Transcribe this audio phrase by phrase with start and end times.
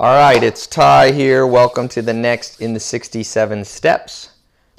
[0.00, 1.44] All right, it's Ty here.
[1.44, 4.30] Welcome to the next in the 67 steps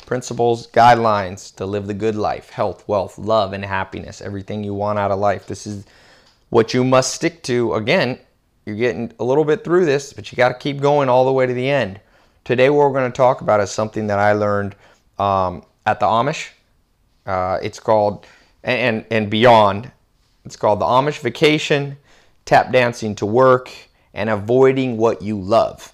[0.05, 4.21] principles, guidelines to live the good life health, wealth, love, and happiness.
[4.21, 5.45] Everything you want out of life.
[5.45, 5.84] This is
[6.52, 7.73] what you must stick to.
[7.73, 8.17] Again,
[8.66, 11.33] you're getting a little bit through this, but you got to keep going all the
[11.33, 11.99] way to the end.
[12.45, 14.77] Today, what we're going to talk about is something that I learned
[15.17, 16.52] um, at the Amish.
[17.25, 18.25] Uh, it's called,
[18.63, 19.91] and, and beyond,
[20.45, 21.97] it's called the Amish Vacation,
[22.45, 23.70] Tap Dancing to Work,
[24.13, 25.94] and Avoiding What You Love.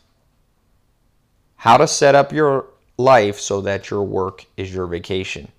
[1.57, 5.51] How to set up your life so that your work is your vacation.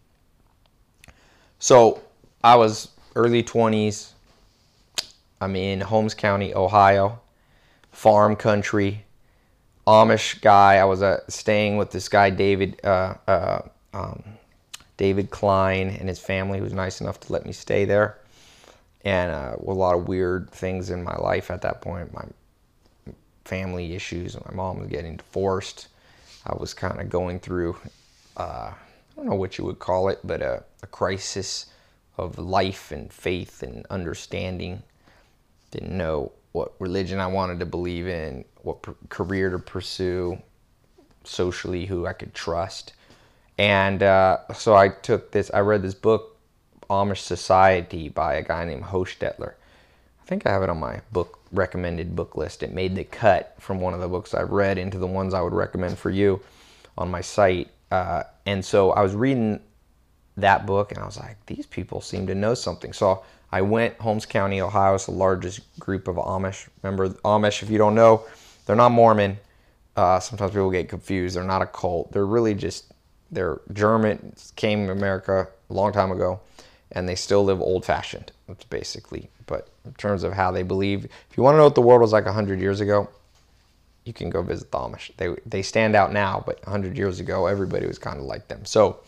[1.59, 2.01] So
[2.43, 4.13] I was early 20s.
[5.41, 7.21] I'm in Holmes County, Ohio,
[7.93, 9.05] farm country,
[9.87, 10.77] Amish guy.
[10.77, 14.23] I was uh, staying with this guy, David, uh, uh, um,
[14.97, 18.19] David Klein, and his family, who was nice enough to let me stay there.
[19.05, 22.13] And uh, a lot of weird things in my life at that point.
[22.13, 22.25] My
[23.47, 24.37] family issues.
[24.47, 25.89] My mom was getting divorced
[26.47, 27.77] I was kind of going through,
[28.37, 28.75] uh, I
[29.17, 31.67] don't know what you would call it, but a, a crisis
[32.17, 34.83] of life and faith and understanding.
[35.73, 40.39] Didn't know what religion I wanted to believe in, what career to pursue,
[41.25, 42.93] socially, who I could trust.
[43.59, 46.39] And uh, so I took this, I read this book,
[46.89, 49.55] Amish Society, by a guy named Hostetler.
[50.23, 52.63] I think I have it on my book recommended book list.
[52.63, 55.41] It made the cut from one of the books I've read into the ones I
[55.41, 56.41] would recommend for you
[56.99, 57.71] on my site.
[57.91, 59.61] Uh, and so I was reading
[60.37, 62.93] that book and I was like, these people seem to know something.
[62.93, 66.69] So I went, Holmes County, Ohio is the largest group of Amish.
[66.83, 68.25] Remember, Amish, if you don't know,
[68.67, 69.39] they're not Mormon.
[69.97, 71.37] Uh, sometimes people get confused.
[71.37, 72.13] They're not a cult.
[72.13, 72.93] They're really just,
[73.31, 76.41] they're German, came to America a long time ago,
[76.93, 78.33] and they still live old fashioned.
[78.47, 81.75] That's basically but in terms of how they believe, if you want to know what
[81.75, 83.09] the world was like 100 years ago,
[84.05, 85.11] you can go visit the Amish.
[85.17, 88.65] They, they stand out now, but 100 years ago, everybody was kind of like them.
[88.65, 89.01] So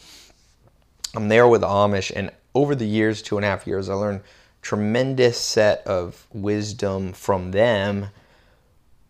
[1.15, 3.94] I'm there with the Amish, and over the years, two and a half years, I
[3.94, 4.22] learned
[4.62, 8.09] tremendous set of wisdom from them.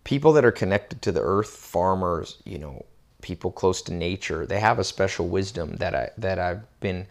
[0.04, 2.84] People that are connected to the earth, farmers, you know,
[3.22, 7.06] people close to nature, they have a special wisdom that I that I've been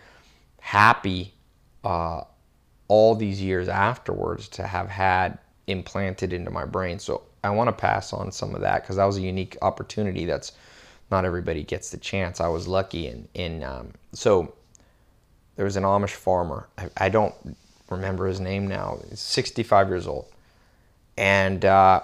[0.60, 1.34] happy
[1.84, 2.22] uh,
[2.88, 5.38] all these years afterwards to have had
[5.68, 7.00] implanted into my brain.
[7.00, 10.26] So I want to pass on some of that because that was a unique opportunity.
[10.26, 10.54] That's
[11.12, 12.42] not everybody gets the chance.
[12.42, 14.54] I was lucky, and um, so
[15.56, 16.68] there was an Amish farmer.
[16.78, 17.34] I, I, don't
[17.90, 19.00] remember his name now.
[19.10, 20.30] He's 65 years old,
[21.18, 22.02] and uh,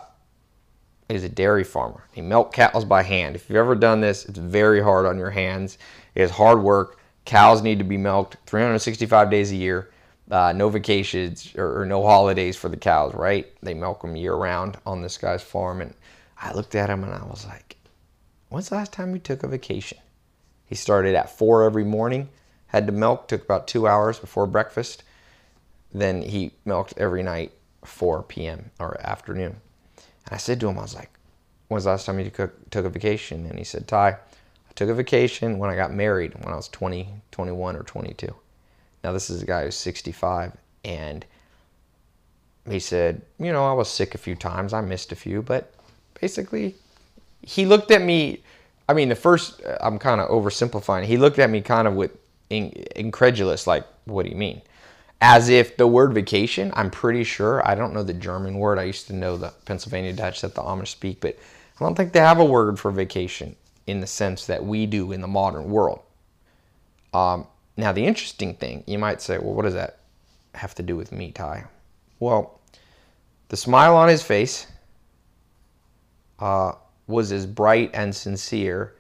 [1.09, 2.05] he's a dairy farmer.
[2.13, 3.35] He milked cows by hand.
[3.35, 5.77] If you've ever done this, it's very hard on your hands.
[6.15, 6.97] It is hard work.
[7.25, 9.89] Cows need to be milked 365 days a year
[10.33, 13.47] uh, no vacations or, or, no holidays for the cows, right?
[13.61, 15.79] They milk them year round on this guy's farm.
[15.79, 15.94] And
[16.41, 17.77] I looked at him and I was like,
[18.49, 19.99] when's the last time you took a vacation?
[20.66, 22.29] He started at four every morning,
[22.66, 25.03] had to milk, took about two hours before breakfast.
[25.94, 27.51] Then he milked every night,
[27.85, 28.71] 4 p.m.
[28.79, 29.57] or afternoon.
[29.97, 31.11] And I said to him, I was like,
[31.67, 33.45] when's the last time you took, took a vacation?
[33.45, 36.69] And he said, Ty, I took a vacation when I got married when I was
[36.69, 38.35] 20, 21, or 22.
[39.03, 40.56] Now, this is a guy who's 65,
[40.86, 41.25] and
[42.69, 44.74] he said, You know, I was sick a few times.
[44.74, 45.74] I missed a few, but
[46.19, 46.75] basically,
[47.42, 48.44] he looked at me.
[48.88, 51.06] I mean, the first, I'm kind of oversimplifying.
[51.06, 52.12] He looked at me kind of with
[52.50, 54.62] incredulous, like, What do you mean?
[55.19, 58.78] As if the word vacation, I'm pretty sure, I don't know the German word.
[58.78, 61.38] I used to know the Pennsylvania Dutch that the Amish speak, but
[61.80, 63.56] I don't think they have a word for vacation
[63.88, 66.02] in the sense that we do in the modern world.
[67.13, 70.00] Um, now, the interesting thing, you might say, well, what does that
[70.53, 71.66] have to do with me, Ty?
[72.19, 72.59] Well,
[73.50, 74.67] the smile on his face
[76.39, 76.73] uh,
[77.07, 78.95] was as bright and sincere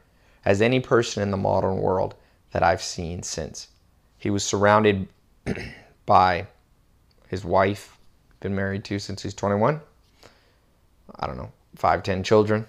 [0.45, 2.15] as any person in the modern world
[2.51, 3.67] that I've seen since.
[4.17, 5.07] He was surrounded
[6.05, 6.47] by
[7.27, 7.97] his wife,
[8.39, 9.79] been married to since he's 21.
[11.19, 12.65] I don't know, five, ten children,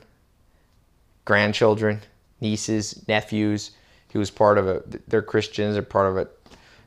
[1.24, 2.02] grandchildren,
[2.40, 3.70] nieces, nephews
[4.14, 4.80] he was part of a.
[5.08, 5.74] They're Christians.
[5.74, 6.28] They're part of a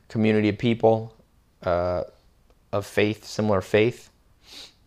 [0.08, 1.14] community of people
[1.62, 2.04] uh,
[2.72, 4.08] of faith, similar faith.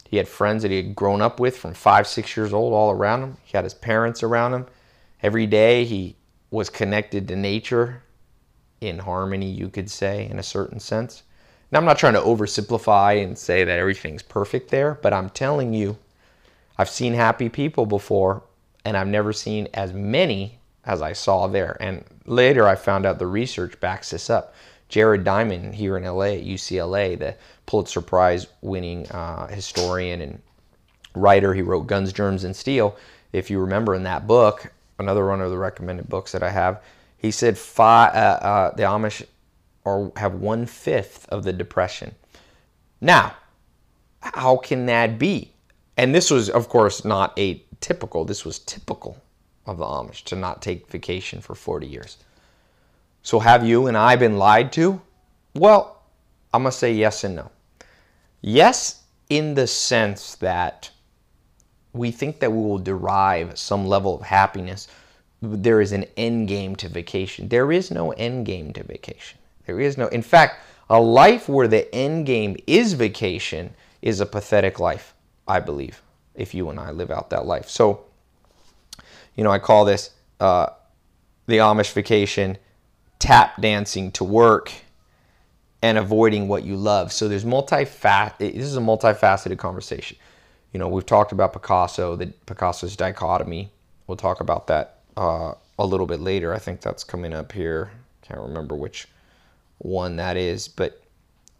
[0.09, 2.89] He had friends that he had grown up with from five, six years old, all
[2.89, 3.37] around him.
[3.43, 4.65] He had his parents around him.
[5.21, 6.15] Every day he
[6.49, 8.01] was connected to nature
[8.81, 11.21] in harmony, you could say, in a certain sense.
[11.71, 15.75] Now, I'm not trying to oversimplify and say that everything's perfect there, but I'm telling
[15.75, 15.95] you,
[16.79, 18.41] I've seen happy people before,
[18.83, 21.77] and I've never seen as many as I saw there.
[21.79, 24.53] And later I found out the research backs this up.
[24.89, 27.35] Jared Diamond here in LA at UCLA, the
[27.65, 30.41] Pulitzer Prize winning uh, historian and
[31.15, 31.53] writer.
[31.53, 32.97] He wrote Guns, Germs, and Steel.
[33.31, 36.83] If you remember in that book, another one of the recommended books that I have,
[37.17, 39.25] he said five, uh, uh, the Amish
[39.85, 42.13] are have one fifth of the depression.
[42.99, 43.35] Now,
[44.19, 45.53] how can that be?
[45.95, 48.25] And this was, of course, not a typical.
[48.25, 49.17] This was typical
[49.65, 52.17] of the Amish to not take vacation for 40 years.
[53.23, 55.01] So have you and I been lied to?
[55.53, 56.01] Well,
[56.53, 57.51] I'm going to say yes and no.
[58.41, 60.89] Yes, in the sense that
[61.93, 64.87] we think that we will derive some level of happiness.
[65.41, 67.47] There is an end game to vacation.
[67.47, 69.37] There is no end game to vacation.
[69.65, 74.25] There is no, in fact, a life where the end game is vacation is a
[74.25, 75.13] pathetic life,
[75.47, 76.01] I believe,
[76.35, 77.69] if you and I live out that life.
[77.69, 78.05] So,
[79.35, 80.67] you know, I call this uh,
[81.47, 82.57] the Amish vacation
[83.19, 84.71] tap dancing to work
[85.81, 87.11] and avoiding what you love.
[87.11, 90.17] So there's multifaceted, this is a multifaceted conversation.
[90.73, 93.71] You know, we've talked about Picasso, the Picasso's dichotomy.
[94.07, 96.53] We'll talk about that uh, a little bit later.
[96.53, 97.91] I think that's coming up here.
[98.21, 99.07] Can't remember which
[99.79, 101.01] one that is, but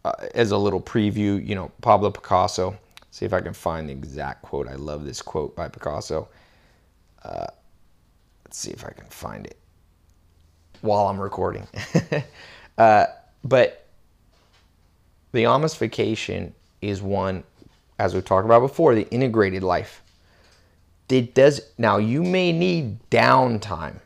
[0.04, 2.78] uh, as a little preview, you know, Pablo Picasso.
[3.10, 4.66] See if I can find the exact quote.
[4.68, 6.28] I love this quote by Picasso.
[7.22, 7.46] Uh,
[8.52, 9.56] let's see if I can find it
[10.82, 11.66] while I'm recording.
[12.78, 13.06] uh,
[13.42, 13.86] but
[15.32, 16.52] the Amish vacation
[16.82, 17.44] is one,
[17.98, 20.02] as we talked about before, the integrated life.
[21.08, 21.96] It does now.
[21.96, 24.00] You may need downtime,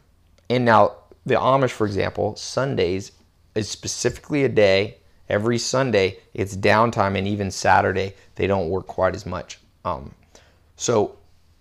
[0.49, 0.95] and now
[1.25, 3.11] the Amish, for example, Sundays
[3.57, 4.99] is specifically a day.
[5.29, 9.59] Every Sunday, it's downtime, and even Saturday, they don't work quite as much.
[9.85, 10.15] Um,
[10.77, 11.17] so,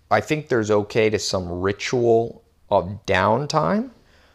[0.08, 3.90] I think there's okay to some ritual of downtime.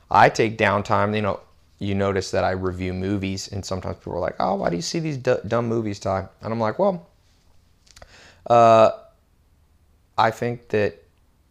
[0.10, 1.16] I take downtime.
[1.16, 1.40] You know,
[1.80, 4.82] you notice that I review movies, and sometimes people are like, "Oh, why do you
[4.82, 7.08] see these d- dumb movies, Ty?" And I'm like, "Well,
[8.48, 8.92] uh,
[10.18, 11.02] I think that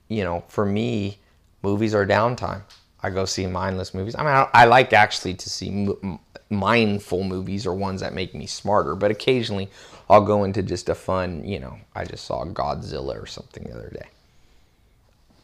[0.09, 1.19] you know, for me,
[1.63, 2.63] movies are downtime.
[3.03, 4.15] I go see mindless movies.
[4.17, 5.69] I mean, I, I like actually to see
[6.03, 6.19] m-
[6.51, 9.71] mindful movies or ones that make me smarter, but occasionally
[10.11, 13.73] I'll go into just a fun, you know, I just saw Godzilla or something the
[13.73, 14.09] other day.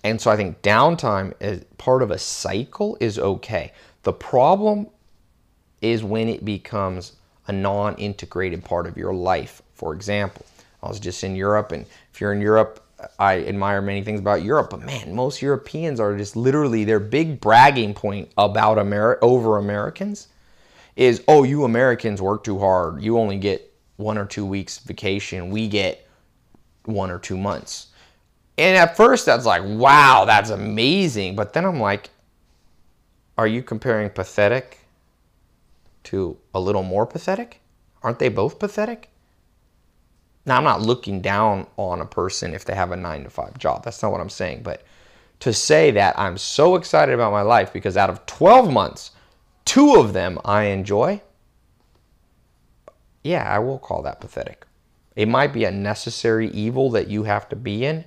[0.07, 3.73] And so I think downtime as part of a cycle is okay.
[4.05, 4.87] The problem
[5.81, 7.15] is when it becomes
[7.49, 9.63] a non integrated part of your life.
[9.75, 10.47] For example,
[10.81, 12.85] I was just in Europe, and if you're in Europe,
[13.19, 17.41] I admire many things about Europe, but man, most Europeans are just literally their big
[17.41, 20.29] bragging point about America over Americans
[20.95, 23.03] is, oh, you Americans work too hard.
[23.03, 25.51] You only get one or two weeks vacation.
[25.51, 26.09] We get
[26.85, 27.89] one or two months.
[28.59, 31.37] And at first, that's like, wow, that's amazing.
[31.37, 32.11] But then I'm like,
[33.37, 34.79] are you comparing pathetic
[36.05, 37.61] to a little more pathetic?
[38.03, 39.11] Aren't they both pathetic?
[40.47, 43.59] Now, I'm not looking down on a person if they have a nine to five
[43.59, 43.85] job.
[43.85, 44.63] That's not what I'm saying.
[44.63, 44.83] But
[45.41, 49.11] to say that I'm so excited about my life because out of 12 months,
[49.65, 51.21] two of them I enjoy,
[53.23, 54.65] yeah, I will call that pathetic.
[55.17, 58.05] It might be a necessary evil that you have to be in.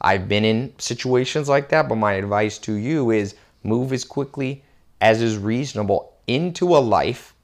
[0.00, 4.64] I've been in situations like that, but my advice to you is move as quickly
[5.00, 7.34] as is reasonable into a life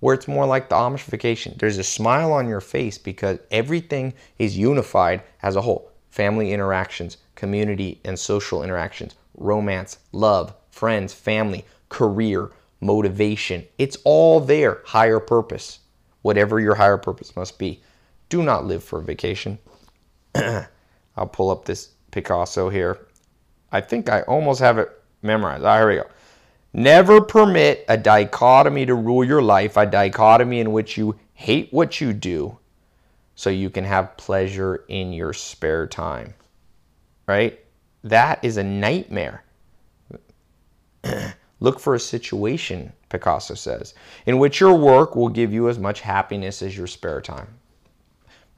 [0.00, 1.54] where it's more like the Amish vacation.
[1.58, 7.18] There's a smile on your face because everything is unified as a whole family interactions,
[7.34, 12.50] community and social interactions, romance, love, friends, family, career,
[12.80, 13.64] motivation.
[13.78, 14.80] It's all there.
[14.84, 15.80] Higher purpose,
[16.22, 17.82] whatever your higher purpose must be.
[18.28, 19.58] Do not live for a vacation.
[21.16, 23.06] I'll pull up this Picasso here.
[23.72, 24.90] I think I almost have it
[25.22, 25.64] memorized.
[25.64, 26.06] Ah, here we go.
[26.72, 32.00] Never permit a dichotomy to rule your life, a dichotomy in which you hate what
[32.00, 32.58] you do
[33.34, 36.34] so you can have pleasure in your spare time.
[37.26, 37.60] Right?
[38.04, 39.44] That is a nightmare.
[41.60, 43.94] Look for a situation, Picasso says,
[44.26, 47.48] in which your work will give you as much happiness as your spare time.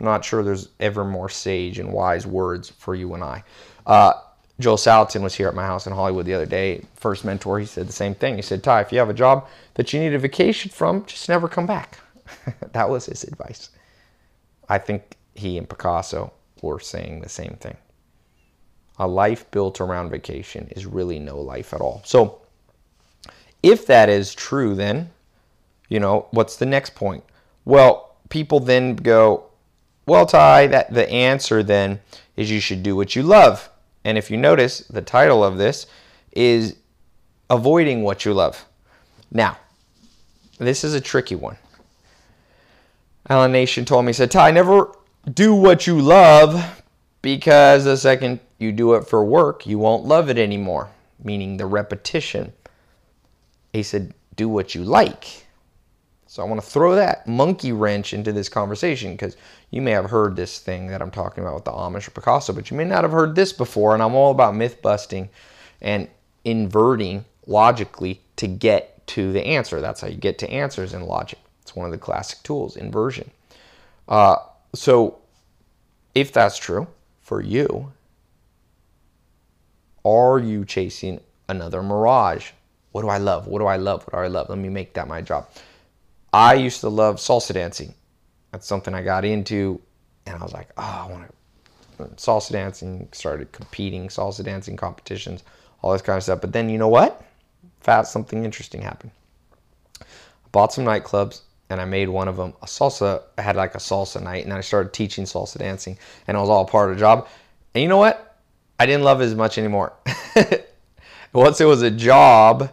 [0.00, 3.43] Not sure there's ever more sage and wise words for you and I.
[3.87, 4.12] Uh,
[4.61, 6.85] Joel Salatin was here at my house in Hollywood the other day.
[6.97, 8.37] First mentor, he said the same thing.
[8.37, 11.28] He said, Ty, if you have a job that you need a vacation from, just
[11.28, 11.99] never come back.
[12.73, 13.71] that was his advice.
[14.69, 17.76] I think he and Picasso were saying the same thing.
[18.99, 22.02] A life built around vacation is really no life at all.
[22.05, 22.40] So,
[23.62, 25.11] if that is true, then,
[25.88, 27.23] you know, what's the next point?
[27.64, 29.48] Well, people then go,
[30.09, 32.00] well, Ty, that the answer then
[32.37, 33.69] is you should do what you love.
[34.05, 35.87] And if you notice, the title of this
[36.33, 36.77] is
[37.50, 38.65] Avoiding What You Love.
[39.31, 39.59] Now,
[40.59, 41.57] this is a tricky one.
[43.29, 44.93] Alan Nation told me, said, Ty, never
[45.33, 46.83] do what you love
[47.21, 50.88] because the second you do it for work, you won't love it anymore,
[51.23, 52.53] meaning the repetition.
[53.73, 55.47] He said, do what you like.
[56.30, 59.35] So I want to throw that monkey wrench into this conversation because
[59.70, 62.52] you may have heard this thing that I'm talking about with the Amish or Picasso,
[62.52, 63.94] but you may not have heard this before.
[63.94, 65.30] And I'm all about myth busting
[65.80, 66.06] and
[66.44, 69.80] inverting logically to get to the answer.
[69.80, 71.38] That's how you get to answers in logic.
[71.62, 73.30] It's one of the classic tools, inversion.
[74.06, 74.37] Uh,
[74.75, 75.20] so
[76.14, 76.88] if that's true
[77.23, 77.90] for you,
[80.04, 82.50] are you chasing another mirage?
[82.92, 83.47] What do I love?
[83.47, 84.04] What do I love?
[84.04, 84.50] What do I love?
[84.50, 85.49] Let me make that my job.
[86.32, 87.94] I used to love salsa dancing.
[88.52, 89.80] That's something I got into,
[90.26, 91.28] and I was like, oh, I want
[91.99, 93.08] to salsa dancing.
[93.12, 95.42] Started competing, salsa dancing competitions,
[95.82, 96.40] all this kind of stuff.
[96.40, 97.25] But then you know what?
[97.80, 99.12] Fast something interesting happened.
[100.00, 100.04] I
[100.52, 103.23] bought some nightclubs and I made one of them a salsa.
[103.37, 106.49] I had like a salsa night, and I started teaching salsa dancing, and it was
[106.49, 107.28] all part of the job.
[107.75, 108.37] And you know what?
[108.78, 109.92] I didn't love it as much anymore.
[111.32, 112.70] Once it was a job,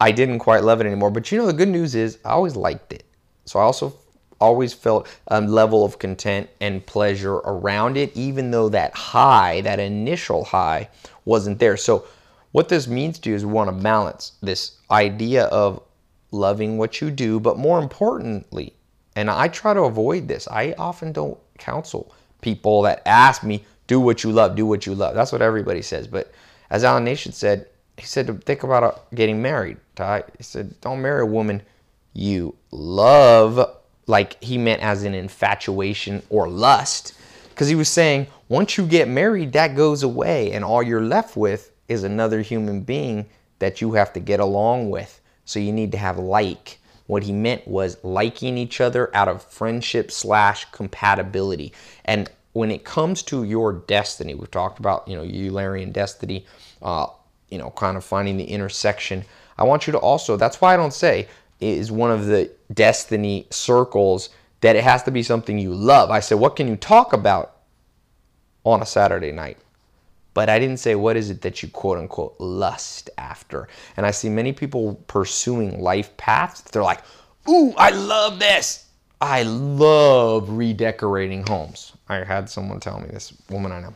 [0.00, 1.10] I didn't quite love it anymore.
[1.10, 3.04] But you know, the good news is I always liked it.
[3.44, 3.94] So I also
[4.40, 9.80] always felt a level of content and pleasure around it, even though that high, that
[9.80, 10.88] initial high,
[11.24, 11.76] wasn't there.
[11.76, 12.06] So
[12.52, 15.82] what this means to you is we want to balance this idea of
[16.30, 18.74] loving what you do, but more importantly,
[19.16, 24.00] and I try to avoid this, I often don't counsel people that ask me, do
[24.00, 25.14] what you love, do what you love.
[25.14, 26.06] That's what everybody says.
[26.06, 26.32] But
[26.70, 29.76] as Alan Nation said, he said, think about uh, getting married.
[29.94, 30.24] Ty.
[30.36, 31.62] He said, don't marry a woman
[32.12, 37.14] you love, like he meant as an infatuation or lust.
[37.50, 41.36] Because he was saying, once you get married, that goes away, and all you're left
[41.36, 43.26] with is another human being
[43.58, 45.20] that you have to get along with.
[45.44, 46.78] So you need to have like.
[47.06, 51.72] What he meant was liking each other out of friendship slash compatibility.
[52.06, 56.46] And when it comes to your destiny, we've talked about, you know, Eulerian destiny,
[56.80, 57.06] uh,
[57.50, 59.24] you know, kind of finding the intersection.
[59.58, 61.28] I want you to also, that's why I don't say
[61.60, 64.30] is one of the destiny circles
[64.60, 66.10] that it has to be something you love.
[66.10, 67.56] I said, what can you talk about
[68.64, 69.58] on a Saturday night?
[70.34, 73.68] But I didn't say, what is it that you quote unquote lust after?
[73.96, 76.62] And I see many people pursuing life paths.
[76.62, 77.02] They're like,
[77.48, 78.86] ooh, I love this.
[79.20, 81.92] I love redecorating homes.
[82.08, 83.94] I had someone tell me, this woman I know.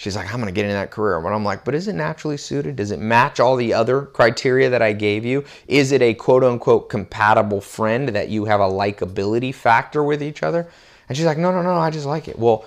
[0.00, 1.20] She's like, I'm going to get in that career.
[1.20, 2.76] But I'm like, but is it naturally suited?
[2.76, 5.44] Does it match all the other criteria that I gave you?
[5.68, 10.42] Is it a quote unquote compatible friend that you have a likability factor with each
[10.42, 10.66] other?
[11.06, 12.38] And she's like, no, no, no, I just like it.
[12.38, 12.64] Well,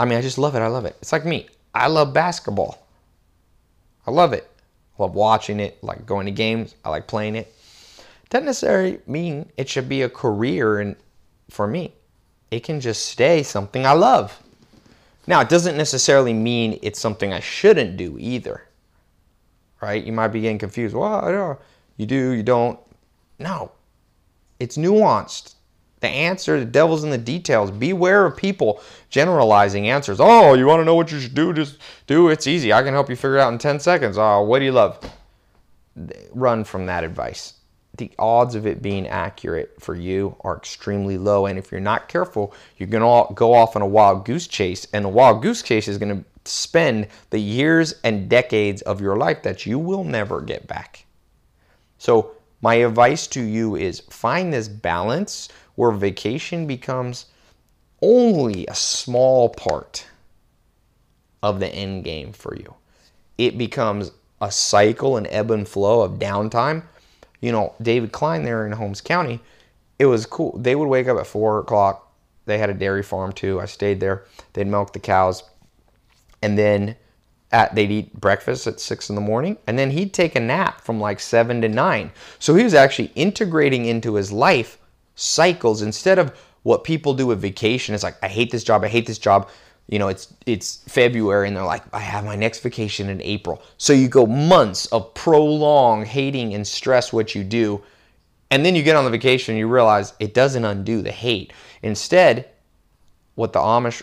[0.00, 0.58] I mean, I just love it.
[0.58, 0.96] I love it.
[1.00, 1.46] It's like me.
[1.76, 2.84] I love basketball.
[4.04, 4.50] I love it.
[4.98, 6.74] I love watching it, I like going to games.
[6.84, 7.54] I like playing it.
[8.30, 10.96] Doesn't necessarily mean it should be a career and
[11.50, 11.92] for me.
[12.50, 14.42] It can just stay something I love.
[15.28, 18.62] Now, it doesn't necessarily mean it's something I shouldn't do either.
[19.78, 20.02] Right?
[20.02, 20.94] You might be getting confused.
[20.94, 21.60] Well,
[21.98, 22.80] you do, you don't.
[23.38, 23.70] No.
[24.58, 25.56] It's nuanced.
[26.00, 27.70] The answer, the devil's in the details.
[27.70, 28.80] Beware of people
[29.10, 30.16] generalizing answers.
[30.18, 31.52] Oh, you want to know what you should do?
[31.52, 32.30] Just do.
[32.30, 32.72] It's easy.
[32.72, 34.16] I can help you figure it out in 10 seconds.
[34.16, 34.98] Oh, what do you love?
[36.32, 37.52] Run from that advice.
[37.98, 41.46] The odds of it being accurate for you are extremely low.
[41.46, 44.86] And if you're not careful, you're going to go off on a wild goose chase.
[44.92, 49.16] And a wild goose chase is going to spend the years and decades of your
[49.16, 51.04] life that you will never get back.
[51.98, 57.26] So, my advice to you is find this balance where vacation becomes
[58.02, 60.06] only a small part
[61.42, 62.74] of the end game for you.
[63.36, 66.82] It becomes a cycle, an ebb and flow of downtime.
[67.40, 69.40] You know, David Klein there in Holmes County,
[69.98, 70.56] it was cool.
[70.58, 72.12] They would wake up at four o'clock.
[72.46, 73.60] They had a dairy farm too.
[73.60, 74.24] I stayed there.
[74.52, 75.44] They'd milk the cows.
[76.42, 76.96] And then
[77.52, 79.58] at, they'd eat breakfast at six in the morning.
[79.66, 82.10] And then he'd take a nap from like seven to nine.
[82.38, 84.78] So he was actually integrating into his life
[85.14, 87.94] cycles instead of what people do with vacation.
[87.94, 89.48] It's like, I hate this job, I hate this job.
[89.88, 93.62] You know, it's it's February and they're like, I have my next vacation in April.
[93.78, 97.82] So you go months of prolonged hating and stress what you do.
[98.50, 101.52] And then you get on the vacation and you realize it doesn't undo the hate.
[101.82, 102.48] Instead,
[103.34, 104.02] what the Amish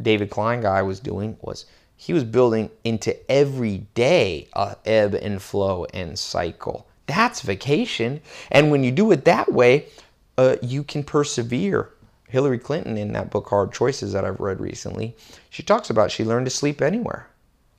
[0.00, 1.66] David Klein guy was doing was
[1.96, 6.86] he was building into every day a ebb and flow and cycle.
[7.06, 8.20] That's vacation.
[8.50, 9.86] And when you do it that way,
[10.36, 11.90] uh, you can persevere.
[12.28, 15.16] Hillary Clinton, in that book Hard Choices that I've read recently,
[15.50, 17.28] she talks about she learned to sleep anywhere.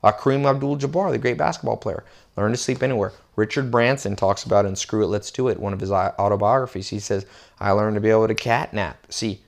[0.03, 2.05] Kareem Abdul-Jabbar, the great basketball player,
[2.37, 3.11] learned to sleep anywhere.
[3.35, 6.87] Richard Branson talks about in Screw It, Let's Do It, one of his autobiographies.
[6.87, 7.25] He says,
[7.59, 9.07] I learned to be able to cat nap.
[9.09, 9.41] See,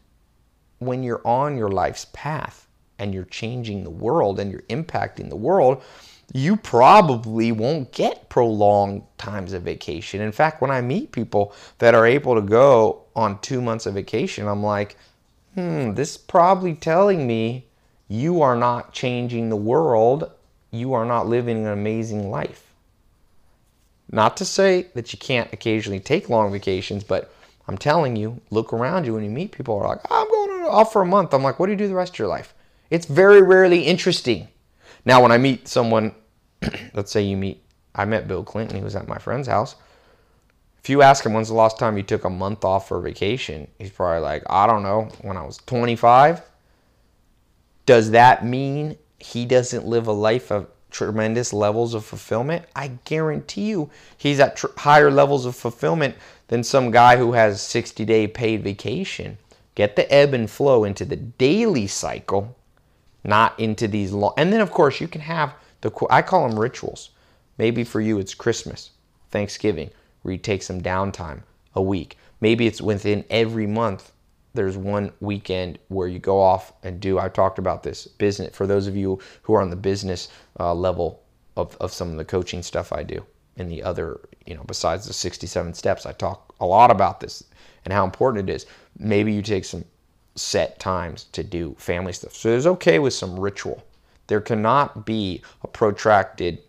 [0.79, 5.37] when you're on your life's path and you're changing the world and you're impacting the
[5.37, 5.81] world,
[6.33, 10.21] you probably won't get prolonged times of vacation.
[10.21, 13.95] In fact, when I meet people that are able to go on two months of
[13.95, 14.95] vacation, I'm like,
[15.55, 17.65] hmm, this is probably telling me
[18.07, 20.31] you are not changing the world.
[20.71, 22.71] You are not living an amazing life.
[24.11, 27.31] Not to say that you can't occasionally take long vacations, but
[27.67, 30.91] I'm telling you, look around you when you meet people are like, I'm going off
[30.93, 31.33] for a month.
[31.33, 32.53] I'm like, what do you do the rest of your life?
[32.89, 34.47] It's very rarely interesting.
[35.05, 36.15] Now, when I meet someone,
[36.93, 37.61] let's say you meet,
[37.95, 39.75] I met Bill Clinton, he was at my friend's house.
[40.83, 43.67] If you ask him when's the last time you took a month off for vacation,
[43.77, 46.41] he's probably like, I don't know, when I was 25.
[47.85, 52.65] Does that mean he doesn't live a life of tremendous levels of fulfillment?
[52.75, 56.15] I guarantee you he's at tr- higher levels of fulfillment
[56.47, 59.37] than some guy who has 60 day paid vacation.
[59.75, 62.55] Get the ebb and flow into the daily cycle,
[63.23, 64.33] not into these long.
[64.37, 67.11] And then, of course, you can have the, I call them rituals.
[67.57, 68.91] Maybe for you it's Christmas,
[69.31, 71.41] Thanksgiving, where you take some downtime
[71.75, 72.17] a week.
[72.41, 74.11] Maybe it's within every month
[74.53, 78.65] there's one weekend where you go off and do I've talked about this business for
[78.65, 81.21] those of you who are on the business uh, level
[81.59, 83.23] of, of some of the coaching stuff i do
[83.57, 87.43] and the other you know besides the 67 steps i talk a lot about this
[87.85, 88.65] and how important it is
[88.97, 89.83] maybe you take some
[90.35, 93.83] set times to do family stuff so it's okay with some ritual
[94.29, 96.59] there cannot be a protracted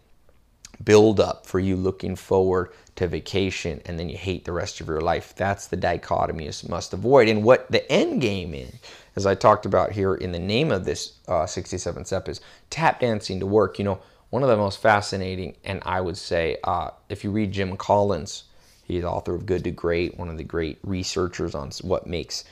[0.83, 4.89] build up for you looking forward to vacation and then you hate the rest of
[4.89, 5.35] your life.
[5.37, 7.29] That's the dichotomy you must avoid.
[7.29, 8.73] And what the end game is,
[9.15, 12.41] as I talked about here in the name of this uh, 67 step, is
[12.71, 13.79] tap dancing to work.
[13.79, 14.01] You know,
[14.31, 18.45] one of the most fascinating, and I would say, uh, if you read Jim Collins,
[18.85, 22.45] he's author of Good to Great, one of the great researchers on what makes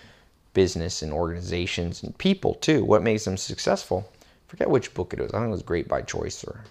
[0.52, 4.10] business and organizations and people too, what makes them successful.
[4.48, 5.32] Forget which book it was.
[5.32, 6.64] I think it was Great by Choice or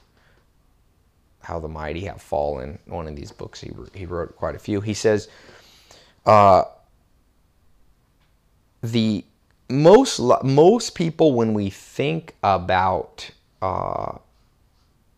[1.42, 4.82] how the Mighty Have Fallen, one of these books, he, he wrote quite a few.
[4.82, 5.30] He says,
[6.26, 6.64] uh,
[8.82, 9.24] the
[9.70, 13.30] most most people when we think about
[13.62, 14.18] uh,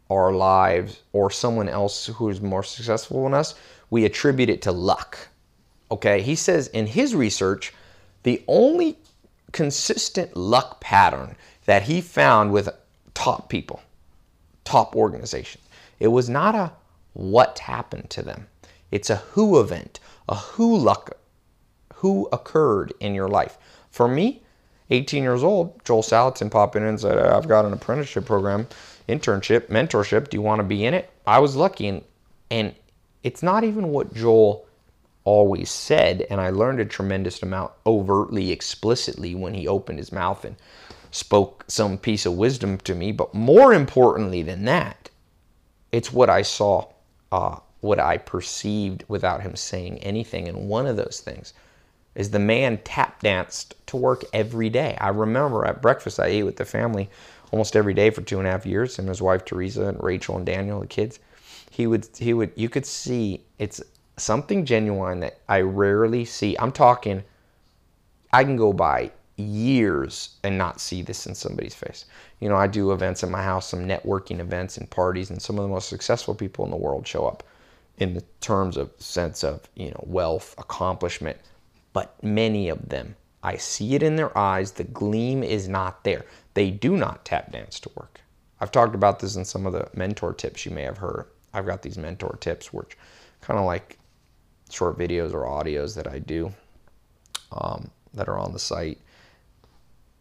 [0.10, 3.56] our lives or someone else who is more successful than us,
[3.90, 5.18] we attribute it to luck.
[5.92, 7.74] Okay, he says in his research,
[8.24, 8.98] the only
[9.52, 11.36] consistent luck pattern
[11.70, 12.68] that he found with
[13.14, 13.80] top people,
[14.64, 15.64] top organizations,
[16.00, 16.72] it was not a
[17.14, 18.48] what happened to them.
[18.90, 21.12] It's a who event, a who luck,
[21.94, 23.60] who occurred in your life.
[23.92, 24.42] For me,
[24.90, 28.68] 18 years old, Joel Salatin popped in and said, I've got an apprenticeship program,
[29.08, 30.32] internship, mentorship.
[30.32, 31.12] Do you want to be in it?
[31.28, 31.88] I was lucky.
[31.88, 32.04] And,
[32.50, 32.74] and
[33.22, 34.66] it's not even what Joel
[35.24, 36.26] always said.
[36.32, 40.56] And I learned a tremendous amount overtly, explicitly when he opened his mouth and
[41.12, 43.12] spoke some piece of wisdom to me.
[43.12, 45.10] But more importantly than that,
[45.92, 46.88] it's what I saw,
[47.32, 50.48] uh, what I perceived without him saying anything.
[50.48, 51.54] And one of those things
[52.16, 54.98] is the man tap danced to work every day.
[55.00, 57.10] I remember at breakfast I ate with the family
[57.52, 60.38] almost every day for two and a half years, and his wife Teresa and Rachel
[60.38, 61.20] and Daniel, the kids.
[61.72, 63.82] He would, he would, you could see it's
[64.18, 66.58] something genuine that I rarely see.
[66.60, 67.24] I'm talking,
[68.32, 72.06] I can go by years and not see this in somebody's face.
[72.40, 75.58] You know, I do events at my house, some networking events and parties, and some
[75.58, 77.44] of the most successful people in the world show up
[77.98, 81.38] in the terms of sense of, you know, wealth, accomplishment.
[81.94, 86.26] But many of them, I see it in their eyes, the gleam is not there.
[86.54, 88.22] They do not tap dance to work.
[88.62, 91.26] I've talked about this in some of the mentor tips you may have heard.
[91.54, 92.98] I've got these mentor tips, which
[93.42, 93.98] kind of like
[94.70, 96.54] short videos or audios that I do
[97.52, 99.00] um, that are on the site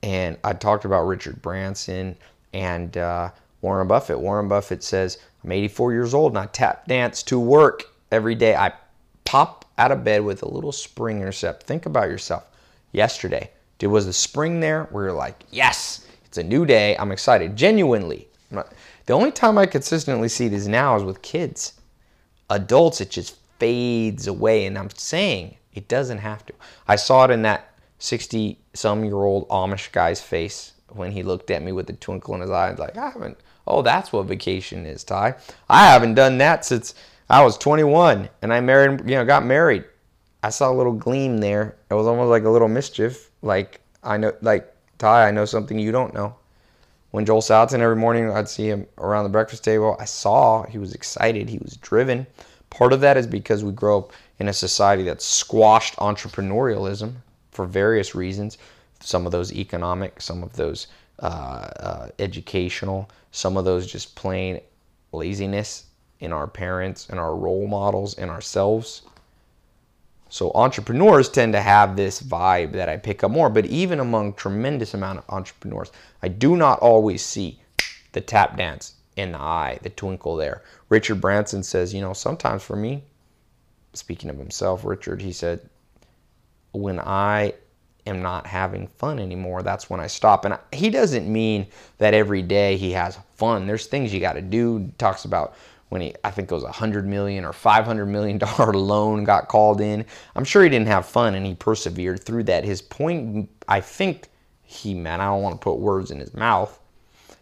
[0.02, 2.16] and I talked about Richard Branson
[2.52, 3.30] and uh,
[3.61, 4.20] Warren Buffett.
[4.20, 8.54] Warren Buffett says, I'm 84 years old and I tap dance to work every day.
[8.54, 8.72] I
[9.24, 11.62] pop out of bed with a little spring in step.
[11.62, 12.44] Think about yourself.
[12.92, 16.96] Yesterday, did was the spring there where you're like, yes, it's a new day.
[16.96, 17.56] I'm excited.
[17.56, 18.28] Genuinely.
[18.50, 21.74] The only time I consistently see this now is with kids.
[22.50, 24.66] Adults, it just fades away.
[24.66, 26.54] And I'm saying it doesn't have to.
[26.87, 27.67] I saw it in that
[27.98, 32.34] 60 some year old Amish guy's face when he looked at me with a twinkle
[32.34, 32.72] in his eye.
[32.72, 35.34] Like, I haven't, oh, that's what vacation is, Ty.
[35.68, 36.94] I haven't done that since
[37.28, 39.84] I was 21 and I married, you know, got married.
[40.42, 41.76] I saw a little gleam there.
[41.90, 43.30] It was almost like a little mischief.
[43.42, 46.37] Like, I know, like, Ty, I know something you don't know.
[47.11, 49.96] When Joel Salatin every morning, I'd see him around the breakfast table.
[49.98, 52.26] I saw he was excited, he was driven.
[52.70, 57.14] Part of that is because we grow up in a society that squashed entrepreneurialism
[57.59, 58.57] for various reasons
[59.01, 60.87] some of those economic, some of those
[61.21, 61.27] uh,
[61.81, 64.61] uh, educational, some of those just plain
[65.11, 65.87] laziness
[66.21, 69.03] in our parents and our role models and ourselves.
[70.29, 74.35] So entrepreneurs tend to have this vibe that I pick up more, but even among
[74.35, 75.90] tremendous amount of entrepreneurs,
[76.23, 77.61] I do not always see
[78.12, 80.62] the tap dance in the eye, the twinkle there.
[80.90, 83.03] Richard Branson says, you know, sometimes for me,
[83.94, 85.68] speaking of himself, Richard, he said,
[86.81, 87.55] when I
[88.07, 90.45] am not having fun anymore, that's when I stop.
[90.45, 91.67] And he doesn't mean
[91.99, 93.67] that every day he has fun.
[93.67, 94.79] There's things you got to do.
[94.79, 95.55] He talks about
[95.91, 99.25] when he, I think it was a hundred million or five hundred million dollar loan
[99.25, 100.05] got called in.
[100.37, 102.64] I'm sure he didn't have fun and he persevered through that.
[102.64, 104.29] His point, I think
[104.62, 106.79] he meant, I don't want to put words in his mouth.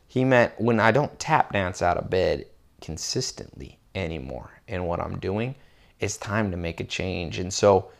[0.08, 2.46] He meant when I don't tap dance out of bed
[2.80, 5.54] consistently anymore in what I'm doing,
[6.00, 7.38] it's time to make a change.
[7.38, 7.90] And so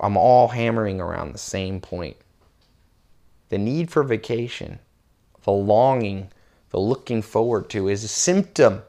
[0.00, 2.16] I'm all hammering around the same point.
[3.48, 4.78] The need for vacation,
[5.42, 6.30] the longing,
[6.70, 8.82] the looking forward to is a symptom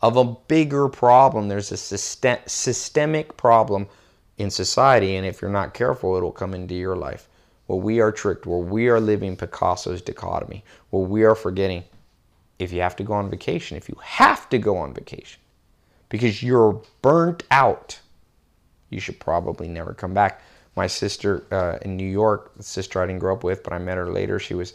[0.00, 1.48] of a bigger problem.
[1.48, 3.86] There's a system, systemic problem
[4.38, 7.28] in society, and if you're not careful, it'll come into your life.
[7.66, 11.84] Where we are tricked, where we are living Picasso's dichotomy, where we are forgetting
[12.58, 15.40] if you have to go on vacation, if you have to go on vacation
[16.08, 17.98] because you're burnt out,
[18.90, 20.42] you should probably never come back.
[20.76, 23.96] My sister uh, in New York, sister I didn't grow up with, but I met
[23.96, 24.74] her later, she was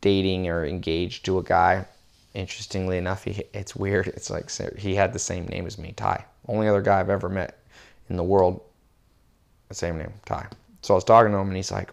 [0.00, 1.86] dating or engaged to a guy
[2.34, 4.08] interestingly enough, he, it's weird.
[4.08, 6.24] It's like he had the same name as me, Ty.
[6.46, 7.58] Only other guy I've ever met
[8.08, 8.62] in the world,
[9.68, 10.46] the same name, Ty.
[10.82, 11.92] So I was talking to him, and he's like,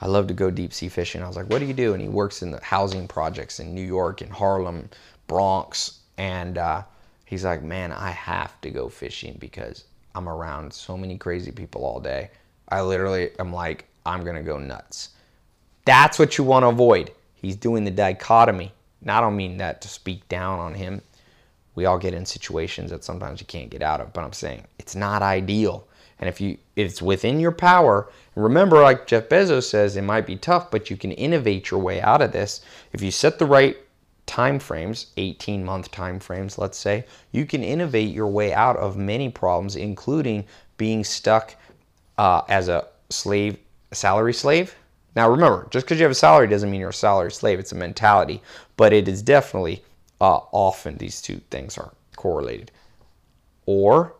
[0.00, 1.22] I love to go deep sea fishing.
[1.22, 1.94] I was like, what do you do?
[1.94, 4.90] And he works in the housing projects in New York, in Harlem,
[5.26, 6.00] Bronx.
[6.18, 6.82] And uh,
[7.24, 9.84] he's like, man, I have to go fishing because
[10.16, 12.30] I'm around so many crazy people all day.
[12.68, 15.10] I literally am like, I'm going to go nuts.
[15.84, 17.12] That's what you want to avoid.
[17.34, 18.72] He's doing the dichotomy
[19.06, 21.00] now, I don't mean that to speak down on him.
[21.76, 24.64] We all get in situations that sometimes you can't get out of, but I'm saying
[24.78, 25.86] it's not ideal.
[26.18, 30.26] And if you if it's within your power, remember like Jeff Bezos says, it might
[30.26, 32.62] be tough, but you can innovate your way out of this.
[32.92, 33.76] If you set the right
[34.26, 38.96] time frames, 18 month time frames, let's say, you can innovate your way out of
[38.96, 40.44] many problems, including
[40.76, 41.54] being stuck
[42.18, 43.58] uh, as a slave,
[43.92, 44.74] salary slave,
[45.16, 47.58] now remember, just because you have a salary doesn't mean you're a salary slave.
[47.58, 48.42] It's a mentality,
[48.76, 49.82] but it is definitely
[50.20, 52.70] uh, often these two things are correlated.
[53.64, 54.14] Or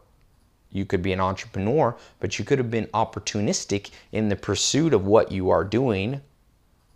[0.72, 5.06] you could be an entrepreneur, but you could have been opportunistic in the pursuit of
[5.06, 6.22] what you are doing.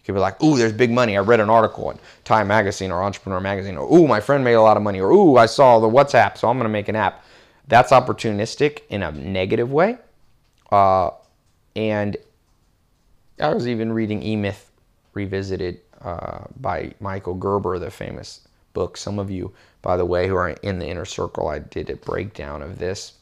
[0.01, 1.17] You could be like, ooh, there's big money.
[1.17, 4.55] I read an article in Time Magazine or Entrepreneur Magazine, or ooh, my friend made
[4.55, 6.89] a lot of money, or ooh, I saw the WhatsApp, so I'm going to make
[6.89, 7.25] an app.
[7.69, 9.99] That's opportunistic in a negative way.
[10.73, 11.11] Uh,
[11.77, 12.17] and
[13.41, 14.71] I was even reading E Myth
[15.15, 18.97] Revisited uh, by Michael Gerber, the famous book.
[18.97, 21.97] Some of you, by the way, who are in the inner circle, I did a
[21.97, 23.15] breakdown of this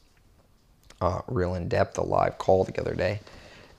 [1.00, 3.20] uh, real in depth, a live call the other day.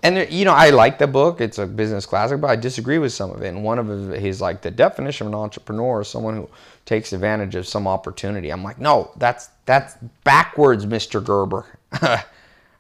[0.02, 3.00] And there, you know, I like the book; it's a business classic, but I disagree
[3.00, 3.50] with some of it.
[3.50, 6.50] And one of his like the definition of an entrepreneur is someone who
[6.86, 8.50] takes advantage of some opportunity.
[8.50, 11.24] I'm like, no, that's that's backwards, Mr.
[11.24, 11.66] Gerber.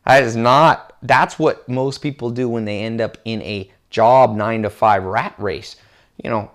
[0.10, 4.36] That is not, that's what most people do when they end up in a job
[4.36, 5.76] nine to five rat race.
[6.24, 6.50] You know,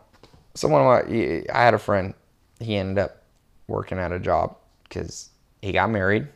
[0.55, 2.15] someone, I had a friend,
[2.59, 3.23] he ended up
[3.69, 5.31] working at a job because
[5.63, 6.27] he got married,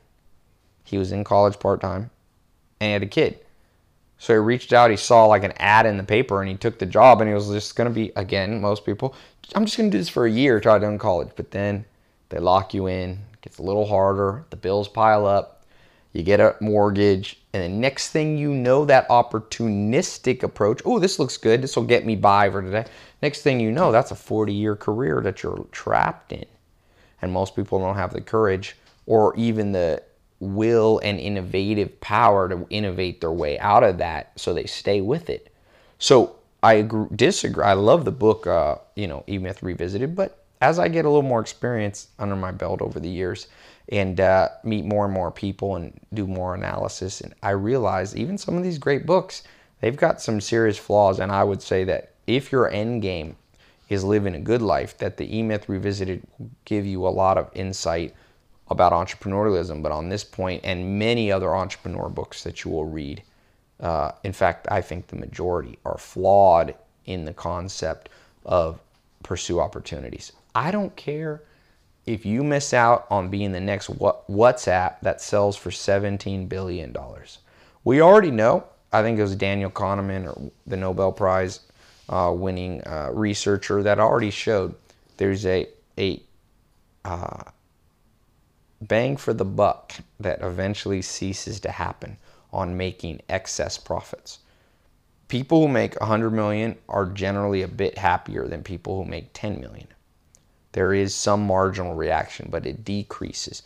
[0.84, 2.08] he was in college part time,
[2.80, 3.40] and he had a kid.
[4.18, 6.78] So he reached out, he saw like an ad in the paper, and he took
[6.78, 9.14] the job, and he was just going to be, again, most people,
[9.54, 11.30] I'm just going to do this for a year, try to do in college.
[11.36, 11.84] But then
[12.28, 15.58] they lock you in, it gets a little harder, the bills pile up
[16.12, 21.18] you get a mortgage, and the next thing you know, that opportunistic approach, oh, this
[21.18, 22.86] looks good, this will get me by for today.
[23.22, 26.46] Next thing you know, that's a 40 year career that you're trapped in.
[27.20, 28.76] And most people don't have the courage
[29.06, 30.02] or even the
[30.40, 35.28] will and innovative power to innovate their way out of that so they stay with
[35.28, 35.52] it.
[35.98, 37.64] So I agree, disagree.
[37.64, 41.08] I love the book, uh, you know, E Myth Revisited, but as I get a
[41.08, 43.48] little more experience under my belt over the years,
[43.90, 47.20] and uh, meet more and more people and do more analysis.
[47.20, 49.42] And I realize even some of these great books,
[49.80, 51.20] they've got some serious flaws.
[51.20, 53.36] And I would say that if your end game
[53.88, 57.38] is living a good life, that the E Myth Revisited will give you a lot
[57.38, 58.14] of insight
[58.70, 59.82] about entrepreneurialism.
[59.82, 63.22] But on this point, and many other entrepreneur books that you will read,
[63.80, 66.74] uh, in fact, I think the majority are flawed
[67.06, 68.08] in the concept
[68.44, 68.80] of
[69.22, 70.32] pursue opportunities.
[70.54, 71.42] I don't care
[72.06, 76.96] if you miss out on being the next WhatsApp that sells for $17 billion.
[77.84, 81.60] We already know, I think it was Daniel Kahneman or the Nobel Prize
[82.08, 84.74] uh, winning uh, researcher that already showed
[85.18, 86.22] there's a a
[87.04, 87.42] uh,
[88.80, 92.16] bang for the buck that eventually ceases to happen
[92.52, 94.38] on making excess profits.
[95.28, 99.60] People who make 100 million are generally a bit happier than people who make 10
[99.60, 99.88] million.
[100.72, 103.62] There is some marginal reaction, but it decreases.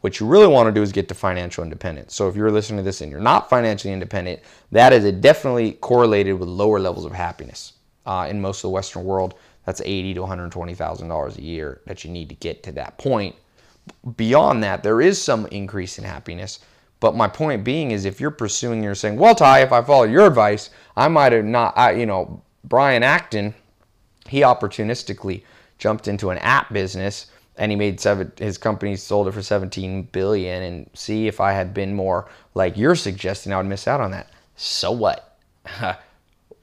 [0.00, 2.14] What you really want to do is get to financial independence.
[2.14, 4.40] So if you're listening to this and you're not financially independent,
[4.72, 7.72] that is definitely correlated with lower levels of happiness.
[8.04, 11.36] Uh, in most of the Western world, that's eighty to one hundred twenty thousand dollars
[11.38, 13.34] a year that you need to get to that point.
[14.16, 16.60] Beyond that, there is some increase in happiness.
[16.98, 20.04] But my point being is, if you're pursuing, you're saying, "Well, Ty, if I follow
[20.04, 23.54] your advice, I might have not." I, you know, Brian Acton,
[24.26, 25.42] he opportunistically
[25.78, 27.26] jumped into an app business
[27.58, 31.52] and he made seven his company sold it for 17 billion and see if i
[31.52, 35.38] had been more like you're suggesting i would miss out on that so what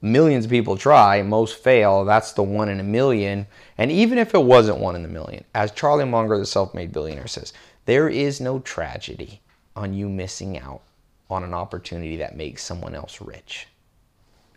[0.04, 3.46] millions of people try most fail that's the one in a million.
[3.78, 7.26] And even if it wasn't one in a million as charlie munger the self-made billionaire
[7.26, 7.52] says
[7.86, 9.40] there is no tragedy
[9.74, 10.82] on you missing out
[11.30, 13.66] on an opportunity that makes someone else rich.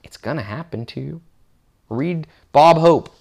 [0.03, 1.21] It's gonna happen to you.
[1.89, 3.15] Read bob hope.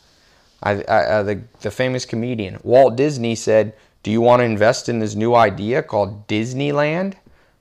[0.62, 2.58] I, I, uh, the, the famous comedian.
[2.62, 7.14] Walt Disney said, Do you want to invest in this new idea called Disneyland?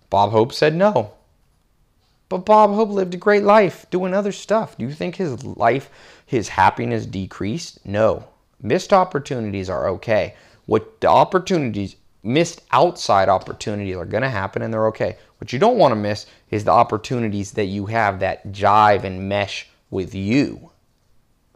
[0.10, 1.12] Bob Hope said no.
[2.36, 4.78] But Bob Hope lived a great life doing other stuff.
[4.78, 5.90] Do you think his life,
[6.26, 7.86] his happiness decreased?
[7.86, 8.28] No.
[8.62, 10.36] Missed opportunities are okay.
[10.66, 15.16] What the opportunities, missed outside opportunities are going to happen and they're okay.
[15.38, 19.30] What you don't want to miss is the opportunities that you have that jive and
[19.30, 20.72] mesh with you.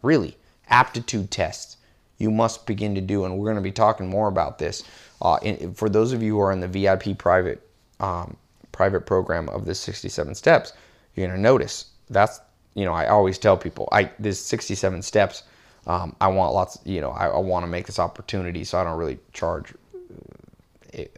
[0.01, 0.37] Really
[0.69, 1.75] aptitude tests
[2.19, 4.85] you must begin to do, and we're going to be talking more about this.
[5.21, 7.67] Uh, in, for those of you who are in the VIP private
[7.99, 8.37] um,
[8.79, 10.71] private program of the 67 steps,
[11.13, 12.39] you're going to notice that's
[12.75, 15.43] you know I always tell people I this 67 steps.
[15.85, 18.85] Um, I want lots, you know, I, I want to make this opportunity, so I
[18.85, 21.17] don't really charge uh, it,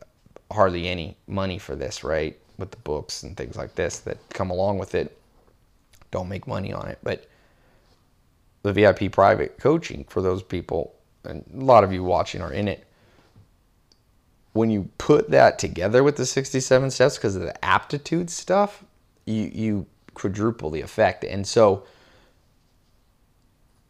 [0.52, 2.36] hardly any money for this, right?
[2.58, 5.16] With the books and things like this that come along with it,
[6.10, 7.28] don't make money on it, but
[8.64, 10.96] the VIP private coaching for those people,
[11.26, 12.86] and a lot of you watching are in it.
[14.54, 18.84] When you put that together with the 67 steps because of the aptitude stuff,
[19.26, 21.24] you, you quadruple the effect.
[21.24, 21.86] And so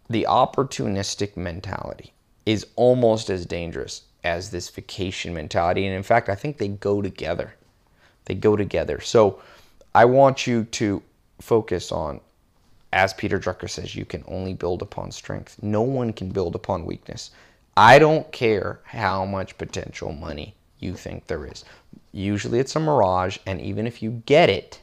[0.10, 2.14] the opportunistic mentality
[2.46, 5.86] is almost as dangerous as this vacation mentality.
[5.86, 7.56] And in fact, I think they go together.
[8.26, 9.00] They go together.
[9.02, 9.42] So
[9.96, 11.02] I want you to
[11.40, 12.22] focus on
[12.94, 15.58] as Peter Drucker says, you can only build upon strength.
[15.62, 17.32] No one can build upon weakness.
[17.76, 21.64] I don't care how much potential money you think there is.
[22.12, 24.82] Usually it's a mirage, and even if you get it,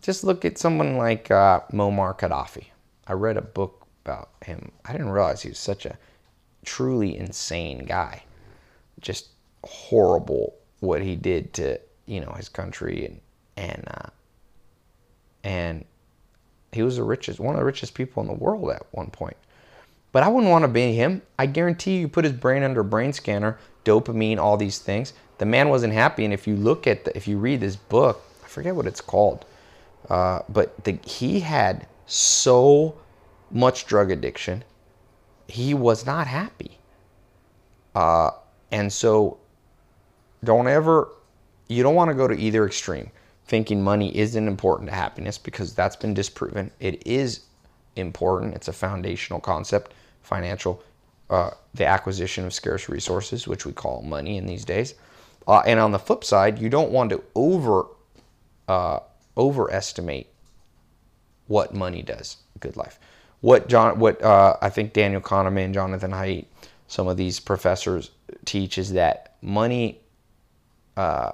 [0.00, 2.66] just look at someone like uh, Muammar Gaddafi.
[3.06, 4.72] I read a book about him.
[4.84, 5.98] I didn't realize he was such a
[6.64, 8.24] truly insane guy.
[9.00, 9.28] Just
[9.64, 13.20] horrible what he did to you know his country and
[13.56, 14.10] and uh,
[15.44, 15.84] and
[16.72, 19.36] he was the richest, one of the richest people in the world at one point.
[20.16, 21.20] But I wouldn't want to be him.
[21.38, 25.12] I guarantee you, put his brain under a brain scanner, dopamine, all these things.
[25.36, 26.24] The man wasn't happy.
[26.24, 29.02] And if you look at, the, if you read this book, I forget what it's
[29.02, 29.44] called,
[30.08, 32.96] uh, but the, he had so
[33.50, 34.64] much drug addiction,
[35.48, 36.78] he was not happy.
[37.94, 38.30] Uh,
[38.72, 39.36] and so,
[40.42, 41.10] don't ever,
[41.68, 43.10] you don't want to go to either extreme
[43.44, 46.70] thinking money isn't important to happiness because that's been disproven.
[46.80, 47.42] It is
[47.96, 48.54] important.
[48.54, 49.92] It's a foundational concept,
[50.26, 50.82] financial,
[51.30, 54.94] uh, the acquisition of scarce resources, which we call money in these days.
[55.46, 57.86] Uh, and on the flip side, you don't want to over
[58.68, 58.98] uh,
[59.36, 60.26] overestimate
[61.46, 62.38] what money does.
[62.58, 62.98] Good life.
[63.40, 66.46] What John, what uh, I think Daniel Kahneman, Jonathan Haidt,
[66.88, 68.10] some of these professors
[68.44, 70.00] teach is that money
[70.96, 71.32] uh,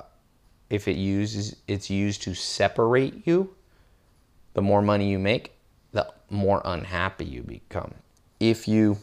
[0.68, 3.55] if it uses it's used to separate you,
[4.55, 5.52] the more money you make,
[5.92, 7.94] the more unhappy you become.
[8.42, 8.98] If you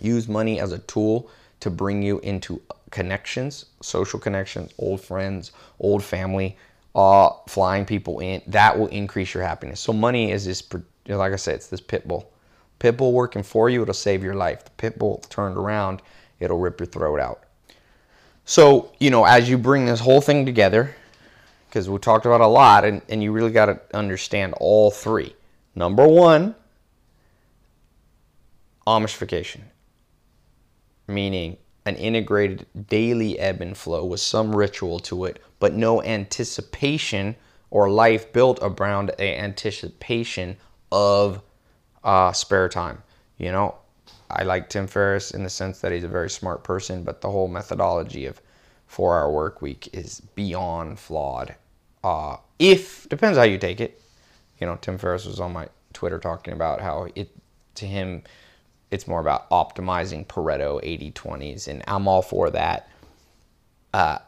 [0.00, 6.02] use money as a tool to bring you into connections, social connections, old friends, old
[6.02, 6.56] family,
[6.96, 9.78] uh, flying people in, that will increase your happiness.
[9.78, 10.64] So money is this,
[11.06, 12.32] like I said, it's this pit bull.
[12.80, 14.64] Pit bull working for you, it'll save your life.
[14.64, 16.02] The pit bull turned around,
[16.40, 17.44] it'll rip your throat out.
[18.46, 20.96] So, you know, as you bring this whole thing together,
[21.68, 25.36] because we talked about a lot, and, and you really got to understand all three.
[25.76, 26.56] Number one,
[28.86, 29.62] Amishification,
[31.08, 37.36] meaning an integrated daily ebb and flow with some ritual to it, but no anticipation
[37.70, 40.56] or life built around a anticipation
[40.90, 41.42] of
[42.04, 43.02] uh, spare time.
[43.38, 43.76] You know,
[44.30, 47.30] I like Tim Ferriss in the sense that he's a very smart person, but the
[47.30, 48.40] whole methodology of
[48.86, 51.54] four hour work week is beyond flawed.
[52.02, 54.00] Uh, if depends how you take it.
[54.60, 57.30] You know, Tim Ferriss was on my Twitter talking about how it
[57.74, 58.22] to him
[58.90, 62.88] it's more about optimizing Pareto 80 20s, and I'm all for that.
[63.92, 64.18] Uh,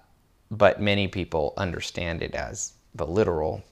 [0.50, 3.62] but many people understand it as the literal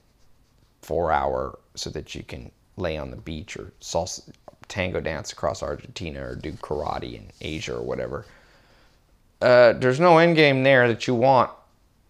[0.81, 4.29] four hour so that you can lay on the beach or salsa,
[4.67, 8.25] tango dance across Argentina or do karate in Asia or whatever.
[9.41, 11.51] Uh, there's no end game there that you want.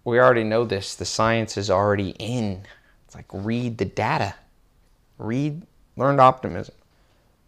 [0.03, 0.95] We already know this.
[0.95, 2.63] The science is already in.
[3.05, 4.35] It's like read the data.
[5.17, 5.63] Read
[5.95, 6.75] learned optimism.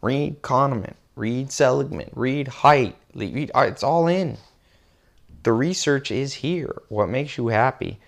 [0.01, 0.95] Read Kahneman.
[1.19, 2.09] Read Seligman.
[2.15, 2.93] Read Haidt.
[3.13, 4.37] Read, uh, it's all in.
[5.43, 6.81] The research is here.
[6.87, 7.99] What makes you happy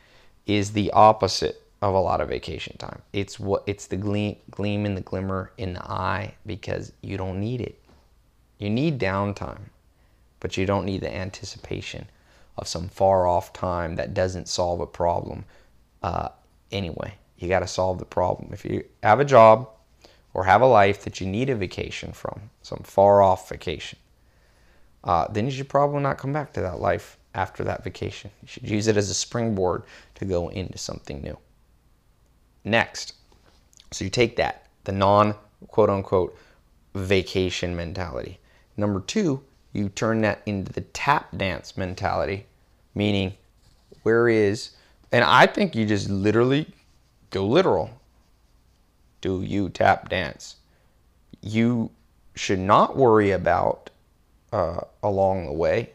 [0.47, 3.01] is the opposite of a lot of vacation time.
[3.11, 7.41] It's what it's the gleam, gleam and the glimmer in the eye because you don't
[7.41, 7.83] need it.
[8.59, 9.71] You need downtime,
[10.39, 12.07] but you don't need the anticipation
[12.57, 15.43] of some far off time that doesn't solve a problem.
[16.01, 16.29] Uh,
[16.71, 18.53] anyway, you got to solve the problem.
[18.53, 19.67] If you have a job
[20.33, 23.99] or have a life that you need a vacation from, some far off vacation,
[25.03, 28.31] uh, then you should probably not come back to that life after that vacation.
[28.41, 29.83] You should use it as a springboard
[30.15, 31.37] to go into something new.
[32.63, 33.13] Next,
[33.91, 35.35] so you take that, the non
[35.67, 36.37] quote unquote
[36.93, 38.39] vacation mentality.
[38.77, 42.45] Number two, you turn that into the tap dance mentality,
[42.93, 43.33] meaning
[44.03, 44.71] where is,
[45.11, 46.67] and I think you just literally
[47.29, 47.89] go literal.
[49.21, 50.57] Do you tap dance?
[51.41, 51.91] You
[52.35, 53.89] should not worry about
[54.51, 55.91] uh, along the way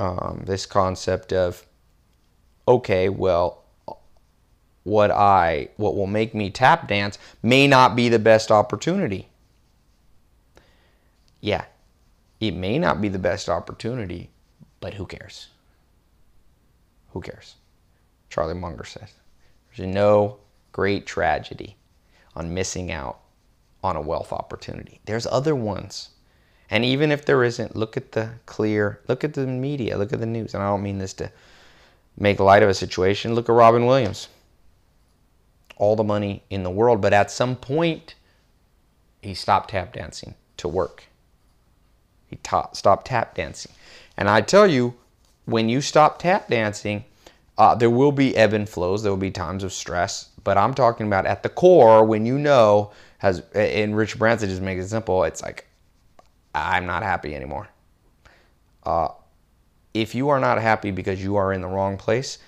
[0.00, 1.66] um, this concept of
[2.66, 3.62] okay, well,
[4.82, 9.28] what I what will make me tap dance may not be the best opportunity.
[11.40, 11.64] Yeah.
[12.40, 14.30] It may not be the best opportunity,
[14.80, 15.48] but who cares?
[17.10, 17.56] Who cares?
[18.30, 19.12] Charlie Munger says.
[19.76, 20.38] There's no
[20.72, 21.76] great tragedy
[22.34, 23.20] on missing out
[23.82, 25.00] on a wealth opportunity.
[25.04, 26.10] There's other ones.
[26.70, 30.20] And even if there isn't, look at the clear, look at the media, look at
[30.20, 30.54] the news.
[30.54, 31.32] And I don't mean this to
[32.16, 33.34] make light of a situation.
[33.34, 34.28] Look at Robin Williams
[35.80, 38.14] all the money in the world, but at some point,
[39.22, 41.04] he stopped tap dancing to work.
[42.26, 43.72] He ta- stopped tap dancing.
[44.16, 44.94] And I tell you,
[45.46, 47.04] when you stop tap dancing,
[47.56, 49.02] uh, there will be ebb and flows.
[49.02, 50.28] There will be times of stress.
[50.44, 54.62] But I'm talking about at the core, when you know, has and Rich Branson just
[54.62, 55.24] makes it simple.
[55.24, 55.66] It's like,
[56.54, 57.68] I'm not happy anymore.
[58.82, 59.08] Uh,
[59.92, 62.38] if you are not happy because you are in the wrong place,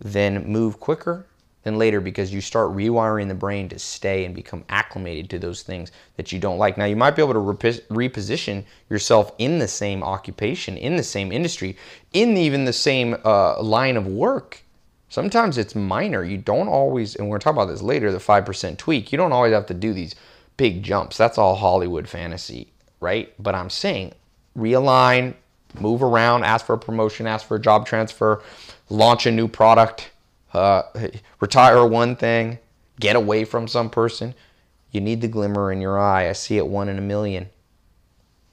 [0.00, 1.26] then move quicker
[1.62, 5.62] than later because you start rewiring the brain to stay and become acclimated to those
[5.62, 6.78] things that you don't like.
[6.78, 11.32] Now, you might be able to reposition yourself in the same occupation, in the same
[11.32, 11.76] industry,
[12.12, 14.62] in even the same uh, line of work.
[15.10, 16.24] Sometimes it's minor.
[16.24, 19.12] You don't always, and we're going to talk about this later, the 5% tweak.
[19.12, 20.14] You don't always have to do these
[20.56, 21.18] big jumps.
[21.18, 23.34] That's all Hollywood fantasy, right?
[23.38, 24.14] But I'm saying
[24.56, 25.34] realign,
[25.78, 28.42] move around, ask for a promotion, ask for a job transfer,
[28.88, 30.10] launch a new product
[30.52, 30.82] uh,
[31.40, 32.58] retire one thing,
[32.98, 34.34] get away from some person.
[34.90, 36.28] You need the glimmer in your eye.
[36.28, 37.48] I see it one in a million.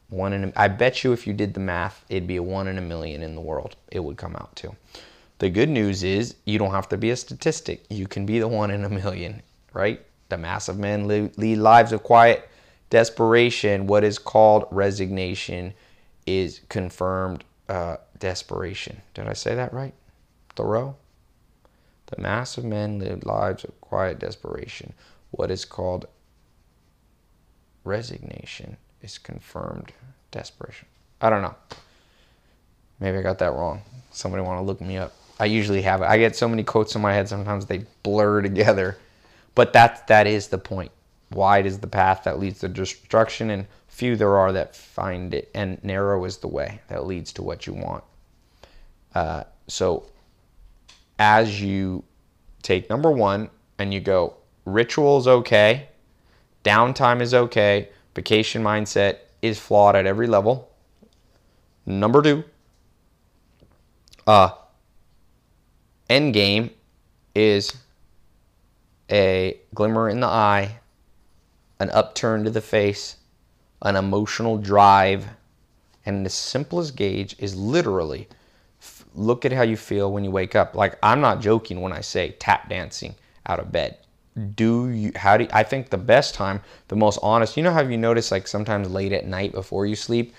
[0.09, 2.67] One in a, I bet you if you did the math, it'd be a one
[2.67, 3.75] in a million in the world.
[3.91, 4.75] It would come out to.
[5.39, 7.85] The good news is you don't have to be a statistic.
[7.89, 10.01] You can be the one in a million, right?
[10.29, 12.49] The mass of men lead lives of quiet
[12.89, 13.87] desperation.
[13.87, 15.73] What is called resignation
[16.25, 19.01] is confirmed uh, desperation.
[19.13, 19.93] Did I say that right?
[20.55, 20.95] Thoreau?
[22.07, 24.93] The mass of men live lives of quiet desperation.
[25.31, 26.05] What is called
[27.83, 29.91] resignation is confirmed
[30.31, 30.87] desperation.
[31.21, 31.55] I don't know.
[32.99, 33.81] Maybe I got that wrong.
[34.11, 35.13] Somebody want to look me up.
[35.39, 36.05] I usually have it.
[36.05, 38.97] I get so many quotes in my head sometimes they blur together.
[39.55, 40.91] But that that is the point.
[41.31, 45.49] Wide is the path that leads to destruction and few there are that find it
[45.55, 48.03] and narrow is the way that leads to what you want.
[49.15, 50.05] Uh, so
[51.17, 52.03] as you
[52.61, 54.35] take number one and you go,
[54.65, 55.89] ritual is okay,
[56.63, 60.71] downtime is okay, vacation mindset is flawed at every level.
[61.85, 62.43] Number two,
[64.27, 64.49] uh,
[66.09, 66.71] end game
[67.35, 67.75] is
[69.11, 70.79] a glimmer in the eye,
[71.79, 73.17] an upturn to the face,
[73.81, 75.27] an emotional drive,
[76.05, 78.27] and the simplest gauge is literally
[78.81, 80.75] F- look at how you feel when you wake up.
[80.75, 83.97] Like I'm not joking when I say tap dancing out of bed.
[84.55, 87.73] Do you how do you, I think the best time, the most honest, you know
[87.73, 90.35] how you notice like sometimes late at night before you sleep,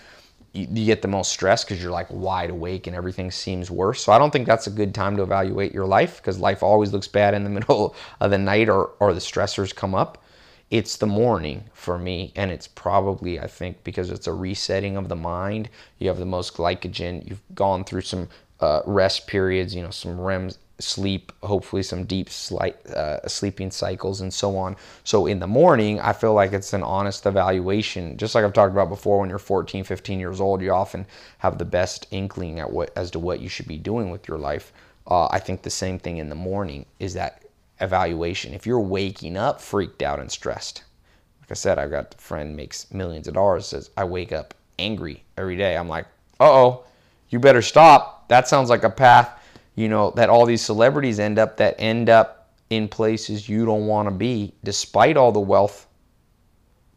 [0.67, 4.03] you, get the most stress because you're like wide awake and everything seems worse.
[4.03, 6.93] So I don't think that's a good time to evaluate your life because life always
[6.93, 10.23] looks bad in the middle of the night or, or the stressors come up.
[10.71, 15.09] It's the morning for me, and it's probably, I think, because it's a resetting of
[15.09, 15.71] the mind.
[15.99, 17.27] You have the most glycogen.
[17.27, 18.29] You've gone through some
[18.61, 20.51] uh, rest periods, you know, some REM
[20.81, 24.77] sleep, hopefully some deep slight, uh, sleeping cycles and so on.
[25.05, 28.17] So in the morning, I feel like it's an honest evaluation.
[28.17, 31.07] Just like I've talked about before, when you're 14, 15 years old, you often
[31.39, 34.39] have the best inkling at what as to what you should be doing with your
[34.39, 34.73] life.
[35.07, 37.43] Uh, I think the same thing in the morning is that
[37.81, 38.55] evaluation.
[38.55, 40.85] If you're waking up freaked out and stressed,
[41.41, 44.55] like I said, I've got a friend makes millions of dollars, says I wake up
[44.79, 45.77] angry every day.
[45.77, 46.07] I'm like,
[46.39, 46.85] uh oh,
[47.31, 48.29] you better stop.
[48.29, 49.38] That sounds like a path
[49.79, 53.87] you know, that all these celebrities end up that end up in places you don't
[53.87, 55.87] want to be despite all the wealth.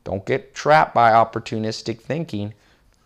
[0.04, 2.56] Don't get trapped by opportunistic thinking.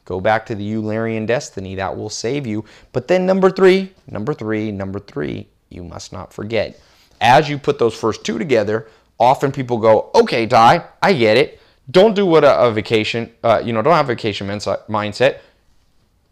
[0.06, 2.64] Go back to the Eulerian destiny that will save you.
[2.94, 6.80] But then number 3, number 3, number 3, you must not forget.
[7.20, 8.88] As you put those first two together,
[9.20, 11.60] often people go, "Okay, Ty, I get it.
[11.92, 15.40] Don't do what a, a vacation, uh, you know, don't have vacation mindset.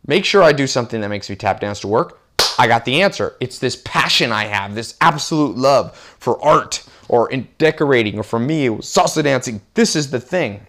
[0.07, 2.22] Make sure I do something that makes me tap dance to work
[2.57, 3.35] I got the answer.
[3.39, 8.39] It's this passion I have, this absolute love for art or in decorating, or for
[8.39, 9.61] me, salsa dancing.
[9.73, 10.65] This is the thing.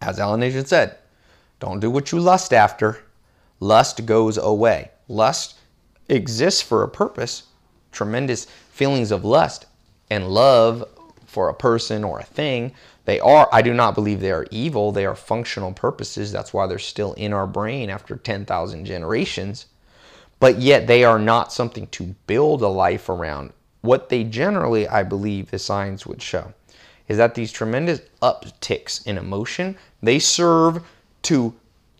[0.00, 0.96] As Nation said,
[1.60, 3.04] don't do what you lust after.
[3.60, 4.90] Lust goes away.
[5.08, 5.58] Lust
[6.08, 7.44] exists for a purpose.
[7.92, 9.66] Tremendous feelings of lust
[10.10, 10.84] and love
[11.26, 12.72] for a person or a thing.
[13.04, 14.92] They are, I do not believe they are evil.
[14.92, 16.30] They are functional purposes.
[16.30, 19.66] That's why they're still in our brain after 10,000 generations
[20.40, 23.52] but yet they are not something to build a life around.
[23.80, 26.52] What they generally, I believe, the science would show
[27.08, 30.82] is that these tremendous upticks in emotion, they serve
[31.22, 31.54] to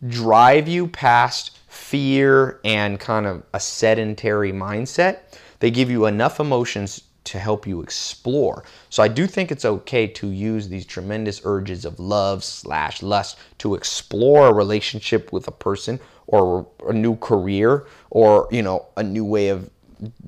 [0.07, 5.19] drive you past fear and kind of a sedentary mindset.
[5.59, 8.63] They give you enough emotions to help you explore.
[8.89, 13.37] So I do think it's okay to use these tremendous urges of love slash lust
[13.59, 19.03] to explore a relationship with a person or a new career or you know a
[19.03, 19.69] new way of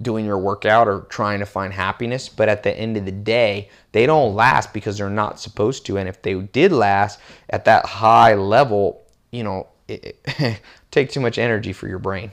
[0.01, 2.29] doing your workout or trying to find happiness.
[2.29, 5.97] But at the end of the day they don't last because they're not supposed to.
[5.97, 11.19] And if they did last at that high level you know it, it take too
[11.19, 12.31] much energy for your brain.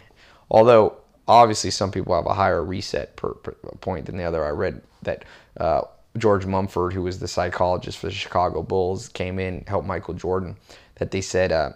[0.50, 0.98] Although
[1.28, 4.82] obviously some people have a higher reset per, per point than the other i read
[5.02, 5.24] that
[5.58, 5.82] uh,
[6.16, 10.56] george mumford who was the psychologist for the chicago bulls came in helped michael jordan
[10.96, 11.70] that they said uh,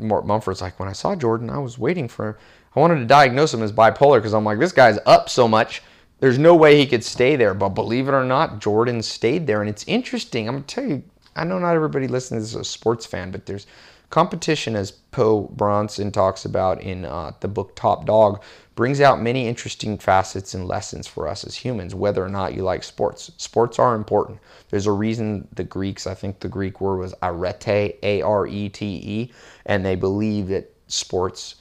[0.00, 2.38] Mumford's like, when I saw Jordan, I was waiting for,
[2.74, 5.82] I wanted to diagnose him as bipolar because I'm like, this guy's up so much.
[6.20, 7.54] There's no way he could stay there.
[7.54, 9.60] But believe it or not, Jordan stayed there.
[9.60, 10.48] And it's interesting.
[10.48, 11.02] I'm to tell you,
[11.36, 13.66] I know not everybody listening is a sports fan, but there's
[14.10, 18.42] competition, as Po Bronson talks about in uh, the book Top Dog,
[18.74, 22.62] brings out many interesting facets and lessons for us as humans, whether or not you
[22.62, 23.30] like sports.
[23.36, 24.38] Sports are important.
[24.70, 28.68] There's a reason the Greeks, I think the Greek word was arete, A R E
[28.68, 29.32] T E,
[29.66, 31.56] and they believe that sports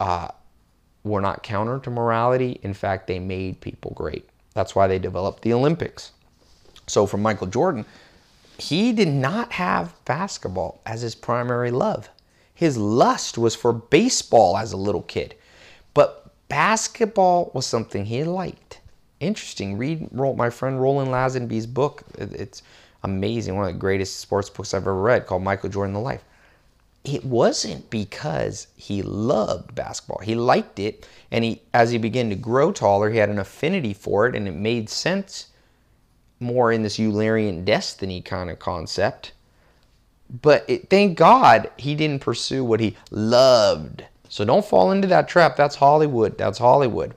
[0.00, 0.28] uh,
[1.04, 2.58] were not counter to morality.
[2.62, 4.28] In fact, they made people great.
[4.54, 6.12] That's why they developed the Olympics.
[6.86, 7.86] So for Michael Jordan,
[8.58, 12.08] he did not have basketball as his primary love.
[12.54, 15.34] His lust was for baseball as a little kid.
[15.92, 18.80] But basketball was something he liked.
[19.20, 19.76] Interesting.
[19.76, 22.04] Read my friend Roland Lazenby's book.
[22.16, 22.62] It's
[23.02, 23.56] amazing.
[23.56, 26.24] One of the greatest sports books I've ever read called Michael Jordan the Life.
[27.04, 30.20] It wasn't because he loved basketball.
[30.22, 33.92] He liked it, and he, as he began to grow taller, he had an affinity
[33.92, 35.48] for it, and it made sense
[36.40, 39.32] more in this Eulerian destiny kind of concept.
[40.42, 44.04] But it, thank God he didn't pursue what he loved.
[44.28, 45.56] So don't fall into that trap.
[45.56, 46.36] That's Hollywood.
[46.36, 47.14] That's Hollywood.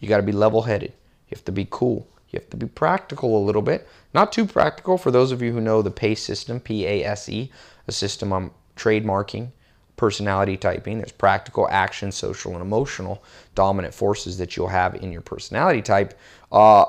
[0.00, 0.92] You got to be level headed.
[1.28, 2.06] You have to be cool.
[2.30, 3.88] You have to be practical a little bit.
[4.12, 7.28] Not too practical for those of you who know the PACE system, P A S
[7.28, 7.50] E,
[7.88, 9.48] a system I'm trademarking,
[9.96, 10.98] personality typing.
[10.98, 13.22] There's practical, action, social, and emotional
[13.54, 16.18] dominant forces that you'll have in your personality type.
[16.50, 16.86] Uh,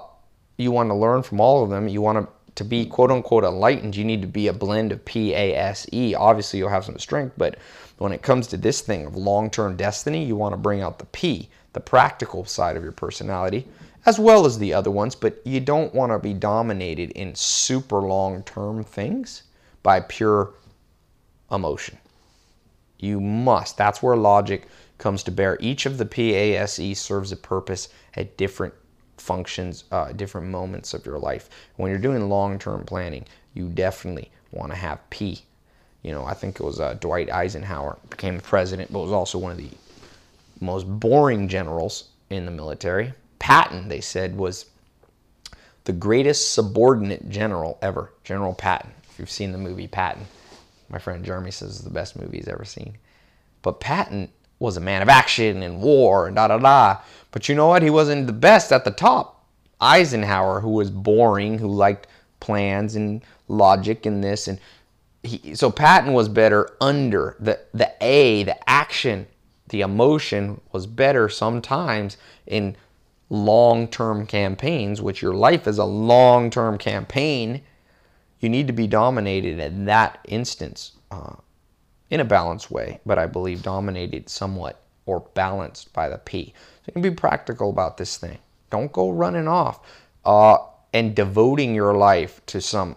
[0.57, 1.87] you want to learn from all of them.
[1.87, 5.03] You want to to be quote unquote enlightened, you need to be a blend of
[5.05, 6.13] P A S E.
[6.13, 7.57] Obviously, you'll have some strength, but
[7.97, 10.99] when it comes to this thing of long term destiny, you want to bring out
[10.99, 13.67] the P, the practical side of your personality,
[14.05, 18.01] as well as the other ones, but you don't want to be dominated in super
[18.01, 19.43] long term things
[19.81, 20.53] by pure
[21.51, 21.97] emotion.
[22.99, 23.77] You must.
[23.77, 25.57] That's where logic comes to bear.
[25.59, 28.73] Each of the PASE serves a purpose at different
[29.23, 31.49] functions, uh, different moments of your life.
[31.77, 35.41] When you're doing long-term planning, you definitely want to have P.
[36.01, 39.53] You know, I think it was uh, Dwight Eisenhower became president, but was also one
[39.53, 39.69] of the
[40.59, 43.13] most boring generals in the military.
[43.39, 44.65] Patton, they said, was
[45.85, 48.11] the greatest subordinate general ever.
[48.23, 48.91] General Patton.
[49.09, 50.25] If you've seen the movie Patton,
[50.89, 52.97] my friend Jeremy says it's the best movie he's ever seen.
[53.61, 54.29] But Patton
[54.63, 56.97] was a man of action and war and da da da.
[57.31, 57.83] But you know what?
[57.83, 59.45] He wasn't the best at the top.
[59.81, 62.07] Eisenhower, who was boring, who liked
[62.39, 64.59] plans and logic and this and
[65.21, 69.27] he, so Patton was better under the the A, the action,
[69.67, 72.77] the emotion was better sometimes in
[73.29, 77.61] long-term campaigns, which your life is a long-term campaign.
[78.39, 81.35] You need to be dominated in that instance uh,
[82.09, 86.53] in a balanced way, but I believe dominated somewhat or balanced by the P.
[86.55, 88.37] So you can be practical about this thing.
[88.69, 89.79] Don't go running off
[90.25, 90.57] uh,
[90.93, 92.95] and devoting your life to some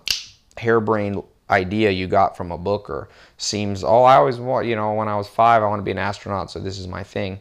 [0.59, 4.95] harebrained idea you got from a book or seems, oh, I always want, you know,
[4.95, 7.41] when I was five, I want to be an astronaut, so this is my thing.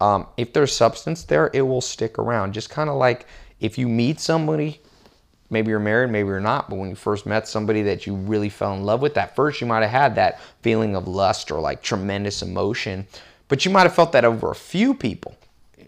[0.00, 2.52] Um, if there's substance there, it will stick around.
[2.52, 3.26] Just kind of like
[3.60, 4.80] if you meet somebody,
[5.50, 8.48] maybe you're married, maybe you're not, but when you first met somebody that you really
[8.48, 11.60] fell in love with, at first you might have had that feeling of lust or
[11.60, 13.06] like tremendous emotion,
[13.48, 15.36] but you might have felt that over a few people.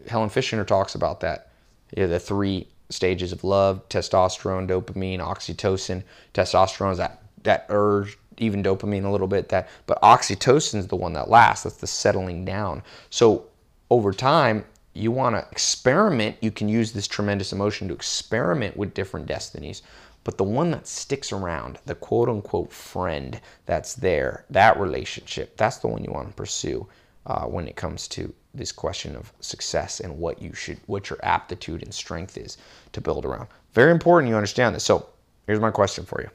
[0.09, 1.51] Helen Fisher talks about that.
[1.95, 6.03] The three stages of love testosterone, dopamine, oxytocin.
[6.35, 9.49] Testosterone is that that urge, even dopamine a little bit.
[9.51, 11.65] That, but oxytocin is the one that lasts.
[11.65, 12.83] That's the settling down.
[13.11, 13.47] So
[13.91, 16.37] over time, you want to experiment.
[16.41, 19.83] You can use this tremendous emotion to experiment with different destinies.
[20.23, 25.79] But the one that sticks around, the quote unquote friend that's there, that relationship, that's
[25.79, 26.87] the one you want to pursue
[27.27, 31.19] uh, when it comes to this question of success and what you should, what your
[31.23, 32.59] aptitude and strength is
[32.93, 33.49] to build around.
[33.73, 34.85] Very important you understand this.
[34.85, 35.09] So
[35.47, 36.29] here's my question for you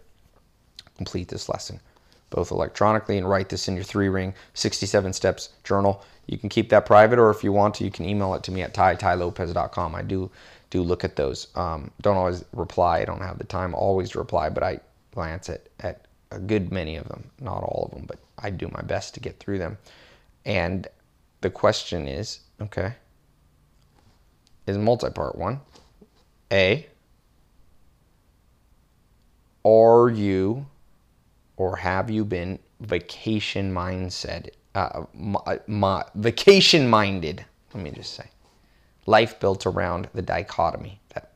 [0.97, 1.79] complete this lesson,
[2.29, 6.03] both electronically and write this in your three ring 67 steps journal.
[6.27, 8.51] You can keep that private, or if you want to, you can email it to
[8.51, 9.95] me at tytylopez.com.
[9.95, 10.31] I do
[10.69, 11.47] do look at those.
[11.55, 12.99] Um, don't always reply.
[12.99, 14.79] I don't have the time always to reply, but I
[15.13, 18.69] glance at, at a good many of them, not all of them, but I do
[18.73, 19.77] my best to get through them.
[20.45, 20.87] And
[21.41, 22.93] the question is, okay,
[24.67, 25.61] is multi-part one.
[26.51, 26.87] A,
[29.63, 30.65] are you
[31.57, 35.05] or have you been vacation mindset, uh,
[35.67, 37.45] my, vacation minded?
[37.73, 38.25] Let me just say,
[39.05, 41.31] life built around the dichotomy that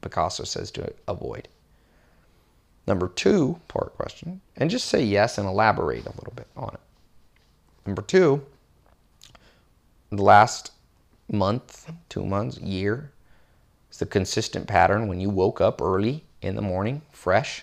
[0.00, 1.48] Picasso says to avoid.
[2.86, 6.80] Number two part question, and just say yes and elaborate a little bit on it.
[7.86, 8.44] Number two,
[10.10, 10.72] the last
[11.30, 13.10] month, two months, year,
[13.90, 17.62] is the consistent pattern when you woke up early in the morning, fresh.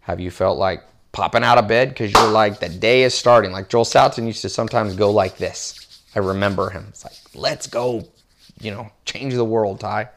[0.00, 0.82] Have you felt like
[1.12, 3.52] popping out of bed because you're like, the day is starting.
[3.52, 6.02] Like Joel Salatin used to sometimes go like this.
[6.14, 6.86] I remember him.
[6.88, 8.04] It's like, let's go,
[8.60, 10.08] you know, change the world, Ty.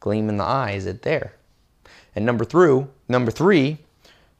[0.00, 1.32] Gleam in the eye, is it there?
[2.14, 3.78] And number three, number three,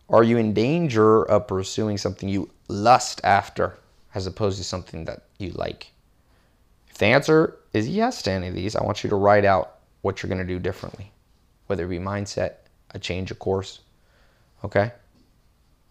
[0.09, 3.78] are you in danger of pursuing something you lust after
[4.14, 5.91] as opposed to something that you like?
[6.89, 9.78] If the answer is yes to any of these, I want you to write out
[10.03, 11.11] what you're going to do differently,
[11.66, 12.57] whether it be mindset,
[12.91, 13.80] a change of course.
[14.62, 14.93] Okay?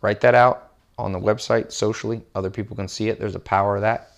[0.04, 2.22] Write that out on the website socially.
[2.36, 3.22] Other people can see it.
[3.22, 4.12] There's a power of that.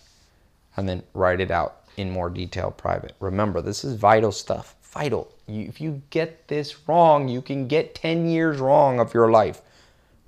[0.76, 3.14] And then write it out in more detail private.
[3.20, 4.76] Remember, this is vital stuff.
[4.82, 5.32] Vital.
[5.48, 9.62] You, if you get this wrong, you can get 10 years wrong of your life.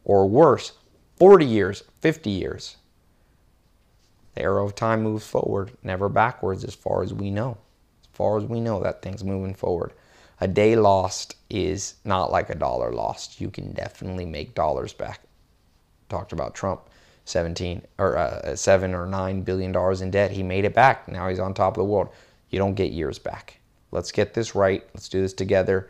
[0.06, 0.74] Or worse,
[1.16, 2.78] 40 years, 50 years.
[4.36, 7.58] The arrow of time moves forward, never backwards as far as we know.
[8.04, 9.94] As far as we know, that thing's moving forward.
[10.40, 13.42] A day lost is not like a dollar lost.
[13.42, 15.22] You can definitely make dollars back
[16.10, 16.82] talked about Trump,
[17.26, 20.32] 17 or uh, seven or nine billion dollars in debt.
[20.32, 21.08] He made it back.
[21.08, 22.10] Now he's on top of the world.
[22.50, 23.60] You don't get years back.
[23.92, 24.84] Let's get this right.
[24.94, 25.90] Let's do this together.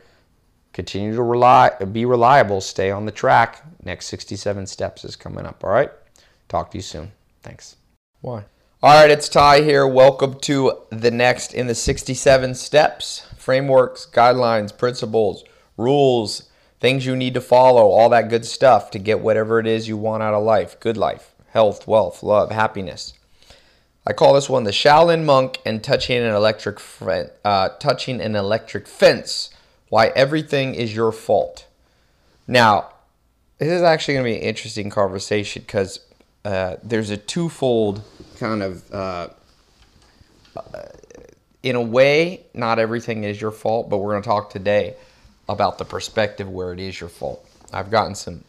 [0.73, 2.61] Continue to rely, be reliable.
[2.61, 3.63] Stay on the track.
[3.83, 5.63] Next 67 steps is coming up.
[5.63, 5.91] All right.
[6.49, 7.11] Talk to you soon.
[7.41, 7.77] Thanks.
[8.21, 8.45] Why?
[8.83, 9.87] All right, it's Ty here.
[9.87, 15.43] Welcome to the next in the 67 steps, frameworks, guidelines, principles,
[15.77, 16.49] rules,
[16.79, 19.97] things you need to follow, all that good stuff to get whatever it is you
[19.97, 23.13] want out of life good life, health, wealth, love, happiness.
[24.05, 26.79] I call this one the Shaolin monk and touching an electric
[27.43, 29.49] uh, touching an electric fence.
[29.89, 31.65] Why everything is your fault.
[32.47, 32.89] Now,
[33.57, 36.01] this is actually going to be an interesting conversation because
[36.45, 38.01] uh, there's a twofold
[38.37, 39.27] kind of uh,
[41.63, 44.95] in a way, not everything is your fault, but we're going to talk today
[45.49, 47.47] about the perspective where it is your fault.
[47.71, 48.43] I've gotten some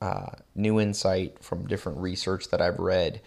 [0.00, 3.20] uh, new insight from different research that I've read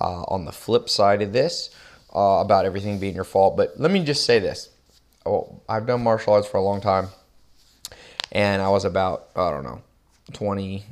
[0.00, 1.70] uh, on the flip side of this
[2.14, 3.56] uh, about everything being your fault.
[3.56, 4.70] But let me just say this
[5.26, 7.08] oh, I've done martial arts for a long time,
[8.32, 9.82] and I was about, I don't know,
[10.32, 10.84] 20,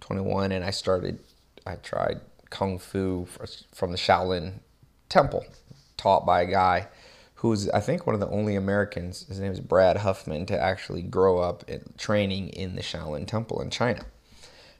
[0.00, 1.18] 21, and I started,
[1.66, 2.20] I tried
[2.50, 3.26] Kung Fu
[3.72, 4.54] from the Shaolin
[5.08, 5.44] Temple,
[5.96, 6.88] taught by a guy
[7.42, 9.26] who's I think one of the only Americans.
[9.26, 13.60] His name is Brad Huffman to actually grow up in, training in the Shaolin Temple
[13.60, 14.04] in China.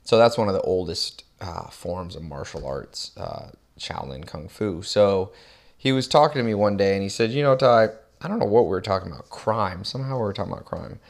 [0.04, 3.50] So that's one of the oldest uh, forms of martial arts, uh,
[3.80, 4.80] Shaolin Kung Fu.
[4.80, 5.32] So
[5.76, 7.88] he was talking to me one day and he said, "You know, Ty,
[8.20, 9.82] I don't know what we were talking about, crime.
[9.82, 11.00] Somehow we were talking about crime."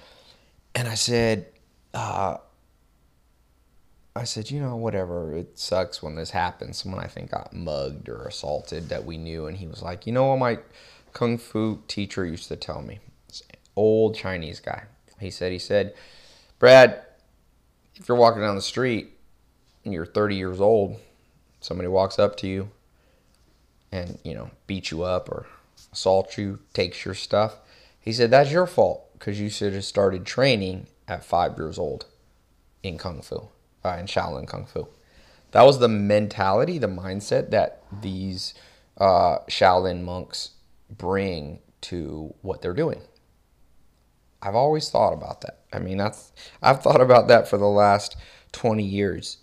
[0.75, 1.49] And I said,
[1.93, 2.39] uh,
[4.17, 5.37] I said, you know, whatever.
[5.37, 6.79] It sucks when this happens.
[6.79, 10.15] Someone I think got mugged or assaulted that we knew, and he was like, you
[10.15, 10.65] know what, Mike
[11.13, 13.01] kung fu teacher used to tell me.
[13.75, 14.85] Old Chinese guy.
[15.19, 15.95] He said, he said,
[16.59, 17.03] Brad,
[17.95, 19.13] if you're walking down the street
[19.85, 20.99] and you're 30 years old,
[21.61, 22.71] somebody walks up to you
[23.91, 25.47] and, you know, beats you up or
[25.93, 27.57] assaults you, takes your stuff.
[28.01, 32.07] He said, that's your fault because you should have started training at five years old
[32.83, 33.49] in Kung Fu,
[33.85, 34.89] uh, in Shaolin Kung Fu.
[35.53, 38.55] That was the mentality, the mindset that these
[38.99, 40.51] uh, Shaolin monks
[40.97, 43.03] bring to what they're doing.
[44.41, 45.61] I've always thought about that.
[45.73, 48.17] I mean, that's I've thought about that for the last
[48.53, 49.39] 20 years.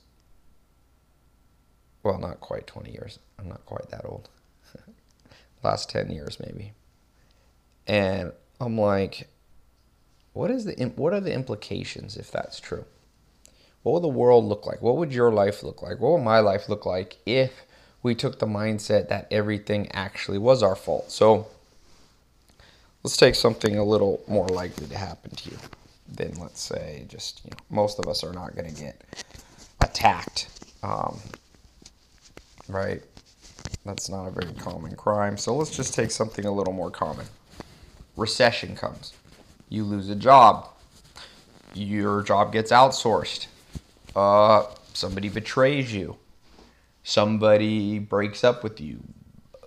[2.04, 3.20] Well, not quite 20 years.
[3.38, 4.30] I'm not quite that old.
[5.64, 6.74] last 10 years maybe.
[7.88, 9.30] And I'm like
[10.34, 12.86] what is the what are the implications if that's true?
[13.84, 14.82] What would the world look like?
[14.82, 16.00] What would your life look like?
[16.00, 17.66] What would my life look like if
[18.02, 21.12] we took the mindset that everything actually was our fault.
[21.12, 21.48] So
[23.04, 25.58] let's take something a little more likely to happen to you
[26.08, 29.02] than, let's say, just, you know, most of us are not going to get
[29.82, 30.48] attacked.
[30.82, 31.20] Um,
[32.68, 33.02] right?
[33.86, 35.38] That's not a very common crime.
[35.38, 37.26] So let's just take something a little more common.
[38.16, 39.14] Recession comes.
[39.70, 40.70] You lose a job.
[41.74, 43.48] Your job gets outsourced.
[44.16, 46.18] Uh, somebody betrays you
[47.04, 49.00] somebody breaks up with you,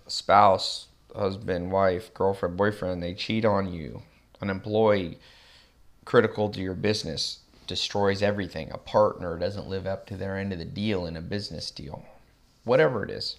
[0.06, 4.02] spouse, husband, wife, girlfriend, boyfriend, they cheat on you,
[4.40, 5.18] an employee
[6.04, 10.58] critical to your business destroys everything, a partner doesn't live up to their end of
[10.58, 12.04] the deal in a business deal,
[12.64, 13.36] whatever it is.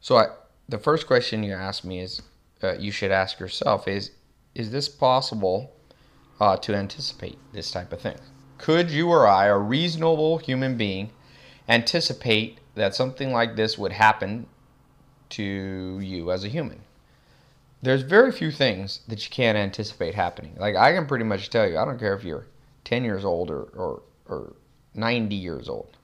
[0.00, 0.26] So I,
[0.68, 2.22] the first question you ask me is,
[2.62, 4.12] uh, you should ask yourself is,
[4.54, 5.72] is this possible
[6.40, 8.18] uh, to anticipate this type of thing?
[8.58, 11.10] Could you or I, a reasonable human being,
[11.68, 14.46] anticipate that something like this would happen
[15.30, 16.80] to you as a human.
[17.82, 20.56] There's very few things that you can't anticipate happening.
[20.58, 22.46] Like I can pretty much tell you, I don't care if you're
[22.84, 24.52] 10 years old or, or, or
[24.94, 25.96] 90 years old.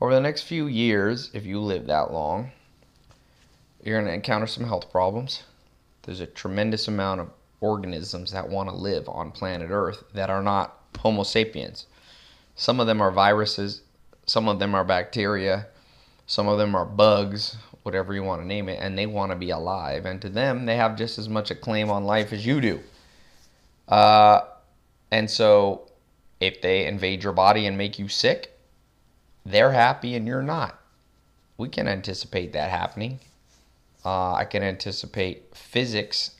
[0.00, 2.50] Over the next few years, if you live that long,
[3.82, 5.44] you're going to encounter some health problems.
[6.02, 7.30] There's a tremendous amount of
[7.60, 11.86] organisms that want to live on planet Earth that are not Homo sapiens.
[12.54, 13.82] Some of them are viruses,
[14.26, 15.66] some of them are bacteria,
[16.26, 19.36] some of them are bugs, whatever you want to name it, and they want to
[19.36, 20.06] be alive.
[20.06, 22.80] And to them, they have just as much a claim on life as you do.
[23.88, 24.40] Uh,
[25.12, 25.88] and so,
[26.40, 28.58] if they invade your body and make you sick,
[29.44, 30.80] they're happy and you're not.
[31.56, 33.20] We can anticipate that happening.
[34.04, 36.32] Uh, I can anticipate physics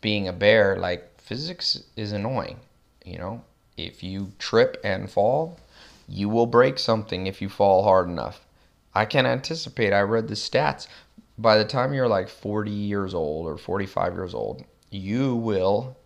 [0.00, 0.76] being a bear.
[0.76, 2.56] Like, physics is annoying.
[3.04, 3.44] You know,
[3.76, 5.58] if you trip and fall,
[6.08, 8.40] you will break something if you fall hard enough.
[8.94, 9.92] I can't anticipate.
[9.92, 10.86] I read the stats.
[11.36, 15.96] By the time you're like 40 years old or 45 years old, you will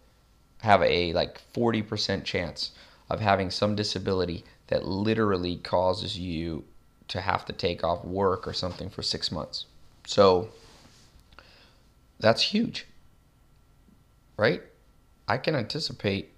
[0.62, 2.72] have a like 40% chance
[3.10, 6.64] of having some disability that literally causes you
[7.08, 9.66] to have to take off work or something for six months.
[10.06, 10.48] So
[12.18, 12.86] that's huge,
[14.36, 14.62] right?
[15.26, 16.32] I can anticipate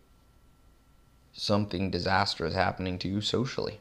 [1.32, 3.80] something disastrous happening to you socially.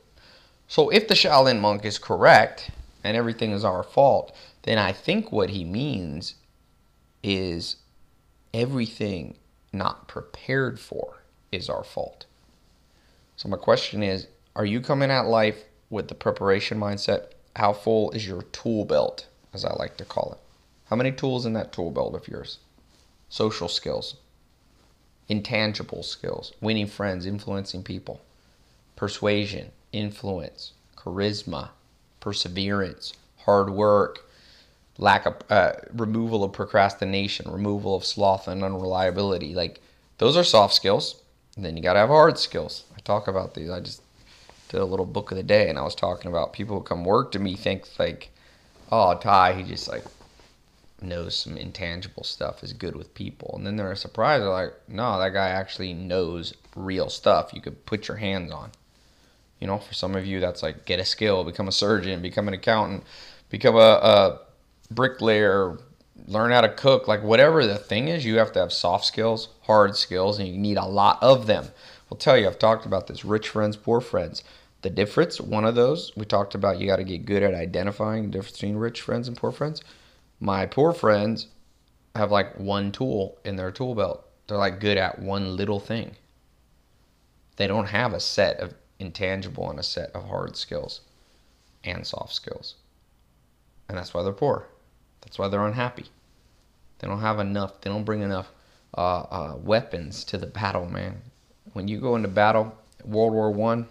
[0.70, 2.70] So if the Shaolin monk is correct
[3.04, 6.36] and everything is our fault, then I think what he means
[7.24, 7.78] is
[8.54, 9.36] everything
[9.74, 12.28] not prepared for is our fault.
[13.36, 17.32] So my question is, are you coming at life with the preparation mindset?
[17.56, 20.40] How full is your tool belt, as I like to call it?
[20.86, 22.60] How many tools in that tool belt of yours?
[23.28, 24.18] Social skills,
[25.28, 28.22] intangible skills, winning friends, influencing people,
[28.96, 31.70] persuasion, influence, charisma,
[32.20, 34.26] perseverance, hard work,
[34.98, 39.54] lack of uh, removal of procrastination, removal of sloth and unreliability.
[39.54, 39.82] Like
[40.18, 41.22] those are soft skills.
[41.56, 42.86] And then you got to have hard skills.
[42.96, 43.70] I talk about these.
[43.70, 44.02] I just
[44.70, 47.04] did a little book of the day, and I was talking about people who come
[47.04, 48.30] work to me think like,
[48.92, 50.06] oh, Ty, he just like
[51.02, 54.44] knows some intangible stuff, is good with people, and then they're surprised.
[54.44, 57.52] They're like, no, that guy actually knows real stuff.
[57.54, 58.72] You could put your hands on.
[59.60, 62.48] You know, for some of you, that's like get a skill, become a surgeon, become
[62.48, 63.04] an accountant,
[63.50, 64.40] become a, a
[64.92, 65.78] bricklayer,
[66.28, 67.08] learn how to cook.
[67.08, 70.58] Like whatever the thing is, you have to have soft skills, hard skills, and you
[70.58, 71.66] need a lot of them.
[72.12, 74.44] I'll tell you, I've talked about this rich friends, poor friends.
[74.82, 78.24] The difference, one of those, we talked about you got to get good at identifying
[78.24, 79.84] the difference between rich friends and poor friends.
[80.40, 81.48] My poor friends
[82.16, 84.26] have like one tool in their tool belt.
[84.48, 86.16] They're like good at one little thing.
[87.58, 91.02] They don't have a set of intangible and a set of hard skills
[91.84, 92.76] and soft skills.
[93.88, 94.68] And that's why they're poor.
[95.22, 96.06] That's why they're unhappy.
[97.00, 98.52] They don't have enough, they don't bring enough
[98.98, 101.22] uh, uh, weapons to the battle, man.
[101.74, 102.76] When you go into battle,
[103.06, 103.88] World War One,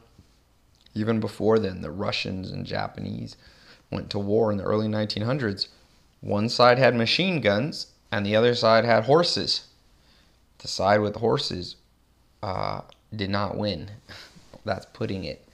[0.94, 3.36] even before then, the Russians and Japanese
[3.90, 5.68] went to war in the early 1900s.
[6.20, 9.66] One side had machine guns and the other side had horses.
[10.58, 11.76] The side with horses
[12.42, 12.82] uh,
[13.14, 13.90] did not win.
[14.68, 15.48] that's putting it,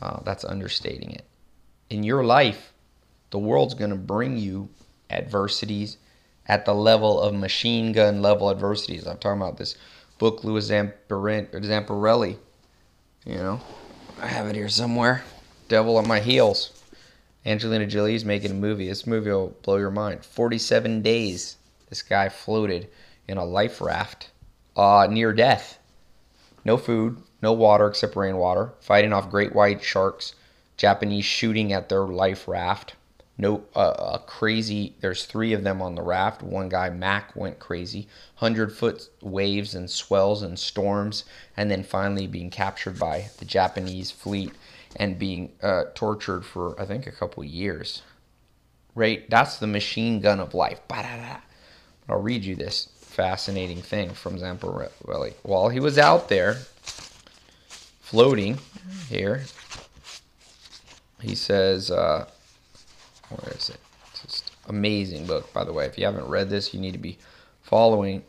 [0.00, 1.24] uh, that's understating it.
[1.88, 2.72] In your life,
[3.30, 4.68] the world's going to bring you
[5.10, 5.96] adversities
[6.46, 9.06] at the level of machine gun level adversities.
[9.06, 9.76] I'm talking about this
[10.18, 12.38] book, Louis Zamperini.
[13.24, 13.60] You know,
[14.20, 15.24] I have it here somewhere.
[15.68, 16.72] Devil on my heels.
[17.44, 18.88] Angelina Jolie's making a movie.
[18.88, 20.24] This movie will blow your mind.
[20.24, 21.56] 47 days
[21.88, 22.88] this guy floated
[23.28, 24.30] in a life raft
[24.76, 25.78] uh, near death.
[26.64, 30.34] No food, no water except rainwater, fighting off great white sharks,
[30.76, 32.94] Japanese shooting at their life raft.
[33.38, 34.94] No, uh, a crazy.
[35.00, 36.42] There's three of them on the raft.
[36.42, 38.08] One guy, Mac, went crazy.
[38.36, 41.24] Hundred foot waves and swells and storms,
[41.54, 44.52] and then finally being captured by the Japanese fleet
[44.96, 48.02] and being uh, tortured for I think a couple years.
[48.94, 50.80] Right, that's the machine gun of life.
[50.88, 55.34] I'll read you this fascinating thing from Zamperini.
[55.42, 56.56] While he was out there
[58.06, 58.56] floating
[59.08, 59.42] here,
[61.20, 62.24] he says, uh,
[63.30, 63.80] where is it?
[64.22, 65.86] Just amazing book, by the way.
[65.86, 67.18] If you haven't read this, you need to be
[67.62, 68.22] following.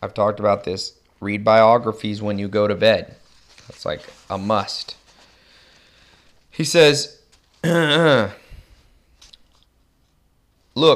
[0.00, 0.92] I've talked about this.
[1.18, 3.16] Read biographies when you go to bed.
[3.66, 4.94] That's like a must.
[6.48, 7.20] He says,
[7.64, 8.30] Look,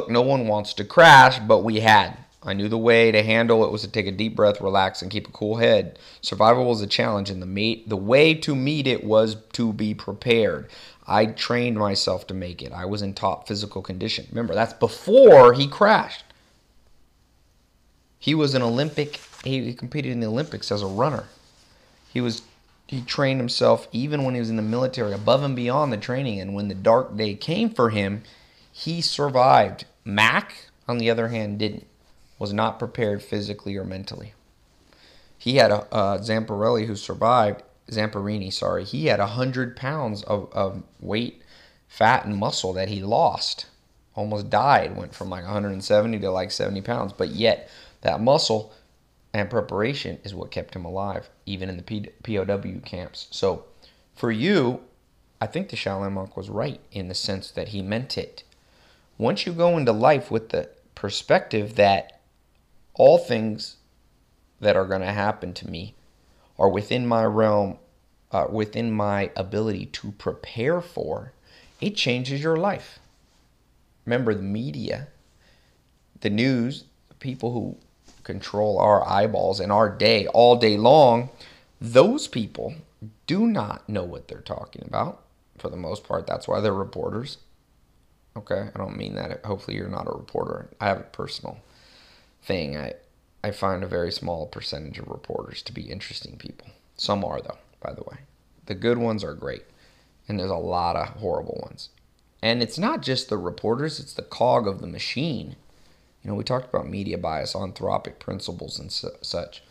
[0.09, 2.16] no one wants to crash, but we had.
[2.49, 5.11] I knew the way to handle it was to take a deep breath, relax, and
[5.11, 5.99] keep a cool head.
[6.22, 9.94] Survival was a challenge, and the meet, the way to meet it was to be
[9.94, 10.68] prepared.
[11.07, 12.72] I trained myself to make it.
[12.72, 14.26] I was in top physical condition.
[14.30, 16.24] Remember, that's before he crashed.
[18.18, 19.20] He was an Olympic.
[19.44, 21.24] He competed in the Olympics as a runner.
[22.12, 22.42] He was
[22.86, 26.40] he trained himself even when he was in the military above and beyond the training
[26.40, 28.22] and when the dark day came for him
[28.72, 31.86] he survived mac on the other hand didn't
[32.39, 34.34] was not prepared physically or mentally
[35.36, 40.82] he had a uh, zamperini who survived zamperini sorry he had 100 pounds of, of
[41.01, 41.43] weight
[41.89, 43.66] fat and muscle that he lost
[44.14, 47.70] almost died went from like 170 to like 70 pounds but yet
[48.03, 48.72] that muscle
[49.32, 53.28] and preparation is what kept him alive, even in the POW camps.
[53.30, 53.64] So,
[54.14, 54.80] for you,
[55.41, 58.43] I think the Shaolin monk was right in the sense that he meant it.
[59.16, 62.17] Once you go into life with the perspective that
[62.99, 63.76] all things
[64.61, 65.94] that are going to happen to me
[66.59, 67.78] are within my realm,
[68.32, 71.32] uh, within my ability to prepare for,
[71.80, 72.99] it changes your life.
[74.05, 75.09] Remember, the media,
[76.20, 77.76] the news, the people who
[78.24, 81.30] control our eyeballs and our day all day long,
[81.80, 82.74] those people
[83.26, 85.22] do not know what they're talking about
[85.57, 86.26] for the most part.
[86.26, 87.38] That's why they're reporters.
[88.36, 89.44] Okay, I don't mean that.
[89.44, 90.68] Hopefully, you're not a reporter.
[90.80, 91.59] I have a personal
[92.43, 92.76] thing.
[92.76, 92.95] I
[93.43, 96.68] I find a very small percentage of reporters to be interesting people.
[96.97, 98.18] Some are though, by the way.
[98.66, 99.64] The good ones are great,
[100.28, 101.91] and there's a lot of horrible ones.
[102.43, 105.57] And it's not just the reporters; it's the cog of the machine
[106.22, 109.62] you know, we talked about media bias, anthropic principles, and su- such.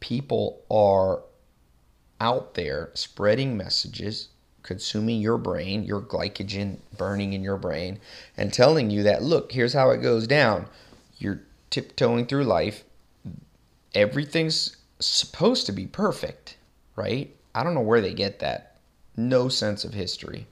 [0.00, 1.22] People are
[2.20, 4.28] out there spreading messages,
[4.62, 8.00] consuming your brain, your glycogen burning in your brain,
[8.36, 10.66] and telling you that, look, here's how it goes down.
[11.24, 12.84] You're tiptoeing through life.
[13.94, 16.58] Everything's supposed to be perfect,
[16.96, 17.34] right?
[17.54, 18.76] I don't know where they get that.
[19.16, 20.46] No sense of history.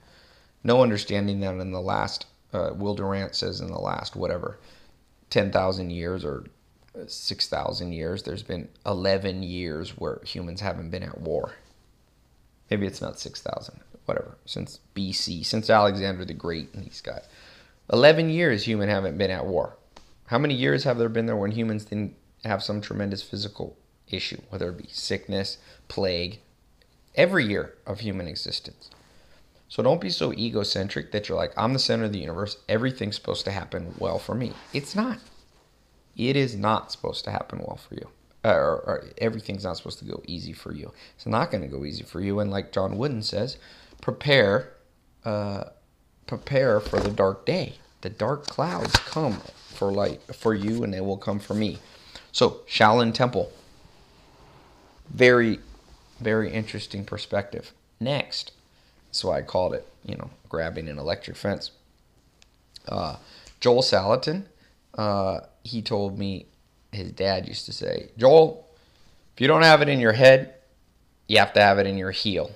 [0.64, 4.59] No understanding that in the last uh, Will Durant says in the last whatever
[5.29, 6.45] ten thousand years or
[7.07, 11.53] six thousand years, there's been eleven years where humans haven't been at war.
[12.70, 14.39] Maybe it's not six thousand, whatever.
[14.47, 17.29] Since BC, since Alexander the Great and these guys,
[17.93, 19.77] eleven years human haven't been at war.
[20.33, 23.76] How many years have there been there when humans didn't have some tremendous physical
[24.09, 25.59] issue, whether it be sickness,
[25.89, 26.41] plague,
[27.14, 28.89] every year of human existence?
[29.68, 32.57] So don't be so egocentric that you're like, I'm the center of the universe.
[32.66, 34.55] Everything's supposed to happen well for me.
[34.72, 35.18] It's not.
[36.16, 38.09] It is not supposed to happen well for you.
[38.43, 40.93] Uh, or, or, everything's not supposed to go easy for you.
[41.14, 42.41] It's not going to go easy for you.
[42.41, 43.59] And like John Wooden says,
[44.01, 44.72] prepare,
[45.26, 45.64] uh,
[46.26, 47.74] prepare for the dark day.
[48.01, 49.43] The dark clouds come
[49.83, 51.80] for light for you, and they will come for me.
[52.30, 53.51] So Shaolin Temple.
[55.11, 55.59] Very,
[56.20, 57.72] very interesting perspective.
[57.99, 58.53] Next,
[59.09, 61.72] that's why I called it, you know, grabbing an electric fence.
[62.87, 63.16] Uh,
[63.59, 64.45] Joel Salatin,
[64.95, 66.47] uh, he told me
[66.93, 68.64] his dad used to say, Joel,
[69.35, 70.55] if you don't have it in your head,
[71.26, 72.53] you have to have it in your heel.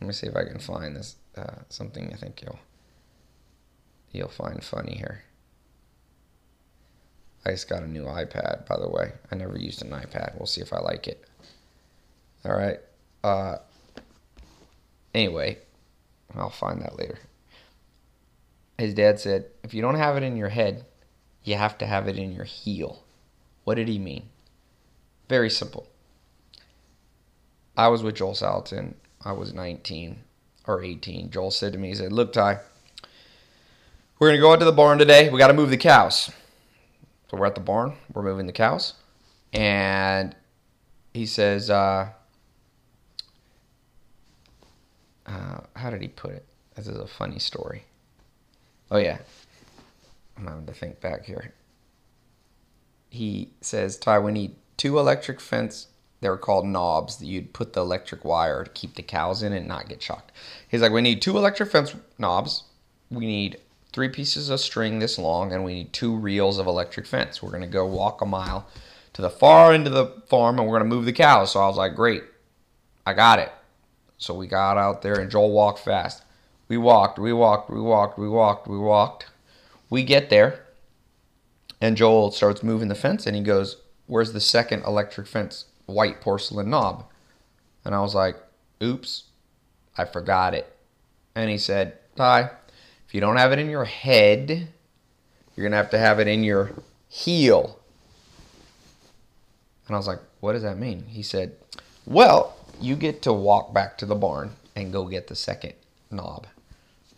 [0.00, 2.60] Let me see if I can find this uh, something I think you'll
[4.12, 5.24] you'll find funny here.
[7.46, 9.12] I just got a new iPad, by the way.
[9.30, 10.36] I never used an iPad.
[10.38, 11.24] We'll see if I like it.
[12.44, 12.78] All right.
[13.22, 13.56] Uh,
[15.14, 15.58] Anyway,
[16.34, 17.18] I'll find that later.
[18.76, 20.84] His dad said, if you don't have it in your head,
[21.44, 23.04] you have to have it in your heel.
[23.62, 24.28] What did he mean?
[25.28, 25.86] Very simple.
[27.76, 28.94] I was with Joel Salatin.
[29.24, 30.18] I was 19
[30.66, 31.30] or 18.
[31.30, 32.58] Joel said to me, he said, Look, Ty,
[34.18, 35.30] we're going to go out to the barn today.
[35.30, 36.30] We got to move the cows.
[37.34, 37.94] We're at the barn.
[38.12, 38.94] We're moving the cows.
[39.52, 40.34] And
[41.12, 42.08] he says, uh,
[45.26, 46.44] uh, how did he put it?
[46.74, 47.84] This is a funny story.
[48.90, 49.18] Oh yeah,
[50.36, 51.52] I'm having to think back here.
[53.10, 55.88] He says, Ty, we need two electric fence.
[56.20, 59.68] They're called knobs that you'd put the electric wire to keep the cows in and
[59.68, 60.32] not get shocked.
[60.68, 62.64] He's like, we need two electric fence knobs.
[63.10, 63.58] We need
[63.94, 67.42] three pieces of string this long, and we need two reels of electric fence.
[67.42, 68.66] We're gonna go walk a mile
[69.14, 71.52] to the far end of the farm, and we're gonna move the cows.
[71.52, 72.24] So I was like, great,
[73.06, 73.52] I got it.
[74.18, 76.24] So we got out there and Joel walked fast.
[76.68, 79.26] We walked, we walked, we walked, we walked, we walked.
[79.90, 80.64] We get there
[81.80, 86.20] and Joel starts moving the fence and he goes, Where's the second electric fence white
[86.20, 87.04] porcelain knob?
[87.84, 88.36] And I was like,
[88.82, 89.24] Oops,
[89.96, 90.74] I forgot it.
[91.34, 92.50] And he said, Ty,
[93.14, 96.42] you don't have it in your head, you're going to have to have it in
[96.42, 96.72] your
[97.08, 97.78] heel.
[99.86, 101.04] And I was like, What does that mean?
[101.06, 101.52] He said,
[102.06, 105.74] Well, you get to walk back to the barn and go get the second
[106.10, 106.48] knob,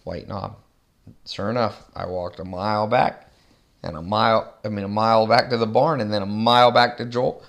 [0.04, 0.56] white knob.
[1.24, 3.30] Sure enough, I walked a mile back
[3.82, 6.72] and a mile, I mean, a mile back to the barn and then a mile
[6.72, 7.42] back to Joel.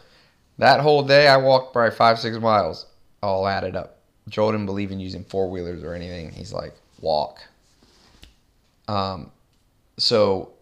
[0.58, 2.86] That whole day, I walked probably five, six miles,
[3.22, 3.98] all added up.
[4.30, 6.32] Joel didn't believe in using four wheelers or anything.
[6.32, 7.42] He's like, walk.
[8.88, 9.32] Um,
[9.98, 10.54] so,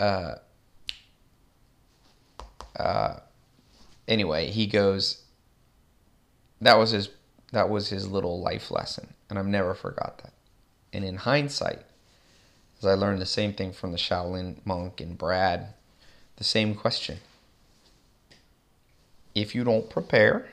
[0.00, 0.34] uh,
[2.78, 3.16] uh,
[4.08, 5.22] anyway, he goes,
[6.60, 7.10] that was his
[7.52, 10.32] that was his little life lesson, and I've never forgot that.
[10.92, 11.82] And in hindsight,
[12.78, 15.74] as I learned the same thing from the Shaolin monk and Brad,
[16.36, 17.18] the same question.
[19.34, 20.48] If you don't prepare,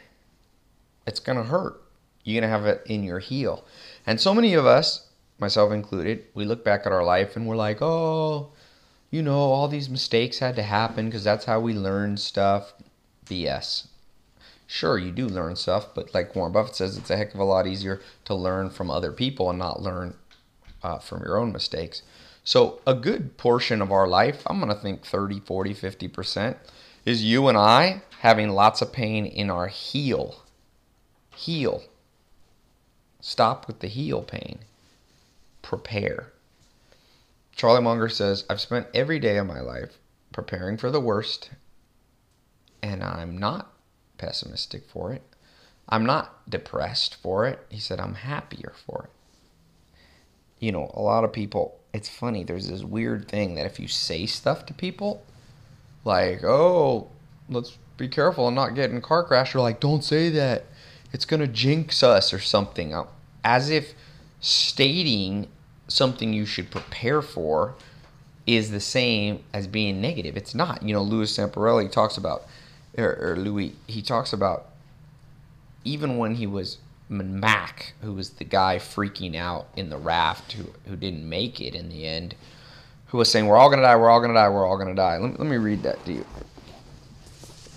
[1.08, 1.82] it's gonna hurt.
[2.24, 3.66] You're gonna have it in your heel.
[4.06, 5.08] And so many of us,
[5.44, 8.52] myself included, we look back at our life and we're like, oh,
[9.12, 12.74] you know, all these mistakes had to happen because that's how we learn stuff.
[13.26, 13.88] BS
[14.74, 17.44] sure you do learn stuff but like warren buffett says it's a heck of a
[17.44, 20.16] lot easier to learn from other people and not learn
[20.82, 22.02] uh, from your own mistakes.
[22.44, 26.56] So a good portion of our life i'm going to think 30 40 50%
[27.06, 30.44] is you and i having lots of pain in our heel.
[31.36, 31.84] Heel.
[33.20, 34.60] Stop with the heel pain
[35.64, 36.32] prepare
[37.56, 39.98] charlie munger says i've spent every day of my life
[40.32, 41.50] preparing for the worst
[42.84, 43.74] and i'm not
[44.24, 45.22] pessimistic for it.
[45.90, 47.60] I'm not depressed for it.
[47.70, 49.10] He said, I'm happier for it.
[50.60, 53.88] You know, a lot of people, it's funny, there's this weird thing that if you
[53.90, 55.26] say stuff to people,
[56.06, 57.10] like, oh,
[57.50, 60.66] let's be careful and not get in a car crash, you're like, don't say that.
[61.12, 62.96] It's going to jinx us or something.
[63.44, 63.94] As if
[64.40, 65.48] stating
[65.94, 67.76] something you should prepare for
[68.46, 70.36] is the same as being negative.
[70.36, 70.84] It's not.
[70.84, 72.44] You know, Louis Zamperini talks about
[72.98, 74.68] or, or Louis, he talks about
[75.84, 76.78] even when he was
[77.10, 81.76] Mac, who was the guy freaking out in the raft who, who didn't make it
[81.76, 82.36] in the end,
[83.08, 84.78] who was saying, We're all going to die, we're all going to die, we're all
[84.78, 85.18] going to die.
[85.18, 86.26] Let, let me read that to you.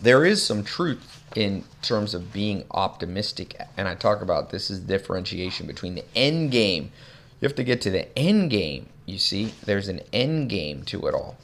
[0.00, 4.80] There is some truth in terms of being optimistic, and I talk about this is
[4.80, 6.92] differentiation between the end game.
[7.40, 9.52] You have to get to the end game, you see.
[9.64, 11.36] There's an end game to it all.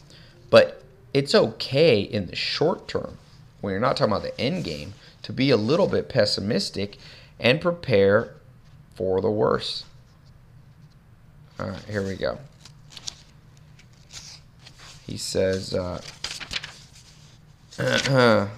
[0.51, 0.83] But
[1.13, 3.19] it's okay in the short term,
[3.61, 6.99] when you're not talking about the end game, to be a little bit pessimistic
[7.39, 8.35] and prepare
[8.95, 9.85] for the worst.
[11.61, 12.39] All right, here we go.
[15.07, 16.01] He says, uh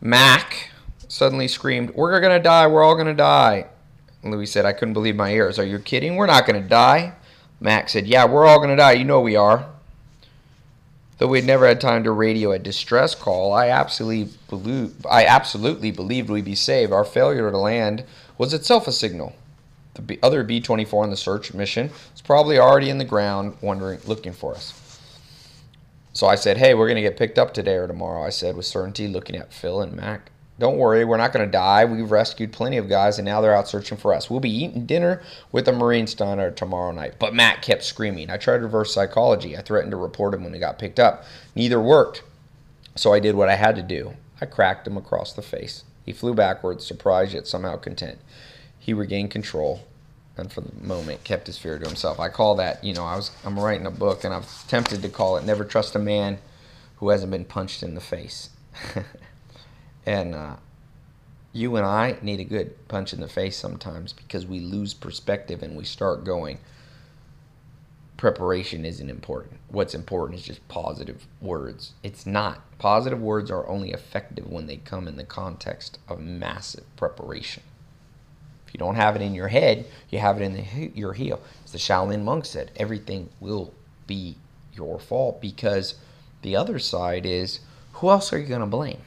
[0.00, 0.70] Mac
[1.08, 2.66] suddenly screamed, We're going to die.
[2.66, 3.66] We're all going to die.
[4.22, 5.58] Louis said, I couldn't believe my ears.
[5.58, 6.16] Are you kidding?
[6.16, 7.14] We're not going to die.
[7.60, 8.92] Mac said, Yeah, we're all going to die.
[8.92, 9.66] You know we are.
[11.18, 15.90] Though we'd never had time to radio a distress call, I absolutely believe, I absolutely
[15.90, 16.92] believed we'd be saved.
[16.92, 18.04] Our failure to land
[18.38, 19.34] was itself a signal.
[19.94, 24.32] The other B-24 on the search mission was probably already in the ground, wondering, looking
[24.32, 24.72] for us.
[26.14, 28.66] So I said, "Hey, we're gonna get picked up today or tomorrow." I said with
[28.66, 30.30] certainty, looking at Phil and Mac.
[30.60, 31.86] Don't worry, we're not going to die.
[31.86, 34.28] We've rescued plenty of guys, and now they're out searching for us.
[34.28, 37.14] We'll be eating dinner with a Marine Steiner tomorrow night.
[37.18, 38.28] But Matt kept screaming.
[38.28, 39.56] I tried reverse psychology.
[39.56, 41.24] I threatened to report him when he got picked up.
[41.56, 42.22] Neither worked.
[42.94, 44.12] So I did what I had to do.
[44.38, 45.84] I cracked him across the face.
[46.04, 48.18] He flew backwards, surprised yet somehow content.
[48.78, 49.86] He regained control
[50.36, 52.20] and for the moment kept his fear to himself.
[52.20, 55.08] I call that, you know, I was I'm writing a book and I've tempted to
[55.08, 56.38] call it Never Trust a Man
[56.96, 58.50] Who Hasn't Been Punched in the Face.
[60.06, 60.56] And uh,
[61.52, 65.62] you and I need a good punch in the face sometimes because we lose perspective
[65.62, 66.58] and we start going,
[68.16, 69.58] preparation isn't important.
[69.68, 71.94] What's important is just positive words.
[72.02, 72.60] It's not.
[72.78, 77.62] Positive words are only effective when they come in the context of massive preparation.
[78.66, 81.40] If you don't have it in your head, you have it in the, your heel.
[81.64, 83.74] As the Shaolin monk said, everything will
[84.06, 84.36] be
[84.74, 85.94] your fault because
[86.42, 87.60] the other side is
[87.94, 89.00] who else are you going to blame?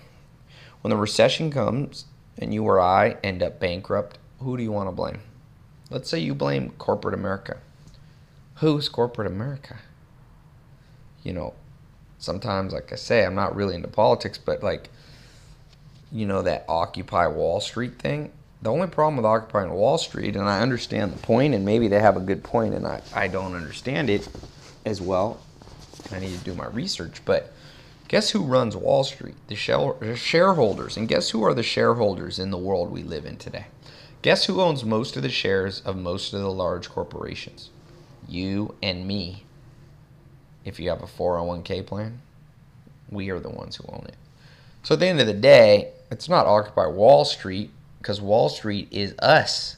[0.83, 2.03] When the recession comes
[2.37, 5.21] and you or I end up bankrupt, who do you want to blame?
[5.89, 7.59] Let's say you blame corporate America.
[8.55, 9.77] Who's corporate America?
[11.23, 11.53] You know,
[12.19, 14.89] sometimes, like I say, I'm not really into politics, but like,
[16.11, 18.33] you know, that Occupy Wall Street thing.
[18.61, 22.01] The only problem with occupying Wall Street, and I understand the point, and maybe they
[22.01, 24.27] have a good point, and I, I don't understand it
[24.85, 25.39] as well.
[26.11, 27.52] I need to do my research, but
[28.13, 29.33] Guess who runs Wall Street?
[29.47, 30.97] The shareholders.
[30.97, 33.65] And guess who are the shareholders in the world we live in today?
[34.21, 37.71] Guess who owns most of the shares of most of the large corporations?
[38.27, 39.45] You and me.
[40.63, 42.21] If you have a 401k plan,
[43.09, 44.17] we are the ones who own it.
[44.83, 48.89] So at the end of the day, it's not Occupy Wall Street because Wall Street
[48.91, 49.77] is us.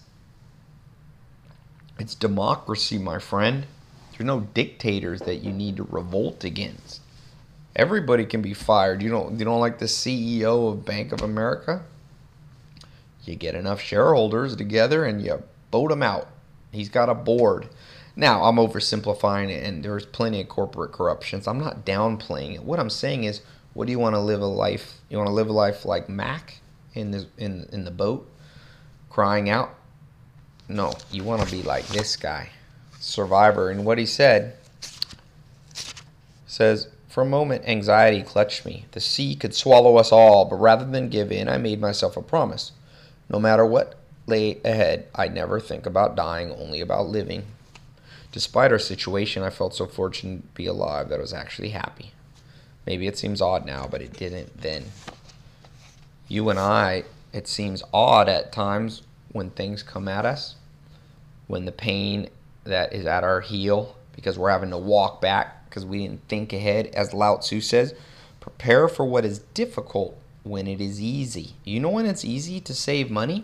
[1.98, 3.66] It's democracy, my friend.
[4.12, 7.00] There's no dictators that you need to revolt against.
[7.76, 9.02] Everybody can be fired.
[9.02, 11.84] You don't you don't like the CEO of Bank of America?
[13.26, 16.28] You get enough shareholders together and you vote him out.
[16.72, 17.68] He's got a board.
[18.16, 21.48] Now, I'm oversimplifying it and there's plenty of corporate corruptions.
[21.48, 22.64] I'm not downplaying it.
[22.64, 23.42] What I'm saying is,
[23.74, 25.02] what do you want to live a life?
[25.10, 26.60] You want to live a life like Mac
[26.94, 28.30] in the in in the boat
[29.10, 29.76] crying out?
[30.70, 32.50] No, you want to be like this guy,
[33.00, 33.70] survivor.
[33.70, 34.56] And what he said
[36.48, 38.88] says for a moment, anxiety clutched me.
[38.92, 42.22] The sea could swallow us all, but rather than give in, I made myself a
[42.22, 42.74] promise.
[43.30, 43.96] No matter what
[44.28, 47.46] lay ahead, I'd never think about dying, only about living.
[48.34, 52.12] Despite our situation, I felt so fortunate to be alive that I was actually happy.
[52.86, 54.84] Maybe it seems odd now, but it didn't then.
[56.28, 60.56] You and I, it seems odd at times when things come at us,
[61.48, 62.28] when the pain
[62.66, 66.54] that is at our heel, because we're having to walk back because we didn't think
[66.54, 66.88] ahead.
[66.94, 67.94] As Lao Tzu says,
[68.40, 71.56] prepare for what is difficult when it is easy.
[71.66, 73.44] You know when it's easy to save money?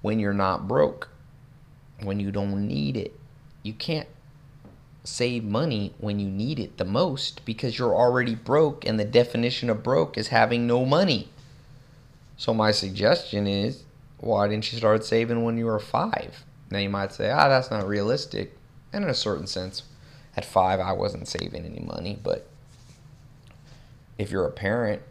[0.00, 1.10] When you're not broke,
[2.02, 3.14] when you don't need it.
[3.62, 4.08] You can't
[5.04, 9.68] save money when you need it the most because you're already broke, and the definition
[9.68, 11.28] of broke is having no money.
[12.38, 13.84] So, my suggestion is
[14.18, 16.44] why didn't you start saving when you were five?
[16.70, 18.56] Now, you might say, ah, that's not realistic.
[18.90, 19.82] And in a certain sense,
[20.36, 22.46] at five, I wasn't saving any money, but
[24.18, 25.02] if you're a parent,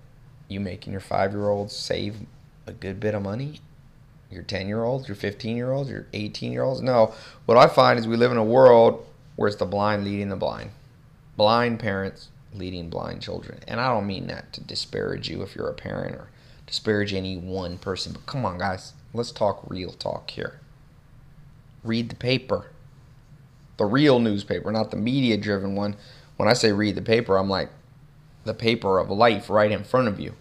[0.48, 2.18] you making your five year olds save
[2.68, 3.60] a good bit of money.
[4.30, 6.82] Your 10 year olds, your 15 year olds, your 18 year olds.
[6.82, 7.14] No,
[7.46, 9.06] what I find is we live in a world
[9.36, 10.72] where it's the blind leading the blind.
[11.36, 13.60] Blind parents leading blind children.
[13.68, 16.30] And I don't mean that to disparage you if you're a parent or
[16.66, 20.60] disparage any one person, but come on, guys, let's talk real talk here.
[21.84, 22.68] Read the paper,
[23.82, 25.96] the real newspaper, not the media driven one.
[26.38, 27.70] When I say read the paper, I'm like
[28.46, 30.36] the paper of life right in front of you.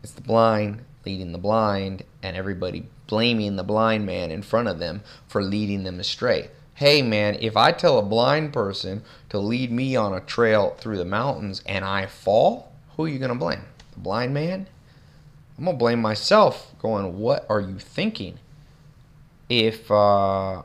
[0.00, 4.78] It's the blind leading the blind, and everybody blaming the blind man in front of
[4.78, 6.50] them for leading them astray.
[6.74, 10.98] Hey man, if I tell a blind person to lead me on a trail through
[10.98, 13.64] the mountains and I fall, who are you going to blame?
[13.94, 14.68] The blind man?
[15.58, 18.38] I'm going to blame myself, going, What are you thinking?
[19.48, 20.62] If uh,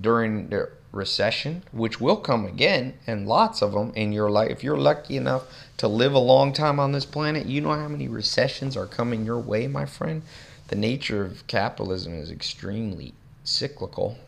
[0.00, 4.50] during the recession, which will come again, and lots of them in your life.
[4.50, 5.44] If you're lucky enough
[5.78, 9.24] to live a long time on this planet, you know how many recessions are coming
[9.24, 10.22] your way, my friend?
[10.68, 13.14] The nature of capitalism is extremely
[13.44, 14.18] cyclical.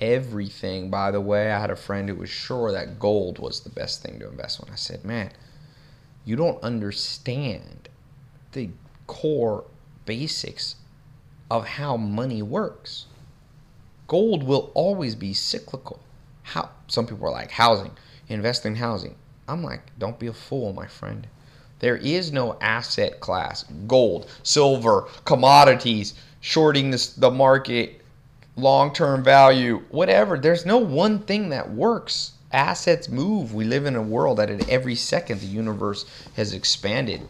[0.00, 3.70] Everything, by the way, I had a friend who was sure that gold was the
[3.70, 4.70] best thing to invest in.
[4.70, 5.30] I said, man,
[6.24, 7.88] you don't understand
[8.52, 8.70] the
[9.06, 9.64] core
[10.04, 10.76] basics
[11.50, 13.06] of how money works
[14.06, 16.00] gold will always be cyclical.
[16.42, 17.92] How some people are like housing,
[18.28, 19.14] invest in housing.
[19.48, 21.26] I'm like, don't be a fool, my friend.
[21.80, 28.00] There is no asset class, gold, silver, commodities, shorting this, the market,
[28.56, 30.38] long-term value, whatever.
[30.38, 32.32] There's no one thing that works.
[32.52, 33.52] Assets move.
[33.52, 37.22] We live in a world that at every second the universe has expanded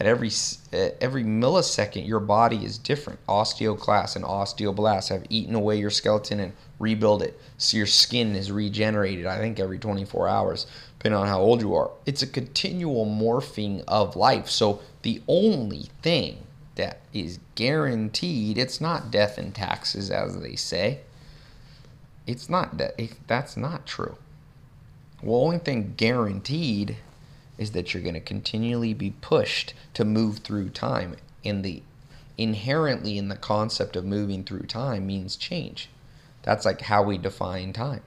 [0.00, 0.30] at every
[0.72, 3.18] Uh, every millisecond your body is different.
[3.26, 7.40] Osteoclast and osteoblasts have eaten away your skeleton and rebuild it.
[7.58, 10.66] So your skin is regenerated i think every 24 hours
[11.00, 11.90] depending on how old you are.
[12.04, 14.50] It's a continual morphing of life.
[14.50, 16.44] So the only thing
[16.74, 21.00] that is guaranteed it's not death and taxes as they say.
[22.26, 24.16] It's not that that's not true.
[25.22, 26.96] Well only thing guaranteed
[27.60, 31.14] is that you're going to continually be pushed to move through time.
[31.44, 31.82] And the
[32.38, 35.90] inherently in the concept of moving through time means change.
[36.42, 38.00] That's like how we define time.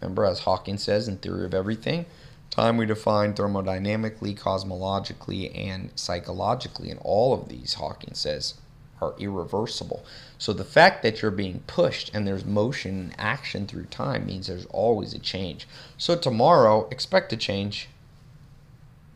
[0.00, 2.06] Remember, as Hawking says in Theory of Everything,
[2.50, 6.88] time we define thermodynamically, cosmologically, and psychologically.
[6.88, 8.54] And all of these, Hawking says,
[9.00, 10.04] are irreversible.
[10.38, 14.46] So the fact that you're being pushed and there's motion and action through time means
[14.46, 15.66] there's always a change.
[15.98, 17.88] So tomorrow, expect a change.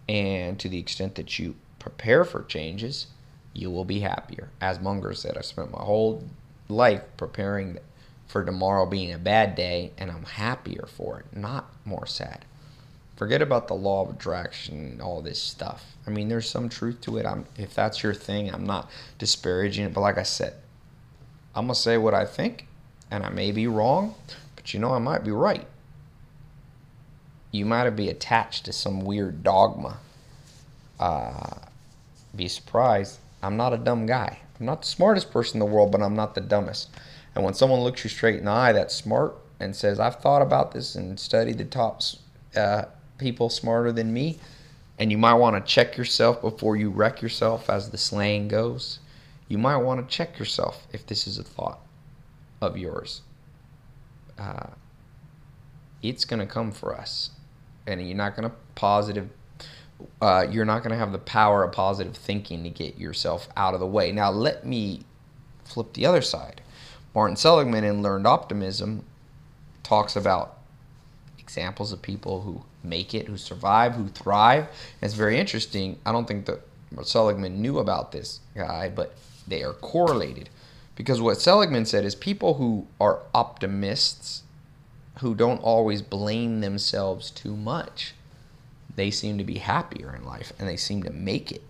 [0.08, 3.06] And to the extent that you prepare for changes,
[3.52, 4.50] you will be happier.
[4.60, 6.24] As Munger said, I spent my whole
[6.68, 7.78] life preparing
[8.26, 12.44] for tomorrow being a bad day, and I'm happier for it, not more sad.
[13.16, 15.84] Forget about the law of attraction and all this stuff.
[16.06, 17.26] I mean, there's some truth to it.
[17.26, 19.94] I'm, if that's your thing, I'm not disparaging it.
[19.94, 20.54] But like I said,
[21.54, 22.66] I'm going to say what I think,
[23.10, 24.16] and I may be wrong,
[24.56, 25.66] but you know, I might be right
[27.54, 29.98] you might be attached to some weird dogma.
[30.98, 31.54] Uh,
[32.34, 33.20] be surprised.
[33.44, 34.40] I'm not a dumb guy.
[34.58, 36.90] I'm not the smartest person in the world, but I'm not the dumbest.
[37.32, 40.42] And when someone looks you straight in the eye that's smart and says, I've thought
[40.42, 42.02] about this and studied the top
[42.56, 42.86] uh,
[43.18, 44.40] people smarter than me,
[44.98, 48.98] and you might want to check yourself before you wreck yourself, as the slang goes,
[49.46, 51.78] you might want to check yourself if this is a thought
[52.60, 53.22] of yours.
[54.36, 54.70] Uh,
[56.02, 57.30] it's going to come for us
[57.86, 59.28] and you're not going to positive
[60.20, 63.74] uh, you're not going to have the power of positive thinking to get yourself out
[63.74, 64.12] of the way.
[64.12, 65.02] Now, let me
[65.64, 66.60] flip the other side.
[67.14, 69.04] Martin Seligman in Learned Optimism
[69.82, 70.58] talks about
[71.38, 74.64] examples of people who make it, who survive, who thrive.
[74.64, 75.98] And it's very interesting.
[76.04, 76.60] I don't think that
[77.02, 79.14] Seligman knew about this guy, but
[79.46, 80.48] they are correlated.
[80.96, 84.42] Because what Seligman said is people who are optimists
[85.20, 88.14] who don't always blame themselves too much,
[88.96, 91.62] they seem to be happier in life and they seem to make it.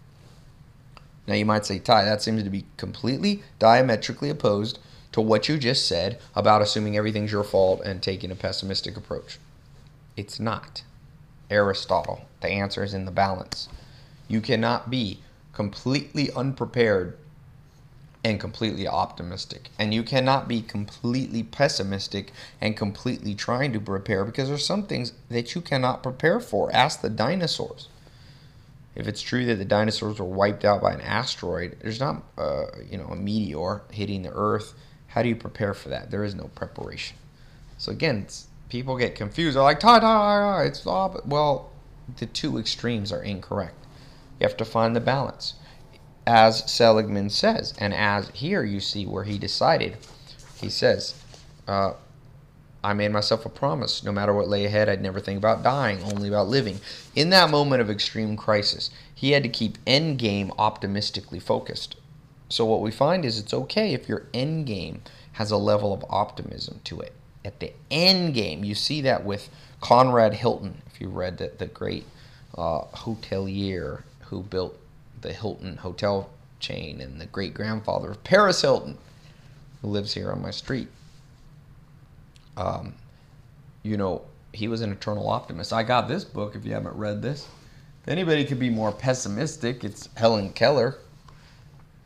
[1.27, 4.79] Now, you might say, Ty, that seems to be completely diametrically opposed
[5.13, 9.39] to what you just said about assuming everything's your fault and taking a pessimistic approach.
[10.17, 10.83] It's not.
[11.51, 13.69] Aristotle, the answer is in the balance.
[14.29, 15.21] You cannot be
[15.53, 17.17] completely unprepared
[18.25, 19.69] and completely optimistic.
[19.79, 25.13] And you cannot be completely pessimistic and completely trying to prepare because there's some things
[25.29, 26.75] that you cannot prepare for.
[26.75, 27.89] Ask the dinosaurs.
[28.95, 32.67] If it's true that the dinosaurs were wiped out by an asteroid, there's not, uh,
[32.91, 34.73] you know, a meteor hitting the Earth.
[35.09, 36.11] How do you prepare for that?
[36.11, 37.17] There is no preparation.
[37.77, 38.27] So again,
[38.69, 39.57] people get confused.
[39.57, 41.71] They're like, "Ta ta, it's all." Well,
[42.17, 43.75] the two extremes are incorrect.
[44.41, 45.55] You have to find the balance
[46.27, 49.97] as Seligman says, and as here you see where he decided.
[50.61, 51.15] He says,
[51.69, 51.93] uh,
[52.83, 54.05] I made myself a promise.
[54.05, 56.81] No matter what lay ahead, I'd never think about dying, only about living.
[57.15, 61.97] In that moment of extreme crisis, he had to keep end game optimistically focused.
[62.51, 65.03] So what we find is it's okay if your end game
[65.33, 67.15] has a level of optimism to it.
[67.45, 69.49] At the end game, you see that with
[69.81, 70.83] Conrad Hilton.
[70.87, 72.05] If you read the, the great
[72.57, 74.79] uh, hotelier who built
[75.25, 76.31] the Hilton hotel
[76.61, 78.97] chain and the great grandfather of Paris Hilton,
[79.83, 80.87] who lives here on my street.
[82.57, 82.95] Um,
[83.83, 84.23] you know,
[84.53, 85.73] he was an eternal optimist.
[85.73, 87.49] I got this book if you haven't read this.
[88.03, 90.99] If anybody could be more pessimistic, it's Helen Keller.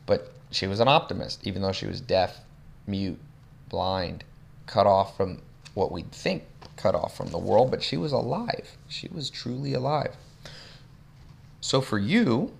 [0.07, 2.39] But she was an optimist, even though she was deaf,
[2.87, 3.19] mute,
[3.67, 4.23] blind,
[4.65, 5.41] cut off from
[5.75, 6.43] what we'd think
[6.77, 8.77] cut off from the world, but she was alive.
[8.87, 10.15] She was truly alive.
[11.59, 12.53] So for you,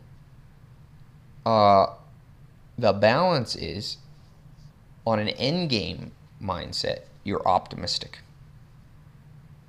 [1.45, 1.88] uh,
[2.78, 3.98] the balance is
[5.06, 6.11] on an end game
[6.41, 8.20] mindset, you're optimistic.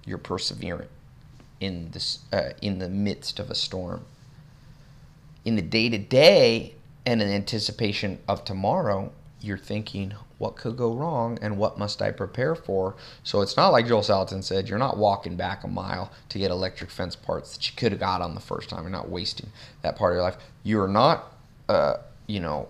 [0.06, 0.88] You're perseverant
[1.60, 4.04] in this uh, in the midst of a storm.
[5.44, 6.74] In the day to day
[7.06, 12.10] and in anticipation of tomorrow, you're thinking, what could go wrong and what must I
[12.10, 12.94] prepare for?
[13.22, 16.50] So it's not like Joel Salatin said, you're not walking back a mile to get
[16.50, 18.82] electric fence parts that you could have got on the first time.
[18.82, 19.50] You're not wasting
[19.82, 20.36] that part of your life.
[20.62, 21.32] You're not,
[21.70, 22.68] uh, you know,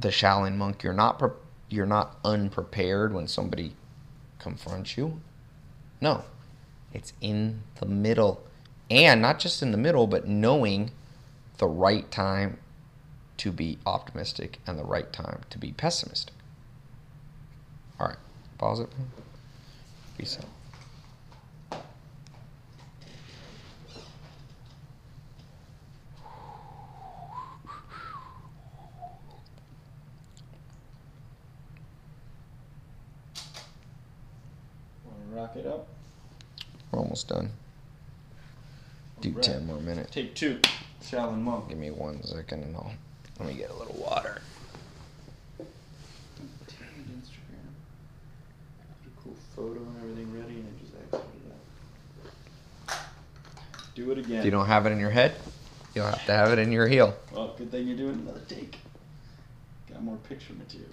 [0.00, 0.82] the Shaolin monk.
[0.82, 1.30] You're not, pre-
[1.68, 3.74] you're not unprepared when somebody
[4.40, 5.20] confronts you.
[6.00, 6.24] No,
[6.92, 8.42] it's in the middle.
[8.90, 10.90] And not just in the middle, but knowing
[11.58, 12.58] the right time
[13.38, 16.34] to be optimistic and the right time to be pessimistic.
[18.00, 18.16] All right,
[18.58, 18.88] pause it.
[20.18, 20.46] Peace out.
[35.04, 35.86] Want to rock it up?
[36.90, 37.50] We're almost done.
[39.20, 39.44] Do Alright.
[39.44, 40.10] 10 more minutes.
[40.12, 40.60] Take two.
[41.02, 41.68] Shaolin monk.
[41.68, 42.92] Give me one second and I'll
[43.38, 44.40] let me get a little water.
[45.60, 45.68] Instagram.
[49.02, 50.92] Put a cool photo and everything ready, and it just.
[53.94, 54.40] Do it again.
[54.40, 55.34] If you don't have it in your head,
[55.94, 57.14] you'll have to have it in your heel.
[57.32, 58.76] Well, good thing you're doing another take.
[59.90, 60.90] Got more picture material.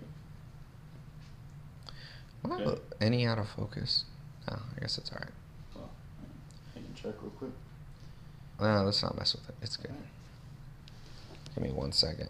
[2.44, 2.82] Well, Okay.
[3.02, 4.06] Any out of focus?
[4.50, 5.30] No, I guess it's alright.
[5.76, 5.90] Well,
[6.76, 7.52] I can check real quick.
[8.60, 9.56] No, let's not mess with it.
[9.62, 9.94] It's good.
[11.56, 12.30] Give me one second.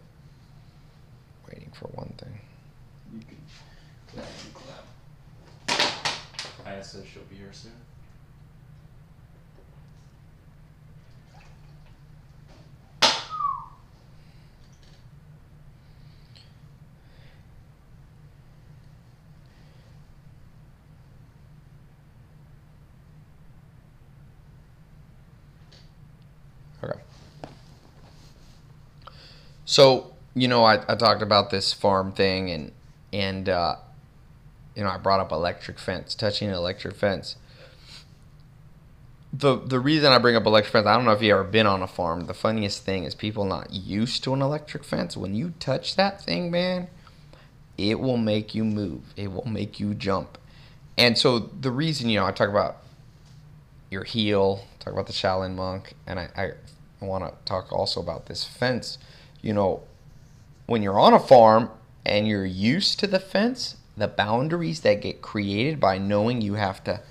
[1.48, 2.40] Waiting for one thing.
[3.14, 3.38] You can
[4.07, 4.85] clap and clap.
[6.65, 7.72] Aya says she'll be here soon.
[26.84, 26.99] Okay.
[29.74, 32.72] So, you know, I, I talked about this farm thing and
[33.12, 33.78] and uh,
[34.76, 37.38] you know, I brought up electric fence, touching an electric fence.
[39.34, 41.66] The the reason I bring up electric fence, I don't know if you ever been
[41.66, 42.28] on a farm.
[42.28, 45.18] The funniest thing is people not used to an electric fence.
[45.18, 46.88] When you touch that thing, man,
[47.76, 49.02] it will make you move.
[49.16, 50.38] It will make you jump.
[51.00, 52.78] And so the reason, you know, I talk about
[53.90, 56.52] your heel, talk about the Shaolin monk, and I, I
[57.04, 59.00] want to talk also about this fence.
[59.44, 59.84] You know,
[60.65, 61.70] when you're on a farm
[62.03, 66.84] and you're used to the fence, the boundaries that get created by knowing you have
[66.86, 67.02] to,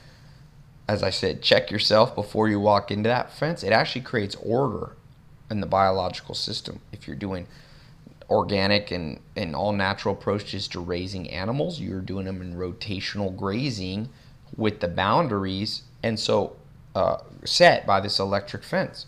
[0.89, 4.97] as I said, check yourself before you walk into that fence, it actually creates order
[5.51, 6.81] in the biological system.
[6.91, 7.47] If you're doing
[8.31, 14.09] organic and, and all natural approaches to raising animals, you're doing them in rotational grazing
[14.57, 16.57] with the boundaries and so
[16.95, 19.07] uh, set by this electric fence.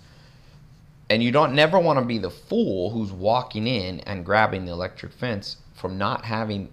[1.10, 4.72] And you don't never want to be the fool who's walking in and grabbing the
[4.72, 6.72] electric fence from not having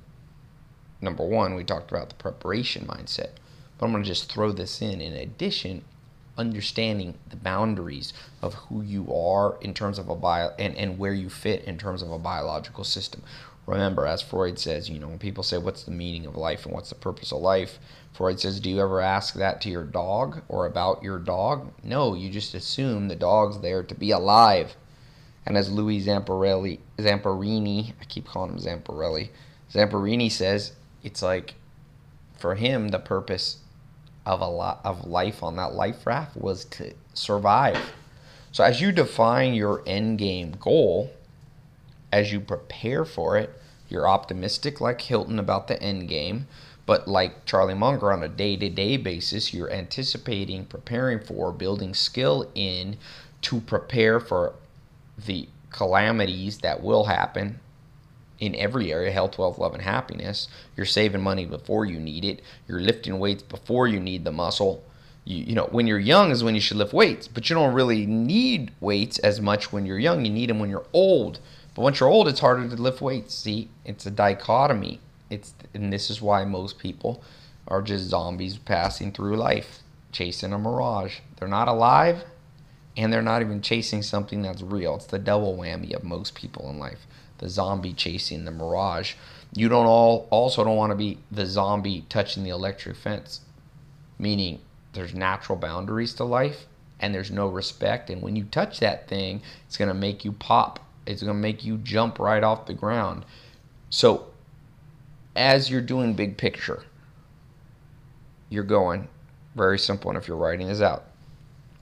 [1.01, 3.31] number one, we talked about the preparation mindset.
[3.77, 5.01] But I'm going to just throw this in.
[5.01, 5.83] In addition,
[6.37, 11.13] understanding the boundaries of who you are in terms of a bio and, and where
[11.13, 13.23] you fit in terms of a biological system.
[13.71, 16.75] Remember, as Freud says, you know, when people say, What's the meaning of life and
[16.75, 17.79] what's the purpose of life?
[18.11, 21.71] Freud says, Do you ever ask that to your dog or about your dog?
[21.81, 24.75] No, you just assume the dog's there to be alive.
[25.45, 29.29] And as Louis Zamparelli, Zamperini, I keep calling him Zamparelli,
[29.73, 31.55] Zamperini says, it's like
[32.37, 33.59] for him, the purpose
[34.25, 37.79] of a lot of life on that life raft was to survive.
[38.51, 41.09] So as you define your end game goal,
[42.11, 43.60] as you prepare for it,
[43.91, 46.47] you're optimistic like Hilton about the end game,
[46.85, 51.93] But like Charlie Munger, on a day to day basis, you're anticipating, preparing for, building
[51.93, 52.97] skill in
[53.43, 54.53] to prepare for
[55.17, 57.59] the calamities that will happen
[58.39, 60.47] in every area health, wealth, love, and happiness.
[60.75, 62.41] You're saving money before you need it.
[62.67, 64.83] You're lifting weights before you need the muscle.
[65.23, 67.73] You, you know, when you're young is when you should lift weights, but you don't
[67.75, 70.25] really need weights as much when you're young.
[70.25, 71.39] You need them when you're old.
[71.73, 73.33] But once you're old, it's harder to lift weights.
[73.33, 74.99] See, it's a dichotomy.
[75.29, 77.23] It's and this is why most people
[77.67, 79.79] are just zombies passing through life,
[80.11, 81.19] chasing a mirage.
[81.37, 82.25] They're not alive,
[82.97, 84.95] and they're not even chasing something that's real.
[84.95, 87.07] It's the double whammy of most people in life
[87.41, 89.15] the zombie chasing the mirage.
[89.53, 93.41] You don't all also don't want to be the zombie touching the electric fence,
[94.17, 94.59] meaning
[94.93, 96.67] there's natural boundaries to life
[96.99, 98.09] and there's no respect.
[98.09, 100.79] And when you touch that thing, it's gonna make you pop.
[101.11, 103.25] It's gonna make you jump right off the ground.
[103.89, 104.27] So
[105.35, 106.83] as you're doing big picture,
[108.49, 109.07] you're going
[109.55, 110.11] very simple.
[110.11, 111.05] And if you're writing this out,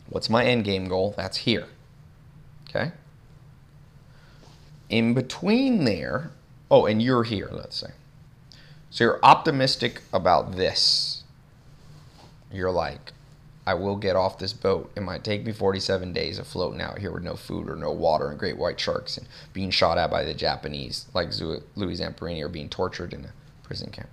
[0.10, 1.14] what's my end game goal?
[1.16, 1.66] That's here.
[2.70, 2.92] Okay
[4.90, 6.32] in between there,
[6.70, 7.92] oh, and you're here, let's say.
[8.90, 11.24] So you're optimistic about this.
[12.52, 13.14] You're like,
[13.70, 14.92] I will get off this boat.
[14.96, 17.92] It might take me 47 days of floating out here with no food or no
[17.92, 22.42] water and great white sharks and being shot at by the Japanese, like Louis Zamperini,
[22.42, 24.10] or being tortured in a prison camp.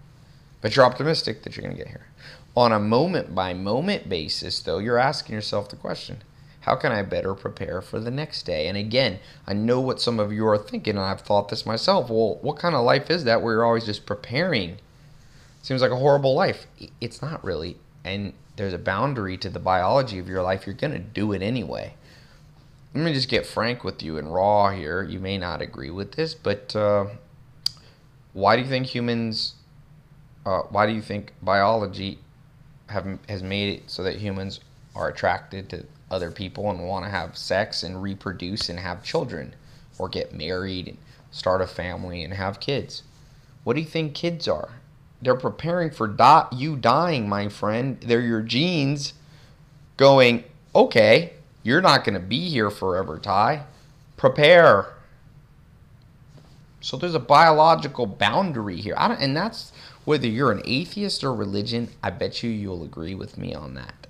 [0.61, 2.09] But you're optimistic that you're going to get here.
[2.55, 6.19] On a moment by moment basis, though, you're asking yourself the question
[6.61, 8.69] how can I better prepare for the next day?
[8.69, 12.11] And again, I know what some of you are thinking, and I've thought this myself.
[12.11, 14.81] Well, what kind of life is that where you're always just preparing?
[15.63, 16.67] Seems like a horrible life.
[17.01, 17.79] It's not really.
[18.05, 20.67] And there's a boundary to the biology of your life.
[20.67, 21.95] You're going to do it anyway.
[22.95, 25.03] Let me just get frank with you and raw here.
[25.03, 27.07] You may not agree with this, but uh,
[28.33, 29.55] why do you think humans,
[30.47, 32.19] uh, why do you think biology
[32.89, 34.61] have, has made it so that humans
[34.95, 39.55] are attracted to other people and want to have sex and reproduce and have children
[39.99, 40.97] or get married and
[41.31, 43.03] start a family and have kids.
[43.65, 44.71] What do you think kids are?
[45.23, 48.01] They're preparing for di- you dying, my friend.
[48.01, 49.15] They're your genes
[49.97, 50.45] going,
[50.75, 51.33] okay,
[51.63, 53.65] you're not going to be here forever, Ty.
[54.17, 54.95] Prepare.
[56.81, 58.95] So there's a biological boundary here.
[58.97, 59.73] and that's
[60.05, 64.07] whether you're an atheist or religion, I bet you you'll agree with me on that.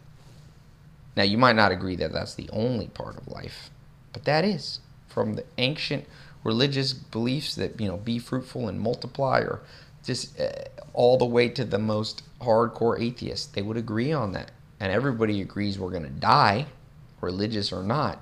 [1.16, 3.70] Now, you might not agree that that's the only part of life,
[4.12, 6.04] but that is from the ancient
[6.44, 9.62] religious beliefs that, you know, be fruitful and multiply, or
[10.06, 10.50] just uh,
[10.94, 13.46] all the way to the most hardcore atheists.
[13.46, 14.52] They would agree on that.
[14.78, 16.66] And everybody agrees we're going to die,
[17.20, 18.20] religious or not.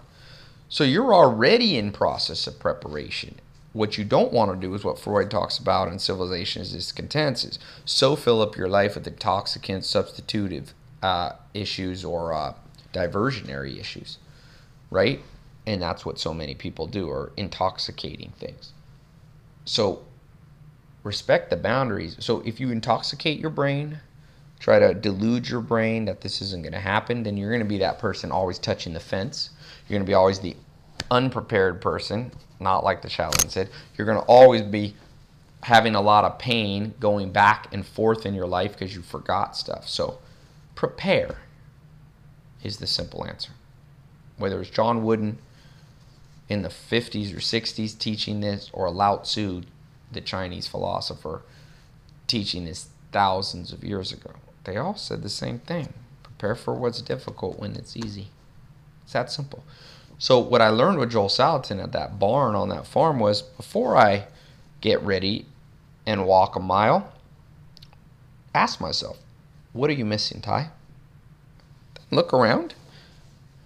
[0.69, 3.37] So you're already in process of preparation.
[3.73, 7.45] What you don't want to do is what Freud talks about in Civilization is Discontents
[7.45, 12.55] is so fill up your life with intoxicant substitutive uh, issues or uh,
[12.93, 14.19] diversionary issues,
[14.91, 15.21] right?
[15.67, 18.73] And that's what so many people do, are intoxicating things.
[19.65, 20.05] So
[21.05, 22.17] respect the boundaries.
[22.19, 24.01] So if you intoxicate your brain,
[24.59, 27.69] try to delude your brain that this isn't going to happen, then you're going to
[27.69, 29.51] be that person always touching the fence.
[29.87, 30.57] You're going to be always the
[31.11, 33.69] unprepared person, not like the Shaolin said.
[33.97, 34.97] You're going to always be
[35.63, 39.57] having a lot of pain going back and forth in your life because you forgot
[39.57, 39.89] stuff.
[39.89, 40.19] So
[40.75, 41.37] prepare
[42.63, 43.53] is the simple answer.
[44.39, 45.39] Whether it's John Wooden
[46.49, 49.63] in the 50s or 60s teaching this, or Lao Tzu,
[50.15, 51.43] the Chinese philosopher,
[52.27, 54.33] teaching this thousands of years ago,
[54.65, 55.93] they all said the same thing
[56.23, 58.29] prepare for what's difficult when it's easy.
[59.05, 59.63] It's that simple.
[60.19, 63.97] So, what I learned with Joel Salatin at that barn on that farm was before
[63.97, 64.27] I
[64.81, 65.47] get ready
[66.07, 67.13] and walk a mile,
[68.55, 69.19] ask myself,
[69.73, 70.71] what are you missing, Ty?
[72.15, 72.75] look around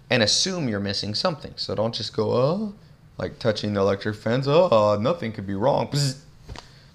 [0.09, 1.53] and assume you're missing something.
[1.55, 2.73] So don't just go, oh,
[3.17, 4.47] like touching the electric fence.
[4.47, 5.89] Oh, nothing could be wrong.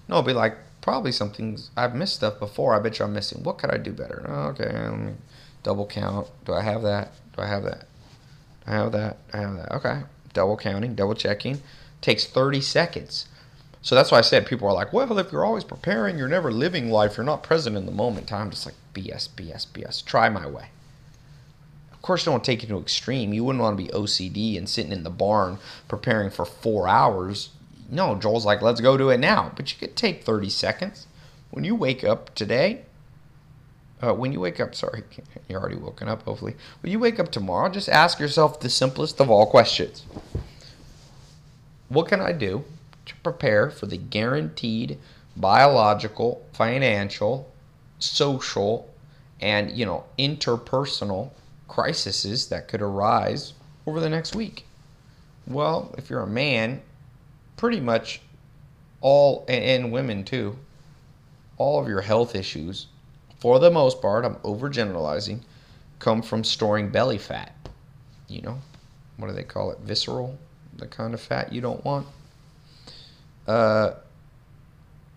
[0.07, 2.75] No, be like, probably something's, I've missed stuff before.
[2.75, 3.43] I bet you I'm missing.
[3.43, 4.25] What could I do better?
[4.27, 5.13] Oh, okay, let me
[5.63, 6.27] double count.
[6.45, 7.13] Do I have that?
[7.35, 7.87] Do I have that?
[8.65, 9.17] Do I have that?
[9.33, 9.71] I have that.
[9.71, 10.01] Okay.
[10.33, 11.61] Double counting, double checking.
[12.01, 13.27] Takes 30 seconds.
[13.81, 16.51] So that's why I said people are like, well, if you're always preparing, you're never
[16.51, 18.33] living life, you're not present in the moment.
[18.33, 20.03] I'm just like, BS, BS, BS.
[20.05, 20.69] Try my way
[21.91, 23.33] Of course, don't take it to extreme.
[23.33, 27.49] You wouldn't want to be OCD and sitting in the barn preparing for four hours.
[27.89, 29.51] No, Joel's like, let's go do it now.
[29.55, 31.07] But you could take 30 seconds.
[31.51, 32.81] When you wake up today,
[34.01, 35.03] uh, when you wake up, sorry,
[35.47, 36.55] you're already woken up, hopefully.
[36.81, 40.05] When you wake up tomorrow, just ask yourself the simplest of all questions
[41.89, 42.65] What can I do
[43.05, 44.97] to prepare for the guaranteed
[45.35, 47.51] biological, financial,
[47.99, 48.89] social
[49.41, 51.31] and you know interpersonal
[51.67, 53.53] crises that could arise
[53.85, 54.65] over the next week.
[55.47, 56.81] Well, if you're a man,
[57.57, 58.21] pretty much
[59.01, 60.57] all and, women too,
[61.57, 62.87] all of your health issues,
[63.39, 65.41] for the most part, I'm overgeneralizing,
[65.99, 67.53] come from storing belly fat.
[68.27, 68.59] You know,
[69.17, 69.79] what do they call it?
[69.79, 70.37] Visceral,
[70.77, 72.07] the kind of fat you don't want.
[73.47, 73.91] Uh,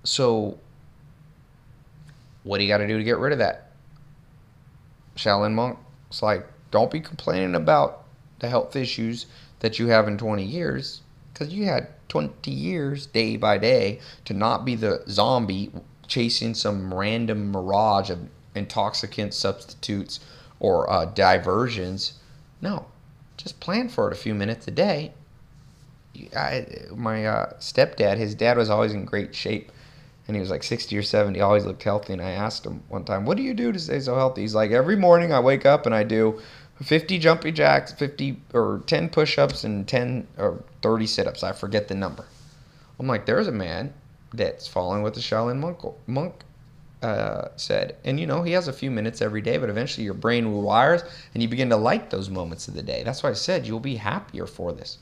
[0.05, 0.59] so,
[2.43, 3.73] what do you got to do to get rid of that?
[5.17, 5.79] Shaolin monk,
[6.09, 8.05] it's like, don't be complaining about
[8.39, 9.27] the health issues
[9.61, 11.01] that you have in 20 years,
[11.33, 15.71] because you had 20 years day by day to not be the zombie
[16.07, 18.19] chasing some random mirage of
[18.55, 20.21] intoxicant substitutes
[20.59, 22.15] or uh, diversions.
[22.61, 22.87] No,
[23.37, 25.13] just plan for it a few minutes a day.
[26.37, 29.71] I, my uh, stepdad, his dad was always in great shape,
[30.27, 32.13] and he was like 60 or 70, always looked healthy.
[32.15, 34.55] And I asked him one time, "What do you do to stay so healthy?" He's
[34.55, 36.41] like, "Every morning I wake up and I do
[36.83, 41.43] 50 jumping jacks, 50 or 10 push-ups, and 10 or 30 sit-ups.
[41.43, 42.25] I forget the number."
[42.99, 43.93] I'm like, "There's a man
[44.33, 46.45] that's following what the Shaolin monk monk
[47.03, 47.97] uh, said.
[48.05, 51.09] And you know, he has a few minutes every day, but eventually your brain rewires
[51.33, 53.03] and you begin to like those moments of the day.
[53.05, 54.99] That's why I said you'll be happier for this.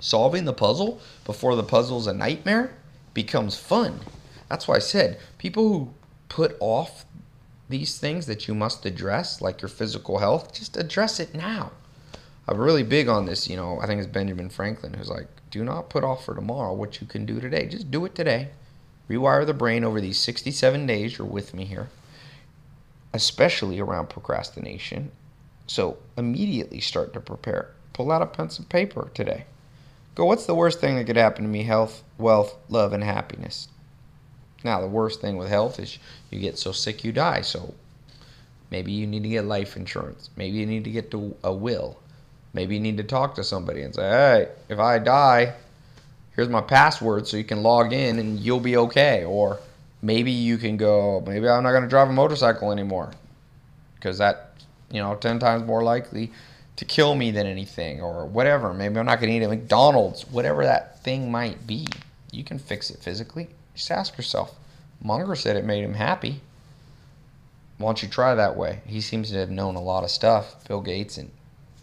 [0.00, 2.74] Solving the puzzle before the puzzle's a nightmare
[3.14, 4.00] becomes fun.
[4.48, 5.94] That's why I said people who
[6.28, 7.04] put off
[7.72, 11.72] these things that you must address, like your physical health, just address it now.
[12.46, 15.64] I'm really big on this, you know, I think it's Benjamin Franklin who's like, do
[15.64, 17.66] not put off for tomorrow what you can do today.
[17.66, 18.50] Just do it today.
[19.08, 21.18] Rewire the brain over these 67 days.
[21.18, 21.88] You're with me here,
[23.12, 25.10] especially around procrastination.
[25.66, 27.74] So immediately start to prepare.
[27.92, 29.46] Pull out a pencil and paper today.
[30.14, 31.62] Go, what's the worst thing that could happen to me?
[31.62, 33.68] Health, wealth, love, and happiness.
[34.64, 35.98] Now, the worst thing with health is
[36.30, 37.40] you get so sick you die.
[37.40, 37.74] So
[38.70, 40.30] maybe you need to get life insurance.
[40.36, 41.98] Maybe you need to get to a will.
[42.54, 45.54] Maybe you need to talk to somebody and say, hey, if I die,
[46.36, 49.24] here's my password so you can log in and you'll be okay.
[49.24, 49.58] Or
[50.02, 53.12] maybe you can go, maybe I'm not going to drive a motorcycle anymore
[53.94, 54.50] because that,
[54.90, 56.30] you know, 10 times more likely
[56.76, 58.74] to kill me than anything or whatever.
[58.74, 61.86] Maybe I'm not going to eat at McDonald's, whatever that thing might be.
[62.30, 63.48] You can fix it physically.
[63.74, 64.54] Just ask yourself.
[65.02, 66.40] Munger said it made him happy.
[67.78, 68.80] Why don't you try that way?
[68.86, 70.66] He seems to have known a lot of stuff.
[70.68, 71.30] Bill Gates and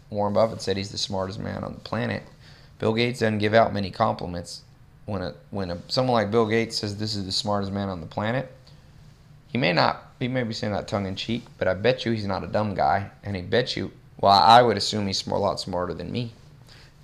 [0.08, 2.22] Warren Buffett said he's the smartest man on the planet.
[2.78, 4.62] Bill Gates doesn't give out many compliments.
[5.06, 8.00] When a when a someone like Bill Gates says this is the smartest man on
[8.00, 8.50] the planet,
[9.48, 12.12] he may not he may be saying that tongue in cheek, but I bet you
[12.12, 13.90] he's not a dumb guy, and he bet you.
[14.20, 16.32] Well, I would assume he's a lot smarter than me.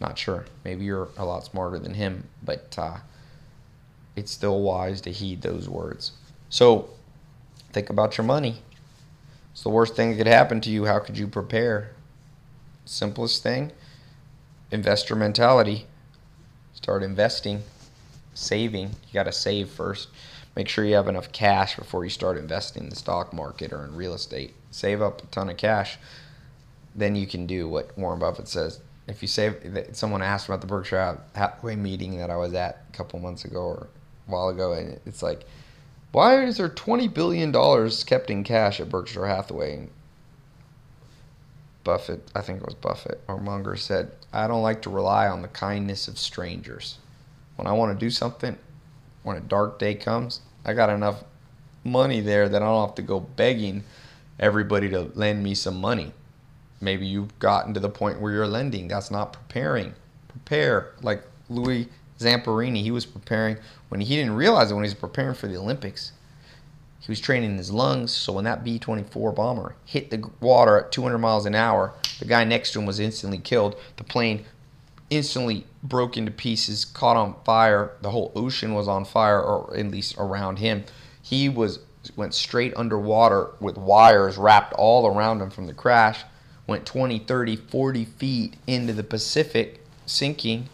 [0.01, 0.45] Not sure.
[0.65, 2.99] Maybe you're a lot smarter than him, but uh,
[4.17, 6.13] it's still wise to heed those words.
[6.49, 6.89] So,
[7.73, 8.57] think about your money.
[9.53, 10.87] It's the worst thing that could happen to you.
[10.87, 11.93] How could you prepare?
[12.85, 13.73] Simplest thing
[14.71, 15.87] investor mentality.
[16.73, 17.63] Start investing,
[18.35, 18.89] saving.
[18.89, 20.09] You got to save first.
[20.55, 23.85] Make sure you have enough cash before you start investing in the stock market or
[23.85, 24.55] in real estate.
[24.71, 25.99] Save up a ton of cash.
[26.95, 28.81] Then you can do what Warren Buffett says.
[29.07, 32.97] If you save, someone asked about the Berkshire Hathaway meeting that I was at a
[32.97, 33.89] couple months ago or
[34.27, 35.45] while ago, and it's like,
[36.13, 37.53] why is there $20 billion
[38.07, 39.89] kept in cash at Berkshire Hathaway?
[41.85, 45.43] Buffett, I think it was Buffett or Munger said, I don't like to rely on
[45.43, 46.99] the kindness of strangers.
[47.57, 48.59] When I want to do something,
[49.23, 51.23] when a dark day comes, I got enough
[51.85, 53.85] money there that I don't have to go begging
[54.41, 56.13] everybody to lend me some money.
[56.81, 58.89] Maybe you've gotten to the point where you're lending.
[58.89, 59.95] That's not preparing.
[60.29, 60.93] Prepare.
[61.03, 61.89] Like Louis
[62.19, 65.57] Zamperini, he was preparing when he didn't realize it when he was preparing for the
[65.57, 66.13] Olympics.
[67.01, 70.91] He was training his lungs, so when that B 24 bomber hit the water at
[70.91, 73.77] 200 miles an hour, the guy next to him was instantly killed.
[73.97, 74.45] The plane
[75.09, 77.93] instantly broke into pieces, caught on fire.
[78.01, 80.85] The whole ocean was on fire, or at least around him.
[81.23, 81.81] He was
[82.15, 86.25] went straight underwater with wires wrapped all around him from the crash.
[86.67, 90.69] Went 20, 30, 40 feet into the Pacific, sinking.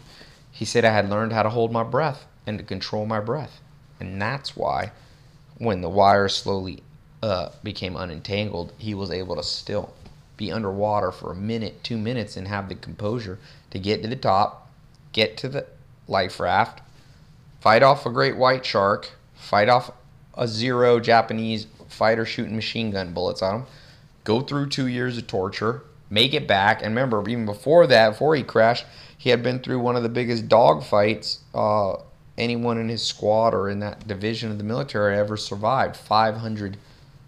[0.53, 3.59] He said, I had learned how to hold my breath and to control my breath.
[3.99, 4.91] And that's why
[5.57, 6.83] when the wire slowly
[7.23, 9.93] uh, became unentangled, he was able to still
[10.37, 13.39] be underwater for a minute, two minutes, and have the composure
[13.71, 14.69] to get to the top,
[15.11, 15.65] get to the
[16.07, 16.81] life raft,
[17.59, 19.89] fight off a great white shark, fight off
[20.35, 23.65] a zero Japanese fighter shooting machine gun bullets on him,
[24.23, 26.81] go through two years of torture, make it back.
[26.81, 28.85] And remember, even before that, before he crashed,
[29.23, 31.95] he had been through one of the biggest dog fights uh,
[32.37, 36.75] anyone in his squad or in that division of the military ever survived 500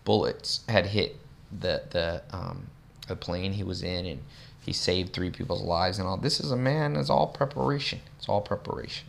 [0.04, 1.18] bullets had hit
[1.60, 2.68] the the um,
[3.08, 4.22] the plane he was in, and
[4.60, 6.18] he saved three people's lives and all.
[6.18, 6.98] This is a man.
[6.98, 8.00] It's all preparation.
[8.18, 9.08] It's all preparation.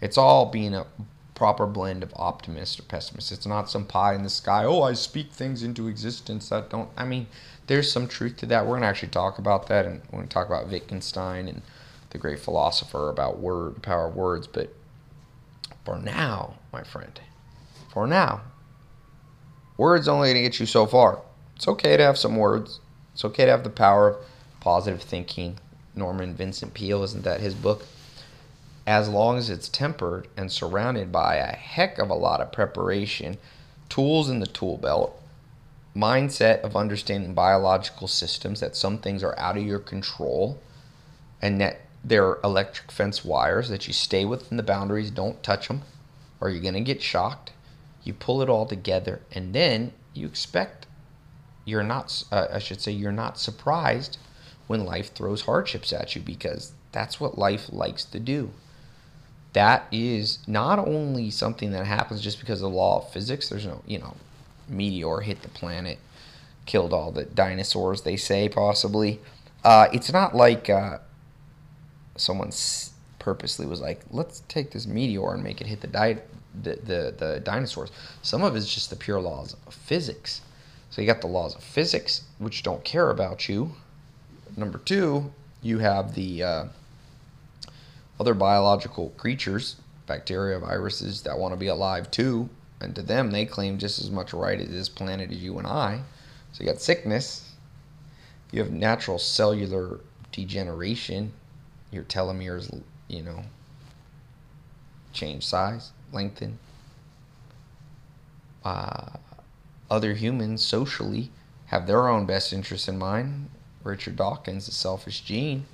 [0.00, 0.86] It's all being a
[1.34, 3.32] proper blend of optimist or pessimist.
[3.32, 4.64] It's not some pie in the sky.
[4.64, 6.90] Oh, I speak things into existence that don't.
[6.96, 7.26] I mean,
[7.66, 8.66] there's some truth to that.
[8.66, 11.62] We're gonna actually talk about that, and we're gonna talk about Wittgenstein and
[12.10, 14.46] the great philosopher about word, power of words.
[14.46, 14.74] But
[15.84, 17.20] for now, my friend,
[17.92, 18.42] for now,
[19.76, 21.20] words only gonna get you so far.
[21.56, 22.80] It's okay to have some words.
[23.12, 24.16] It's okay to have the power of
[24.60, 25.58] positive thinking.
[25.94, 27.86] Norman Vincent Peale, isn't that his book?
[28.86, 33.38] As long as it's tempered and surrounded by a heck of a lot of preparation,
[33.88, 35.20] tools in the tool belt,
[35.94, 40.58] mindset of understanding biological systems, that some things are out of your control,
[41.42, 45.82] and that they're electric fence wires, that you stay within the boundaries, don't touch them,
[46.40, 47.52] or you're going to get shocked.
[48.02, 50.86] You pull it all together, and then you expect
[51.64, 54.18] you're not, uh, I should say, you're not surprised
[54.66, 58.50] when life throws hardships at you because that's what life likes to do.
[59.52, 63.48] That is not only something that happens just because of the law of physics.
[63.48, 64.16] There's no, you know,
[64.68, 65.98] meteor hit the planet,
[66.66, 69.20] killed all the dinosaurs, they say, possibly.
[69.64, 70.98] Uh, it's not like uh,
[72.20, 72.52] someone
[73.18, 76.18] purposely was like, let's take this meteor and make it hit the, di-
[76.62, 77.90] the, the, the dinosaurs.
[78.22, 80.40] Some of it's just the pure laws of physics.
[80.90, 83.72] So you got the laws of physics, which don't care about you.
[84.56, 85.32] Number two,
[85.62, 86.64] you have the uh,
[88.18, 89.76] other biological creatures,
[90.06, 92.48] bacteria, viruses that want to be alive too.
[92.80, 95.66] And to them, they claim just as much right to this planet as you and
[95.66, 96.00] I.
[96.52, 97.52] So you got sickness.
[98.50, 100.00] You have natural cellular
[100.32, 101.32] degeneration.
[101.90, 103.44] Your telomeres, you know,
[105.12, 106.58] change size, lengthen.
[108.64, 109.10] Uh,
[109.90, 111.30] other humans socially
[111.66, 113.48] have their own best interests in mind.
[113.82, 115.64] Richard Dawkins, The Selfish Gene.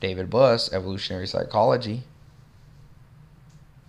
[0.00, 2.02] David Buss, Evolutionary Psychology.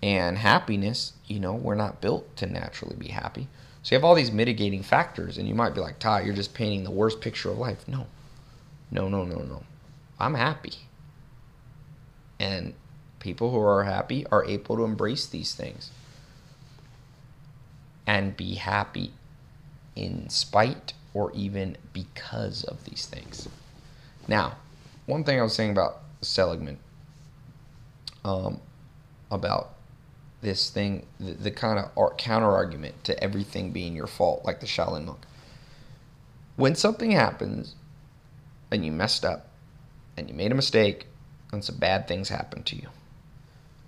[0.02, 3.48] And happiness, you know, we're not built to naturally be happy.
[3.84, 6.54] So you have all these mitigating factors, and you might be like, Ty, you're just
[6.54, 7.88] painting the worst picture of life.
[7.88, 8.08] No.
[8.92, 9.64] No, no, no, no.
[10.20, 10.74] I'm happy.
[12.40, 12.74] And
[13.20, 15.92] people who are happy are able to embrace these things
[18.08, 19.12] and be happy
[19.96, 23.48] in spite or even because of these things.
[24.28, 24.58] Now,
[25.06, 26.80] one thing I was saying about Seligman,
[28.24, 28.60] um,
[29.32, 29.76] about
[30.42, 34.66] this thing, the, the kind of counter argument to everything being your fault, like the
[34.66, 35.20] Shaolin monk.
[36.56, 37.76] When something happens
[38.72, 39.49] and you messed up
[40.20, 41.08] and you made a mistake
[41.52, 42.88] and some bad things happen to you,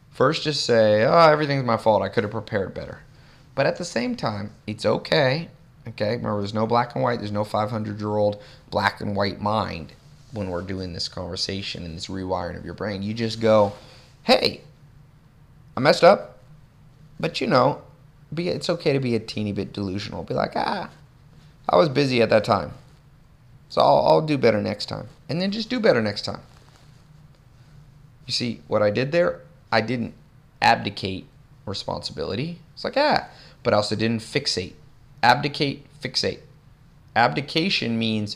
[0.09, 2.01] first just say, oh, everything's my fault.
[2.01, 2.99] I could have prepared better.
[3.53, 5.49] But at the same time, it's okay.
[5.87, 7.19] Okay, remember, there's no black and white.
[7.19, 9.93] There's no 500 year old black and white mind
[10.31, 13.01] when we're doing this conversation and this rewiring of your brain.
[13.01, 13.73] You just go,
[14.23, 14.61] hey,
[15.75, 16.39] I messed up,
[17.19, 17.81] but you know,
[18.33, 20.23] be it's okay to be a teeny bit delusional.
[20.23, 20.89] Be like, ah,
[21.67, 22.73] I was busy at that time,
[23.71, 26.41] so I'll, I'll do better next time, and then just do better next time.
[28.25, 29.39] You see what I did there?
[29.71, 30.13] I didn't
[30.61, 31.25] abdicate
[31.65, 32.59] responsibility.
[32.73, 33.29] It's like, ah,
[33.63, 34.73] but I also didn't fixate.
[35.23, 36.39] Abdicate, fixate.
[37.15, 38.35] Abdication means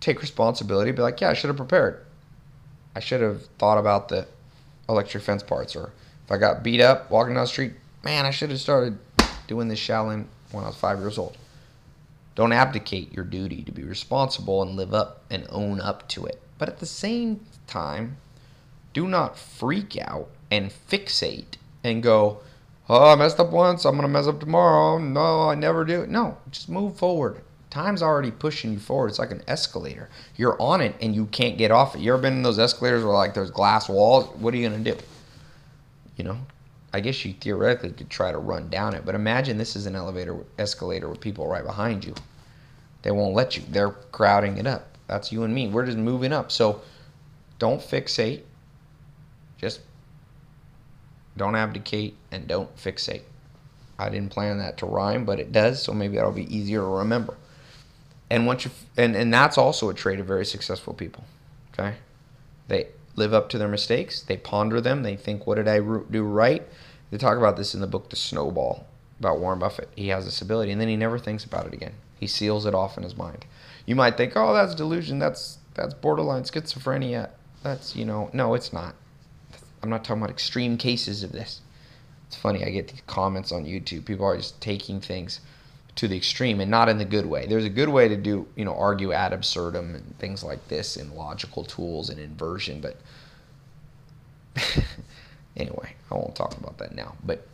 [0.00, 2.04] take responsibility, be like, yeah, I should have prepared.
[2.96, 4.26] I should have thought about the
[4.88, 5.76] electric fence parts.
[5.76, 5.92] Or
[6.24, 8.98] if I got beat up walking down the street, man, I should have started
[9.46, 11.36] doing this Shaolin when I was five years old.
[12.38, 16.40] Don't abdicate your duty to be responsible and live up and own up to it.
[16.56, 18.16] But at the same time,
[18.92, 22.38] do not freak out and fixate and go,
[22.88, 24.98] oh, I messed up once, I'm gonna mess up tomorrow.
[24.98, 26.06] No, I never do.
[26.06, 27.40] No, just move forward.
[27.70, 29.08] Time's already pushing you forward.
[29.08, 30.08] It's like an escalator.
[30.36, 32.02] You're on it and you can't get off it.
[32.02, 34.28] You ever been in those escalators where like there's glass walls?
[34.36, 34.96] What are you gonna do?
[36.16, 36.38] You know,
[36.92, 39.96] I guess you theoretically could try to run down it, but imagine this is an
[39.96, 42.14] elevator escalator with people right behind you.
[43.02, 43.62] They won't let you.
[43.68, 44.96] They're crowding it up.
[45.06, 45.68] That's you and me.
[45.68, 46.50] We're just moving up.
[46.52, 46.82] So
[47.58, 48.42] don't fixate.
[49.56, 49.80] Just
[51.36, 53.22] don't abdicate, and don't fixate.
[53.98, 56.86] I didn't plan that to rhyme, but it does, so maybe that'll be easier to
[56.86, 57.36] remember.
[58.30, 61.24] And once you and and that's also a trait of very successful people.
[61.72, 61.96] Okay,
[62.68, 64.20] they live up to their mistakes.
[64.20, 65.02] They ponder them.
[65.02, 66.68] They think, "What did I do right?"
[67.10, 68.86] They talk about this in the book The Snowball
[69.18, 69.88] about Warren Buffett.
[69.96, 71.94] He has this ability, and then he never thinks about it again.
[72.18, 73.46] He seals it off in his mind.
[73.86, 75.18] You might think, "Oh, that's delusion.
[75.18, 77.30] That's that's borderline schizophrenia."
[77.62, 78.94] That's you know, no, it's not.
[79.82, 81.60] I'm not talking about extreme cases of this.
[82.26, 84.04] It's funny, I get these comments on YouTube.
[84.04, 85.40] People are just taking things
[85.96, 87.46] to the extreme and not in the good way.
[87.46, 90.96] There's a good way to do, you know, argue ad absurdum and things like this
[90.96, 92.96] in logical tools and inversion, but
[95.56, 97.16] anyway, I won't talk about that now.
[97.24, 97.46] But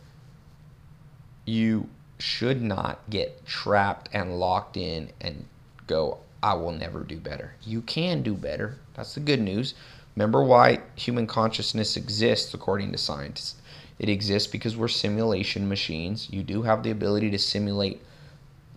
[1.45, 1.87] you
[2.25, 5.45] should not get trapped and locked in and
[5.85, 7.53] go, I will never do better.
[7.61, 8.79] You can do better.
[8.95, 9.75] That's the good news.
[10.15, 13.55] Remember why human consciousness exists, according to scientists.
[13.99, 16.27] It exists because we're simulation machines.
[16.31, 18.01] You do have the ability to simulate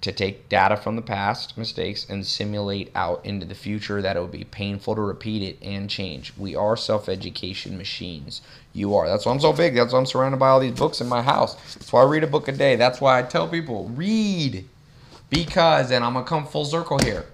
[0.01, 4.21] to take data from the past mistakes and simulate out into the future that it
[4.21, 6.33] would be painful to repeat it and change.
[6.37, 8.43] We are self education machines.
[8.79, 9.09] You are.
[9.09, 9.75] That's why I'm so big.
[9.75, 11.55] That's why I'm surrounded by all these books in my house.
[11.75, 12.77] That's why I read a book a day.
[12.77, 14.65] That's why I tell people read.
[15.31, 17.27] Because, and I'm going to come full circle here.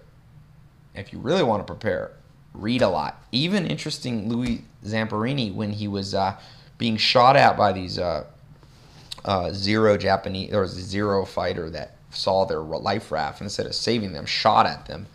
[0.95, 2.13] If you really want to prepare,
[2.55, 3.23] read a lot.
[3.31, 6.37] Even interesting, Louis Zamperini, when he was uh,
[6.79, 8.25] being shot at by these uh,
[9.25, 14.13] uh, zero Japanese, a zero fighter that saw their life raft and instead of saving
[14.13, 15.07] them, shot at them.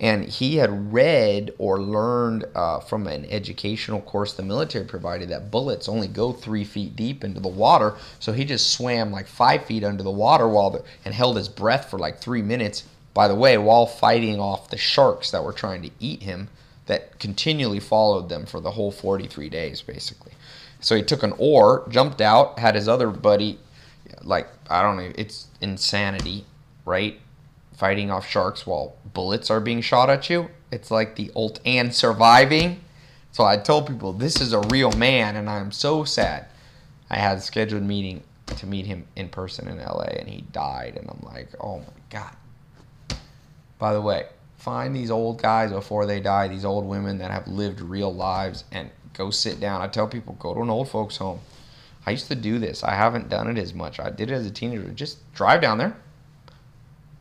[0.00, 5.50] And he had read or learned uh, from an educational course the military provided that
[5.50, 7.96] bullets only go three feet deep into the water.
[8.20, 11.48] So he just swam like five feet under the water while the, and held his
[11.48, 12.84] breath for like three minutes.
[13.12, 16.48] By the way, while fighting off the sharks that were trying to eat him,
[16.86, 20.32] that continually followed them for the whole 43 days, basically.
[20.80, 23.58] So he took an oar, jumped out, had his other buddy
[24.22, 26.44] like I don't know, it's insanity,
[26.84, 27.20] right?
[27.78, 30.50] Fighting off sharks while bullets are being shot at you.
[30.72, 32.80] It's like the ult and surviving.
[33.30, 36.46] So I told people this is a real man, and I'm so sad.
[37.08, 40.96] I had a scheduled meeting to meet him in person in LA, and he died,
[40.96, 42.34] and I'm like, oh my god.
[43.78, 44.26] By the way,
[44.56, 48.64] find these old guys before they die, these old women that have lived real lives,
[48.72, 49.80] and go sit down.
[49.82, 51.38] I tell people, go to an old folks' home
[52.08, 52.82] I used to do this.
[52.82, 54.00] I haven't done it as much.
[54.00, 54.88] I did it as a teenager.
[54.92, 55.94] Just drive down there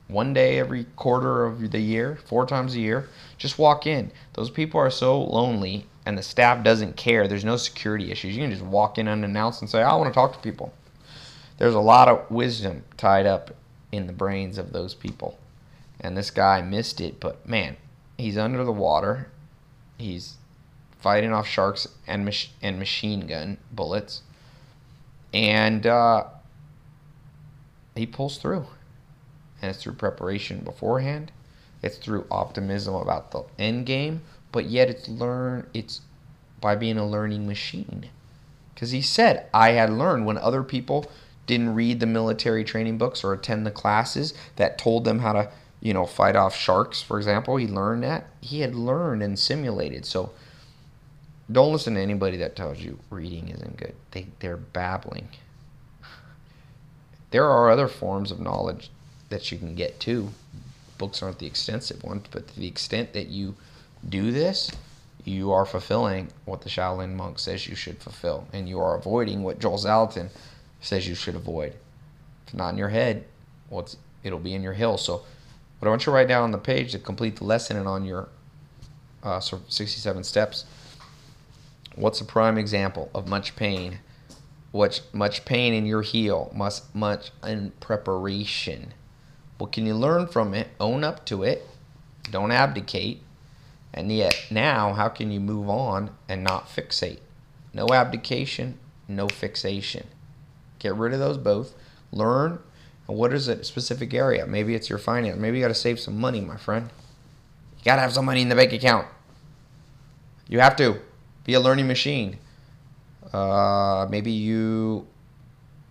[0.07, 3.09] one day every quarter of the year, four times a year.
[3.37, 4.11] Just walk in.
[4.33, 7.27] Those people are so lonely and the staff doesn't care.
[7.27, 8.35] There's no security issues.
[8.35, 10.73] You can just walk in unannounced and say, I want to talk to people.
[11.57, 13.55] There's a lot of wisdom tied up
[13.91, 15.37] in the brains of those people.
[15.99, 17.75] And this guy missed it, but man,
[18.17, 19.29] he's under the water.
[19.97, 20.37] He's
[20.99, 24.21] fighting off sharks and, mach- and machine gun bullets
[25.33, 26.25] and uh,
[27.95, 28.65] he pulls through.
[29.61, 31.31] And it's through preparation beforehand.
[31.81, 34.21] It's through optimism about the end game,
[34.51, 36.01] but yet it's learn it's
[36.59, 38.09] by being a learning machine.
[38.73, 41.09] Because he said, I had learned when other people
[41.45, 45.51] didn't read the military training books or attend the classes that told them how to,
[45.79, 47.57] you know, fight off sharks, for example.
[47.57, 48.27] He learned that.
[48.41, 50.05] He had learned and simulated.
[50.05, 50.31] So
[51.51, 53.95] don't listen to anybody that tells you reading isn't good.
[54.11, 55.29] They they're babbling.
[57.29, 58.89] There are other forms of knowledge
[59.29, 60.29] that you can get too.
[60.97, 63.55] Books aren't the extensive ones, but to the extent that you
[64.07, 64.71] do this,
[65.23, 69.43] you are fulfilling what the Shaolin monk says you should fulfill, and you are avoiding
[69.43, 70.29] what Joel Salatin
[70.81, 71.73] says you should avoid.
[72.47, 73.25] If not in your head,
[73.69, 73.87] well,
[74.23, 74.97] it'll be in your hill.
[74.97, 75.23] So,
[75.79, 77.87] what I want you to write down on the page to complete the lesson and
[77.87, 78.29] on your
[79.21, 80.65] uh, 67 steps
[81.97, 83.97] What's a prime example of much pain?
[84.71, 86.51] What's much pain in your heel?
[86.53, 88.93] Much much in preparation.
[89.57, 90.69] What can you learn from it?
[90.79, 91.67] Own up to it.
[92.29, 93.21] Don't abdicate.
[93.93, 97.19] And yet now, how can you move on and not fixate?
[97.73, 98.77] No abdication,
[99.07, 100.07] no fixation.
[100.79, 101.73] Get rid of those both.
[102.11, 102.59] Learn.
[103.07, 104.45] And what is a specific area?
[104.45, 105.37] Maybe it's your finance.
[105.37, 106.89] Maybe you got to save some money, my friend.
[107.77, 109.07] You got to have some money in the bank account.
[110.47, 110.99] You have to.
[111.43, 112.37] Be a learning machine.
[113.31, 115.07] Uh, maybe you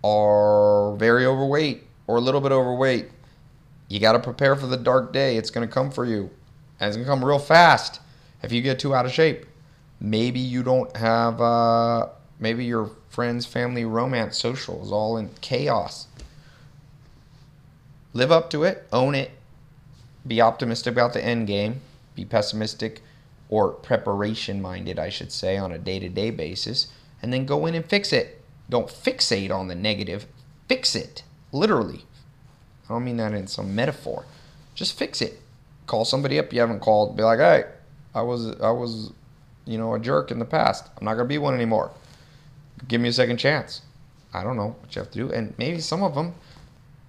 [0.04, 3.10] are very overweight or a little bit overweight.
[3.88, 5.36] You got to prepare for the dark day.
[5.36, 6.30] It's going to come for you.
[6.80, 8.00] And it's going to come real fast
[8.42, 9.46] if you get too out of shape.
[10.00, 12.08] Maybe you don't have, uh,
[12.38, 16.06] maybe your friends, family, romance, social is all in chaos.
[18.12, 19.30] Live up to it, own it,
[20.26, 21.80] be optimistic about the end game,
[22.14, 23.02] be pessimistic
[23.48, 26.88] or preparation minded, I should say, on a day to day basis,
[27.22, 28.42] and then go in and fix it.
[28.68, 30.26] Don't fixate on the negative,
[30.68, 31.22] fix it,
[31.52, 32.04] literally.
[32.88, 34.24] I don't mean that in some metaphor.
[34.74, 35.40] Just fix it.
[35.86, 37.16] Call somebody up you haven't called.
[37.16, 37.64] Be like, hey,
[38.14, 39.12] I was, I was,
[39.64, 40.88] you know, a jerk in the past.
[40.96, 41.90] I'm not gonna be one anymore.
[42.88, 43.82] Give me a second chance.
[44.34, 46.34] I don't know what you have to do, and maybe some of them,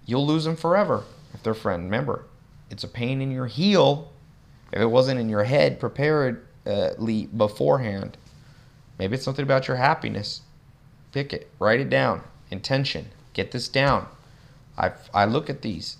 [0.05, 1.83] you'll lose them forever if they're friend.
[1.83, 2.25] Remember,
[2.69, 4.11] it's a pain in your heel
[4.71, 8.17] if it wasn't in your head preparedly uh, beforehand,
[8.99, 10.41] maybe it's something about your happiness.
[11.11, 12.23] Pick it, write it down.
[12.51, 13.07] Intention.
[13.33, 14.07] Get this down.
[14.77, 15.97] I, I look at these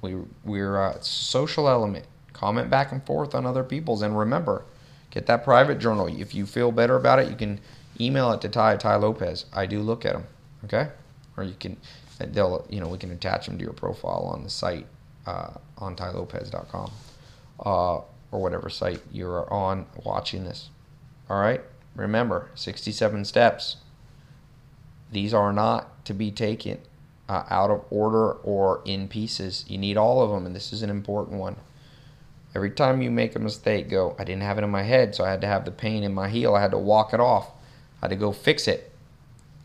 [0.00, 2.06] We we're a social element.
[2.32, 4.64] Comment back and forth on other people's, and remember,
[5.10, 6.06] get that private journal.
[6.06, 7.60] If you feel better about it, you can
[8.00, 9.44] email it to Ty Ty Lopez.
[9.52, 10.24] I do look at them.
[10.64, 10.88] Okay,
[11.36, 11.76] or you can
[12.18, 14.86] they'll you know we can attach them to your profile on the site
[15.26, 16.90] uh, on tylopez.com
[17.64, 20.70] uh, or whatever site you're on watching this.
[21.28, 21.60] All right,
[21.94, 23.76] remember 67 steps.
[25.12, 26.78] These are not to be taken
[27.30, 29.64] uh, out of order or in pieces.
[29.68, 31.54] You need all of them, and this is an important one.
[32.56, 35.24] Every time you make a mistake, go, I didn't have it in my head, so
[35.24, 36.56] I had to have the pain in my heel.
[36.56, 37.52] I had to walk it off.
[38.02, 38.90] I had to go fix it.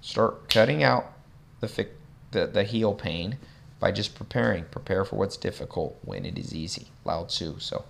[0.01, 1.11] Start cutting out
[1.59, 1.87] the,
[2.29, 3.39] the, the heel pain
[3.79, 4.65] by just preparing.
[4.65, 6.89] Prepare for what's difficult when it is easy.
[7.03, 7.55] Lao Tzu.
[7.57, 7.85] So,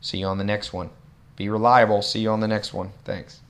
[0.00, 0.90] see you on the next one.
[1.34, 2.00] Be reliable.
[2.00, 2.92] See you on the next one.
[3.04, 3.40] Thanks.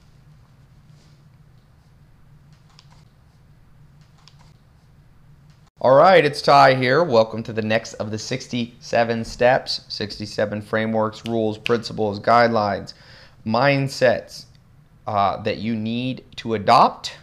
[5.87, 7.05] All right, it's Ty here.
[7.05, 12.95] Welcome to the next of the 67 steps, 67 frameworks, rules, principles, guidelines,
[13.47, 14.47] mindsets
[15.07, 17.17] uh, that you need to adopt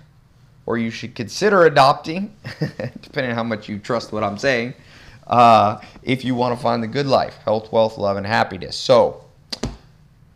[0.66, 2.34] or you should consider adopting,
[3.02, 4.76] depending on how much you trust what I'm saying,
[5.28, 8.78] uh, if you want to find the good life health, wealth, love, and happiness.
[8.78, 9.26] So,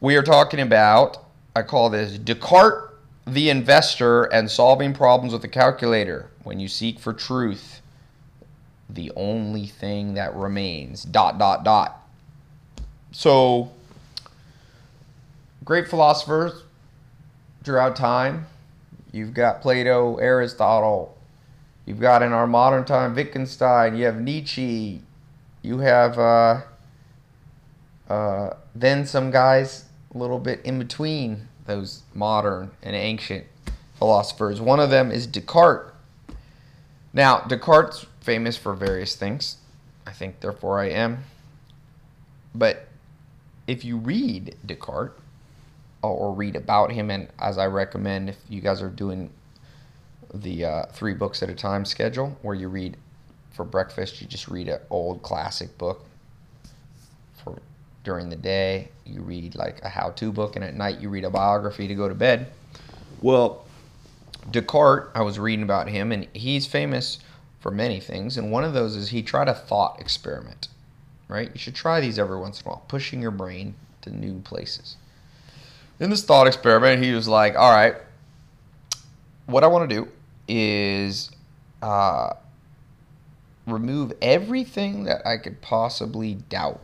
[0.01, 1.23] we are talking about,
[1.55, 2.91] I call this Descartes
[3.25, 6.29] the investor and solving problems with a calculator.
[6.43, 7.81] When you seek for truth,
[8.89, 11.03] the only thing that remains.
[11.03, 12.07] Dot, dot, dot.
[13.11, 13.71] So,
[15.63, 16.63] great philosophers
[17.63, 18.45] throughout time.
[19.11, 21.17] You've got Plato, Aristotle.
[21.85, 23.95] You've got in our modern time Wittgenstein.
[23.95, 25.01] You have Nietzsche.
[25.61, 26.61] You have uh,
[28.09, 33.45] uh, then some guys a little bit in between those modern and ancient
[33.97, 34.61] philosophers.
[34.61, 35.91] One of them is Descartes.
[37.13, 39.55] Now, Descartes famous for various things.
[40.05, 41.23] I think, therefore, I am.
[42.53, 42.87] But
[43.67, 45.13] if you read Descartes
[46.01, 49.29] or read about him, and as I recommend, if you guys are doing
[50.33, 52.97] the uh, three books at a time schedule, where you read
[53.51, 56.05] for breakfast, you just read an old classic book.
[57.41, 57.57] For
[58.03, 61.29] during the day, you read like a how-to book, and at night you read a
[61.29, 62.51] biography to go to bed.
[63.21, 63.65] Well,
[64.51, 67.19] Descartes, I was reading about him, and he's famous
[67.67, 70.69] for many things, and one of those is he tried a thought experiment.
[71.27, 71.51] Right?
[71.53, 74.95] You should try these every once in a while, pushing your brain to new places.
[75.99, 77.95] In this thought experiment, he was like, "All right,
[79.47, 80.07] what I want to do
[80.47, 81.29] is
[81.81, 82.35] uh,
[83.65, 86.79] remove everything that I could possibly doubt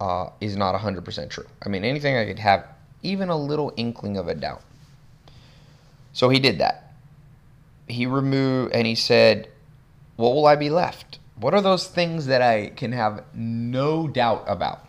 [0.00, 1.44] uh, is not 100% true.
[1.62, 2.66] I mean, anything I could have
[3.02, 4.62] even a little inkling of a doubt.
[6.14, 6.94] So he did that.
[7.88, 9.48] He removed, and he said,
[10.16, 11.18] What will I be left?
[11.38, 14.86] What are those things that I can have no doubt about?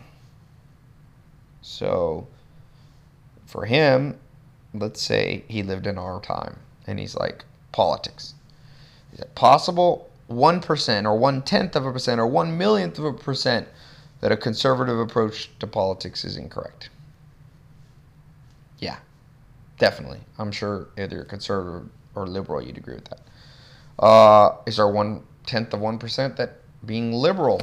[1.62, 2.28] So
[3.46, 4.18] for him,
[4.74, 7.44] let's say he lived in our time and he's like,
[7.74, 8.34] politics.
[9.14, 13.14] Is it possible 1% or one tenth of a percent or one millionth of a
[13.14, 13.68] percent
[14.22, 16.90] that a conservative approach to politics is incorrect?
[18.80, 18.98] Yeah,
[19.78, 20.20] definitely.
[20.38, 23.20] I'm sure either you're conservative or liberal, you'd agree with that.
[24.00, 27.62] Uh, is there one tenth of one percent that being liberal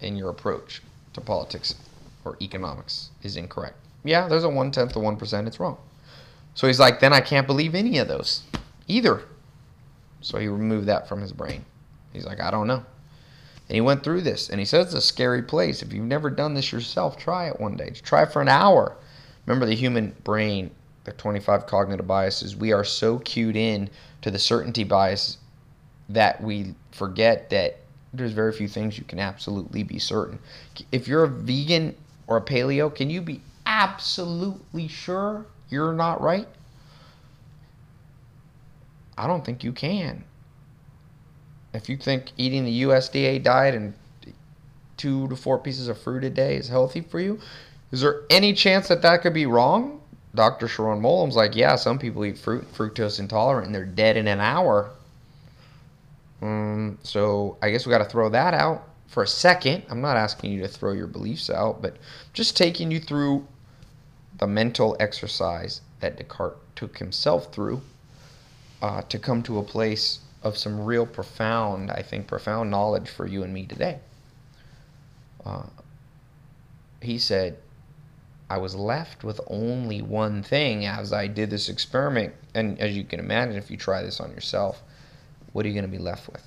[0.00, 0.82] in your approach
[1.12, 1.74] to politics
[2.24, 3.76] or economics is incorrect?
[4.04, 5.46] Yeah, there's a one tenth of one percent.
[5.46, 5.78] It's wrong.
[6.54, 8.42] So he's like, then I can't believe any of those
[8.86, 9.22] either.
[10.20, 11.64] So he removed that from his brain.
[12.12, 12.84] He's like, I don't know.
[13.68, 15.82] And he went through this, and he says it's a scary place.
[15.82, 17.90] If you've never done this yourself, try it one day.
[17.90, 18.96] Try it for an hour.
[19.46, 20.70] Remember the human brain,
[21.04, 22.56] the 25 cognitive biases.
[22.56, 23.90] We are so cued in
[24.22, 25.38] to the certainty bias
[26.08, 27.78] that we forget that
[28.12, 30.38] there's very few things you can absolutely be certain.
[30.92, 36.48] If you're a vegan or a paleo, can you be absolutely sure you're not right?
[39.16, 40.24] I don't think you can.
[41.72, 43.94] If you think eating the USDA diet and
[44.96, 47.40] two to four pieces of fruit a day is healthy for you,
[47.90, 50.00] is there any chance that that could be wrong?
[50.34, 50.66] Dr.
[50.66, 54.40] Sharon Moalem's like, yeah, some people eat fruit, fructose intolerant, and they're dead in an
[54.40, 54.90] hour.
[56.44, 59.84] Um, so I guess we got to throw that out for a second.
[59.88, 61.96] I'm not asking you to throw your beliefs out, but
[62.34, 63.46] just taking you through
[64.38, 67.80] the mental exercise that Descartes took himself through
[68.82, 73.26] uh, to come to a place of some real profound, I think, profound knowledge for
[73.26, 74.00] you and me today.
[75.46, 75.62] Uh,
[77.00, 77.56] he said,
[78.50, 82.34] I was left with only one thing as I did this experiment.
[82.54, 84.82] And as you can imagine, if you try this on yourself,
[85.54, 86.42] what are you going to be left with?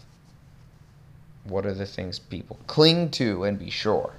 [1.45, 4.13] What are the things people cling to and be sure?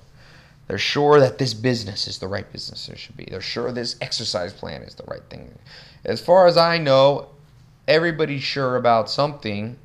[0.66, 3.27] They're sure that this business is the right business there should be.
[3.31, 5.56] They're sure this exercise plan is the right thing.
[6.05, 7.28] As far as I know,
[7.86, 9.77] everybody's sure about something,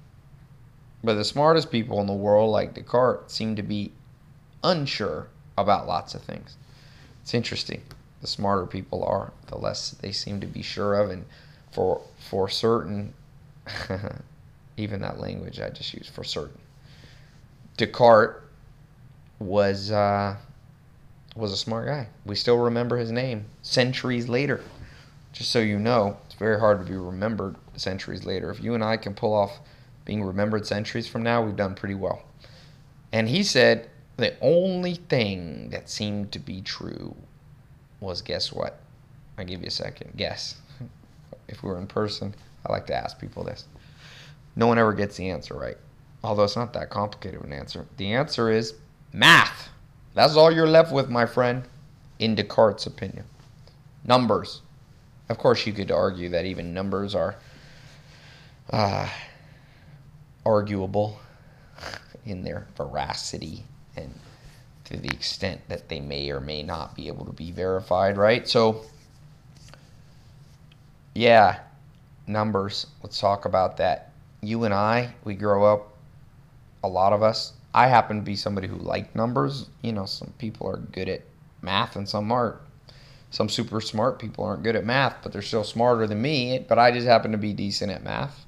[1.03, 3.91] but the smartest people in the world, like Descartes, seem to be
[4.63, 5.27] unsure
[5.57, 6.55] about lots of things.
[7.21, 7.81] It's interesting.
[8.21, 11.25] The smarter people are, the less they seem to be sure of, and
[11.71, 13.13] for for certain,
[14.77, 16.59] even that language I just used for certain.
[17.77, 18.41] Descartes
[19.39, 20.35] was uh,
[21.35, 22.07] was a smart guy.
[22.25, 24.61] We still remember his name centuries later.
[25.31, 28.51] Just so you know, it's very hard to be remembered centuries later.
[28.51, 29.59] If you and I can pull off
[30.05, 32.21] being remembered centuries from now, we've done pretty well.
[33.11, 37.15] And he said the only thing that seemed to be true
[37.99, 38.79] was guess what?
[39.37, 40.13] I'll give you a second.
[40.15, 40.55] Guess.
[41.47, 42.35] if we were in person,
[42.65, 43.65] I like to ask people this.
[44.55, 45.77] No one ever gets the answer right.
[46.23, 47.85] Although it's not that complicated of an answer.
[47.97, 48.75] The answer is
[49.11, 49.69] math.
[50.13, 51.63] That's all you're left with, my friend,
[52.19, 53.25] in Descartes' opinion.
[54.05, 54.61] Numbers.
[55.29, 57.35] Of course, you could argue that even numbers are
[58.69, 59.09] uh,
[60.45, 61.19] arguable
[62.25, 63.63] in their veracity
[63.95, 64.13] and
[64.85, 68.47] to the extent that they may or may not be able to be verified, right?
[68.47, 68.85] So,
[71.15, 71.59] yeah,
[72.27, 72.87] numbers.
[73.01, 74.12] Let's talk about that.
[74.45, 75.93] You and I, we grow up,
[76.83, 77.53] a lot of us.
[77.73, 79.69] I happen to be somebody who liked numbers.
[79.81, 81.21] You know, some people are good at
[81.61, 82.57] math and some aren't.
[83.31, 86.63] Some super smart people aren't good at math, but they're still smarter than me.
[86.67, 88.45] But I just happen to be decent at math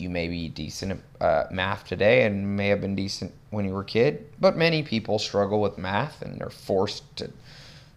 [0.00, 3.72] you may be decent at uh, math today and may have been decent when you
[3.72, 7.30] were a kid, but many people struggle with math and they're forced to,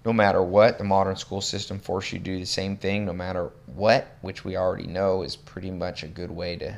[0.06, 3.14] no matter what, the modern school system forces you to do the same thing no
[3.14, 6.76] matter what, which we already know is pretty much a good way to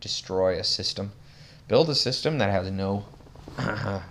[0.00, 1.12] destroy a system.
[1.66, 3.04] Build a system that has no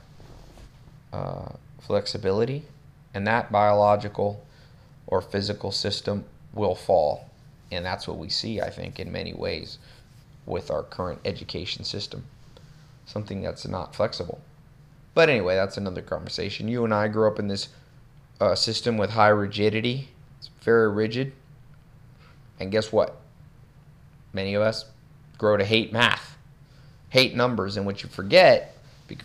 [1.14, 1.50] uh,
[1.80, 2.64] flexibility,
[3.14, 4.44] and that biological
[5.08, 7.30] or physical system will fall.
[7.72, 9.78] And that's what we see, I think, in many ways
[10.46, 12.26] with our current education system.
[13.06, 14.42] Something that's not flexible.
[15.14, 16.68] But anyway, that's another conversation.
[16.68, 17.70] You and I grew up in this
[18.42, 20.10] uh, system with high rigidity.
[20.40, 21.32] It's very rigid.
[22.60, 23.18] And guess what?
[24.34, 24.86] Many of us
[25.38, 26.38] grow to hate math,
[27.10, 27.78] hate numbers.
[27.78, 28.76] And what you forget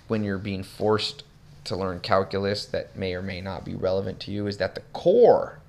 [0.08, 1.22] when you're being forced
[1.64, 4.82] to learn calculus that may or may not be relevant to you is that the
[4.92, 5.60] core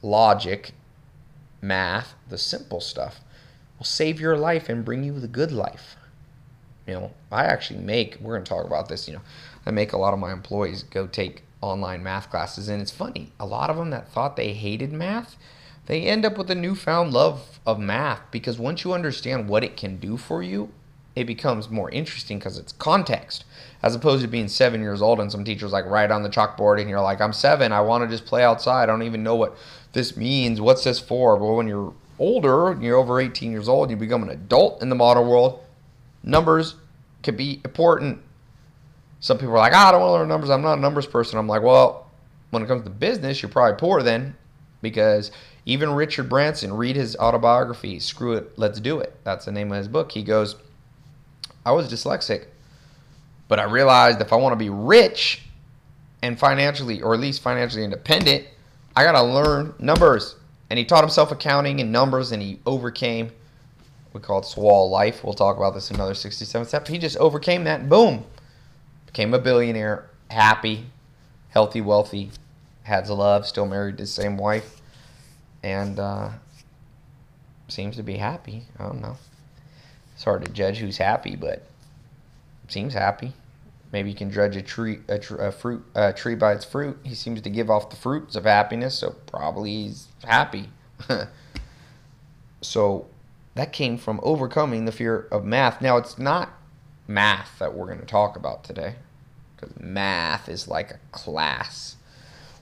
[0.00, 0.72] logic,
[1.60, 3.20] math, the simple stuff,
[3.78, 5.96] will save your life and bring you the good life.
[6.86, 9.22] You know, I actually make, we're going to talk about this, you know,
[9.66, 12.68] I make a lot of my employees go take online math classes.
[12.68, 15.36] And it's funny, a lot of them that thought they hated math,
[15.86, 19.76] they end up with a newfound love of math because once you understand what it
[19.76, 20.70] can do for you,
[21.14, 23.44] it becomes more interesting because it's context
[23.82, 26.80] as opposed to being seven years old and some teachers like write on the chalkboard
[26.80, 29.36] and you're like i'm seven i want to just play outside i don't even know
[29.36, 29.54] what
[29.92, 33.96] this means what's this for but when you're older, you're over 18 years old, you
[33.96, 35.60] become an adult in the modern world,
[36.22, 36.76] numbers
[37.22, 38.20] can be important.
[39.22, 40.50] Some people are like, ah, I don't want to learn numbers.
[40.50, 41.38] I'm not a numbers person.
[41.38, 42.10] I'm like, well,
[42.50, 44.36] when it comes to business, you're probably poor then
[44.82, 45.30] because
[45.64, 49.16] even Richard Branson, read his autobiography, Screw It, Let's Do It.
[49.24, 50.12] That's the name of his book.
[50.12, 50.56] He goes,
[51.64, 52.46] I was dyslexic,
[53.48, 55.42] but I realized if I want to be rich
[56.20, 58.44] and financially, or at least financially independent,
[58.94, 60.36] I got to learn numbers
[60.72, 63.30] and he taught himself accounting and numbers and he overcame
[64.14, 67.18] we call it swall life we'll talk about this in another 67 steps he just
[67.18, 68.24] overcame that boom
[69.12, 70.86] became a billionaire happy
[71.50, 72.30] healthy wealthy
[72.84, 74.80] has love still married to the same wife
[75.62, 76.30] and uh,
[77.68, 79.16] seems to be happy i don't know
[80.14, 81.64] it's hard to judge who's happy but
[82.68, 83.32] seems happy
[83.92, 86.98] Maybe you can judge a tree, a, tr- a fruit, a tree by its fruit.
[87.04, 90.70] He seems to give off the fruits of happiness, so probably he's happy.
[92.62, 93.06] so
[93.54, 95.82] that came from overcoming the fear of math.
[95.82, 96.54] Now it's not
[97.08, 98.94] math that we're going to talk about today,
[99.56, 101.96] because math is like a class.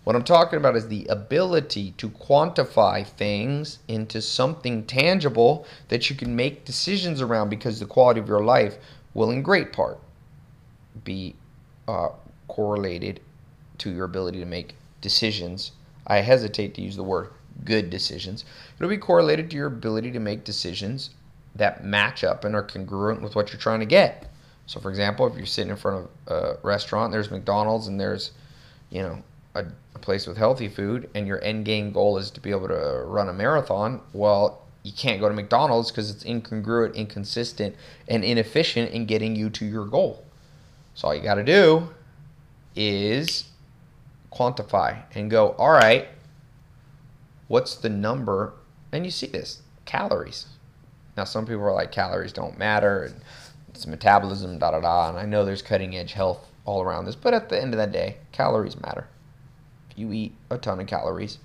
[0.05, 6.17] What I'm talking about is the ability to quantify things into something tangible that you
[6.17, 8.79] can make decisions around because the quality of your life
[9.13, 9.99] will, in great part,
[11.05, 11.35] be
[11.87, 12.09] uh,
[12.49, 13.21] correlated
[13.79, 15.73] to your ability to make decisions.
[16.07, 17.31] I hesitate to use the word
[17.65, 18.45] good decisions.
[18.77, 21.11] It'll be correlated to your ability to make decisions
[21.55, 24.30] that match up and are congruent with what you're trying to get.
[24.71, 28.31] So, for example, if you're sitting in front of a restaurant, there's McDonald's and there's,
[28.89, 29.21] you know,
[29.57, 29.65] a,
[29.97, 33.03] a place with healthy food, and your end game goal is to be able to
[33.05, 34.01] run a marathon.
[34.13, 37.75] Well, you can't go to McDonald's because it's incongruent, inconsistent,
[38.07, 40.25] and inefficient in getting you to your goal.
[40.95, 41.89] So all you got to do
[42.77, 43.49] is
[44.33, 46.07] quantify and go, all right,
[47.49, 48.53] what's the number?
[48.93, 50.47] And you see this calories.
[51.17, 53.17] Now, some people are like, calories don't matter, and
[53.81, 55.09] it's metabolism, da da da.
[55.09, 57.81] And I know there's cutting edge health all around this, but at the end of
[57.81, 59.07] the day, calories matter.
[59.97, 61.39] You eat a ton of calories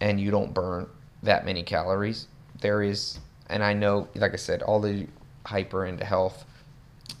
[0.00, 0.88] and you don't burn
[1.22, 2.26] that many calories,
[2.60, 5.06] there is, and I know, like I said, all the
[5.46, 6.44] hyper into health.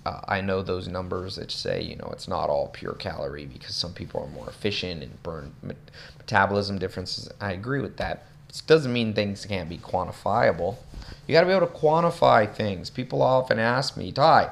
[0.04, 3.76] Uh, I know those numbers that say, you know, it's not all pure calorie because
[3.76, 5.76] some people are more efficient and burn met-
[6.18, 7.30] metabolism differences.
[7.40, 8.26] I agree with that.
[8.48, 10.76] It doesn't mean things can't be quantifiable.
[11.26, 12.90] You got to be able to quantify things.
[12.90, 14.50] People often ask me, Ty,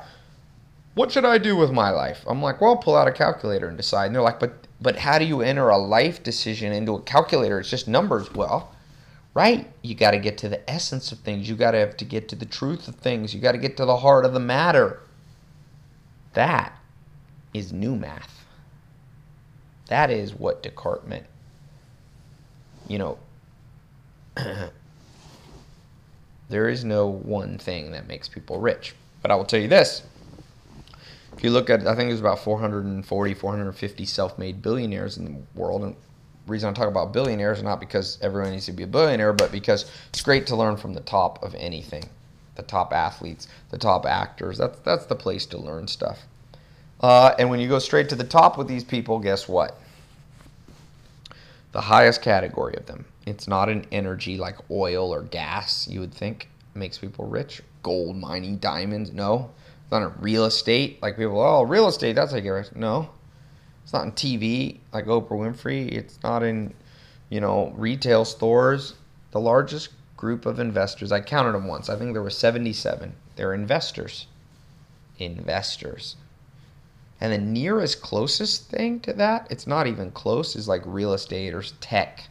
[0.95, 2.25] what should I do with my life?
[2.27, 4.07] I'm like, well, pull out a calculator and decide.
[4.07, 7.61] And they're like, but but how do you enter a life decision into a calculator?
[7.61, 8.33] It's just numbers.
[8.35, 8.73] Well,
[9.33, 9.71] right?
[9.83, 11.49] You got to get to the essence of things.
[11.49, 13.33] You got to have to get to the truth of things.
[13.35, 15.01] You got to get to the heart of the matter.
[16.35, 16.77] That
[17.55, 18.45] is new math.
[19.89, 21.27] That is what Descartes meant.
[22.89, 23.19] You know,
[26.53, 28.95] there is no one thing that makes people rich.
[29.23, 30.03] But I will tell you this.
[31.35, 35.83] If you look at, I think there's about 440, 450 self-made billionaires in the world.
[35.83, 38.87] And the reason I talk about billionaires is not because everyone needs to be a
[38.87, 42.05] billionaire, but because it's great to learn from the top of anything.
[42.57, 44.59] The top athletes, the top actors.
[44.59, 46.21] That's, that's the place to learn stuff.
[47.01, 49.81] Uh, and when you go straight to the top with these people, guess what?
[51.73, 53.07] The highest category of them.
[53.27, 57.63] It's not an energy like oil or gas, you would think makes people rich.
[57.83, 59.51] Gold mining, diamonds, no.
[59.83, 61.03] It's not in real estate.
[61.03, 62.75] Like people, oh, real estate, that's how you get rich.
[62.75, 63.11] No.
[63.83, 65.91] It's not in TV like Oprah Winfrey.
[65.91, 66.75] It's not in,
[67.29, 68.95] you know, retail stores.
[69.33, 71.89] The largest group of investors, I counted them once.
[71.89, 73.13] I think there were 77.
[73.37, 74.27] They're investors.
[75.19, 76.17] Investors.
[77.21, 81.55] And the nearest closest thing to that, it's not even close, is like real estate
[81.55, 82.29] or tech.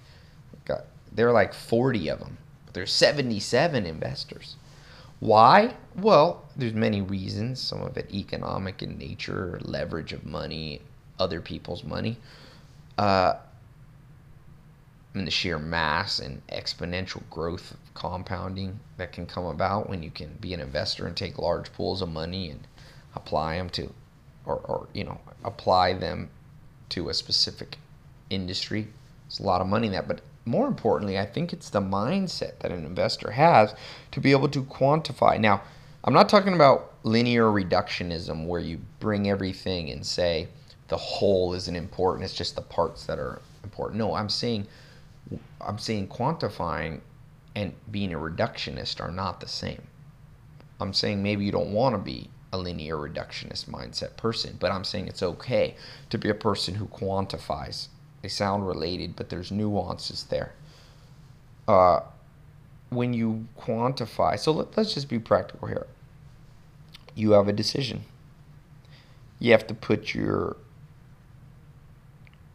[1.11, 4.55] There are like 40 of them, but there's 77 investors.
[5.19, 5.75] Why?
[5.95, 7.59] Well, there's many reasons.
[7.59, 10.81] Some of it economic in nature, leverage of money,
[11.19, 12.17] other people's money.
[12.97, 13.35] Uh,
[15.13, 20.09] and the sheer mass and exponential growth of compounding that can come about when you
[20.09, 22.65] can be an investor and take large pools of money and
[23.13, 23.93] apply them to
[24.45, 26.29] or, or you know apply them
[26.89, 27.77] to a specific
[28.29, 28.87] industry.
[29.27, 32.59] There's a lot of money in that, but more importantly, I think it's the mindset
[32.59, 33.75] that an investor has
[34.11, 35.39] to be able to quantify.
[35.39, 35.61] Now,
[36.03, 40.47] I'm not talking about linear reductionism where you bring everything and say
[40.87, 43.99] the whole isn't important, it's just the parts that are important.
[43.99, 44.67] No, I'm saying
[45.61, 47.01] I'm saying quantifying
[47.55, 49.81] and being a reductionist are not the same.
[50.79, 54.83] I'm saying maybe you don't want to be a linear reductionist mindset person, but I'm
[54.83, 55.75] saying it's okay
[56.09, 57.87] to be a person who quantifies.
[58.21, 60.53] They sound related, but there's nuances there.
[61.67, 62.01] Uh,
[62.89, 65.87] when you quantify, so let, let's just be practical here.
[67.15, 68.03] You have a decision.
[69.39, 70.57] You have to put your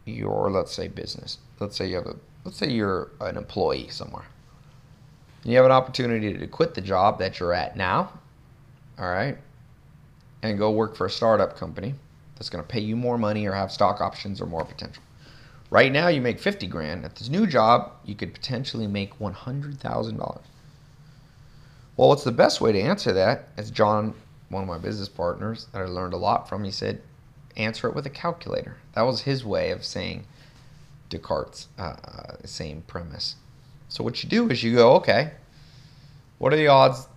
[0.05, 1.37] your let's say business.
[1.59, 2.15] Let's say you have a
[2.45, 4.25] let's say you're an employee somewhere.
[5.43, 8.11] And you have an opportunity to quit the job that you're at now.
[8.97, 9.37] All right
[10.43, 11.93] and go work for a startup company
[12.35, 15.03] that's going to pay you more money or have stock options or more potential.
[15.69, 17.03] Right now, you make 50 grand.
[17.03, 20.41] At this new job, you could potentially make $100,000.
[21.97, 23.49] Well, what's the best way to answer that?
[23.57, 24.13] As John,
[24.49, 27.01] one of my business partners that I learned a lot from, he said,
[27.57, 28.77] answer it with a calculator.
[28.93, 30.25] That was his way of saying
[31.09, 33.35] Descartes' uh, uh same premise.
[33.89, 35.31] So what you do is you go, okay,
[36.37, 37.07] what are the odds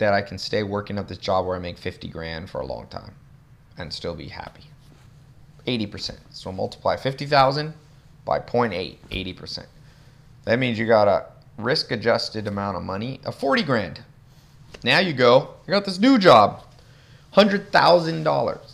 [0.00, 2.66] that I can stay working at this job where I make 50 grand for a
[2.66, 3.14] long time
[3.76, 4.64] and still be happy.
[5.66, 6.16] 80%.
[6.30, 7.74] So multiply 50,000
[8.24, 9.66] by 0.8, 80%.
[10.44, 11.26] That means you got a
[11.58, 14.02] risk adjusted amount of money of 40 grand.
[14.82, 16.62] Now you go, you got this new job,
[17.34, 18.72] $100,000.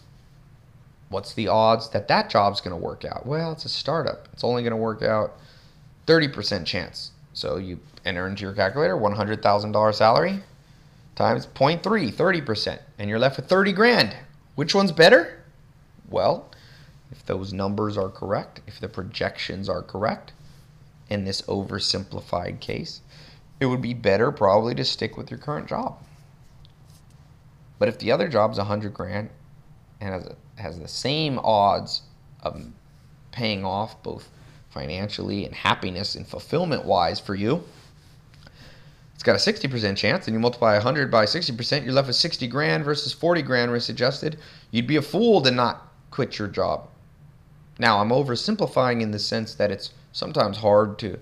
[1.08, 3.26] What's the odds that that job's going to work out?
[3.26, 4.28] Well, it's a startup.
[4.32, 5.34] It's only going to work out
[6.06, 7.12] 30% chance.
[7.32, 10.42] So you enter into your calculator $100,000 salary,
[11.14, 14.16] times 0.3, 30%, and you're left with 30 grand.
[14.54, 15.42] Which one's better?
[16.08, 16.48] Well,
[17.10, 20.32] if those numbers are correct, if the projections are correct,
[21.08, 23.00] in this oversimplified case,
[23.60, 25.98] it would be better probably to stick with your current job.
[27.78, 29.30] But if the other job's 100 grand
[30.00, 32.02] and has, a, has the same odds
[32.42, 32.66] of
[33.32, 34.28] paying off both
[34.70, 37.62] financially and happiness and fulfillment wise for you,
[39.14, 42.46] it's got a 60% chance, and you multiply 100 by 60%, you're left with 60
[42.48, 44.38] grand versus 40 grand risk adjusted.
[44.70, 46.88] You'd be a fool to not quit your job.
[47.78, 51.18] Now, I'm oversimplifying in the sense that it's sometimes hard to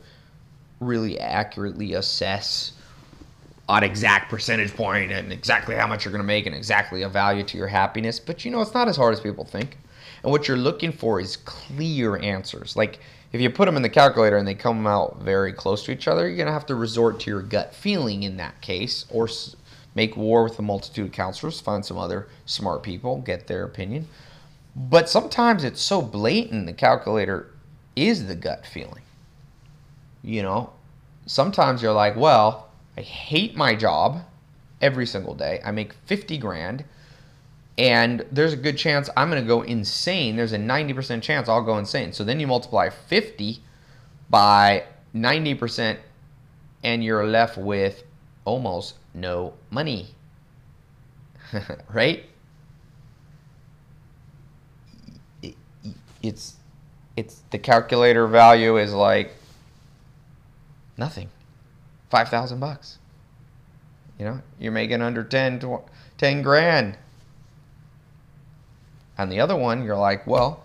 [0.81, 2.73] really accurately assess
[3.69, 7.09] an exact percentage point and exactly how much you're going to make and exactly a
[7.09, 8.21] value to your happiness.
[8.21, 9.79] But you know, it's not as hard as people think.
[10.23, 12.77] And what you're looking for is clear answers.
[12.77, 13.01] Like
[13.33, 16.07] if you put them in the calculator and they come out very close to each
[16.07, 19.29] other, you're going to have to resort to your gut feeling in that case or
[19.95, 24.07] make war with a multitude of counselors, find some other smart people, get their opinion.
[24.77, 27.53] But sometimes it's so blatant the calculator
[27.95, 29.03] is the gut feeling.
[30.23, 30.73] You know,
[31.27, 34.23] sometimes you're like, well, I hate my job
[34.81, 35.61] every single day.
[35.65, 36.85] I make 50 grand
[37.77, 40.37] and there's a good chance I'm going to go insane.
[40.37, 42.13] There's a 90% chance I'll go insane.
[42.13, 43.59] So then you multiply 50
[44.31, 44.85] by
[45.15, 45.99] 90%
[46.85, 48.05] and you're left with
[48.45, 50.09] almost no money.
[51.93, 52.25] right?
[56.25, 56.57] It's
[57.17, 59.33] it's the calculator value is like
[60.97, 61.29] nothing.
[62.11, 62.99] 5,000 bucks.
[64.19, 65.63] You know, you're making under 10,
[66.19, 66.97] 10 grand.
[69.19, 70.64] On the other one, you're like, well,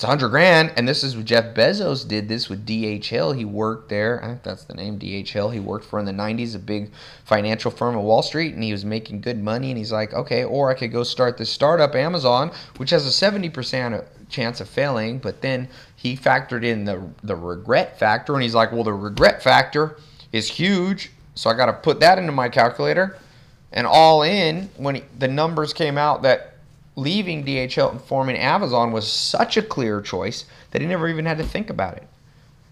[0.00, 0.72] it's 100 grand.
[0.78, 3.32] And this is what Jeff Bezos did this with DH Hill.
[3.32, 4.24] He worked there.
[4.24, 5.50] I think that's the name, DH Hill.
[5.50, 6.90] He worked for in the 90s, a big
[7.26, 9.68] financial firm at Wall Street, and he was making good money.
[9.68, 13.10] And he's like, okay, or I could go start this startup, Amazon, which has a
[13.10, 15.18] 70% chance of failing.
[15.18, 18.32] But then he factored in the, the regret factor.
[18.32, 19.98] And he's like, well, the regret factor
[20.32, 21.10] is huge.
[21.34, 23.18] So I got to put that into my calculator.
[23.70, 26.49] And all in, when he, the numbers came out that
[27.00, 31.38] leaving DHL and forming Amazon was such a clear choice that he never even had
[31.38, 32.06] to think about it.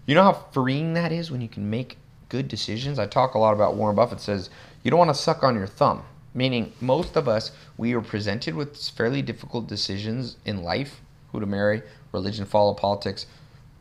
[0.05, 1.97] You know how freeing that is when you can make
[2.29, 2.99] good decisions?
[2.99, 4.49] I talk a lot about Warren Buffett says
[4.83, 6.03] you don't want to suck on your thumb.
[6.33, 11.01] Meaning, most of us, we are presented with fairly difficult decisions in life
[11.31, 11.81] who to marry,
[12.11, 13.25] religion, follow, politics,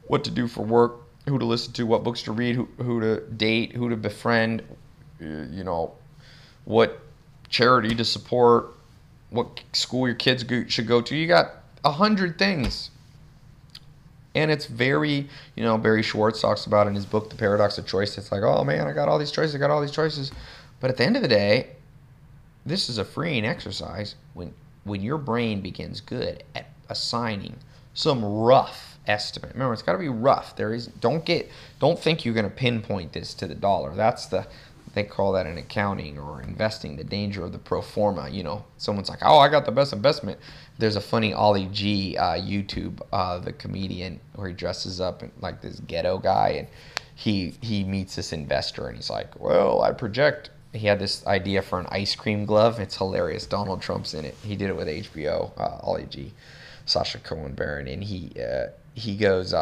[0.06, 0.96] what to do for work,
[1.26, 4.62] who to listen to, what books to read, who, who to date, who to befriend,
[5.20, 5.92] you know,
[6.64, 7.00] what
[7.50, 8.74] charity to support,
[9.30, 11.16] what school your kids should go to.
[11.16, 11.52] You got
[11.84, 12.90] a hundred things.
[14.34, 17.86] And it's very, you know, Barry Schwartz talks about in his book, The Paradox of
[17.86, 18.16] Choice.
[18.18, 20.32] It's like, oh man, I got all these choices, I got all these choices.
[20.80, 21.70] But at the end of the day,
[22.64, 24.52] this is a freeing exercise when
[24.84, 27.56] when your brain begins good at assigning
[27.94, 29.52] some rough estimate.
[29.52, 30.54] Remember, it's got to be rough.
[30.56, 31.50] There is don't get
[31.80, 33.94] don't think you're going to pinpoint this to the dollar.
[33.94, 34.46] That's the
[34.94, 38.28] they call that in accounting or investing the danger of the pro forma.
[38.28, 40.38] You know, someone's like, "Oh, I got the best investment."
[40.78, 45.60] There's a funny Ali G uh, YouTube, uh, the comedian, where he dresses up like
[45.60, 46.68] this ghetto guy, and
[47.14, 51.62] he he meets this investor, and he's like, "Well, I project." He had this idea
[51.62, 52.78] for an ice cream glove.
[52.78, 53.46] It's hilarious.
[53.46, 54.36] Donald Trump's in it.
[54.44, 55.50] He did it with HBO.
[55.56, 56.34] Uh, Ali G,
[56.84, 59.54] Sacha Cohen Baron, and he uh, he goes.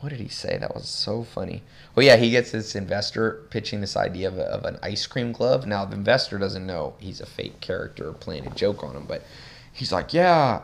[0.00, 0.58] What did he say?
[0.58, 1.62] That was so funny.
[1.94, 5.32] Well, yeah, he gets this investor pitching this idea of, a, of an ice cream
[5.32, 5.66] glove.
[5.66, 9.22] Now, the investor doesn't know he's a fake character playing a joke on him, but
[9.72, 10.62] he's like, yeah.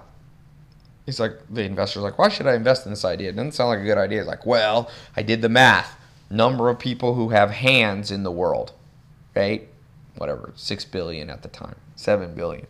[1.06, 3.30] He's like, the investor's like, why should I invest in this idea?
[3.30, 4.18] It doesn't sound like a good idea.
[4.18, 5.96] He's like, well, I did the math.
[6.30, 8.72] Number of people who have hands in the world,
[9.34, 9.68] right?
[10.16, 12.66] Whatever, six billion at the time, seven billion.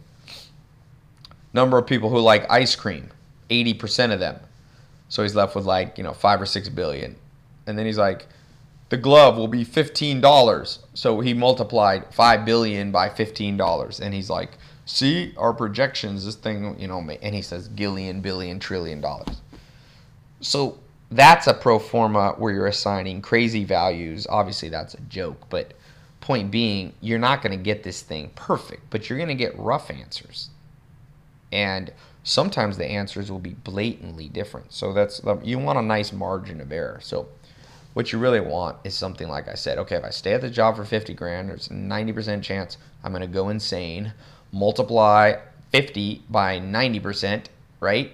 [1.53, 3.11] Number of people who like ice cream,
[3.51, 4.41] 80% of them.
[5.13, 7.17] So he's left with like, you know, five or six billion.
[7.67, 8.29] And then he's like,
[8.89, 10.79] the glove will be $15.
[10.95, 14.01] So he multiplied 5 billion by $15.
[14.01, 14.53] And he's like,
[14.87, 19.43] see our projections, this thing, you know, and he says gillion, billion, trillion dollars.
[20.41, 20.79] So
[21.11, 24.27] that's a pro forma where you're assigning crazy values.
[24.31, 25.75] Obviously, that's a joke, but
[26.23, 29.59] point being, you're not going to get this thing perfect, but you're going to get
[29.59, 30.49] rough answers.
[31.53, 31.93] And
[32.25, 34.73] sometimes the answers will be blatantly different.
[34.73, 37.01] So that's you want a nice margin of error.
[37.03, 37.29] So
[37.95, 40.51] what you really want is something like I said, okay, if I stay at the
[40.51, 44.15] job for 50 grand, there's a 90% chance I'm going to go insane.
[44.53, 45.35] Multiply
[45.73, 47.47] 50 by 90%,
[47.81, 48.13] right?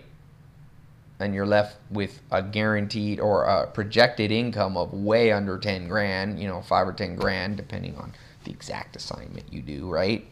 [1.21, 6.41] And you're left with a guaranteed or a projected income of way under 10 grand,
[6.41, 8.13] you know, 5 or 10 grand, depending on
[8.45, 10.27] the exact assignment you do, right?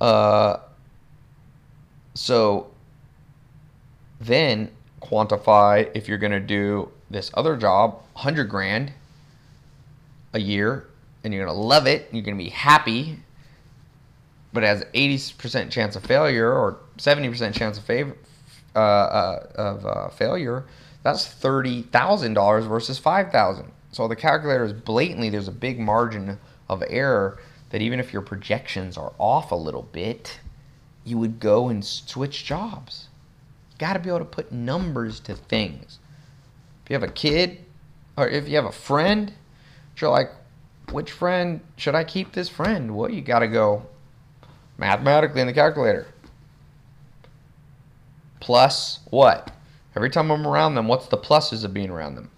[0.00, 0.58] Uh,
[2.16, 2.68] so
[4.20, 4.70] then
[5.02, 8.92] quantify if you're going to do this other job, 100 grand
[10.32, 10.86] a year,
[11.22, 13.18] and you're going to love it, you're going to be happy,
[14.52, 18.16] but it has 80% chance of failure or 70% chance of favor,
[18.74, 20.64] uh, uh, of uh, failure,
[21.02, 26.38] that's $30,000 versus 5000 So the calculator is blatantly there's a big margin
[26.68, 27.38] of error
[27.70, 30.40] that even if your projections are off a little bit,
[31.06, 33.06] you would go and switch jobs.
[33.70, 36.00] You got to be able to put numbers to things.
[36.84, 37.58] If you have a kid
[38.16, 39.32] or if you have a friend,
[39.96, 40.30] you're like,
[40.90, 42.96] which friend should I keep this friend?
[42.96, 43.86] Well, you got to go
[44.78, 46.08] mathematically in the calculator.
[48.40, 49.52] Plus what?
[49.94, 52.30] Every time I'm around them, what's the pluses of being around them?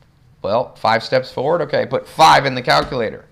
[0.43, 1.63] Well, five steps forward.
[1.63, 3.25] Okay, put five in the calculator.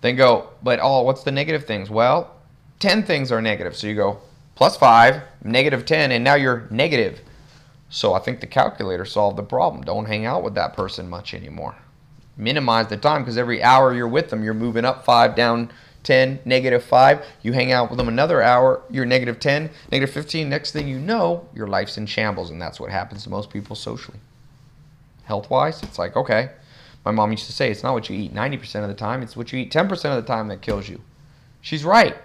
[0.00, 1.90] Then go, but oh, what's the negative things?
[1.90, 2.34] Well,
[2.80, 3.76] 10 things are negative.
[3.76, 4.20] So you go
[4.60, 7.22] plus five, negative 10, and now you're negative.
[7.88, 9.82] So I think the calculator solved the problem.
[9.84, 11.76] Don't hang out with that person much anymore.
[12.36, 15.72] Minimize the time because every hour you're with them, you're moving up five, down
[16.02, 17.24] 10, negative 5.
[17.40, 20.50] You hang out with them another hour, you're negative 10, negative 15.
[20.50, 22.50] Next thing you know, your life's in shambles.
[22.50, 24.18] And that's what happens to most people socially.
[25.24, 26.50] Health wise, it's like, okay.
[27.06, 29.38] My mom used to say, it's not what you eat 90% of the time, it's
[29.38, 31.00] what you eat 10% of the time that kills you.
[31.62, 32.18] She's right.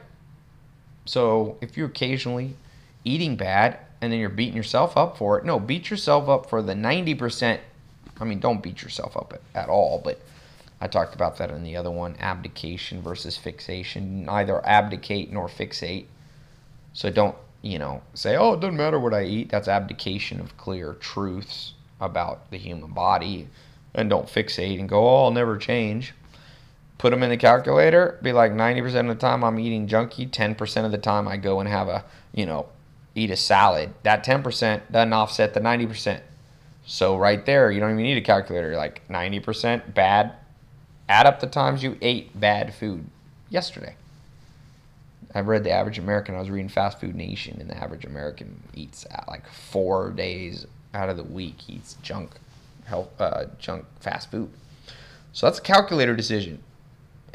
[1.06, 2.56] So if you're occasionally
[3.03, 6.61] eating bad and then you're beating yourself up for it, no, beat yourself up for
[6.61, 7.60] the 90%.
[8.19, 10.19] I mean, don't beat yourself up at, at all, but
[10.82, 14.26] I talked about that in the other one abdication versus fixation.
[14.26, 16.06] Neither abdicate nor fixate.
[16.94, 19.49] So don't, you know, say, oh, it doesn't matter what I eat.
[19.49, 23.48] That's abdication of clear truths about the human body.
[23.94, 26.14] And don't fixate and go, oh, I'll never change.
[26.97, 28.17] Put them in the calculator.
[28.22, 30.30] Be like 90% of the time I'm eating junky.
[30.30, 32.67] 10% of the time I go and have a, you know,
[33.15, 33.93] eat a salad.
[34.03, 36.22] That 10% doesn't offset the 90%.
[36.85, 38.69] So right there, you don't even need a calculator.
[38.69, 40.34] You're like 90% bad,
[41.07, 43.05] Add up the times you ate bad food
[43.49, 43.95] yesterday.
[45.34, 46.35] I read the average American.
[46.35, 51.09] I was reading Fast Food Nation, and the average American eats like four days out
[51.09, 52.31] of the week eats junk,
[52.85, 54.49] health, uh, junk fast food.
[55.34, 56.63] So that's a calculator decision.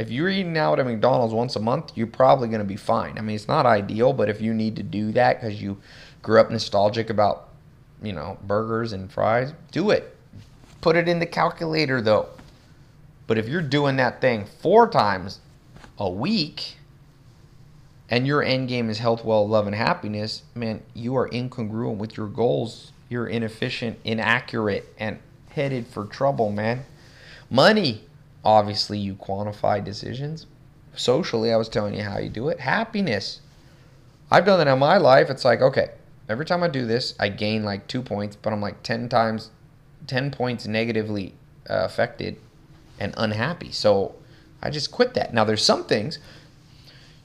[0.00, 3.18] If you're eating out at McDonald's once a month, you're probably going to be fine.
[3.18, 5.76] I mean, it's not ideal, but if you need to do that because you
[6.22, 7.50] grew up nostalgic about,
[8.02, 10.16] you know, burgers and fries, do it.
[10.80, 12.30] Put it in the calculator though.
[13.26, 15.40] But if you're doing that thing four times
[15.98, 16.78] a week
[18.08, 22.16] and your end game is health, well, love, and happiness, man, you are incongruent with
[22.16, 22.92] your goals.
[23.10, 25.18] You're inefficient, inaccurate, and
[25.50, 26.86] headed for trouble, man.
[27.50, 28.04] Money,
[28.44, 30.46] obviously, you quantify decisions.
[30.94, 32.60] Socially, I was telling you how you do it.
[32.60, 33.40] Happiness.
[34.30, 35.30] I've done that in my life.
[35.30, 35.90] It's like, okay,
[36.28, 39.50] every time I do this, I gain like two points, but I'm like 10 times,
[40.06, 41.34] 10 points negatively
[41.68, 42.36] uh, affected
[42.98, 43.72] and unhappy.
[43.72, 44.14] So
[44.62, 45.34] I just quit that.
[45.34, 46.18] Now there's some things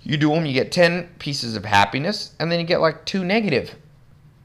[0.05, 3.25] you do them, you get 10 pieces of happiness, and then you get like two
[3.25, 3.75] negative.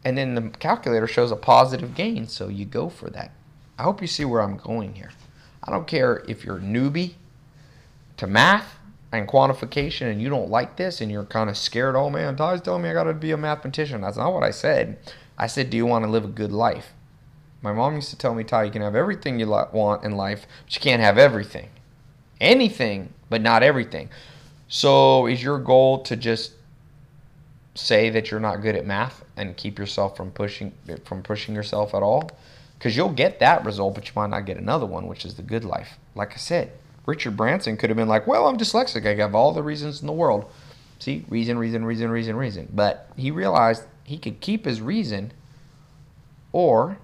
[0.02, 3.32] And then the calculator shows a positive gain, so you go for that.
[3.78, 5.10] I hope you see where I'm going here.
[5.64, 7.14] I don't care if you're newbie
[8.16, 8.78] to math
[9.12, 12.60] and quantification and you don't like this and you're kind of scared, oh man, Ty's
[12.60, 14.00] telling me I got to be a mathematician.
[14.00, 14.98] That's not what I said.
[15.36, 16.92] I said, do you want to live a good life?
[17.62, 20.46] My mom used to tell me, Ty, you can have everything you want in life,
[20.64, 21.68] but you can't have everything.
[22.40, 24.08] Anything, but not everything.
[24.68, 26.52] So, is your goal to just
[27.74, 30.72] say that you're not good at math and keep yourself from pushing
[31.04, 32.30] from pushing yourself at all?
[32.80, 35.42] Because you'll get that result, but you might not get another one, which is the
[35.42, 35.98] good life.
[36.14, 36.72] Like I said,
[37.04, 39.06] Richard Branson could have been like, "Well, I'm dyslexic.
[39.06, 40.50] I have all the reasons in the world."
[40.98, 42.68] See, reason, reason, reason, reason, reason.
[42.72, 45.32] But he realized he could keep his reason,
[46.52, 46.96] or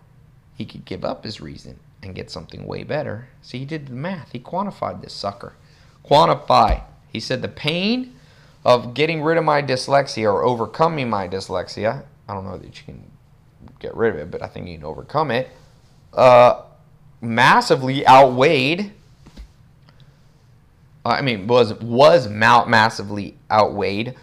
[0.55, 3.29] he could give up his reason and get something way better.
[3.43, 4.33] See, he did the math.
[4.33, 5.53] He quantified this sucker.
[6.03, 6.85] Quantify.
[7.13, 8.17] He said the pain
[8.65, 12.05] of getting rid of my dyslexia or overcoming my dyslexia.
[12.27, 13.11] I don't know that you can
[13.79, 15.51] get rid of it, but I think you can overcome it.
[16.13, 16.63] Uh,
[17.21, 18.93] massively outweighed.
[21.05, 24.15] I mean, was was Mount massively outweighed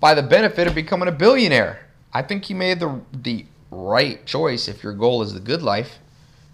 [0.00, 1.86] by the benefit of becoming a billionaire.
[2.12, 5.98] I think he made the the right choice if your goal is the good life.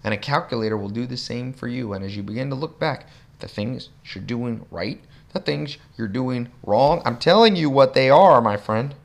[0.03, 1.91] And a calculator will do the same for you.
[1.93, 3.07] And as you begin to look back,
[3.39, 5.01] the things you're doing right,
[5.33, 8.95] the things you're doing wrong, I'm telling you what they are, my friend.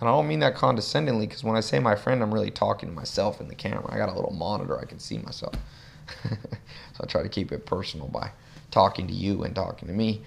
[0.00, 2.88] And I don't mean that condescendingly because when I say my friend, I'm really talking
[2.88, 3.86] to myself in the camera.
[3.92, 5.54] I got a little monitor, I can see myself.
[6.24, 8.32] so I try to keep it personal by
[8.70, 10.22] talking to you and talking to me.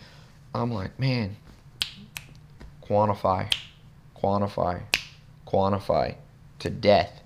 [0.54, 1.36] I'm like, man,
[2.84, 3.52] quantify,
[4.16, 4.84] quantify,
[5.48, 6.16] quantify
[6.60, 7.22] to death.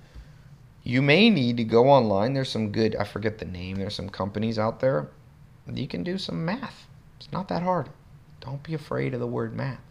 [0.84, 2.34] You may need to go online.
[2.34, 5.10] There's some good, I forget the name, there's some companies out there.
[5.72, 6.88] You can do some math.
[7.20, 7.90] It's not that hard.
[8.40, 9.82] Don't be afraid of the word math.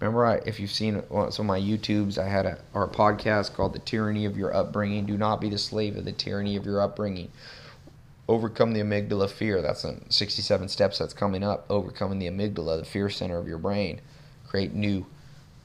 [0.00, 3.72] Remember, I, if you've seen some of my YouTubes, I had a our podcast called
[3.72, 6.80] "The Tyranny of Your Upbringing." Do not be the slave of the tyranny of your
[6.82, 7.30] upbringing.
[8.28, 9.62] overcome the amygdala fear.
[9.62, 11.64] That's in 67 steps that's coming up.
[11.70, 14.00] Overcoming the amygdala, the fear center of your brain.
[14.46, 15.06] Create new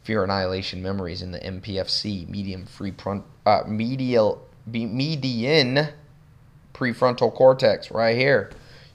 [0.03, 5.89] fear annihilation memories in the MPFC, medium free front, uh, medial, median
[6.73, 8.49] prefrontal cortex, right here.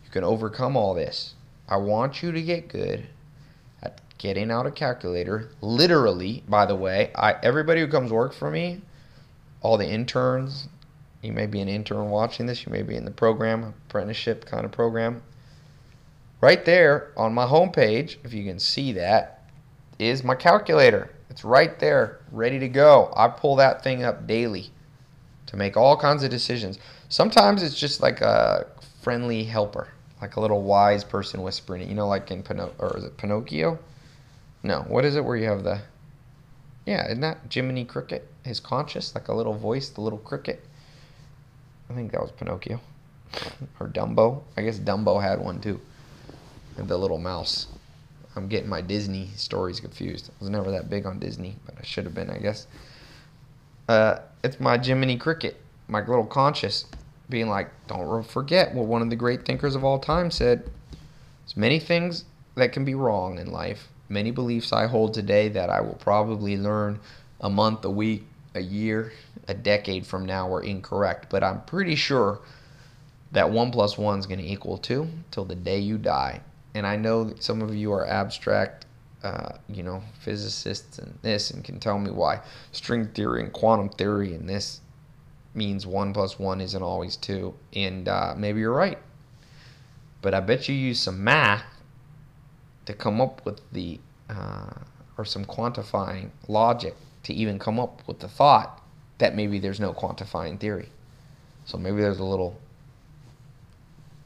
[0.05, 1.35] You can overcome all this.
[1.69, 3.09] I want you to get good
[4.19, 5.51] getting out a calculator.
[5.61, 8.83] Literally, by the way, I everybody who comes work for me,
[9.61, 10.69] all the interns,
[11.23, 14.65] you may be an intern watching this, you may be in the program, apprenticeship kind
[14.65, 15.23] of program.
[16.41, 19.43] Right there on my homepage, if you can see that,
[19.99, 21.11] is my calculator.
[21.31, 23.13] It's right there, ready to go.
[23.17, 24.71] I pull that thing up daily
[25.47, 26.79] to make all kinds of decisions.
[27.09, 28.67] Sometimes it's just like a
[29.03, 29.89] friendly helper,
[30.21, 31.89] like a little wise person whispering it.
[31.89, 33.79] You know, like in Pino- or is it Pinocchio?
[34.67, 35.81] No, what is it where you have the?
[36.87, 38.27] Yeah, isn't that Jiminy Cricket?
[38.43, 40.65] His conscious, like a little voice, the little cricket.
[41.89, 42.81] I think that was Pinocchio
[43.79, 44.43] or Dumbo.
[44.57, 45.81] I guess Dumbo had one too.
[46.77, 47.69] And the little mouse.
[48.35, 50.31] I'm getting my Disney stories confused.
[50.31, 52.67] I was never that big on Disney, but I should have been, I guess.
[53.89, 56.87] Uh, it's my Jiminy Cricket, my little conscious,
[57.31, 60.69] being like, don't forget what one of the great thinkers of all time said.
[61.45, 62.25] There's many things
[62.57, 63.91] that can be wrong in life.
[64.09, 67.01] Many beliefs I hold today that I will probably learn
[67.41, 69.12] a month, a week, a year,
[69.49, 71.28] a decade from now are incorrect.
[71.31, 72.41] But I'm pretty sure
[73.33, 76.41] that one plus one is going to equal two till the day you die
[76.77, 78.85] and I know that some of you are abstract,
[79.23, 83.89] uh, you know, physicists and this, and can tell me why string theory and quantum
[83.89, 84.83] theory and this
[85.55, 88.99] means one plus one isn't always two, and uh, maybe you're right.
[90.20, 91.65] But I bet you use some math
[92.87, 94.01] to come up with the,
[94.31, 94.75] uh,
[95.19, 98.83] or some quantifying logic to even come up with the thought
[99.19, 100.89] that maybe there's no quantifying theory.
[101.65, 102.59] So maybe there's a little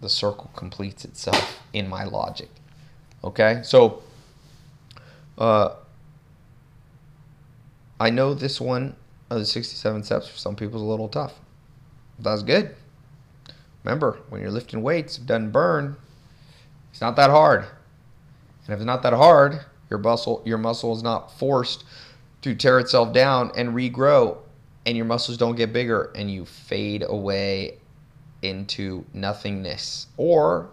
[0.01, 2.49] the circle completes itself in my logic.
[3.23, 4.03] Okay, so
[5.37, 5.75] uh,
[7.99, 8.97] I know this one
[9.29, 11.35] of the 67 steps for some people is a little tough.
[12.19, 12.75] That's good.
[13.85, 15.97] Remember, when you're lifting weights, it doesn't burn.
[16.91, 17.67] It's not that hard.
[18.71, 21.83] And if it's not that hard, your muscle your muscle is not forced
[22.43, 24.39] to tear itself down and regrow
[24.87, 27.79] and your muscles don't get bigger and you fade away
[28.43, 30.07] into nothingness.
[30.17, 30.71] Or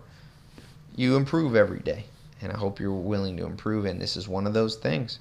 [0.95, 2.05] you improve every day.
[2.39, 5.17] And i hope you're willing to improve and this is one of those things.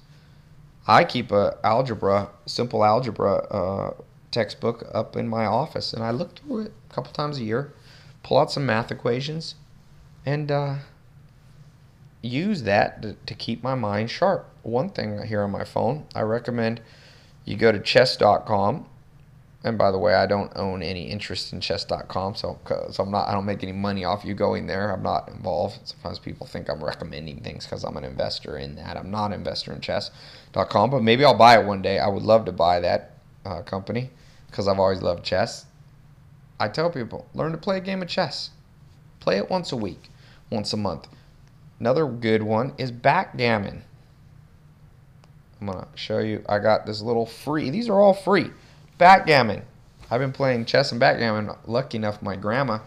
[0.85, 3.93] I keep a algebra simple algebra uh,
[4.29, 7.73] textbook up in my office and i look through it a couple times a year
[8.21, 9.55] pull out some math equations
[10.27, 10.75] and uh,
[12.27, 16.21] use that to, to keep my mind sharp one thing here on my phone i
[16.21, 16.81] recommend
[17.45, 18.85] you go to chess.com
[19.63, 22.59] and by the way, I don't own any interest in chess.com, so
[22.91, 24.91] so I'm not I don't make any money off you going there.
[24.91, 25.79] I'm not involved.
[25.83, 28.95] Sometimes people think I'm recommending things because I'm an investor in that.
[28.97, 31.97] I'm not an investor in chess.com, but maybe I'll buy it one day.
[31.99, 34.11] I would love to buy that uh, company
[34.49, 35.65] because I've always loved chess.
[36.59, 38.51] I tell people learn to play a game of chess.
[39.19, 40.09] Play it once a week,
[40.51, 41.07] once a month.
[41.79, 43.83] Another good one is backgammon.
[45.59, 46.43] I'm gonna show you.
[46.47, 47.69] I got this little free.
[47.69, 48.51] These are all free
[48.97, 49.61] Backgammon.
[50.09, 51.51] I've been playing chess and backgammon.
[51.65, 52.79] Lucky enough, my grandma,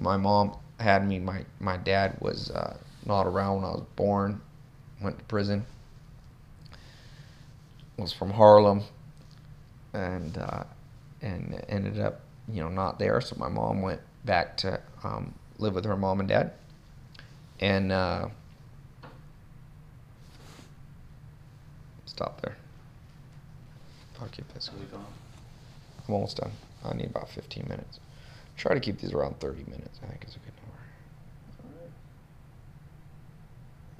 [0.00, 1.18] my mom had me.
[1.18, 4.40] My my dad was uh, not around when I was born.
[5.00, 5.66] Went to prison.
[7.96, 8.82] Was from Harlem,
[9.92, 10.64] and uh,
[11.20, 13.20] and ended up you know not there.
[13.20, 16.52] So my mom went back to um, live with her mom and dad,
[17.62, 18.28] and uh,
[22.06, 22.56] stop there.
[24.20, 24.68] I'll keep this.
[26.08, 26.50] I'm almost done.
[26.84, 28.00] I need about 15 minutes.
[28.56, 30.00] Try to keep these around 30 minutes.
[30.02, 30.52] I think is a good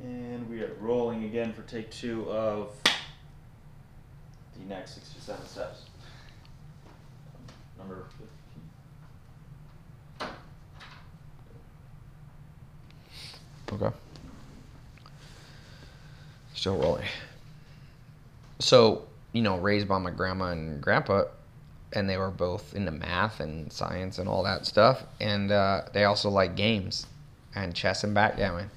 [0.02, 0.18] number.
[0.18, 2.74] And we are rolling again for take two of
[4.58, 5.82] the next 67 steps.
[7.78, 8.31] Number 15.
[13.72, 13.90] Okay.
[16.54, 17.06] Still rolling.
[18.58, 21.24] So, you know, raised by my grandma and grandpa,
[21.92, 25.02] and they were both into math and science and all that stuff.
[25.20, 27.06] And uh, they also like games
[27.54, 28.70] and chess and backgammon.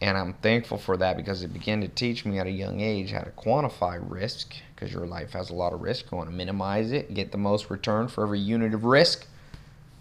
[0.00, 3.12] And I'm thankful for that because it began to teach me at a young age
[3.12, 6.10] how to quantify risk because your life has a lot of risk.
[6.10, 9.26] You want to minimize it, get the most return for every unit of risk.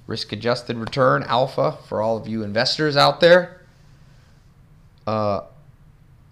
[0.07, 3.61] Risk adjusted return, alpha, for all of you investors out there.
[5.06, 5.41] Uh,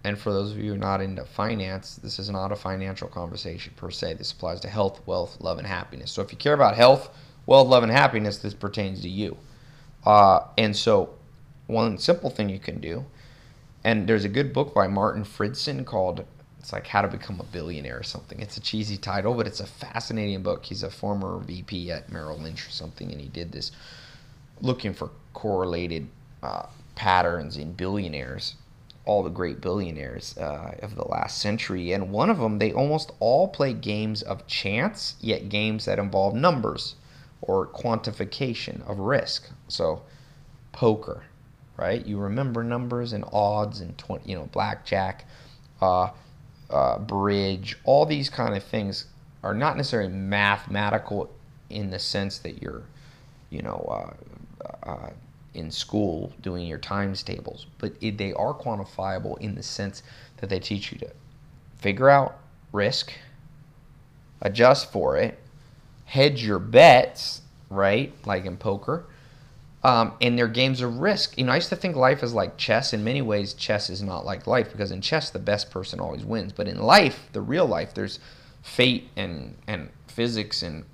[0.03, 3.89] and for those of you not into finance, this is not a financial conversation per
[3.89, 4.15] se.
[4.15, 6.11] This applies to health, wealth, love, and happiness.
[6.11, 7.09] So if you care about health,
[7.45, 9.37] wealth, love, and happiness, this pertains to you.
[10.05, 11.11] Uh, and so,
[11.67, 13.05] one simple thing you can do,
[13.85, 16.25] and there's a good book by Martin Fridson called
[16.63, 18.39] it's like How to Become a Billionaire or something.
[18.39, 20.63] It's a cheesy title, but it's a fascinating book.
[20.63, 23.73] He's a former VP at Merrill Lynch or something, and he did this
[24.61, 26.07] looking for correlated
[26.41, 28.55] uh, patterns in billionaires,
[29.05, 31.91] all the great billionaires uh, of the last century.
[31.91, 36.33] And one of them, they almost all play games of chance, yet games that involve
[36.35, 36.95] numbers
[37.41, 39.49] or quantification of risk.
[39.67, 40.03] So,
[40.71, 41.23] poker,
[41.75, 42.05] right?
[42.05, 45.25] You remember numbers and odds and 20, you know, blackjack,
[45.81, 46.11] uh,
[46.69, 49.07] uh, bridge, all these kind of things
[49.43, 51.29] are not necessarily mathematical
[51.69, 52.83] in the sense that you're,
[53.49, 54.15] you know,
[54.65, 55.09] uh, uh,
[55.53, 60.03] in school doing your times tables, but it, they are quantifiable in the sense
[60.37, 61.11] that they teach you to
[61.77, 62.37] figure out
[62.71, 63.13] risk,
[64.41, 65.39] adjust for it,
[66.05, 68.13] hedge your bets, right?
[68.25, 69.05] Like in poker.
[69.83, 71.37] Um, and they're games of risk.
[71.37, 72.93] You know, I used to think life is like chess.
[72.93, 76.23] In many ways, chess is not like life because in chess, the best person always
[76.23, 76.53] wins.
[76.53, 78.19] But in life, the real life, there's
[78.61, 80.85] fate and and physics and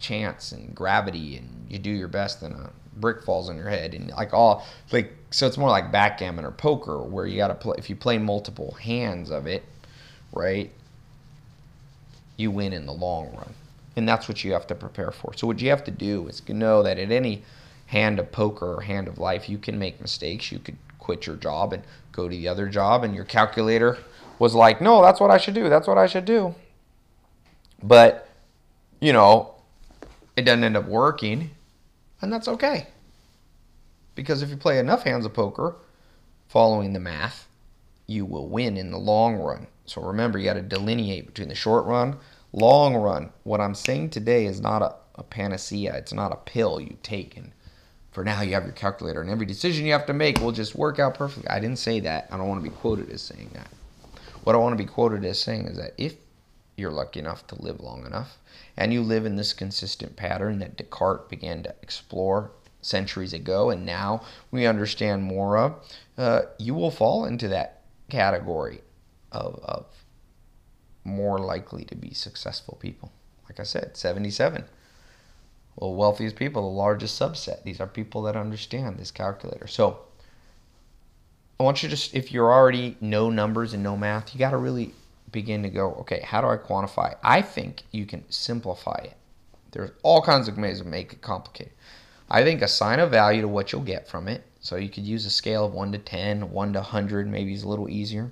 [0.00, 3.94] chance and gravity, and you do your best, and a brick falls on your head,
[3.94, 7.54] and like all like so, it's more like backgammon or poker where you got to
[7.54, 7.74] play.
[7.78, 9.64] If you play multiple hands of it,
[10.32, 10.70] right,
[12.36, 13.54] you win in the long run
[13.96, 15.34] and that's what you have to prepare for.
[15.36, 17.42] So what you have to do is know that at any
[17.86, 20.50] hand of poker or hand of life, you can make mistakes.
[20.50, 21.82] You could quit your job and
[22.12, 23.98] go to the other job, and your calculator
[24.38, 25.68] was like, "No, that's what I should do.
[25.68, 26.54] That's what I should do."
[27.82, 28.28] But
[29.00, 29.54] you know,
[30.36, 31.50] it doesn't end up working,
[32.22, 32.86] and that's okay.
[34.14, 35.76] Because if you play enough hands of poker,
[36.48, 37.48] following the math,
[38.06, 39.66] you will win in the long run.
[39.86, 42.16] So remember, you got to delineate between the short run
[42.52, 45.94] long run, what I'm saying today is not a, a panacea.
[45.94, 47.52] It's not a pill you take and
[48.10, 50.74] for now you have your calculator and every decision you have to make will just
[50.74, 51.48] work out perfectly.
[51.48, 52.28] I didn't say that.
[52.30, 53.68] I don't want to be quoted as saying that.
[54.44, 56.16] What I want to be quoted as saying is that if
[56.76, 58.38] you're lucky enough to live long enough
[58.76, 63.86] and you live in this consistent pattern that Descartes began to explore centuries ago and
[63.86, 65.74] now we understand more of,
[66.18, 68.80] uh, you will fall into that category
[69.30, 69.86] of, of
[71.04, 73.12] more likely to be successful people.
[73.48, 74.64] Like I said, 77.
[75.76, 77.62] Well, wealthiest people, the largest subset.
[77.62, 79.66] These are people that understand this calculator.
[79.66, 80.00] So
[81.58, 84.56] I want you to, if you're already know numbers and know math, you got to
[84.56, 84.94] really
[85.32, 87.16] begin to go, okay, how do I quantify?
[87.22, 89.16] I think you can simplify it.
[89.72, 91.72] There's all kinds of ways to make it complicated.
[92.30, 94.44] I think assign a value to what you'll get from it.
[94.60, 97.64] So you could use a scale of 1 to 10, 1 to 100, maybe is
[97.64, 98.30] a little easier.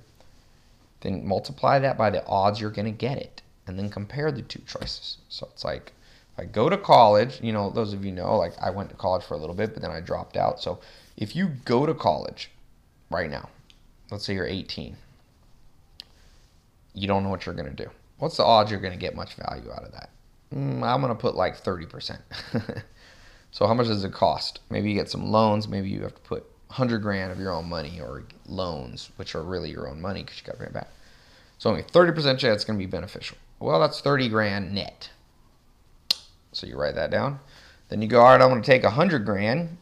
[1.01, 4.43] Then multiply that by the odds you're going to get it, and then compare the
[4.43, 5.17] two choices.
[5.29, 5.93] So it's like,
[6.33, 8.95] if I go to college, you know, those of you know, like I went to
[8.95, 10.61] college for a little bit, but then I dropped out.
[10.61, 10.79] So
[11.17, 12.49] if you go to college
[13.09, 13.49] right now,
[14.09, 14.95] let's say you're 18,
[16.93, 17.89] you don't know what you're going to do.
[18.17, 20.09] What's the odds you're going to get much value out of that?
[20.53, 22.19] Mm, I'm going to put like 30%.
[23.51, 24.59] so how much does it cost?
[24.69, 25.67] Maybe you get some loans.
[25.67, 29.43] Maybe you have to put hundred grand of your own money or loans, which are
[29.43, 30.89] really your own money because you got to bring it back.
[31.57, 33.37] So only thirty percent chance it's going to be beneficial.
[33.59, 35.09] Well, that's thirty grand net.
[36.53, 37.39] So you write that down.
[37.89, 39.77] Then you go, all right, I'm going to take hundred grand.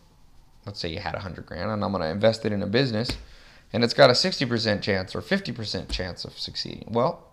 [0.66, 3.18] Let's say you had hundred grand, and I'm going to invest it in a business,
[3.74, 6.88] and it's got a sixty percent chance or fifty percent chance of succeeding.
[6.92, 7.28] Well,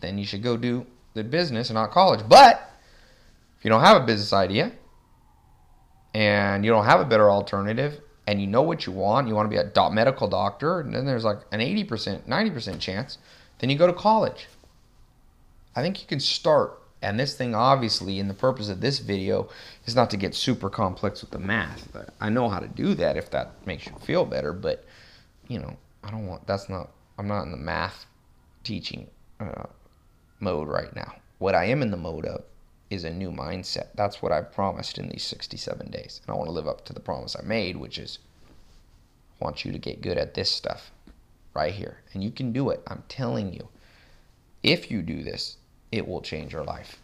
[0.00, 2.20] then you should go do the business and not college.
[2.28, 2.70] But
[3.58, 4.72] if you don't have a business idea
[6.14, 9.50] and you don't have a better alternative and you know what you want, you want
[9.50, 13.18] to be a medical doctor, and then there's like an 80%, 90% chance,
[13.58, 14.46] then you go to college.
[15.74, 19.48] I think you can start, and this thing obviously, and the purpose of this video
[19.84, 21.88] is not to get super complex with the math.
[22.20, 24.84] I know how to do that if that makes you feel better, but
[25.50, 28.06] you know, I don't want, that's not, I'm not in the math
[28.62, 29.08] teaching
[29.40, 29.64] uh,
[30.38, 31.12] mode right now.
[31.38, 32.44] What I am in the mode of
[32.88, 33.88] is a new mindset.
[33.96, 36.20] That's what I promised in these 67 days.
[36.22, 38.20] And I want to live up to the promise I made, which is
[39.40, 40.92] want you to get good at this stuff
[41.52, 41.98] right here.
[42.14, 42.82] And you can do it.
[42.86, 43.68] I'm telling you.
[44.62, 45.56] If you do this,
[45.90, 47.00] it will change your life.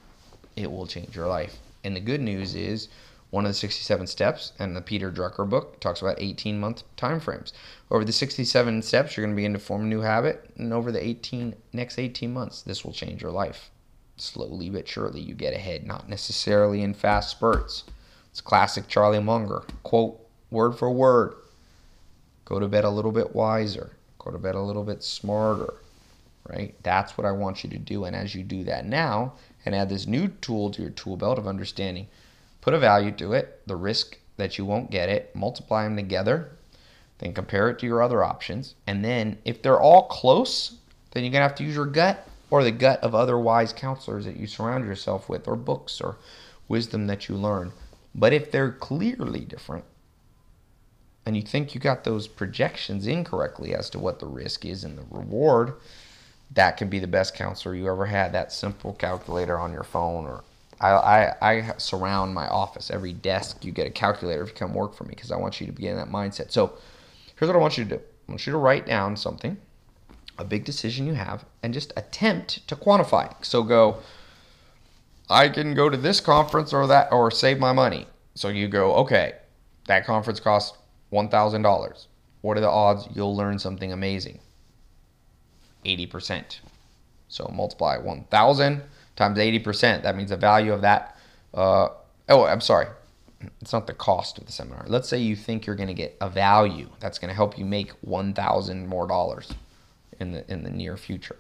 [0.55, 1.57] It will change your life.
[1.83, 2.89] And the good news is
[3.31, 7.21] one of the 67 steps and the Peter Drucker book talks about 18 month time
[7.21, 7.53] frames.
[7.91, 10.51] Over the 67 steps, you're going to begin to form a new habit.
[10.57, 13.71] And over the 18 next 18 months, this will change your life
[14.17, 17.85] slowly but surely you get ahead, not necessarily in fast spurts.
[18.31, 19.63] It's classic Charlie Munger.
[19.83, 20.21] Quote
[20.51, 21.35] word for word.
[22.45, 23.91] Go to bed a little bit wiser.
[24.19, 25.75] Go to bed a little bit smarter.
[26.49, 26.75] Right?
[26.83, 28.05] That's what I want you to do.
[28.05, 29.35] And as you do that now
[29.65, 32.07] and add this new tool to your tool belt of understanding,
[32.67, 36.51] put a value to it, the risk that you won't get it, multiply them together,
[37.19, 38.75] then compare it to your other options.
[38.89, 40.75] And then if they're all close,
[41.13, 43.73] then you're going to have to use your gut or the gut of other wise
[43.73, 46.17] counselors that you surround yourself with, or books or
[46.67, 47.71] wisdom that you learn.
[48.17, 49.85] But if they're clearly different,
[51.25, 54.99] and you think you got those projections incorrectly as to what the risk is and
[54.99, 55.75] the reward,
[56.51, 58.33] that can be the best counselor you ever had.
[58.33, 60.43] That simple calculator on your phone, or
[60.81, 62.91] I, I, I surround my office.
[62.91, 65.61] Every desk, you get a calculator if you come work for me because I want
[65.61, 66.51] you to be in that mindset.
[66.51, 66.79] So
[67.37, 69.57] here's what I want you to do I want you to write down something,
[70.39, 73.33] a big decision you have, and just attempt to quantify.
[73.45, 73.99] So go,
[75.31, 78.07] I can go to this conference or that, or save my money.
[78.35, 79.35] So you go, okay,
[79.87, 80.77] that conference costs
[81.13, 82.07] $1,000.
[82.43, 84.41] What are the odds you'll learn something amazing?
[85.85, 86.61] 80%.
[87.29, 88.83] So multiply 1,000
[89.17, 90.03] times 80%.
[90.03, 91.19] That means the value of that.
[91.53, 91.89] Uh,
[92.29, 92.87] oh, I'm sorry.
[93.61, 94.85] It's not the cost of the seminar.
[94.87, 97.65] Let's say you think you're going to get a value that's going to help you
[97.65, 99.53] make 1,000 more dollars
[100.19, 101.37] in the in the near future.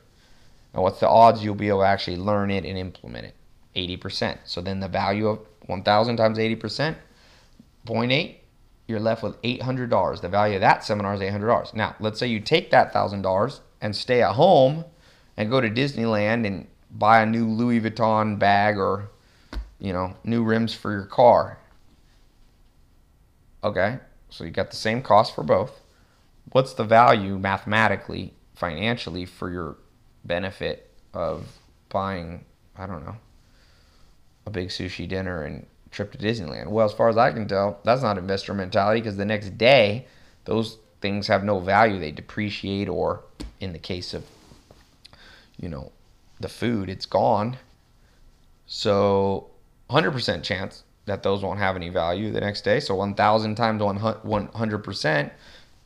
[0.74, 3.34] And what's the odds you'll be able to actually learn it and implement it?
[3.76, 4.38] 80%.
[4.44, 6.96] So then the value of 1,000 times 80%,
[7.86, 8.34] 0.8,
[8.86, 10.20] you're left with $800.
[10.20, 11.74] The value of that seminar is $800.
[11.74, 14.84] Now, let's say you take that $1,000 and stay at home
[15.36, 16.66] and go to Disneyland and
[16.98, 19.10] buy a new Louis Vuitton bag or,
[19.78, 21.58] you know, new rims for your car.
[23.62, 23.98] Okay,
[24.30, 25.80] so you got the same cost for both.
[26.52, 29.76] What's the value mathematically, financially, for your
[30.24, 31.58] benefit of
[31.88, 32.44] buying,
[32.76, 33.16] I don't know,
[34.46, 36.68] a big sushi dinner and trip to Disneyland?
[36.68, 40.06] Well, as far as I can tell, that's not investor mentality because the next day,
[40.44, 41.98] those things have no value.
[41.98, 43.24] They depreciate, or
[43.58, 44.24] in the case of,
[45.58, 45.90] you know,
[46.40, 47.58] the food, it's gone.
[48.66, 49.50] So,
[49.90, 52.80] 100% chance that those won't have any value the next day.
[52.80, 55.30] So, 1,000 times 100%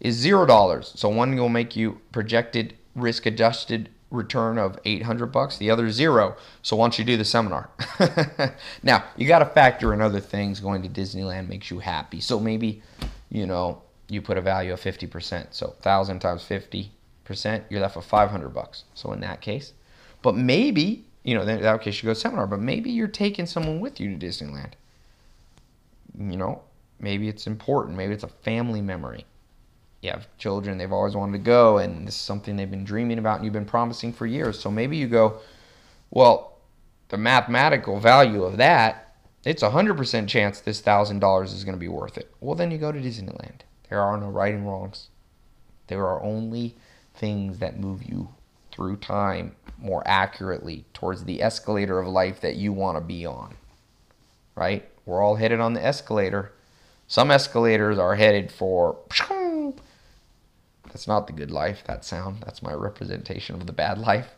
[0.00, 0.92] is zero dollars.
[0.96, 6.36] So, one will make you projected risk adjusted return of 800 bucks the other zero
[6.62, 7.70] so once you do the seminar
[8.82, 12.40] now you got to factor in other things going to disneyland makes you happy so
[12.40, 12.82] maybe
[13.28, 16.90] you know you put a value of 50% so 1000 times 50%
[17.70, 19.72] you're left with 500 bucks so in that case
[20.22, 23.46] but maybe you know in that case you go to seminar but maybe you're taking
[23.46, 24.72] someone with you to disneyland.
[26.18, 26.62] You know
[26.98, 27.96] maybe it's important.
[27.96, 29.24] Maybe it's a family memory.
[30.02, 33.18] You have children they've always wanted to go and this is something they've been dreaming
[33.18, 34.58] about and you've been promising for years.
[34.58, 35.40] So maybe you go
[36.10, 36.58] well
[37.08, 39.14] the mathematical value of that
[39.44, 42.30] it's a 100% chance this $1000 is going to be worth it.
[42.40, 43.60] Well then you go to disneyland.
[43.88, 45.08] There are no right and wrongs.
[45.86, 46.76] There are only
[47.14, 48.28] things that move you
[48.80, 53.54] through time more accurately towards the escalator of life that you want to be on
[54.54, 56.52] right we're all headed on the escalator
[57.06, 58.96] some escalators are headed for
[60.90, 62.42] that's not the good life, that sound.
[62.44, 64.34] That's my representation of the bad life.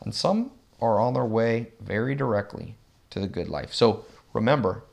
[0.00, 2.76] And some are on their way very directly
[3.10, 3.72] to the good life.
[3.74, 4.84] So remember,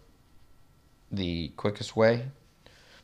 [1.11, 2.27] the quickest way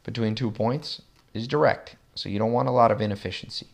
[0.04, 1.02] between two points
[1.34, 1.96] is direct.
[2.16, 3.68] So you don't want a lot of inefficiency.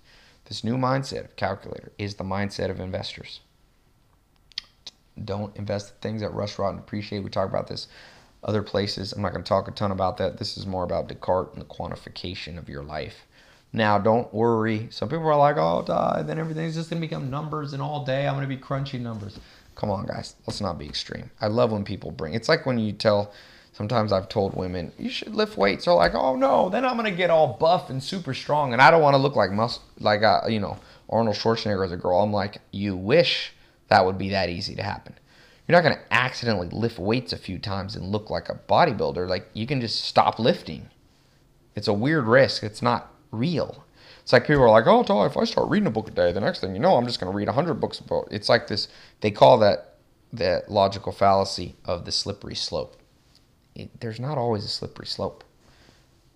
[0.46, 3.42] This new mindset of calculator is the mindset of investors.
[5.24, 7.24] Don't invest in things that rush, rot, and appreciate.
[7.24, 7.88] We talk about this
[8.44, 9.12] other places.
[9.12, 10.38] I'm not going to talk a ton about that.
[10.38, 13.26] This is more about Descartes and the quantification of your life.
[13.74, 14.88] Now, don't worry.
[14.92, 18.06] Some people are like, oh, die, then everything's just going to become numbers, and all
[18.06, 19.40] day I'm going to be crunching numbers.
[19.76, 20.36] Come on, guys.
[20.48, 21.32] Let's not be extreme.
[21.42, 23.34] I love when people bring it's like when you tell,
[23.76, 25.86] sometimes I've told women, you should lift weights.
[25.86, 28.90] They're like, oh, no, then I'm to get all buff and super strong, and I
[28.90, 30.78] don't want to look like, mus- like uh, you know,
[31.10, 32.22] Arnold Schwarzenegger as a girl.
[32.22, 33.54] I'm like, you wish
[33.90, 35.16] that would be that easy to happen.
[35.68, 39.28] You're not to accidentally lift weights a few times and look like a bodybuilder.
[39.28, 40.90] Like, you can just stop lifting.
[41.76, 42.64] It's a weird risk.
[42.64, 43.84] It's not real.
[44.22, 46.40] It's like people are like, oh, if I start reading a book a day, the
[46.40, 48.68] next thing you know, I'm just going to read 100 books a about It's like
[48.68, 48.88] this,
[49.22, 49.96] they call that
[50.32, 52.96] the logical fallacy of the slippery slope.
[53.76, 55.44] It, there's not always a slippery slope.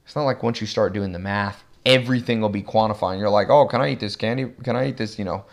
[0.06, 3.20] It's not like once you start doing the math, everything will be quantifying.
[3.20, 4.52] You're like, oh, can I eat this candy?
[4.64, 5.45] Can I eat this, you know,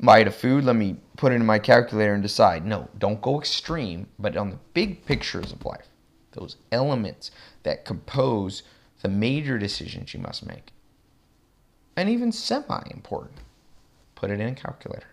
[0.00, 0.64] bite of food?
[0.64, 2.64] Let me put it in my calculator and decide.
[2.64, 5.88] No, don't go extreme, but on the big pictures of life,
[6.32, 7.30] those elements
[7.62, 8.62] that compose
[9.02, 10.72] the major decisions you must make,
[11.96, 13.38] and even semi important.
[14.14, 15.06] Put it in a calculator.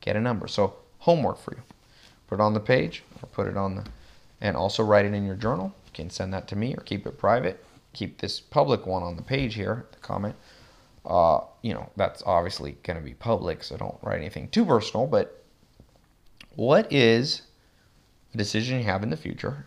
[0.00, 0.48] Get a number.
[0.48, 1.62] So, homework for you.
[2.26, 3.84] Put it on the page or put it on the,
[4.40, 5.74] and also write it in your journal.
[5.86, 7.64] You can send that to me or keep it private.
[7.92, 10.36] Keep this public one on the page here, the comment.
[11.04, 15.06] Uh, you know, that's obviously going to be public, so don't write anything too personal.
[15.06, 15.42] But
[16.56, 17.42] what is
[18.34, 19.66] a decision you have in the future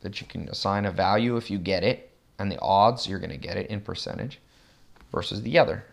[0.00, 3.30] that you can assign a value if you get it, and the odds you're going
[3.30, 4.38] to get it in percentage
[5.10, 5.84] versus the other.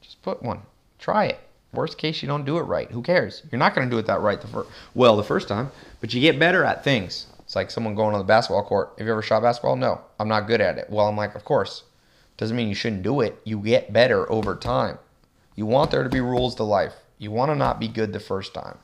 [0.00, 0.62] Just put one.
[0.98, 1.40] Try it.
[1.72, 2.90] Worst case, you don't do it right.
[2.90, 3.42] Who cares?
[3.50, 5.70] You're not going to do it that right the fir- well the first time,
[6.00, 7.26] but you get better at things.
[7.40, 8.92] It's like someone going on the basketball court.
[8.98, 9.76] Have you ever shot basketball?
[9.76, 10.88] No, I'm not good at it.
[10.90, 11.84] Well, I'm like, of course.
[12.36, 13.40] Doesn't mean you shouldn't do it.
[13.44, 14.98] You get better over time.
[15.54, 16.94] You want there to be rules to life.
[17.18, 18.78] You want to not be good the first time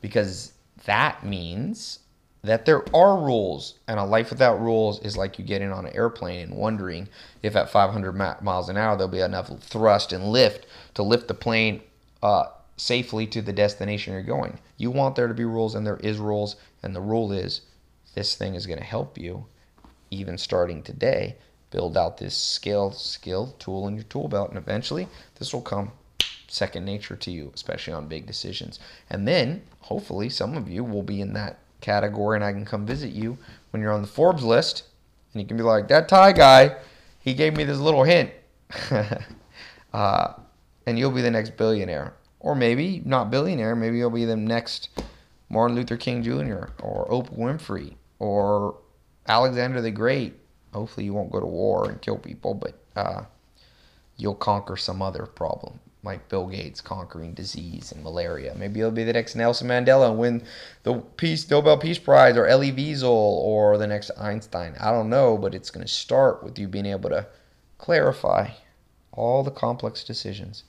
[0.00, 0.52] because
[0.84, 2.00] that means
[2.42, 5.94] that there are rules and a life without rules is like you getting on an
[5.94, 7.08] airplane and wondering
[7.42, 8.12] if at 500
[8.42, 11.80] miles an hour there'll be enough thrust and lift to lift the plane
[12.22, 12.46] uh,
[12.76, 14.58] safely to the destination you're going.
[14.76, 17.62] You want there to be rules and there is rules and the rule is
[18.14, 19.46] this thing is going to help you
[20.10, 21.36] even starting today
[21.70, 25.06] build out this skill skill tool in your tool belt and eventually
[25.38, 25.92] this will come
[26.46, 28.78] second nature to you especially on big decisions.
[29.10, 32.86] And then hopefully some of you will be in that category and I can come
[32.86, 33.38] visit you
[33.70, 34.84] when you're on the Forbes list
[35.32, 36.76] and you can be like that Ty guy
[37.20, 38.30] he gave me this little hint.
[39.90, 40.34] Uh,
[40.88, 44.88] and you'll be the next billionaire or maybe not billionaire maybe you'll be the next
[45.50, 46.70] Martin Luther King Jr.
[46.80, 48.76] or Oprah Winfrey or
[49.26, 50.34] Alexander the Great
[50.72, 53.22] hopefully you won't go to war and kill people but uh,
[54.16, 58.54] you'll conquer some other problem like Bill Gates conquering disease and malaria.
[58.56, 60.42] Maybe you'll be the next Nelson Mandela and win
[60.84, 64.76] the Peace Nobel Peace Prize or Elie Wiesel or the next Einstein.
[64.80, 67.26] I don't know, but it's going to start with you being able to
[67.78, 68.50] clarify
[69.12, 70.62] all the complex decisions,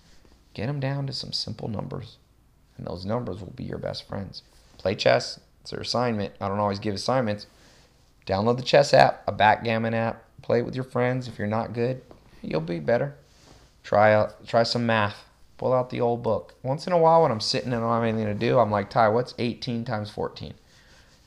[0.60, 2.18] get them down to some simple numbers,
[2.78, 4.44] and those numbers will be your best friends.
[4.78, 5.40] Play chess.
[5.62, 6.34] It's your assignment.
[6.42, 7.48] I don't always give assignments.
[8.26, 10.22] Download the chess app, a backgammon app.
[10.42, 11.30] Play it with your friends.
[11.30, 12.02] If you're not good,
[12.42, 13.16] you'll be better.
[13.84, 15.24] Try out, try some math.
[15.58, 16.56] Pull out the old book.
[16.62, 18.72] Once in a while, when I'm sitting and I don't have anything to do, I'm
[18.72, 20.54] like, Ty, what's 18 times 14?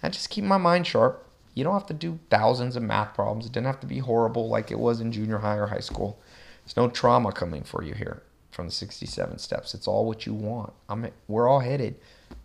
[0.02, 1.26] I just keep my mind sharp.
[1.54, 3.46] You don't have to do thousands of math problems.
[3.46, 6.18] It didn't have to be horrible like it was in junior high or high school.
[6.64, 8.22] There's no trauma coming for you here
[8.52, 9.74] from the 67 steps.
[9.74, 10.72] It's all what you want.
[10.88, 11.96] I'm, we're all headed,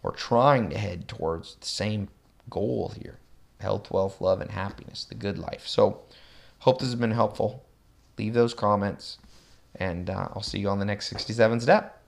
[0.01, 2.07] we're trying to head towards the same
[2.49, 3.19] goal here
[3.59, 5.67] health, wealth, love, and happiness, the good life.
[5.67, 6.01] So,
[6.59, 7.65] hope this has been helpful.
[8.17, 9.17] Leave those comments
[9.79, 12.01] and uh, I'll see you on the next 67 step.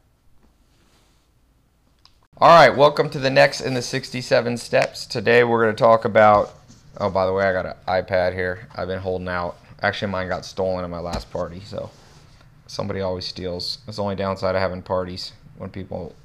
[2.37, 5.05] All right, welcome to the next in the 67 steps.
[5.05, 6.55] Today we're going to talk about.
[6.97, 8.67] Oh, by the way, I got an iPad here.
[8.75, 9.57] I've been holding out.
[9.81, 11.89] Actually, mine got stolen at my last party, so
[12.69, 13.79] somebody always steals.
[13.85, 16.15] That's the only downside of having parties when people,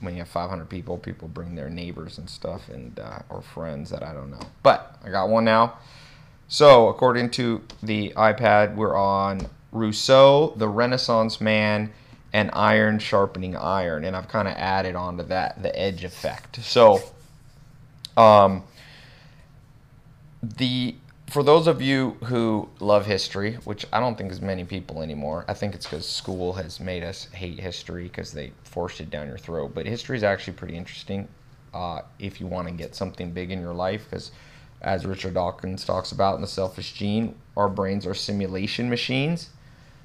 [0.00, 3.90] when you have 500 people, people bring their neighbors and stuff and uh, or friends
[3.90, 4.46] that I don't know.
[4.62, 5.78] But I got one now.
[6.46, 11.92] So according to the iPad, we're on Rousseau, the Renaissance man,
[12.32, 14.04] and iron sharpening iron.
[14.04, 16.62] And I've kind of added onto that the edge effect.
[16.62, 17.00] So,
[18.16, 18.62] um,
[20.42, 20.94] the
[21.32, 25.46] for those of you who love history, which I don't think is many people anymore,
[25.48, 29.28] I think it's because school has made us hate history because they forced it down
[29.28, 29.72] your throat.
[29.74, 31.26] But history is actually pretty interesting
[31.72, 34.30] uh, if you want to get something big in your life because
[34.82, 39.48] as Richard Dawkins talks about in The Selfish Gene, our brains are simulation machines.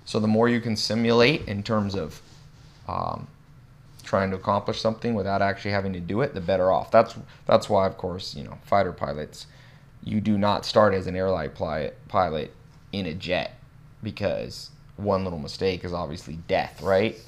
[0.06, 2.22] So the more you can simulate in terms of
[2.88, 3.28] um,
[4.04, 6.90] trying to accomplish something without actually having to do it, the better off.
[6.90, 9.48] That's that's why, of course, you know, fighter pilots,
[10.08, 11.52] you do not start as an airline
[12.08, 12.54] pilot
[12.92, 13.60] in a jet
[14.02, 17.20] because one little mistake is obviously death, right?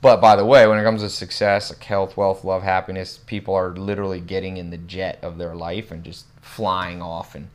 [0.00, 3.54] But by the way, when it comes to success, like health, wealth, love, happiness, people
[3.54, 7.48] are literally getting in the jet of their life and just flying off and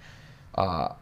[0.55, 0.93] uh,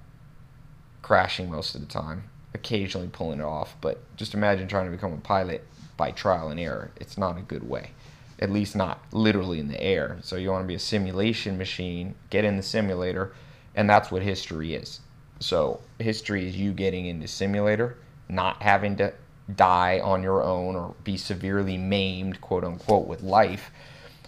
[1.01, 2.23] crashing most of the time
[2.53, 3.75] occasionally pulling it off.
[3.81, 5.65] But just imagine trying to become a pilot
[5.95, 6.91] by trial and error.
[6.97, 7.91] It's not a good way,
[8.39, 10.17] at least not literally in the air.
[10.21, 13.33] So you want to be a simulation machine, get in the simulator,
[13.77, 14.99] and that's what history is.
[15.39, 17.97] So history is you getting into simulator,
[18.27, 19.13] not having to
[19.55, 23.71] die on your own or be severely maimed, quote unquote, with life.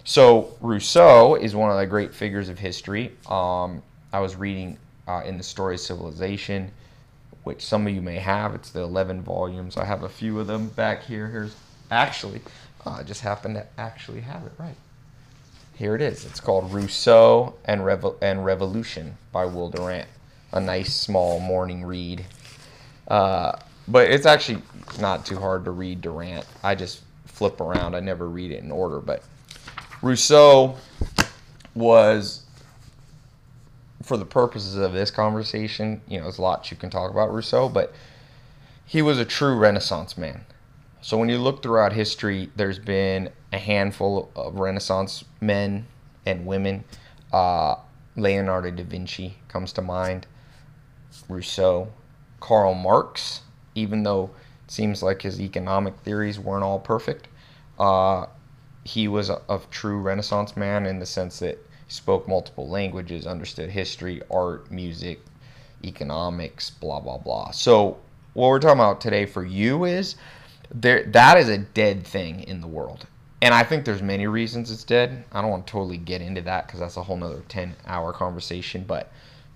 [0.04, 3.12] So Rousseau is one of the great figures of history.
[3.28, 3.82] Um,
[4.14, 6.70] I was reading uh, in the story of civilization
[7.44, 8.54] which some of you may have.
[8.54, 9.76] It's the 11 volumes.
[9.76, 11.28] I have a few of them back here.
[11.28, 11.56] Here's
[11.90, 12.40] actually,
[12.86, 14.76] oh, I just happen to actually have it right.
[15.80, 16.26] Here it is.
[16.26, 17.80] It's called Rousseau and,
[18.20, 20.10] and Revolution by Will Durant.
[20.52, 22.26] A nice small morning read.
[23.08, 23.52] Uh,
[23.88, 24.60] but it's actually
[25.00, 26.44] not too hard to read Durant.
[26.62, 27.94] I just flip around.
[27.94, 29.00] I never read it in order.
[29.00, 29.24] But
[30.02, 30.76] Rousseau
[31.74, 32.42] was
[34.02, 37.32] for the purposes of this conversation, you know, there's a lot you can talk about
[37.32, 37.94] Rousseau, but
[38.84, 40.44] he was a true Renaissance man.
[41.00, 45.86] So when you look throughout history, there's been a handful of Renaissance men
[46.26, 46.84] and women.
[47.32, 47.76] Uh,
[48.16, 50.26] Leonardo da Vinci comes to mind.
[51.28, 51.88] Rousseau,
[52.40, 53.42] Karl Marx,
[53.74, 54.30] even though
[54.64, 57.28] it seems like his economic theories weren't all perfect,
[57.78, 58.26] uh,
[58.84, 63.26] he was a, a true Renaissance man in the sense that he spoke multiple languages,
[63.26, 65.20] understood history, art, music,
[65.84, 67.50] economics, blah blah blah.
[67.50, 67.98] So
[68.34, 70.16] what we're talking about today for you is
[70.72, 73.06] there that is a dead thing in the world.
[73.42, 75.24] And I think there's many reasons it's dead.
[75.32, 78.12] I don't want to totally get into that because that's a whole nother 10 hour
[78.12, 78.84] conversation.
[78.86, 79.10] But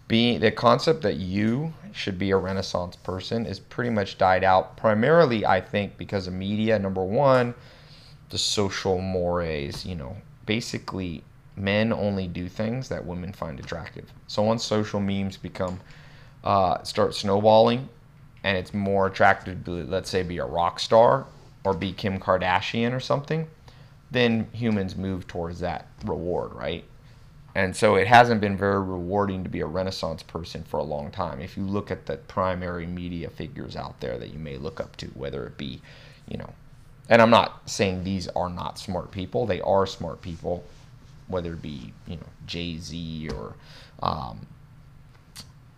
[0.06, 4.76] being the concept that you should be a renaissance person is pretty much died out
[4.76, 7.54] primarily i think because of media number one
[8.30, 11.22] the social mores you know basically
[11.56, 15.80] men only do things that women find attractive so once social memes become
[16.42, 17.88] uh, start snowballing
[18.42, 21.24] and it's more attractive to let's say be a rock star
[21.64, 23.46] or be kim kardashian or something
[24.14, 26.84] then humans move towards that reward right
[27.54, 31.12] and so it hasn't been very rewarding to be a Renaissance person for a long
[31.12, 31.40] time.
[31.40, 34.96] If you look at the primary media figures out there that you may look up
[34.96, 35.80] to, whether it be,
[36.28, 36.52] you know,
[37.08, 40.64] and I'm not saying these are not smart people, they are smart people,
[41.28, 43.54] whether it be, you know, Jay Z or,
[44.02, 44.46] um,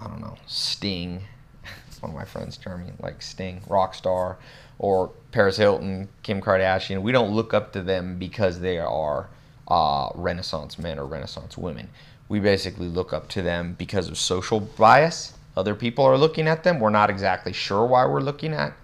[0.01, 1.25] I don't know, Sting.
[2.01, 4.37] One of my friends, Jeremy, like Sting, Rockstar,
[4.79, 7.03] or Paris Hilton, Kim Kardashian.
[7.03, 9.29] We don't look up to them because they are
[9.69, 11.89] uh, Renaissance men or Renaissance women.
[12.29, 15.35] We basically look up to them because of social bias.
[15.57, 16.81] Other people are looking at them.
[16.81, 18.75] We're not exactly sure why we're looking at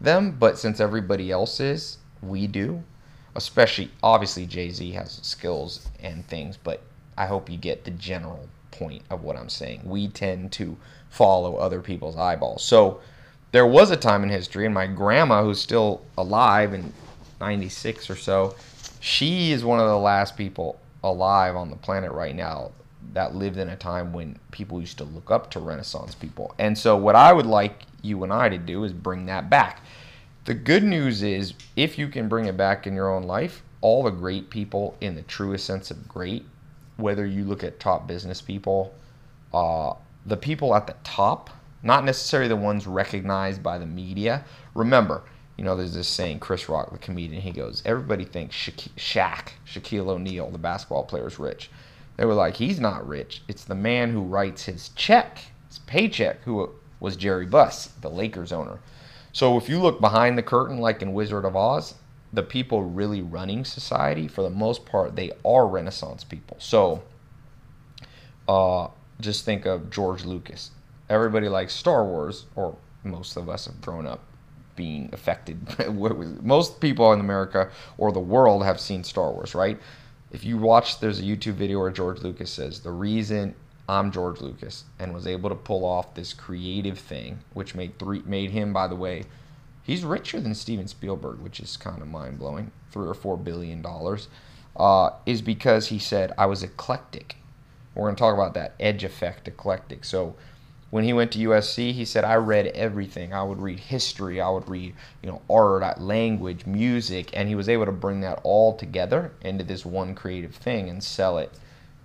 [0.00, 2.82] them, but since everybody else is, we do.
[3.34, 6.82] Especially, obviously, Jay Z has skills and things, but
[7.16, 9.82] I hope you get the general point of what I'm saying.
[9.84, 10.76] We tend to
[11.08, 12.62] follow other people's eyeballs.
[12.62, 13.00] So,
[13.52, 16.92] there was a time in history, and my grandma, who's still alive in
[17.40, 18.54] 96 or so,
[19.00, 22.72] she is one of the last people alive on the planet right now
[23.14, 26.54] that lived in a time when people used to look up to Renaissance people.
[26.58, 29.82] And so, what I would like you and I to do is bring that back.
[30.44, 34.02] The good news is, if you can bring it back in your own life, all
[34.02, 36.44] the great people, in the truest sense of great,
[36.96, 38.94] whether you look at top business people,
[39.54, 39.94] uh,
[40.26, 41.50] the people at the top,
[41.82, 44.44] not necessarily the ones recognized by the media.
[44.74, 45.22] Remember,
[45.56, 49.48] you know, there's this saying, Chris Rock, the comedian, he goes, everybody thinks Sha- Shaq,
[49.66, 51.70] Shaquille O'Neal, the basketball player, is rich.
[52.16, 53.42] They were like, he's not rich.
[53.48, 58.52] It's the man who writes his check, his paycheck, who was Jerry Buss, the Lakers
[58.52, 58.80] owner.
[59.32, 61.94] So if you look behind the curtain, like in Wizard of Oz,
[62.32, 66.56] the people really running society, for the most part, they are Renaissance people.
[66.60, 67.02] So
[68.48, 68.88] uh,
[69.20, 70.70] just think of George Lucas.
[71.08, 74.20] Everybody likes Star Wars, or most of us have grown up
[74.76, 75.58] being affected.
[76.42, 79.78] most people in America or the world have seen Star Wars, right?
[80.30, 83.54] If you watch, there's a YouTube video where George Lucas says, The reason
[83.88, 88.22] I'm George Lucas and was able to pull off this creative thing, which made three
[88.26, 89.24] made him, by the way,
[89.82, 93.80] he's richer than Steven Spielberg, which is kind of mind blowing, three or four billion
[93.80, 94.28] dollars,
[94.76, 97.36] uh, is because he said I was eclectic.
[97.94, 100.04] We're going to talk about that edge effect, eclectic.
[100.04, 100.36] So
[100.90, 103.34] when he went to USC, he said I read everything.
[103.34, 107.68] I would read history, I would read, you know, art, language, music, and he was
[107.68, 111.52] able to bring that all together into this one creative thing and sell it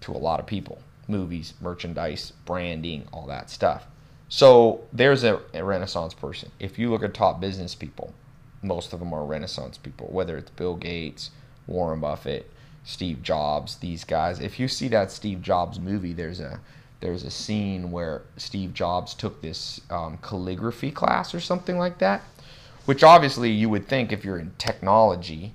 [0.02, 0.80] to a lot of people.
[1.08, 3.88] Movies, merchandise, branding, all that stuff.
[4.28, 6.52] So there's a, a Renaissance person.
[6.60, 8.14] If you look at top business people,
[8.62, 11.32] most of them are Renaissance people, whether it's Bill Gates,
[11.68, 12.50] Warren Buffett,
[12.84, 14.40] Steve Jobs, these guys.
[14.40, 16.60] If you see that Steve Jobs movie, there's a
[17.04, 22.22] there's a scene where Steve Jobs took this um, calligraphy class or something like that,
[22.86, 25.54] which obviously you would think if you're in technology,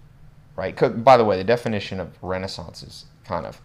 [0.56, 0.76] right?
[1.02, 3.62] By the way, the definition of Renaissance is kind of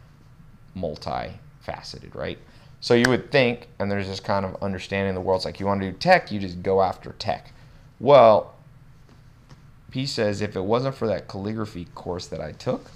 [0.78, 2.40] multifaceted, right?
[2.80, 5.82] So you would think, and there's this kind of understanding the world's like you want
[5.82, 7.52] to do tech, you just go after tech.
[8.00, 8.56] Well,
[9.92, 12.92] he says if it wasn't for that calligraphy course that I took,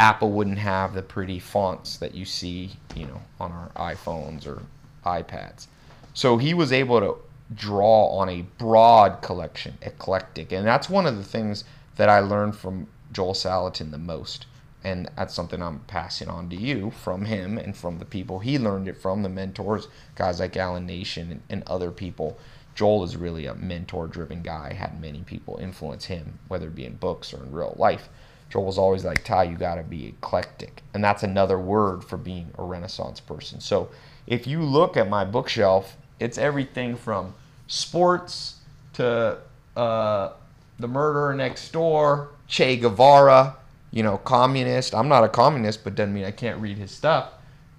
[0.00, 4.62] Apple wouldn't have the pretty fonts that you see, you know, on our iPhones or
[5.04, 5.66] iPads.
[6.14, 7.16] So he was able to
[7.54, 11.64] draw on a broad collection, eclectic, and that's one of the things
[11.96, 14.46] that I learned from Joel Salatin the most.
[14.82, 18.58] And that's something I'm passing on to you from him and from the people he
[18.58, 22.38] learned it from, the mentors, guys like Allan Nation and, and other people.
[22.74, 26.86] Joel is really a mentor driven guy, had many people influence him, whether it be
[26.86, 28.08] in books or in real life.
[28.50, 30.82] Joel was always like, Ty, you got to be eclectic.
[30.92, 33.60] And that's another word for being a Renaissance person.
[33.60, 33.88] So
[34.26, 37.34] if you look at my bookshelf, it's everything from
[37.68, 38.56] sports
[38.94, 39.38] to
[39.76, 40.32] uh,
[40.78, 43.56] the murderer next door, Che Guevara,
[43.92, 44.94] you know, communist.
[44.94, 47.30] I'm not a communist, but doesn't mean I can't read his stuff.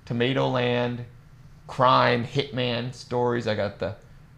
[0.05, 1.05] Tomato Land,
[1.67, 3.47] crime hitman stories.
[3.47, 3.95] I got the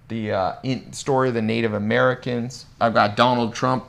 [0.09, 2.65] the uh, in, story of the Native Americans.
[2.81, 3.85] I've got Donald Trump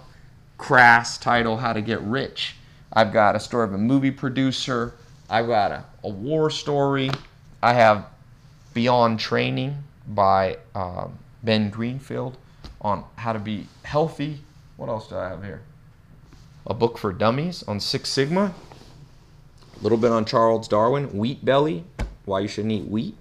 [0.59, 2.57] crass title How to Get Rich.
[2.93, 4.95] I've got a story of a movie producer.
[5.29, 7.11] I've got a, a war story.
[7.63, 8.07] I have
[8.73, 9.77] Beyond Training
[10.07, 12.37] by um, Ben Greenfield
[12.81, 14.41] on how to be healthy.
[14.77, 15.63] What else do I have here?
[16.67, 18.55] A book for dummies on Six Sigma.
[19.79, 21.85] A little bit on Charles Darwin, Wheat Belly,
[22.25, 23.17] why you shouldn't eat wheat.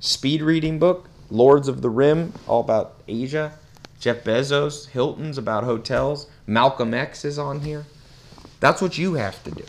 [0.00, 3.52] Speed reading book, Lords of the Rim, all about Asia.
[4.00, 6.26] Jeff Bezos, Hilton's about hotels.
[6.46, 7.84] Malcolm X is on here.
[8.60, 9.64] That's what you have to do.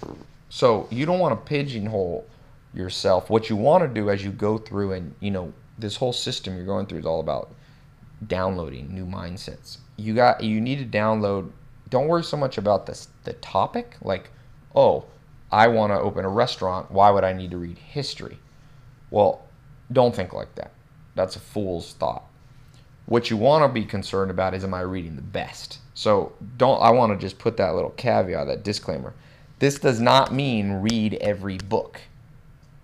[0.49, 2.25] So you don't want to pigeonhole
[2.73, 3.29] yourself.
[3.29, 6.55] What you want to do as you go through and, you know, this whole system
[6.55, 7.53] you're going through is all about
[8.25, 9.77] downloading new mindsets.
[9.97, 11.51] You got you need to download
[11.89, 14.31] don't worry so much about this the topic like,
[14.75, 15.05] "Oh,
[15.51, 16.91] I want to open a restaurant.
[16.91, 18.39] Why would I need to read history?"
[19.11, 19.43] Well,
[19.91, 20.71] don't think like that.
[21.13, 22.23] That's a fool's thought.
[23.05, 25.79] What you want to be concerned about is am I reading the best?
[25.95, 29.13] So, don't I want to just put that little caveat, that disclaimer.
[29.59, 32.01] This does not mean read every book.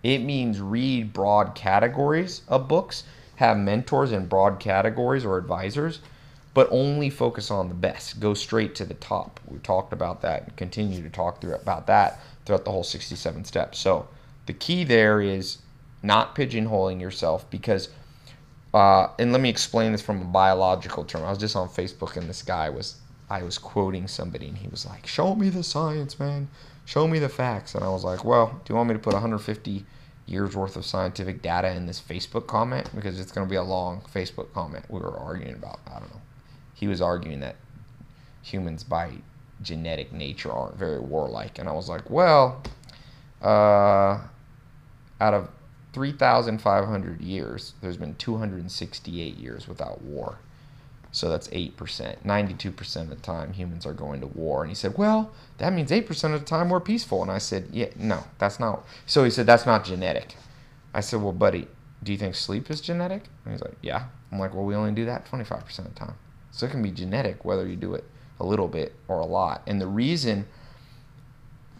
[0.02, 3.04] It means read broad categories of books,
[3.36, 6.00] have mentors in broad categories or advisors,
[6.54, 8.20] but only focus on the best.
[8.20, 9.40] Go straight to the top.
[9.48, 13.46] We talked about that and continue to talk through about that throughout the whole 67
[13.46, 13.80] steps.
[13.80, 14.08] So
[14.46, 15.60] the key there is
[16.02, 17.90] not pigeonholing yourself because
[18.74, 21.24] uh, and let me explain this from a biological term.
[21.24, 22.96] I was just on Facebook and this guy was
[23.32, 26.50] I was quoting somebody and he was like, "Show me the science, man.
[26.86, 29.14] Show me the facts." And I was like, "Well, do you want me to put
[29.14, 29.86] 150
[30.32, 33.64] years worth of scientific data in this Facebook comment because it's going to be a
[33.64, 35.80] long Facebook comment we were arguing about.
[35.88, 36.22] I don't know.
[36.74, 37.58] He was arguing that
[38.42, 39.12] humans by
[39.62, 42.64] genetic nature aren't very warlike, and I was like, well,
[43.42, 44.20] uh,
[45.20, 45.50] out of
[45.94, 50.40] 3,500 years, there's been 268 years without war.
[51.12, 51.76] So that's 8%.
[52.24, 54.62] 92% of the time, humans are going to war.
[54.62, 57.22] And he said, Well, that means 8% of the time we're peaceful.
[57.22, 58.86] And I said, Yeah, no, that's not.
[59.06, 60.36] So he said, That's not genetic.
[60.94, 61.68] I said, Well, buddy,
[62.02, 63.24] do you think sleep is genetic?
[63.44, 64.06] And he's like, Yeah.
[64.32, 66.16] I'm like, Well, we only do that 25% of the time.
[66.52, 68.06] So it can be genetic whether you do it
[68.40, 69.62] a little bit or a lot.
[69.68, 70.48] And the reason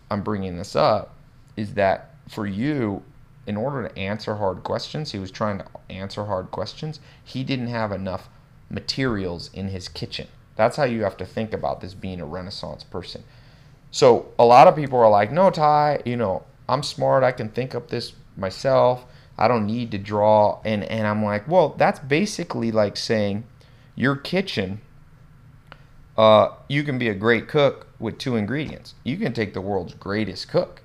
[0.10, 1.16] I'm bringing this up
[1.56, 3.04] is that for you,
[3.48, 7.00] in order to answer hard questions, he was trying to answer hard questions.
[7.24, 8.30] He didn't have enough
[8.72, 10.28] materials in his kitchen.
[10.56, 13.24] That's how you have to think about this being a Renaissance person.
[13.92, 17.24] So a lot of people are like, no, Ty, you know, I'm smart.
[17.24, 19.06] I can think up this myself.
[19.38, 20.60] I don't need to draw.
[20.64, 23.44] And, and I'm like, well, that's basically like saying
[23.96, 24.82] your kitchen,
[26.18, 28.94] uh, you can be a great cook with two ingredients.
[29.04, 30.82] You can take the world's greatest cook.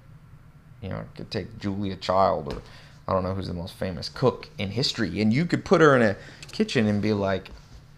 [0.83, 2.63] You know, could take Julia Child or
[3.09, 5.21] I don't know who's the most famous cook in history.
[5.21, 6.17] And you could put her in a
[6.51, 7.51] kitchen and be like,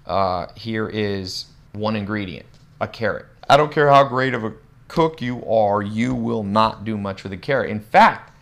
[0.08, 2.46] uh, here is one ingredient
[2.80, 3.26] a carrot.
[3.48, 4.52] I don't care how great of a
[4.88, 7.70] cook you are, you will not do much with a carrot.
[7.70, 8.32] In fact,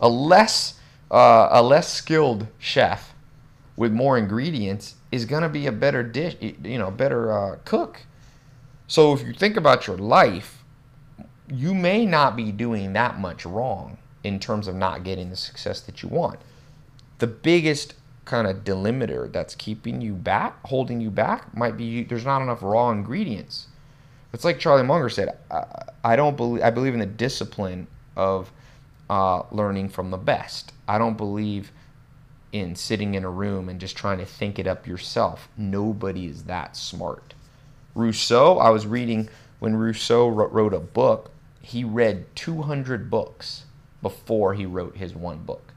[0.00, 3.14] a less uh, a less skilled chef
[3.76, 8.06] with more ingredients is going to be a better dish, you know, better uh, cook.
[8.86, 10.64] So if you think about your life,
[11.48, 15.80] you may not be doing that much wrong in terms of not getting the success
[15.82, 16.40] that you want.
[17.18, 17.94] The biggest
[18.32, 22.62] kind of delimiter that's keeping you back, holding you back, might be there's not enough
[22.62, 23.66] raw ingredients.
[24.32, 25.36] It's like Charlie Munger said.
[25.50, 25.66] I,
[26.02, 27.86] I don't believe I believe in the discipline
[28.16, 28.50] of
[29.10, 30.72] uh, learning from the best.
[30.88, 31.72] I don't believe
[32.52, 35.50] in sitting in a room and just trying to think it up yourself.
[35.58, 37.34] Nobody is that smart.
[37.94, 39.28] Rousseau, I was reading
[39.58, 41.30] when Rousseau wrote a book.
[41.60, 43.66] He read 200 books
[44.00, 45.74] before he wrote his one book.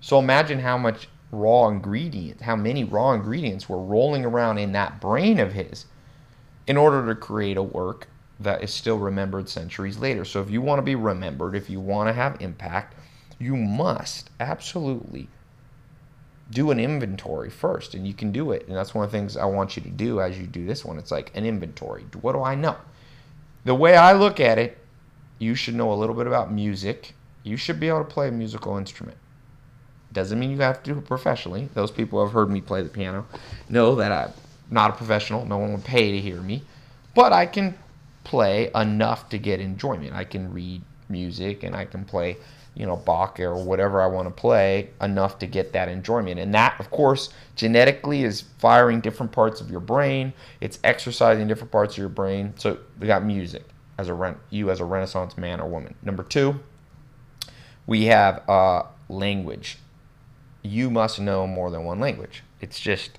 [0.00, 5.00] So imagine how much raw ingredients, how many raw ingredients were rolling around in that
[5.00, 5.86] brain of his
[6.66, 8.08] in order to create a work
[8.40, 10.24] that is still remembered centuries later.
[10.24, 12.94] So if you want to be remembered, if you want to have impact,
[13.38, 15.28] you must absolutely
[16.50, 18.66] do an inventory first and you can do it.
[18.66, 20.84] And that's one of the things I want you to do as you do this
[20.84, 20.98] one.
[20.98, 22.04] It's like an inventory.
[22.20, 22.76] What do I know?
[23.64, 24.78] The way I look at it,
[25.38, 27.14] you should know a little bit about music.
[27.42, 29.16] You should be able to play a musical instrument.
[30.14, 31.68] Doesn't mean you have to do it professionally.
[31.74, 33.26] Those people who have heard me play the piano
[33.68, 34.32] know that I'm
[34.70, 35.44] not a professional.
[35.44, 36.62] No one would pay to hear me.
[37.14, 37.74] But I can
[38.22, 40.14] play enough to get enjoyment.
[40.14, 42.36] I can read music and I can play,
[42.74, 46.38] you know, Bach or whatever I want to play enough to get that enjoyment.
[46.38, 50.32] And that, of course, genetically is firing different parts of your brain.
[50.60, 52.54] It's exercising different parts of your brain.
[52.56, 53.64] So we got music
[53.98, 55.96] as a you as a Renaissance man or woman.
[56.02, 56.60] Number two,
[57.86, 59.78] we have uh, language
[60.64, 62.42] you must know more than one language.
[62.60, 63.18] It's just,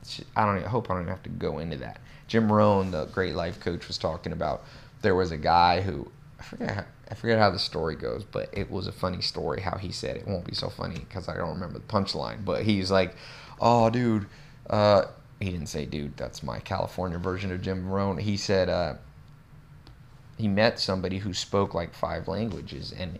[0.00, 0.64] it's, I don't.
[0.64, 2.00] I hope I don't even have to go into that.
[2.28, 4.64] Jim Rohn, the great life coach, was talking about.
[5.02, 6.70] There was a guy who I forget.
[6.70, 9.92] How, I forget how the story goes, but it was a funny story how he
[9.92, 10.22] said it.
[10.22, 12.44] it won't be so funny because I don't remember the punchline.
[12.44, 13.14] But he's like,
[13.60, 14.26] "Oh, dude."
[14.70, 15.06] Uh,
[15.40, 18.18] he didn't say, "Dude." That's my California version of Jim Rohn.
[18.18, 18.94] He said uh,
[20.38, 23.18] he met somebody who spoke like five languages and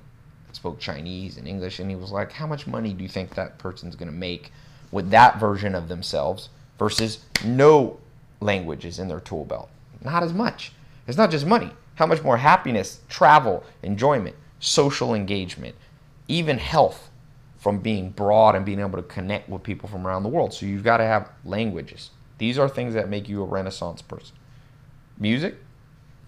[0.66, 3.56] spoke Chinese and English, and he was like, "How much money do you think that
[3.56, 4.50] person's gonna make
[4.90, 8.00] with that version of themselves versus no
[8.40, 9.68] languages in their tool belt?
[10.02, 10.72] Not as much.
[11.06, 15.76] It's not just money." How much more happiness, travel, enjoyment, social engagement,
[16.26, 17.10] even health
[17.58, 20.52] from being broad and being able to connect with people from around the world.
[20.52, 22.10] So you've got to have languages.
[22.38, 24.34] These are things that make you a renaissance person.
[25.16, 25.54] Music,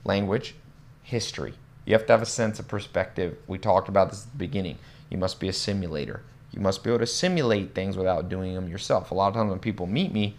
[0.04, 0.54] language,
[1.02, 1.54] history.
[1.88, 3.38] You have to have a sense of perspective.
[3.46, 4.76] We talked about this at the beginning.
[5.08, 6.20] You must be a simulator.
[6.52, 9.10] You must be able to simulate things without doing them yourself.
[9.10, 10.36] A lot of times when people meet me,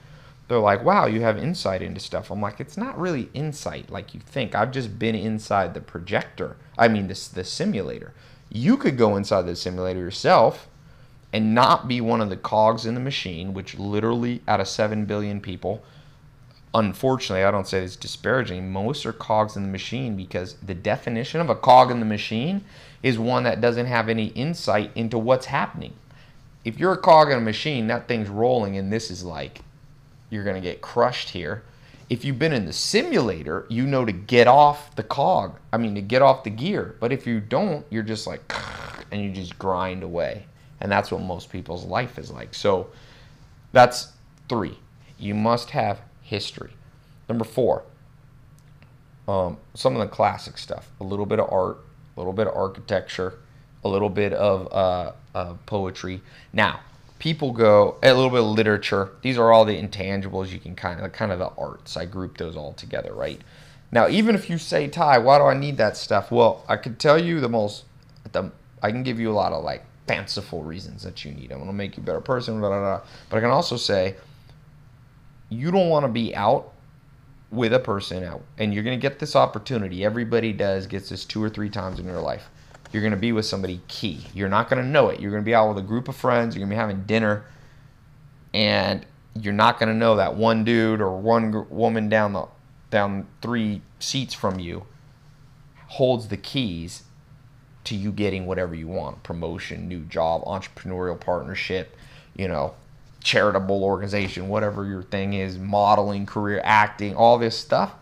[0.47, 2.29] they're like, wow, you have insight into stuff.
[2.29, 4.53] I'm like, it's not really insight like you think.
[4.53, 6.55] I've just been inside the projector.
[6.77, 8.13] I mean, this the simulator.
[8.49, 10.67] You could go inside the simulator yourself
[11.33, 15.05] and not be one of the cogs in the machine, which literally out of 7
[15.05, 15.83] billion people,
[16.73, 21.41] unfortunately, I don't say it's disparaging, most are cogs in the machine because the definition
[21.41, 22.63] of a cog in the machine
[23.01, 25.93] is one that doesn't have any insight into what's happening.
[26.65, 29.61] If you're a cog in a machine, that thing's rolling and this is like
[30.29, 31.63] you're going to get crushed here.
[32.09, 35.57] If you've been in the simulator, you know to get off the cog.
[35.71, 36.95] I mean, to get off the gear.
[36.99, 38.41] But if you don't, you're just like,
[39.11, 40.45] and you just grind away.
[40.81, 42.53] And that's what most people's life is like.
[42.53, 42.87] So
[43.71, 44.11] that's
[44.47, 44.77] three.
[45.17, 46.71] You must have history.
[47.27, 47.83] Number four,
[49.27, 51.79] um, some of the classic stuff a little bit of art,
[52.15, 53.33] a little bit of architecture,
[53.83, 56.21] a little bit of uh, poetry.
[56.53, 56.81] Now,
[57.19, 59.11] people go a little bit of literature.
[59.21, 61.97] These are all the intangibles you can kind of kind of the arts.
[61.97, 63.39] I group those all together, right?
[63.91, 66.31] Now, even if you say Ty, why do I need that stuff?
[66.31, 67.85] Well, I could tell you the most.
[68.31, 68.51] The
[68.81, 71.51] I can give you a lot of like fanciful reasons that you need.
[71.51, 73.01] I'm gonna make you a better person, blah, blah, blah.
[73.29, 74.15] but I can also say
[75.49, 76.71] you don't want to be out
[77.51, 80.05] with a person out, and you're gonna get this opportunity.
[80.05, 82.49] Everybody does gets this two or three times in their life
[82.91, 84.25] you're going to be with somebody key.
[84.33, 85.19] You're not going to know it.
[85.19, 86.55] You're going to be out with a group of friends.
[86.55, 87.45] You're going to be having dinner,
[88.53, 89.05] and
[89.39, 92.47] you're not going to know that one dude or one woman down the
[92.89, 94.83] down three seats from you
[95.87, 97.03] holds the keys
[97.83, 101.95] to you getting whatever you want promotion new job entrepreneurial partnership
[102.35, 102.73] you know
[103.21, 107.93] charitable organization whatever your thing is modeling career acting all this stuff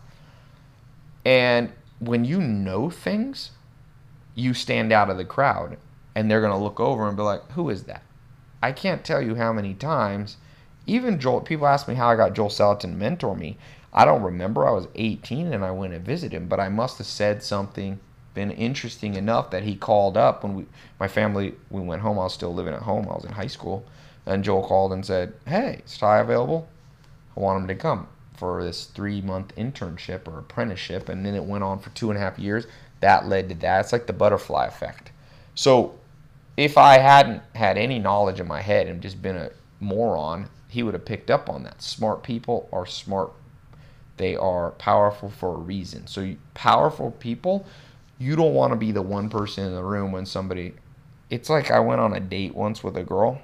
[1.26, 3.52] and when you know things
[4.36, 5.78] you stand out of the crowd
[6.16, 8.04] and they're going to look over and be like, who is that?
[8.62, 10.38] I can't tell you how many times,
[10.86, 13.58] even Joel, people ask me how I got Joel Salatin to mentor me.
[13.94, 14.68] I don't remember.
[14.68, 18.00] I was 18 and I went and visited him, but I must have said something,
[18.34, 20.66] been interesting enough that he called up when we,
[21.00, 22.20] my family, we went home.
[22.20, 23.08] I was still living at home.
[23.10, 23.86] I was in high school.
[24.28, 26.68] And Joel called and said, Hey, is Ty available?
[27.36, 31.10] I want him to come for this three month internship or apprenticeship.
[31.10, 32.68] And then it went on for two and a half years
[33.00, 33.82] that led to that.
[33.82, 35.12] It's like the butterfly effect.
[35.56, 35.96] So
[36.56, 40.84] if I hadn't had any knowledge in my head and just been a moron, he
[40.84, 41.82] would have picked up on that.
[41.82, 43.32] Smart people are smart.
[44.18, 46.08] They are powerful for a reason.
[46.08, 47.66] So powerful people,
[48.18, 50.74] you don't want to be the one person in the room when somebody
[51.30, 53.42] it's like I went on a date once with a girl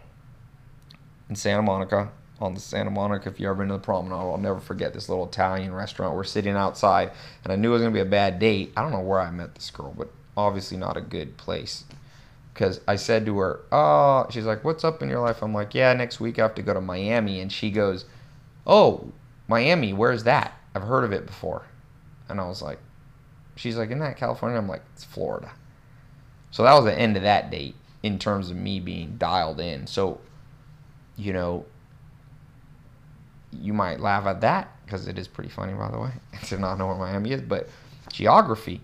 [1.34, 3.28] in Santa Monica on the Santa Monica.
[3.28, 6.16] If you ever been to the promenade, I'll never forget this little Italian restaurant.
[6.16, 7.12] We're sitting outside,
[7.44, 8.72] and I knew it was gonna be a bad date.
[8.78, 11.86] I don't know where I met this girl, but obviously not a good place.
[12.54, 15.74] Because I said to her, "Oh," she's like, "What's up in your life?" I'm like,
[15.74, 18.06] "Yeah, next week I have to go to Miami," and she goes,
[18.68, 19.12] "Oh,
[19.48, 19.92] Miami?
[19.92, 20.54] Where's that?
[20.76, 21.64] I've heard of it before."
[22.30, 22.78] And I was like,
[23.56, 25.50] "She's like, isn't that California?" I'm like, "It's Florida."
[26.52, 29.88] So that was the end of that date in terms of me being dialed in.
[29.88, 30.20] So,
[31.16, 31.66] you know,
[33.52, 36.12] you might laugh at that because it is pretty funny, by the way,
[36.48, 37.42] to not know where Miami is.
[37.42, 37.70] But
[38.12, 38.82] geography,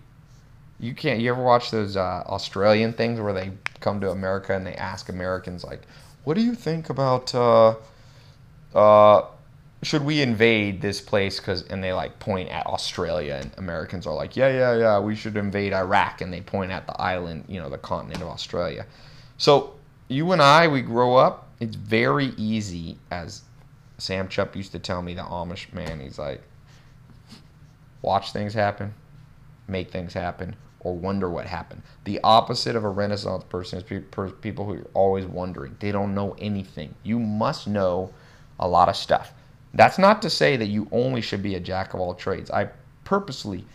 [0.80, 1.20] you can't.
[1.20, 5.10] You ever watch those uh, Australian things where they come to America and they ask
[5.10, 5.82] Americans like,
[6.24, 7.34] "What do you think about?
[7.34, 7.76] Uh,
[8.74, 9.26] uh,
[9.82, 14.14] should we invade this place?" Because and they like point at Australia, and Americans are
[14.14, 17.60] like, "Yeah, yeah, yeah, we should invade Iraq," and they point at the island, you
[17.60, 18.86] know, the continent of Australia.
[19.38, 19.76] So
[20.08, 21.49] you and I, we grow up.
[21.60, 23.44] It's very easy as
[23.98, 26.42] Sam Chupp used to tell me the Amish man, he's like,
[28.02, 28.94] watch things happen,
[29.68, 31.82] make things happen, or wonder what happened.
[32.06, 35.76] The opposite of a Renaissance person is pe- per- people who are always wondering.
[35.80, 36.96] They don't know anything.
[37.04, 38.14] You must know
[38.60, 39.34] a lot of stuff.
[39.74, 42.50] That's not to say that you only should be a jack of all trades.
[42.50, 42.70] I
[43.04, 43.66] purposely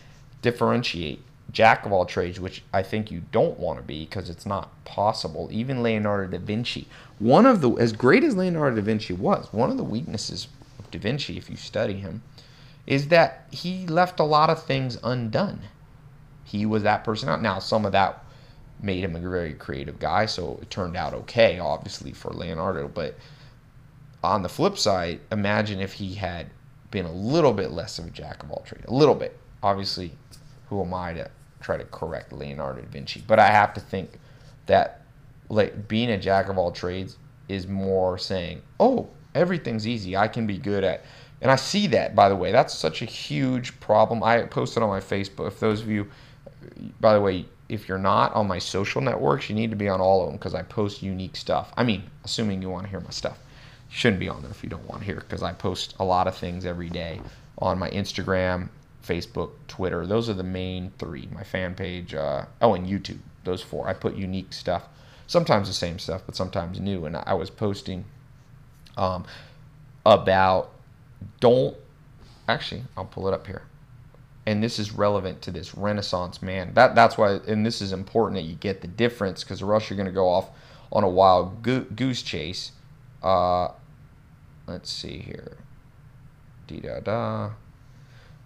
[0.41, 4.45] differentiate jack of all trades, which I think you don't want to be because it's
[4.45, 5.47] not possible.
[5.51, 6.87] Even Leonardo da Vinci,
[7.19, 10.47] one of the as great as Leonardo da Vinci was, one of the weaknesses
[10.79, 12.21] of da Vinci, if you study him,
[12.85, 15.61] is that he left a lot of things undone.
[16.43, 17.41] He was that person out.
[17.41, 18.23] Now, some of that
[18.81, 22.87] made him a very creative guy, so it turned out okay, obviously, for Leonardo.
[22.87, 23.17] But
[24.23, 26.47] on the flip side, imagine if he had
[26.91, 28.85] been a little bit less of a jack of all trades.
[28.87, 29.37] A little bit.
[29.63, 30.11] Obviously,
[30.69, 33.23] who am I to try to correct Leonardo da Vinci?
[33.25, 34.19] But I have to think
[34.67, 35.04] that
[35.49, 37.17] like being a jack of all trades
[37.47, 40.15] is more saying, "Oh, everything's easy.
[40.17, 41.03] I can be good at."
[41.41, 42.51] And I see that, by the way.
[42.51, 44.23] That's such a huge problem.
[44.23, 45.47] I posted on my Facebook.
[45.47, 46.09] If those of you,
[46.99, 49.99] by the way, if you're not on my social networks, you need to be on
[49.99, 51.71] all of them because I post unique stuff.
[51.77, 53.37] I mean, assuming you want to hear my stuff.
[53.89, 56.03] You shouldn't be on there if you don't want to hear because I post a
[56.03, 57.21] lot of things every day
[57.59, 58.69] on my Instagram,
[59.05, 60.05] Facebook, Twitter.
[60.05, 61.27] Those are the main three.
[61.31, 63.19] My fan page, uh, oh, and YouTube.
[63.43, 63.87] Those four.
[63.87, 64.87] I put unique stuff.
[65.27, 67.05] Sometimes the same stuff, but sometimes new.
[67.05, 68.05] And I was posting
[68.97, 69.25] um,
[70.05, 70.71] about
[71.39, 71.75] don't
[72.47, 73.63] actually I'll pull it up here.
[74.47, 76.73] And this is relevant to this Renaissance man.
[76.75, 79.89] That that's why, and this is important that you get the difference because or else
[79.89, 80.49] you're going to go off
[80.91, 82.71] on a wild go- goose chase.
[83.23, 83.69] Uh,
[84.67, 85.57] let's see here.
[86.67, 87.49] Dee da da.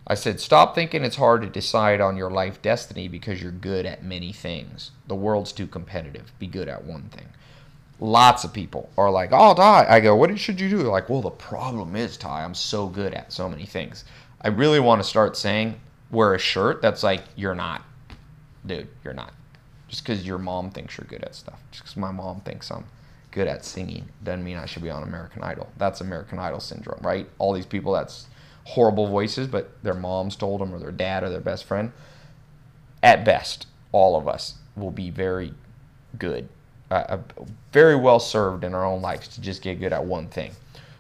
[0.08, 3.86] I said, stop thinking it's hard to decide on your life destiny because you're good
[3.86, 4.92] at many things.
[5.08, 6.32] The world's too competitive.
[6.40, 7.28] Be good at one thing.
[8.00, 9.86] Lots of people are like, oh, Ty.
[9.88, 10.78] I go, what should you do?
[10.78, 14.06] They're like, well, the problem is, Ty, I'm so good at so many things.
[14.42, 15.80] I really want to start saying,
[16.10, 17.84] wear a shirt that's like, you're not.
[18.66, 19.34] Dude, you're not.
[19.90, 21.60] Just because your mom thinks you're good at stuff.
[21.72, 22.86] Just because my mom thinks I'm
[23.32, 25.70] good at singing doesn't mean I should be on American Idol.
[25.78, 27.30] That's American Idol syndrome, right?
[27.38, 28.28] All these people that's
[28.66, 31.92] horrible voices, but their moms told them or their dad or their best friend.
[33.02, 35.54] At best, all of us will be very
[36.18, 36.50] good,
[36.92, 37.20] uh, uh,
[37.72, 40.52] very well served in our own lives to just get good at one thing.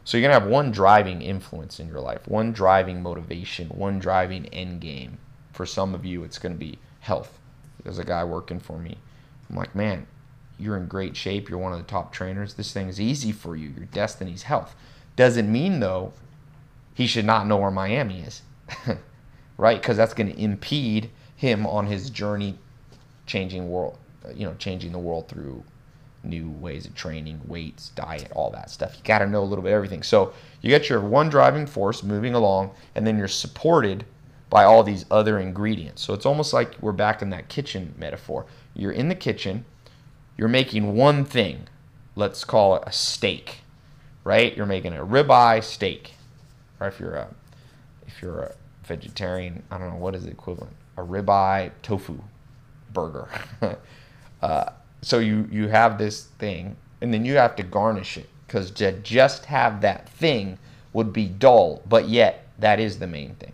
[0.03, 4.47] So you're gonna have one driving influence in your life, one driving motivation, one driving
[4.47, 5.19] end game.
[5.51, 7.37] For some of you, it's gonna be health.
[7.83, 8.97] There's a guy working for me.
[9.49, 10.07] I'm like, man,
[10.57, 11.49] you're in great shape.
[11.49, 12.55] You're one of the top trainers.
[12.55, 13.69] This thing is easy for you.
[13.69, 14.75] Your destiny's health.
[15.15, 16.13] Doesn't mean though
[16.99, 18.41] he should not know where Miami is,
[19.57, 19.81] right?
[19.81, 22.57] Because that's going to impede him on his journey,
[23.25, 23.97] changing world,
[24.35, 25.63] you know, changing the world through
[26.25, 28.95] new ways of training, weights, diet, all that stuff.
[28.97, 30.03] You got to know a little bit of everything.
[30.03, 34.03] So you get your one driving force moving along, and then you're supported
[34.49, 36.01] by all these other ingredients.
[36.01, 38.45] So it's almost like we're back in that kitchen metaphor.
[38.73, 39.63] You're in the kitchen,
[40.35, 41.69] you're making one thing.
[42.17, 43.59] Let's call it a steak,
[44.25, 44.53] right?
[44.57, 46.15] You're making a ribeye steak
[46.79, 47.27] or if you're a
[48.07, 52.19] if you're a vegetarian, I don't know what is the equivalent, a ribeye tofu
[52.91, 53.29] burger.
[54.41, 54.69] uh,
[55.01, 58.91] so you you have this thing, and then you have to garnish it because to
[59.01, 60.57] just have that thing
[60.93, 63.53] would be dull, but yet that is the main thing.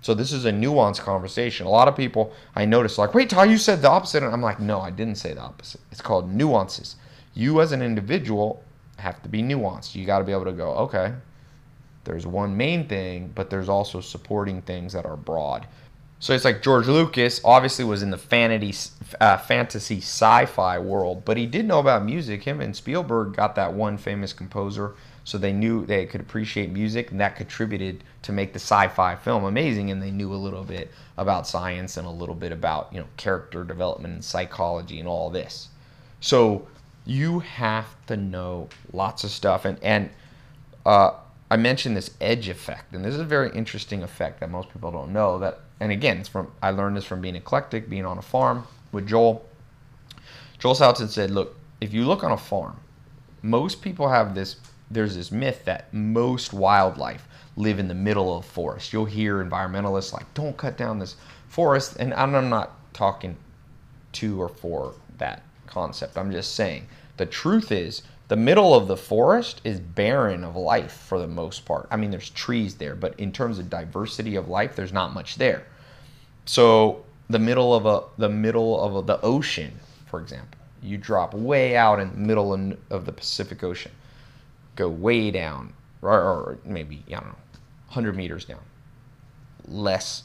[0.00, 1.66] So this is a nuanced conversation.
[1.66, 4.42] A lot of people I notice like, wait, Ty, you said the opposite, and I'm
[4.42, 5.80] like, no, I didn't say the opposite.
[5.90, 6.94] It's called nuances.
[7.34, 8.62] You as an individual
[8.98, 9.94] have to be nuanced.
[9.94, 11.14] You got to be able to go, okay,
[12.06, 15.66] there's one main thing, but there's also supporting things that are broad.
[16.18, 21.36] So it's like George Lucas obviously was in the fantasy, uh, fantasy sci-fi world, but
[21.36, 22.42] he did know about music.
[22.42, 24.94] Him and Spielberg got that one famous composer,
[25.24, 29.44] so they knew they could appreciate music, and that contributed to make the sci-fi film
[29.44, 29.90] amazing.
[29.90, 33.06] And they knew a little bit about science and a little bit about you know
[33.18, 35.68] character development and psychology and all this.
[36.20, 36.66] So
[37.04, 40.08] you have to know lots of stuff, and and
[40.86, 41.10] uh,
[41.50, 44.90] I mentioned this edge effect, and this is a very interesting effect that most people
[44.90, 45.38] don't know.
[45.38, 48.66] That, and again, it's from I learned this from being eclectic, being on a farm
[48.90, 49.46] with Joel.
[50.58, 52.80] Joel Salatin said, "Look, if you look on a farm,
[53.42, 54.56] most people have this.
[54.90, 58.92] There's this myth that most wildlife live in the middle of forest.
[58.92, 61.16] You'll hear environmentalists like, "Don't cut down this
[61.48, 63.36] forest," and I'm not talking
[64.12, 66.16] to or for that concept.
[66.18, 70.92] I'm just saying the truth is the middle of the forest is barren of life
[70.92, 71.86] for the most part.
[71.90, 75.36] I mean, there's trees there, but in terms of diversity of life, there's not much
[75.36, 75.64] there.
[76.44, 81.34] So the middle of a the middle of a, the ocean, for example, you drop
[81.34, 82.52] way out in the middle
[82.90, 83.92] of the Pacific Ocean,
[84.74, 85.72] go way down,
[86.02, 87.34] or, or maybe I don't know,
[87.88, 88.60] 100 meters down.
[89.68, 90.24] Less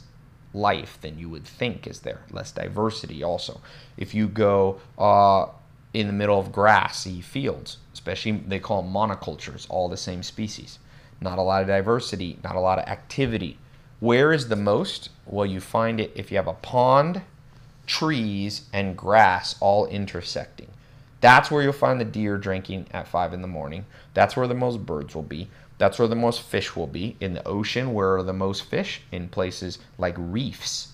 [0.54, 2.20] life than you would think is there.
[2.30, 3.60] Less diversity also.
[3.96, 5.46] If you go uh,
[5.94, 10.80] in the middle of grassy fields, especially they call them monocultures, all the same species.
[11.20, 13.58] Not a lot of diversity, not a lot of activity.
[14.00, 15.10] Where is the most?
[15.24, 17.22] Well, you find it if you have a pond,
[17.86, 20.66] trees, and grass all intersecting.
[21.20, 23.86] That's where you'll find the deer drinking at five in the morning.
[24.14, 25.48] That's where the most birds will be.
[25.78, 27.16] That's where the most fish will be.
[27.20, 29.02] In the ocean, where are the most fish?
[29.12, 30.88] In places like reefs,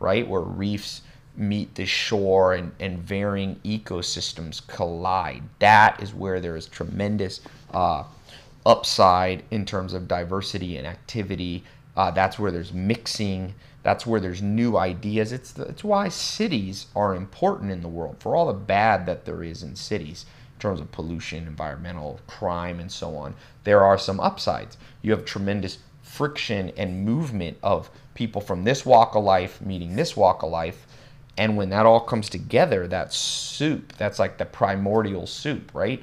[0.00, 0.26] right?
[0.26, 1.02] Where reefs
[1.36, 5.42] meet the shore and, and varying ecosystems collide.
[5.58, 7.40] That is where there is tremendous
[7.72, 8.04] uh,
[8.64, 11.64] upside in terms of diversity and activity.
[11.96, 13.54] Uh, that's where there's mixing.
[13.82, 15.32] That's where there's new ideas.
[15.32, 19.24] It's, the, it's why cities are important in the world for all the bad that
[19.24, 23.34] there is in cities in terms of pollution, environmental crime, and so on.
[23.64, 24.76] There are some upsides.
[25.02, 30.16] You have tremendous friction and movement of people from this walk of life meeting this
[30.16, 30.86] walk of life
[31.36, 36.02] and when that all comes together, that soup, that's like the primordial soup, right?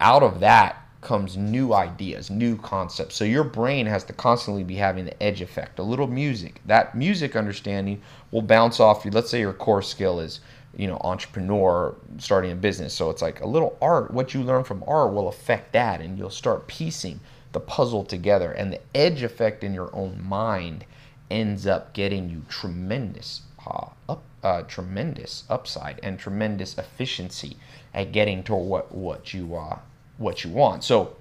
[0.00, 3.14] Out of that comes new ideas, new concepts.
[3.16, 6.60] So your brain has to constantly be having the edge effect, a little music.
[6.66, 8.00] That music understanding
[8.30, 9.10] will bounce off you.
[9.10, 10.40] Let's say your core skill is,
[10.76, 12.94] you know, entrepreneur, starting a business.
[12.94, 14.12] So it's like a little art.
[14.12, 17.20] What you learn from art will affect that, and you'll start piecing
[17.52, 18.52] the puzzle together.
[18.52, 20.84] And the edge effect in your own mind
[21.30, 27.56] ends up getting you tremendous uh, up uh, tremendous upside and tremendous efficiency
[27.94, 29.78] at getting to what what you uh,
[30.18, 30.84] what you want.
[30.84, 31.16] So,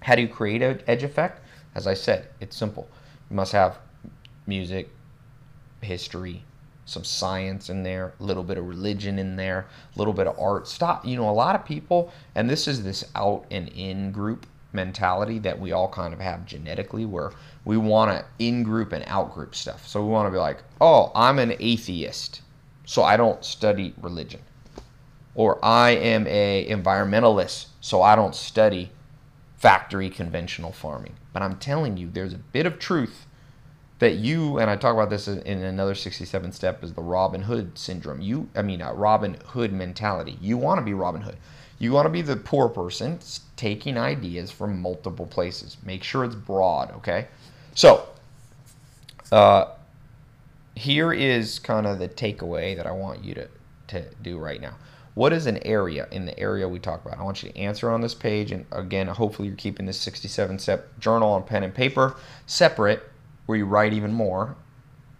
[0.00, 1.40] how do you create an edge effect?
[1.74, 2.88] As I said, it's simple.
[3.30, 3.78] You must have
[4.46, 4.90] music,
[5.80, 6.42] history,
[6.84, 10.38] some science in there, a little bit of religion in there, a little bit of
[10.38, 10.66] art.
[10.66, 11.06] Stop.
[11.06, 15.38] You know, a lot of people, and this is this out and in group mentality
[15.38, 17.32] that we all kind of have genetically where
[17.64, 19.86] we want to in group and out group stuff.
[19.86, 22.42] So we want to be like, oh, I'm an atheist,
[22.84, 24.40] so I don't study religion.
[25.34, 28.90] Or I am a environmentalist, so I don't study
[29.56, 31.14] factory conventional farming.
[31.32, 33.26] But I'm telling you, there's a bit of truth
[34.00, 37.78] that you and I talk about this in another 67 step is the Robin Hood
[37.78, 38.20] syndrome.
[38.20, 40.36] You, I mean, uh, Robin Hood mentality.
[40.40, 41.36] You want to be Robin Hood.
[41.78, 43.20] You want to be the poor person
[43.56, 45.76] taking ideas from multiple places.
[45.84, 47.28] Make sure it's broad, okay?
[47.74, 48.08] So,
[49.30, 49.66] uh,
[50.74, 53.48] here is kind of the takeaway that I want you to,
[53.88, 54.74] to do right now.
[55.14, 57.18] What is an area in the area we talk about?
[57.18, 58.50] I want you to answer on this page.
[58.50, 63.02] And again, hopefully you're keeping this 67 step journal on pen and paper separate
[63.46, 64.56] where you write even more.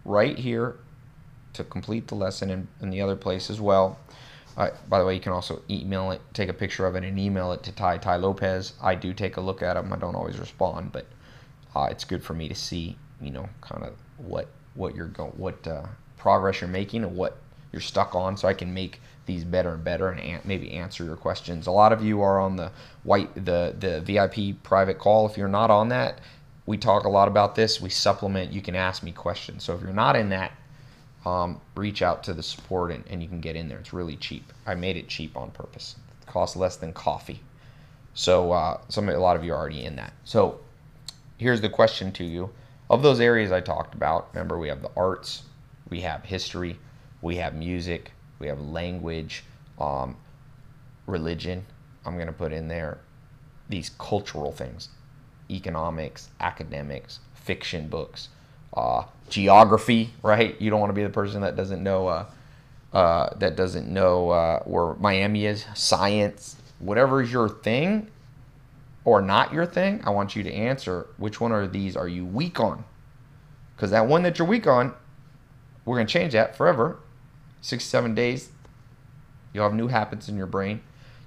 [0.05, 0.77] Right here
[1.53, 3.99] to complete the lesson and in the other place as well.
[4.57, 7.17] Uh, by the way, you can also email it, take a picture of it, and
[7.17, 8.73] email it to Ty Ty Lopez.
[8.81, 9.91] I do take a look at them.
[9.93, 11.05] I don't always respond, but
[11.75, 15.31] uh, it's good for me to see, you know, kind of what what you're going,
[15.31, 15.85] what uh,
[16.17, 17.37] progress you're making, and what
[17.71, 21.03] you're stuck on, so I can make these better and better, and an- maybe answer
[21.03, 21.67] your questions.
[21.67, 22.71] A lot of you are on the
[23.03, 25.25] white, the the VIP private call.
[25.27, 26.19] If you're not on that,
[26.65, 27.81] we talk a lot about this.
[27.81, 28.51] We supplement.
[28.51, 29.63] You can ask me questions.
[29.63, 30.51] So if you're not in that,
[31.25, 33.79] um, reach out to the support and, and you can get in there.
[33.79, 34.51] It's really cheap.
[34.65, 35.95] I made it cheap on purpose.
[36.21, 37.41] It costs less than coffee.
[38.13, 40.13] So uh, some a lot of you are already in that.
[40.23, 40.59] So
[41.43, 42.49] here's the question to you:
[42.89, 45.43] of those areas I talked about, remember we have the arts,
[45.89, 46.79] we have history,
[47.21, 49.43] we have music, we have language,
[49.79, 50.15] um,
[51.05, 51.65] religion.
[52.05, 52.99] I'm gonna put in there
[53.69, 54.89] these cultural things,
[55.49, 58.29] economics, academics, fiction books,
[58.75, 60.59] uh, geography, right?
[60.59, 62.25] You don't want to be the person that doesn't know uh,
[62.93, 65.65] uh, that doesn't know uh, where Miami is.
[65.73, 68.07] Science, whatever is your thing
[69.05, 72.25] or not your thing, I want you to answer which one of these are you
[72.25, 72.83] weak on?
[73.75, 74.93] Because that one that you're weak on,
[75.85, 76.99] we're gonna change that forever.
[77.61, 78.49] Six seven days,
[79.53, 80.81] you'll have new habits in your brain.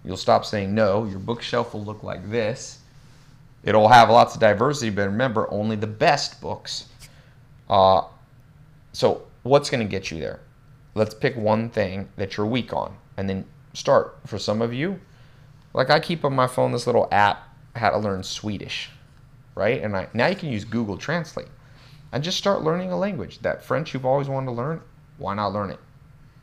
[0.04, 1.04] You'll stop saying no.
[1.04, 2.78] Your bookshelf will look like this.
[3.64, 6.86] It'll have lots of diversity, but remember, only the best books
[7.68, 8.02] uh,
[8.92, 10.40] so what's going to get you there?
[10.94, 14.18] Let's pick one thing that you're weak on and then start.
[14.26, 15.00] For some of you,
[15.74, 17.42] like I keep on my phone this little app,
[17.76, 18.90] how to learn Swedish,
[19.54, 19.82] right?
[19.82, 21.48] And I, now you can use Google Translate
[22.12, 23.40] and just start learning a language.
[23.40, 24.80] That French you've always wanted to learn,
[25.18, 25.80] why not learn it?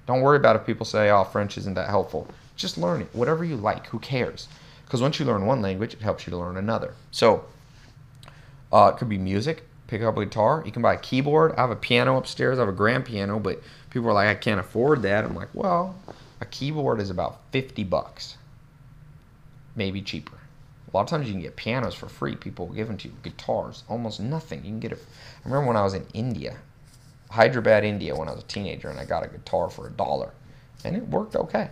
[0.05, 2.27] Don't worry about if people say, oh, French isn't that helpful.
[2.55, 3.87] Just learn it, whatever you like.
[3.87, 4.47] Who cares?
[4.85, 6.93] Because once you learn one language, it helps you to learn another.
[7.11, 7.45] So
[8.71, 10.61] uh, it could be music, pick up a guitar.
[10.65, 11.53] You can buy a keyboard.
[11.57, 12.59] I have a piano upstairs.
[12.59, 15.23] I have a grand piano, but people are like, I can't afford that.
[15.23, 15.95] I'm like, well,
[16.41, 18.37] a keyboard is about 50 bucks,
[19.75, 20.37] maybe cheaper.
[20.93, 22.35] A lot of times you can get pianos for free.
[22.35, 23.15] People will give them to you.
[23.23, 24.59] Guitars, almost nothing.
[24.59, 25.03] You can get it.
[25.43, 26.57] I remember when I was in India,
[27.31, 30.33] Hyderabad, India when I was a teenager, and I got a guitar for a dollar,
[30.85, 31.69] and it worked okay.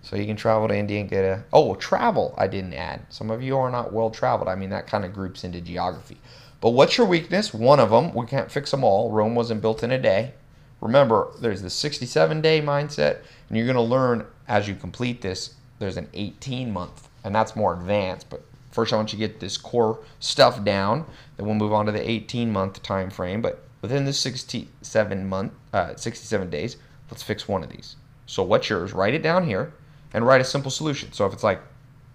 [0.00, 2.34] So you can travel to India and get a oh travel.
[2.38, 3.02] I didn't add.
[3.10, 4.48] Some of you are not well traveled.
[4.48, 6.16] I mean that kind of groups into geography.
[6.62, 7.52] But what's your weakness?
[7.52, 8.14] One of them.
[8.14, 9.10] We can't fix them all.
[9.10, 10.32] Rome wasn't built in a day.
[10.80, 13.18] Remember, there's the 67 day mindset,
[13.48, 15.54] and you're going to learn as you complete this.
[15.78, 18.30] There's an 18 month, and that's more advanced.
[18.30, 18.42] But
[18.74, 21.06] first, I want you to get this core stuff down.
[21.36, 23.40] Then we'll move on to the 18 month time frame.
[23.40, 26.76] But within the 67 month, uh, 67 days,
[27.10, 27.96] let's fix one of these.
[28.26, 28.92] So what's yours?
[28.92, 29.72] Write it down here,
[30.12, 31.12] and write a simple solution.
[31.12, 31.60] So if it's like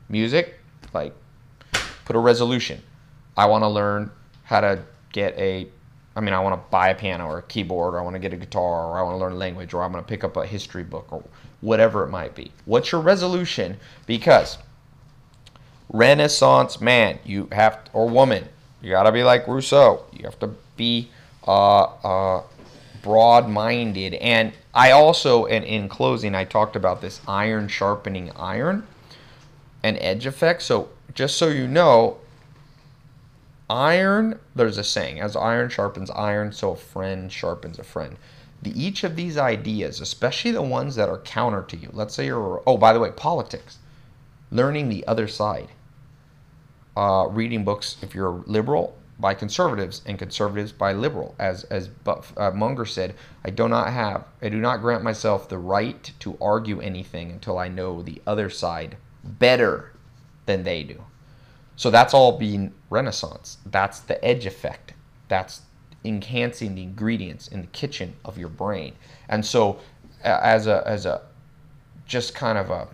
[0.09, 0.59] music,
[0.93, 1.13] like
[2.05, 2.81] put a resolution.
[3.37, 4.11] I want to learn
[4.43, 5.69] how to get a
[6.15, 8.19] I mean, I want to buy a piano or a keyboard, or I want to
[8.19, 10.25] get a guitar, or I want to learn a language, or I'm going to pick
[10.25, 11.23] up a history book, or
[11.61, 12.51] whatever it might be.
[12.65, 13.77] What's your resolution?
[14.05, 14.57] Because
[15.89, 18.47] Renaissance man, you have to, or woman,
[18.81, 20.05] you got to be like Rousseau.
[20.13, 21.09] You have to be
[21.47, 22.43] uh, uh,
[23.01, 24.13] broad-minded.
[24.15, 28.85] And I also, and in closing, I talked about this iron sharpening iron
[29.83, 30.61] and edge effect.
[30.61, 32.17] So just so you know,
[33.69, 38.15] iron, there's a saying, as iron sharpens iron, so a friend sharpens a friend.
[38.61, 42.25] The, each of these ideas, especially the ones that are counter to you, let's say
[42.25, 43.79] you're, oh, by the way, politics,
[44.51, 45.69] learning the other side,
[46.99, 51.33] uh, reading books, if you're liberal, by conservatives and conservatives by liberal.
[51.39, 55.47] As as Buff, uh, Munger said, I do not have, I do not grant myself
[55.47, 59.93] the right to argue anything until I know the other side better
[60.45, 61.01] than they do.
[61.77, 63.59] So that's all being Renaissance.
[63.65, 64.93] That's the edge effect.
[65.29, 65.61] That's
[66.03, 68.93] enhancing the ingredients in the kitchen of your brain.
[69.29, 69.79] And so,
[70.21, 71.21] as a as a
[72.05, 72.89] just kind of a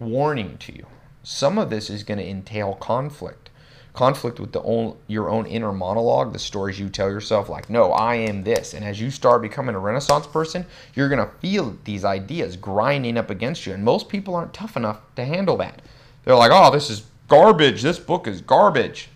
[0.00, 0.86] warning to you,
[1.28, 3.50] some of this is going to entail conflict.
[3.92, 7.92] Conflict with the own your own inner monologue, the stories you tell yourself, like, no,
[7.92, 8.72] I am this.
[8.72, 13.28] And as you start becoming a Renaissance person, you're gonna feel these ideas grinding up
[13.28, 13.74] against you.
[13.74, 15.82] And most people aren't tough enough to handle that.
[16.24, 17.82] They're like, oh, this is garbage.
[17.82, 19.10] This book is garbage.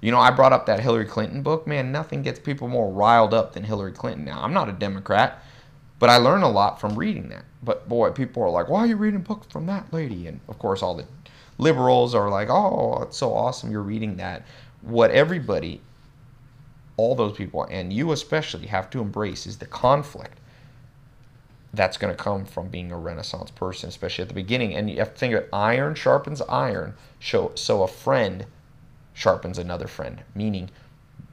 [0.00, 1.66] You know, I brought up that Hillary Clinton book.
[1.66, 4.24] Man, nothing gets people more riled up than Hillary Clinton.
[4.24, 5.42] Now, I'm not a Democrat,
[5.98, 7.44] but I learn a lot from reading that.
[7.62, 10.28] But boy, people are like, why are you reading books from that lady?
[10.28, 11.06] And of course, all the
[11.58, 14.46] liberals are like, oh, it's so awesome you're reading that.
[14.80, 15.80] What everybody,
[16.96, 20.38] all those people, and you especially, have to embrace is the conflict
[21.74, 24.74] that's going to come from being a Renaissance person, especially at the beginning.
[24.74, 28.46] And you have to think of it, iron sharpens iron, so, so a friend
[29.12, 30.70] sharpens another friend, meaning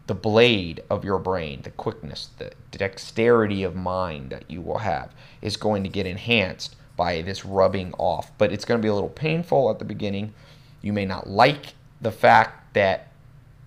[0.08, 5.14] the blade of your brain, the quickness, the dexterity of mind that you will have
[5.42, 8.32] is going to get enhanced by this rubbing off.
[8.38, 10.34] But it's going to be a little painful at the beginning.
[10.82, 13.12] You may not like the fact that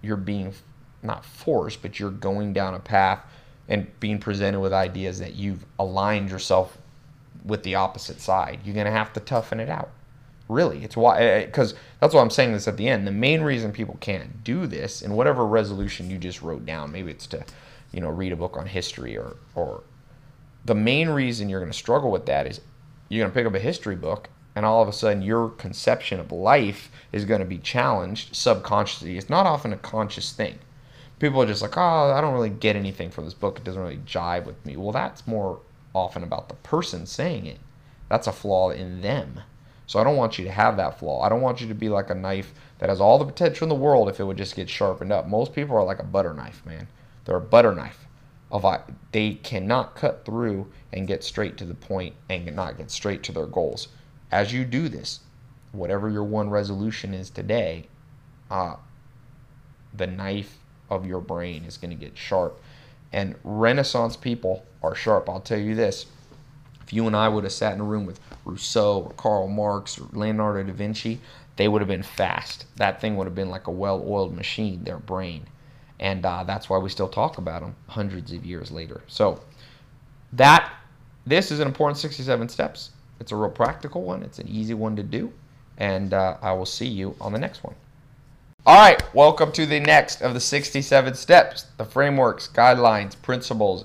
[0.02, 0.54] you're being
[1.02, 3.20] not forced, but you're going down a path
[3.68, 6.78] and being presented with ideas that you've aligned yourself
[7.44, 8.60] with the opposite side.
[8.64, 9.90] You're going to have to toughen it out.
[10.48, 13.06] Really, it's why because eh, eh, that's why I'm saying this at the end.
[13.06, 17.10] The main reason people can't do this, and whatever resolution you just wrote down, maybe
[17.10, 17.44] it's to,
[17.92, 19.82] you know, read a book on history or or
[20.64, 22.62] the main reason you're going to struggle with that is
[23.08, 26.20] you're going to pick up a history book and all of a sudden your conception
[26.20, 29.16] of life is going to be challenged subconsciously.
[29.16, 30.58] It's not often a conscious thing
[31.18, 33.58] people are just like, oh, I don't really get anything from this book.
[33.58, 34.76] It doesn't really jive with me.
[34.76, 35.60] Well, that's more
[35.94, 37.58] often about the person saying it.
[38.08, 39.40] That's a flaw in them.
[39.86, 41.22] So I don't want you to have that flaw.
[41.22, 43.70] I don't want you to be like a knife that has all the potential in
[43.70, 45.26] the world if it would just get sharpened up.
[45.26, 46.88] Most people are like a butter knife, man.
[47.24, 48.06] They're a butter knife.
[48.50, 48.64] Of
[49.12, 53.32] they cannot cut through and get straight to the point and not get straight to
[53.32, 53.88] their goals.
[54.30, 55.20] As you do this,
[55.72, 57.88] whatever your one resolution is today,
[58.50, 58.76] uh,
[59.94, 62.60] the knife of your brain is going to get sharp.
[63.12, 65.28] And Renaissance people are sharp.
[65.28, 66.06] I'll tell you this.
[66.82, 69.98] If you and I would have sat in a room with Rousseau or Karl Marx
[69.98, 71.20] or Leonardo da Vinci,
[71.56, 72.64] they would have been fast.
[72.76, 75.46] That thing would have been like a well oiled machine, their brain.
[76.00, 79.00] And uh, that's why we still talk about them hundreds of years later.
[79.08, 79.40] So,
[80.32, 80.72] that
[81.26, 82.90] this is an important 67 steps.
[83.20, 85.32] It's a real practical one, it's an easy one to do.
[85.76, 87.74] And uh, I will see you on the next one.
[88.66, 93.84] All right, welcome to the next of the 67 steps, the frameworks, guidelines, principles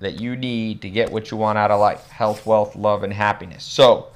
[0.00, 3.12] that you need to get what you want out of life health, wealth, love, and
[3.12, 3.64] happiness.
[3.64, 4.08] So,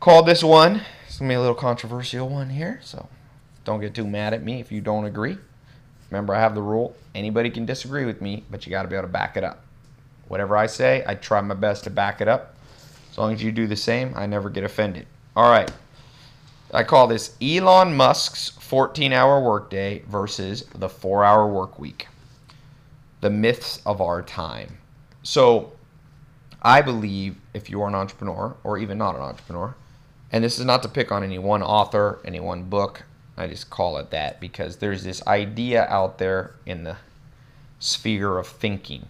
[0.00, 0.82] call this one.
[1.06, 3.08] It's to be a little controversial one here, so
[3.64, 5.38] don't get too mad at me if you don't agree.
[6.12, 8.96] Remember, I have the rule anybody can disagree with me, but you got to be
[8.96, 9.64] able to back it up.
[10.28, 12.54] Whatever I say, I try my best to back it up.
[13.10, 15.06] As long as you do the same, I never get offended.
[15.34, 15.72] All right.
[16.74, 22.08] I call this Elon Musk's 14 hour workday versus the 4 hour work week.
[23.22, 24.76] the myths of our time.
[25.22, 25.72] So,
[26.60, 29.74] I believe if you are an entrepreneur or even not an entrepreneur,
[30.30, 33.04] and this is not to pick on any one author, any one book,
[33.36, 36.96] I just call it that because there's this idea out there in the
[37.78, 39.06] sphere of thinking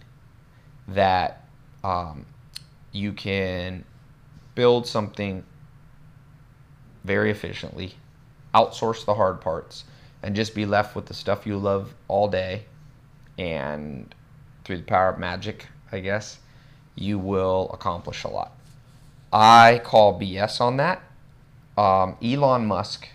[0.87, 1.45] that
[1.83, 2.25] um,
[2.91, 3.83] you can
[4.55, 5.43] build something
[7.03, 7.95] very efficiently,
[8.55, 9.83] outsource the hard parts,
[10.21, 12.65] and just be left with the stuff you love all day.
[13.37, 14.13] And
[14.63, 16.39] through the power of magic, I guess,
[16.95, 18.55] you will accomplish a lot.
[19.31, 21.01] I call BS on that.
[21.77, 23.09] Um, Elon Musk,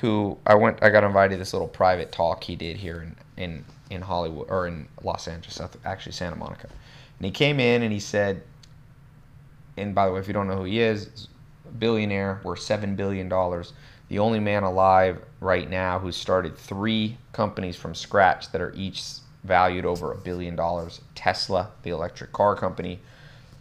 [0.00, 3.16] who I went, I got invited to this little private talk he did here in,
[3.42, 6.68] in, in Hollywood or in Los Angeles, actually Santa Monica.
[7.18, 8.42] And he came in and he said,
[9.76, 11.28] and by the way, if you don't know who he is,
[11.78, 13.72] billionaire, worth seven billion dollars.
[14.08, 19.02] The only man alive right now who started three companies from scratch that are each
[19.44, 21.00] valued over a billion dollars.
[21.14, 22.98] Tesla, the electric car company,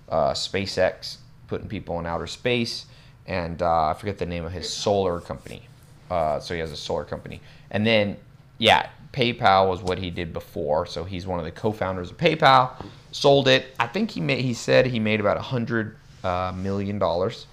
[0.10, 2.86] uh, SpaceX, putting people in outer space,
[3.28, 5.68] and uh, I forget the name of his solar company.
[6.10, 8.18] Uh, so he has a solar company, and then
[8.58, 10.86] yeah, PayPal was what he did before.
[10.86, 12.72] So he's one of the co-founders of PayPal.
[13.12, 13.68] Sold it.
[13.80, 14.44] I think he made.
[14.44, 17.46] He said he made about a hundred uh, million dollars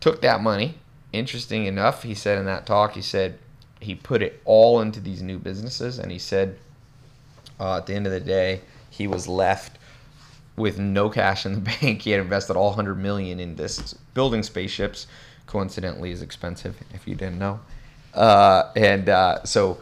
[0.00, 0.74] took that money.
[1.12, 3.38] Interesting enough, he said in that talk, he said
[3.80, 6.58] he put it all into these new businesses, and he said
[7.58, 8.60] uh, at the end of the day,
[8.90, 9.78] he was left
[10.56, 12.02] with no cash in the bank.
[12.02, 15.06] He had invested all 100 million in this building spaceships.
[15.46, 17.60] Coincidentally, is expensive if you didn't know.
[18.14, 19.78] Uh, and uh, so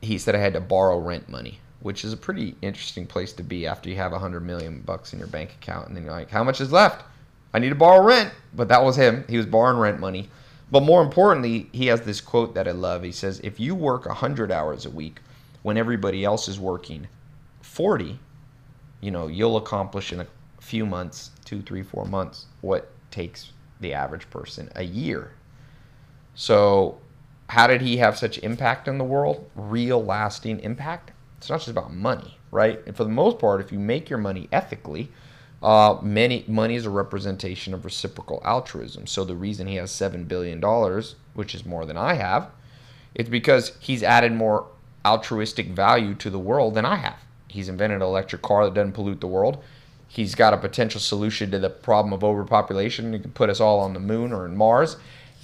[0.00, 3.42] he said I had to borrow rent money, which is a pretty interesting place to
[3.42, 6.12] be after you have a 100 million bucks in your bank account, and then you're
[6.12, 7.04] like, how much is left?
[7.54, 8.32] I need to borrow rent.
[8.52, 9.24] But that was him.
[9.28, 10.28] He was borrowing rent money.
[10.70, 13.02] But more importantly, he has this quote that I love.
[13.02, 15.20] He says, If you work 100 hours a week
[15.62, 17.06] when everybody else is working
[17.62, 18.18] 40,
[19.00, 20.26] you know, you'll accomplish in a
[20.60, 25.30] few months, two, three, four months, what takes the average person a year.
[26.34, 26.98] So,
[27.48, 29.48] how did he have such impact in the world?
[29.54, 31.12] Real lasting impact?
[31.38, 32.80] It's not just about money, right?
[32.86, 35.10] And for the most part, if you make your money ethically,
[35.62, 39.06] uh, many money is a representation of reciprocal altruism.
[39.06, 42.50] So the reason he has seven billion dollars, which is more than I have,
[43.14, 44.66] it's because he's added more
[45.04, 47.18] altruistic value to the world than I have.
[47.48, 49.62] He's invented an electric car that doesn't pollute the world.
[50.08, 53.12] He's got a potential solution to the problem of overpopulation.
[53.12, 54.96] He can put us all on the moon or in Mars.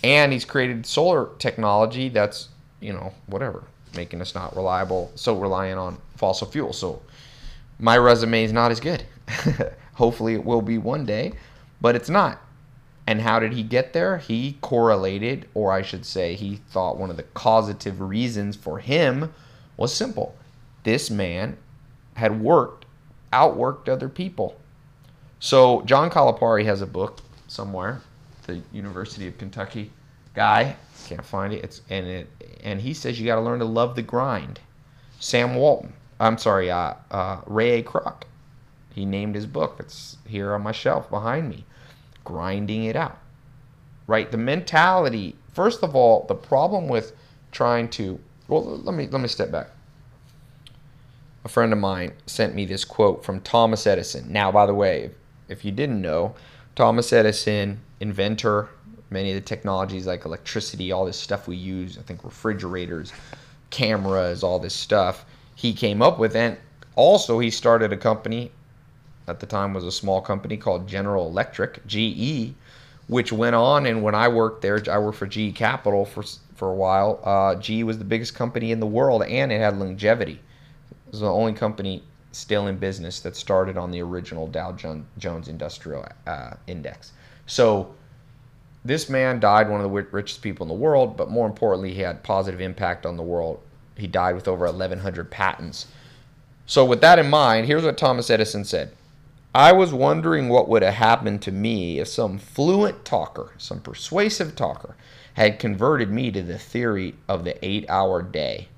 [0.02, 2.48] And he's created solar technology that's,
[2.80, 3.64] you know, whatever,
[3.94, 6.78] making us not reliable, so reliant on fossil fuels.
[6.78, 7.02] So
[7.78, 9.04] my resume is not as good.
[9.94, 11.32] Hopefully, it will be one day,
[11.80, 12.40] but it's not.
[13.06, 14.18] And how did he get there?
[14.18, 19.32] He correlated, or I should say, he thought one of the causative reasons for him
[19.76, 20.36] was simple.
[20.84, 21.56] This man
[22.14, 22.84] had worked,
[23.32, 24.56] outworked other people.
[25.40, 28.02] So, John Calipari has a book somewhere,
[28.54, 29.90] the University of Kentucky
[30.34, 31.64] guy, can't find it.
[31.64, 32.28] It's and it
[32.62, 34.60] and he says you got to learn to love the grind.
[35.18, 37.82] Sam Walton, I'm sorry, uh, uh, Ray A.
[37.82, 38.22] Kroc
[38.94, 39.76] he named his book.
[39.78, 41.64] It's here on my shelf behind me.
[42.24, 43.18] Grinding it out.
[44.06, 44.30] Right?
[44.30, 47.12] The mentality, first of all, the problem with
[47.52, 49.68] trying to well, let me let me step back.
[51.44, 54.30] A friend of mine sent me this quote from Thomas Edison.
[54.32, 55.10] Now, by the way,
[55.48, 56.34] if you didn't know,
[56.74, 58.68] Thomas Edison, inventor,
[59.10, 63.12] many of the technologies like electricity, all this stuff we use, I think refrigerators,
[63.70, 66.34] cameras, all this stuff, he came up with.
[66.34, 66.56] And
[66.96, 68.50] also, he started a company
[69.30, 72.52] at the time was a small company called General Electric, GE,
[73.06, 73.86] which went on.
[73.86, 76.24] And when I worked there, I worked for GE Capital for
[76.56, 77.20] for a while.
[77.24, 80.40] Uh, GE was the biggest company in the world, and it had longevity.
[80.90, 85.48] It was the only company still in business that started on the original Dow Jones
[85.48, 87.12] Industrial uh, Index.
[87.50, 87.94] So
[88.84, 92.00] this man died one of the richest people in the world, but more importantly, he
[92.00, 93.60] had positive impact on the world.
[93.96, 95.88] He died with over 1,100 patents.
[96.66, 98.92] So with that in mind, here's what Thomas Edison said.
[99.52, 104.54] I was wondering what would have happened to me if some fluent talker, some persuasive
[104.54, 104.94] talker,
[105.34, 108.68] had converted me to the theory of the eight hour day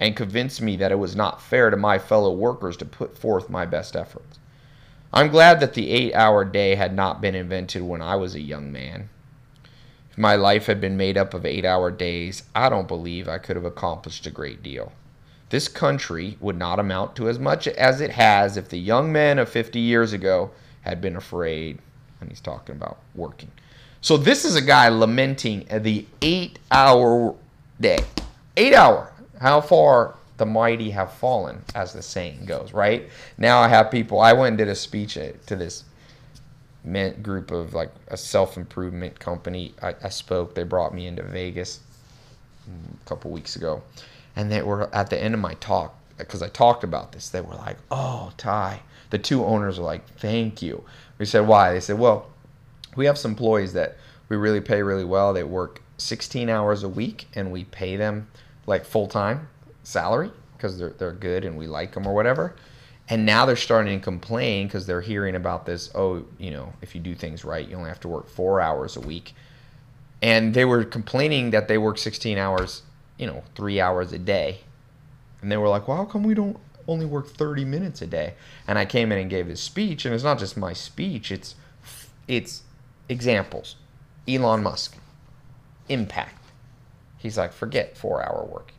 [0.00, 3.48] and convinced me that it was not fair to my fellow workers to put forth
[3.48, 4.29] my best efforts.
[5.12, 8.40] I'm glad that the eight hour day had not been invented when I was a
[8.40, 9.08] young man.
[10.10, 13.38] If my life had been made up of eight hour days, I don't believe I
[13.38, 14.92] could have accomplished a great deal
[15.50, 19.38] this country would not amount to as much as it has if the young men
[19.38, 20.50] of 50 years ago
[20.82, 21.78] had been afraid.
[22.20, 23.50] And he's talking about working.
[24.00, 27.34] So this is a guy lamenting the eight hour
[27.80, 27.98] day.
[28.56, 29.12] Eight hour.
[29.40, 33.10] How far the mighty have fallen, as the saying goes, right?
[33.36, 34.20] Now I have people.
[34.20, 35.84] I went and did a speech to this
[36.82, 39.74] men- group of like a self improvement company.
[39.82, 40.54] I, I spoke.
[40.54, 41.80] They brought me into Vegas
[42.66, 43.82] a couple weeks ago,
[44.34, 47.28] and they were at the end of my talk because I talked about this.
[47.28, 50.84] They were like, "Oh, Ty." The two owners were like, "Thank you."
[51.18, 52.30] We said, "Why?" They said, "Well,
[52.96, 53.98] we have some employees that
[54.30, 55.34] we really pay really well.
[55.34, 58.28] They work 16 hours a week, and we pay them
[58.66, 59.48] like full time
[59.90, 62.54] salary because they're they're good and we like them or whatever."
[63.10, 65.90] And now they're starting to complain because they're hearing about this.
[65.96, 68.96] Oh, you know, if you do things right, you only have to work four hours
[68.96, 69.34] a week.
[70.22, 72.82] And they were complaining that they work 16 hours,
[73.18, 74.60] you know, three hours a day.
[75.42, 78.34] And they were like, well, how come we don't only work 30 minutes a day?
[78.68, 81.56] And I came in and gave this speech, and it's not just my speech, it's
[82.28, 82.62] it's
[83.08, 83.74] examples.
[84.28, 84.96] Elon Musk,
[85.88, 86.44] impact.
[87.18, 88.72] He's like, forget four hour work.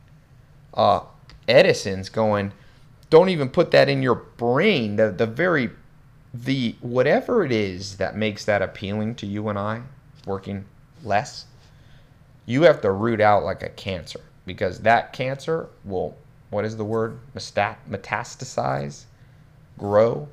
[0.73, 1.01] Uh,
[1.47, 2.53] Edison's going,
[3.09, 4.95] don't even put that in your brain.
[4.95, 5.69] The the very
[6.33, 9.81] the whatever it is that makes that appealing to you and I,
[10.25, 10.65] working
[11.03, 11.45] less,
[12.45, 16.15] you have to root out like a cancer because that cancer will
[16.49, 19.05] what is the word metastasize,
[19.77, 20.27] grow,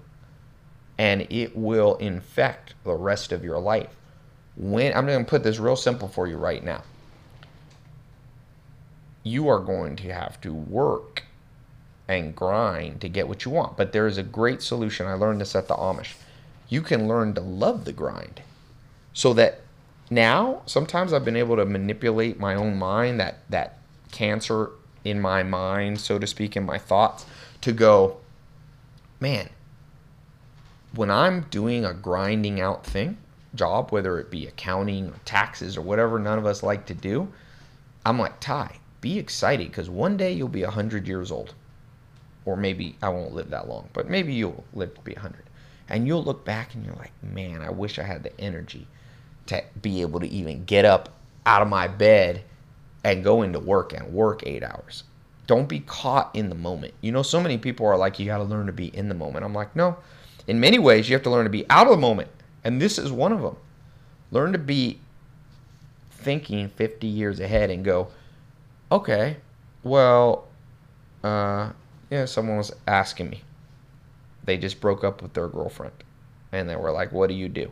[0.98, 3.94] and it will infect the rest of your life.
[4.56, 6.82] When I'm going to put this real simple for you right now.
[9.28, 11.24] You are going to have to work
[12.08, 13.76] and grind to get what you want.
[13.76, 15.06] But there is a great solution.
[15.06, 16.14] I learned this at the Amish.
[16.68, 18.42] You can learn to love the grind
[19.12, 19.60] so that
[20.10, 23.78] now sometimes I've been able to manipulate my own mind, that, that
[24.10, 24.70] cancer
[25.04, 27.26] in my mind, so to speak, in my thoughts,
[27.60, 28.18] to go,
[29.20, 29.50] man,
[30.94, 33.18] when I'm doing a grinding out thing,
[33.54, 37.28] job, whether it be accounting or taxes or whatever none of us like to do,
[38.06, 41.54] I'm like, Ty, be excited because one day you'll be 100 years old
[42.44, 45.44] or maybe I won't live that long, but maybe you'll live to be 100.
[45.90, 48.86] And you'll look back and you're like, man, I wish I had the energy
[49.46, 51.10] to be able to even get up
[51.44, 52.42] out of my bed
[53.04, 55.04] and go into work and work eight hours.
[55.46, 56.94] Don't be caught in the moment.
[57.00, 59.14] You know, so many people are like, you got to learn to be in the
[59.14, 59.44] moment.
[59.44, 59.96] I'm like, no.
[60.46, 62.30] In many ways, you have to learn to be out of the moment.
[62.64, 63.56] And this is one of them.
[64.30, 65.00] Learn to be
[66.10, 68.08] thinking 50 years ahead and go,
[68.90, 69.36] okay,
[69.82, 70.48] well,
[71.22, 71.70] uh,
[72.10, 73.42] yeah, someone was asking me.
[74.44, 75.92] They just broke up with their girlfriend.
[76.52, 77.70] And they were like, What do you do?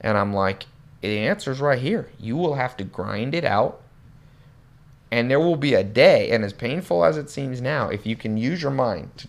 [0.00, 0.66] And I'm like,
[1.00, 2.08] The answer's right here.
[2.18, 3.80] You will have to grind it out.
[5.10, 8.16] And there will be a day, and as painful as it seems now, if you
[8.16, 9.28] can use your mind to,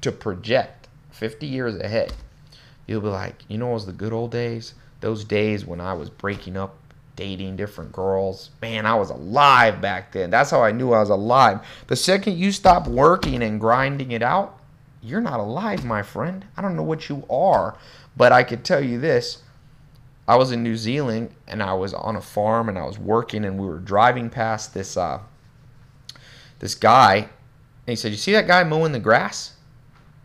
[0.00, 2.12] to project 50 years ahead,
[2.86, 4.74] you'll be like, You know, it was the good old days?
[5.00, 6.76] Those days when I was breaking up
[7.16, 8.50] dating different girls.
[8.62, 10.30] Man, I was alive back then.
[10.30, 11.60] That's how I knew I was alive.
[11.88, 14.60] The second you stop working and grinding it out,
[15.02, 16.44] you're not alive, my friend.
[16.56, 17.76] I don't know what you are,
[18.16, 19.42] but I could tell you this.
[20.28, 23.44] I was in New Zealand and I was on a farm and I was working
[23.44, 25.20] and we were driving past this uh,
[26.58, 27.28] this guy
[27.86, 29.52] and he said, "You see that guy mowing the grass?"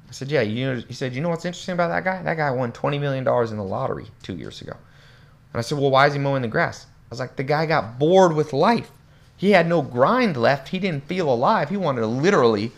[0.09, 2.23] I said, "Yeah." You know, he said, "You know what's interesting about that guy?
[2.23, 4.75] That guy won twenty million dollars in the lottery two years ago."
[5.53, 6.85] And I said, Well, why is he mowing the grass?
[6.85, 8.91] I was like, The guy got bored with life.
[9.35, 10.69] He had no grind left.
[10.69, 11.69] He didn't feel alive.
[11.69, 12.71] He wanted to literally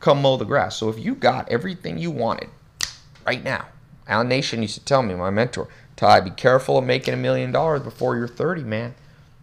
[0.00, 0.76] come mow the grass.
[0.76, 2.50] So if you got everything you wanted
[3.24, 3.66] right now,
[4.08, 7.52] Allan Nation used to tell me, my mentor, Ty, be careful of making a million
[7.52, 8.94] dollars before you're 30, man.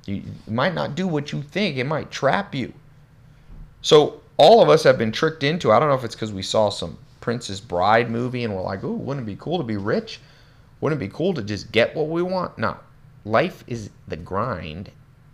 [0.05, 2.73] You, might not do what you think, it might trap you.
[3.81, 6.41] So all of us have been tricked into, I don't know if it's because we
[6.41, 9.77] saw some Princess Bride movie and we're like, ooh, wouldn't it be cool to be
[9.77, 10.19] rich?
[10.81, 12.57] Wouldn't it be cool to just get what we want?
[12.57, 12.77] No.
[13.23, 14.91] Life is the grind.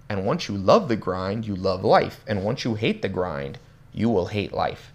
[0.10, 2.24] And once you love the grind, you love life.
[2.28, 3.58] And once you hate the grind,
[3.94, 4.92] you will hate life.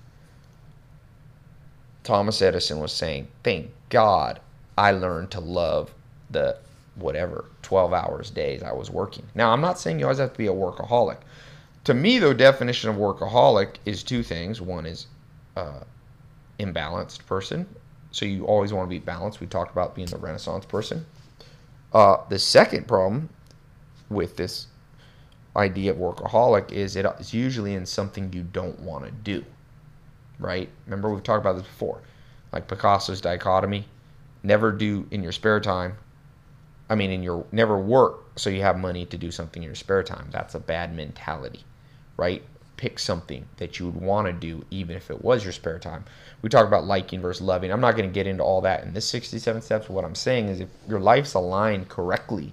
[2.04, 4.40] Thomas Edison was saying, Thank God
[4.78, 5.92] I learned to love
[6.30, 6.58] the
[6.94, 9.26] whatever 12 hours days I was working.
[9.34, 11.18] Now, I'm not saying you always have to be a workaholic.
[11.84, 14.60] To me, the definition of workaholic is two things.
[14.60, 15.06] One is
[15.56, 15.80] uh,
[16.58, 17.66] imbalanced person,
[18.16, 19.40] so you always want to be balanced.
[19.40, 21.04] We talked about being the Renaissance person.
[21.92, 23.28] Uh, the second problem
[24.08, 24.68] with this
[25.54, 29.44] idea of workaholic is it's usually in something you don't want to do.
[30.38, 30.70] Right?
[30.86, 32.00] Remember we've talked about this before.
[32.54, 33.84] Like Picasso's dichotomy.
[34.42, 35.98] Never do in your spare time.
[36.88, 39.74] I mean in your never work so you have money to do something in your
[39.74, 40.28] spare time.
[40.30, 41.64] That's a bad mentality.
[42.16, 42.42] Right?
[42.76, 46.04] Pick something that you would want to do even if it was your spare time.
[46.42, 47.72] We talk about liking versus loving.
[47.72, 49.88] I'm not going to get into all that in this 67 steps.
[49.88, 52.52] What I'm saying is if your life's aligned correctly,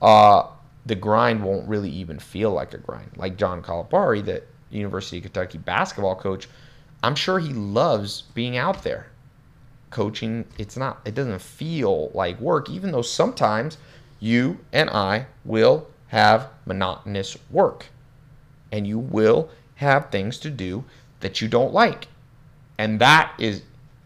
[0.00, 0.46] uh,
[0.86, 3.10] the grind won't really even feel like a grind.
[3.16, 6.48] Like John Calipari, that University of Kentucky basketball coach,
[7.02, 9.08] I'm sure he loves being out there
[9.90, 10.46] coaching.
[10.58, 13.76] It's not, it doesn't feel like work, even though sometimes
[14.18, 17.86] you and I will have monotonous work
[18.72, 20.84] and you will have things to do
[21.20, 22.08] that you don't like.
[22.78, 23.62] And that is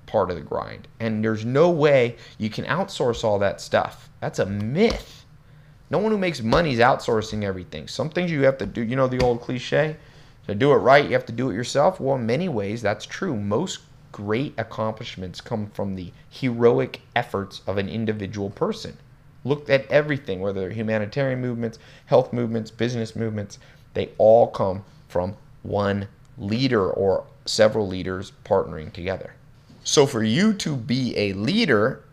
[0.06, 0.88] part of the grind.
[1.00, 4.10] And there's no way you can outsource all that stuff.
[4.20, 5.24] That's a myth.
[5.88, 7.86] No one who makes money is outsourcing everything.
[7.86, 9.96] Some things you have to do, you know, the old cliche
[10.46, 12.00] to do it right, you have to do it yourself.
[12.00, 13.36] Well, in many ways, that's true.
[13.36, 13.80] Most
[14.12, 18.96] great accomplishments come from the heroic efforts of an individual person.
[19.44, 23.58] Look at everything, whether humanitarian movements, health movements, business movements,
[23.96, 29.34] they all come from one leader or several leaders partnering together.
[29.84, 32.04] So for you to be a leader,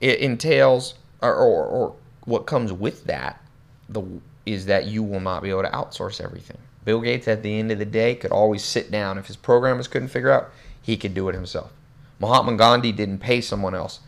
[0.00, 3.42] it entails, or, or, or what comes with that,
[3.88, 4.04] the
[4.44, 6.58] is that you will not be able to outsource everything.
[6.84, 9.18] Bill Gates, at the end of the day, could always sit down.
[9.18, 10.50] If his programmers couldn't figure out,
[10.82, 11.70] he could do it himself.
[12.18, 14.00] Mahatma Gandhi didn't pay someone else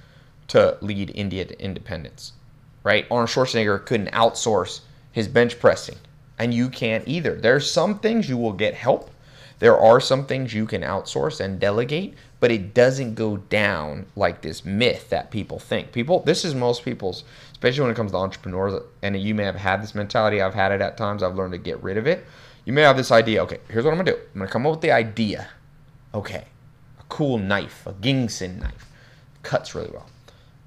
[0.49, 2.33] to lead India to independence,
[2.83, 3.07] right?
[3.11, 4.81] Arnold Schwarzenegger couldn't outsource
[5.13, 5.97] his bench pressing,
[6.41, 7.35] and you can't either.
[7.35, 9.11] There's some things you will get help.
[9.59, 14.41] There are some things you can outsource and delegate, but it doesn't go down like
[14.41, 15.93] this myth that people think.
[15.93, 19.57] People, this is most people's, especially when it comes to entrepreneurs, and you may have
[19.57, 20.41] had this mentality.
[20.41, 21.23] I've had it at times.
[21.23, 22.25] I've learned to get rid of it.
[22.65, 23.43] You may have this idea.
[23.43, 24.19] Okay, here's what I'm gonna do.
[24.35, 25.47] I'm gonna come up with the idea.
[26.15, 26.47] Okay,
[26.99, 28.87] a cool knife, a Ginsu knife,
[29.43, 30.09] cuts really well.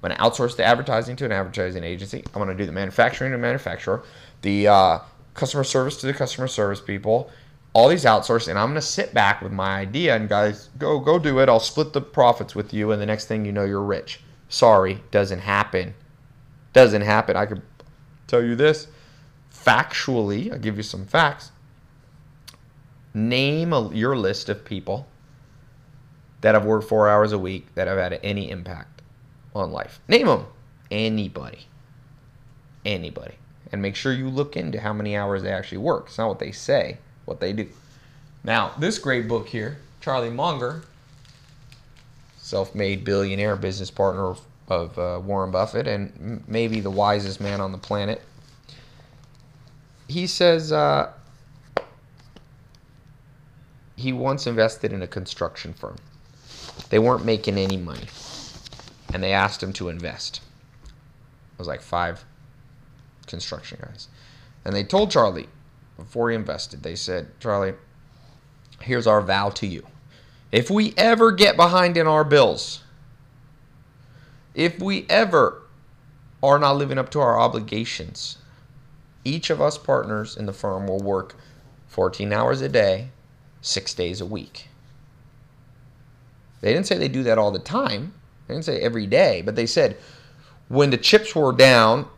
[0.04, 2.22] I'm gonna outsource the advertising to an advertising agency.
[2.32, 4.04] I'm gonna do the manufacturing to a manufacturer,
[4.42, 4.98] the uh,
[5.34, 7.30] customer service to the customer service people,
[7.72, 11.18] all these outsourced, and I'm gonna sit back with my idea and guys, go go
[11.18, 11.48] do it.
[11.48, 14.20] I'll split the profits with you, and the next thing you know, you're rich.
[14.48, 15.94] Sorry, doesn't happen.
[16.72, 17.36] Doesn't happen.
[17.36, 17.62] I could
[18.26, 18.86] tell you this
[19.52, 20.52] factually.
[20.52, 21.50] I'll give you some facts.
[23.12, 25.06] Name a, your list of people
[26.40, 29.02] that have worked four hours a week that have had any impact
[29.54, 30.00] on life.
[30.08, 30.46] Name them.
[30.90, 31.66] Anybody.
[32.84, 33.34] Anybody.
[33.74, 36.04] And make sure you look into how many hours they actually work.
[36.06, 37.68] It's not what they say what they do.
[38.44, 40.84] Now, this great book here, Charlie Munger,
[42.36, 47.60] self made billionaire business partner of, of uh, Warren Buffett and maybe the wisest man
[47.60, 48.22] on the planet,
[50.06, 51.12] he says uh,
[53.96, 55.96] he once invested in a construction firm.
[56.90, 58.06] They weren't making any money,
[59.12, 60.42] and they asked him to invest.
[60.84, 62.24] It was like five
[63.24, 64.08] construction guys.
[64.64, 65.48] And they told Charlie,
[65.96, 67.74] before he invested, they said, Charlie,
[68.80, 69.86] here's our vow to you.
[70.52, 72.82] If we ever get behind in our bills,
[74.54, 75.62] if we ever
[76.42, 78.38] are not living up to our obligations,
[79.24, 81.36] each of us partners in the firm will work
[81.88, 83.08] 14 hours a day,
[83.60, 84.68] six days a week.
[86.60, 88.14] They didn't say they do that all the time.
[88.46, 89.96] They didn't say every day, but they said
[90.68, 92.08] when the chips were down,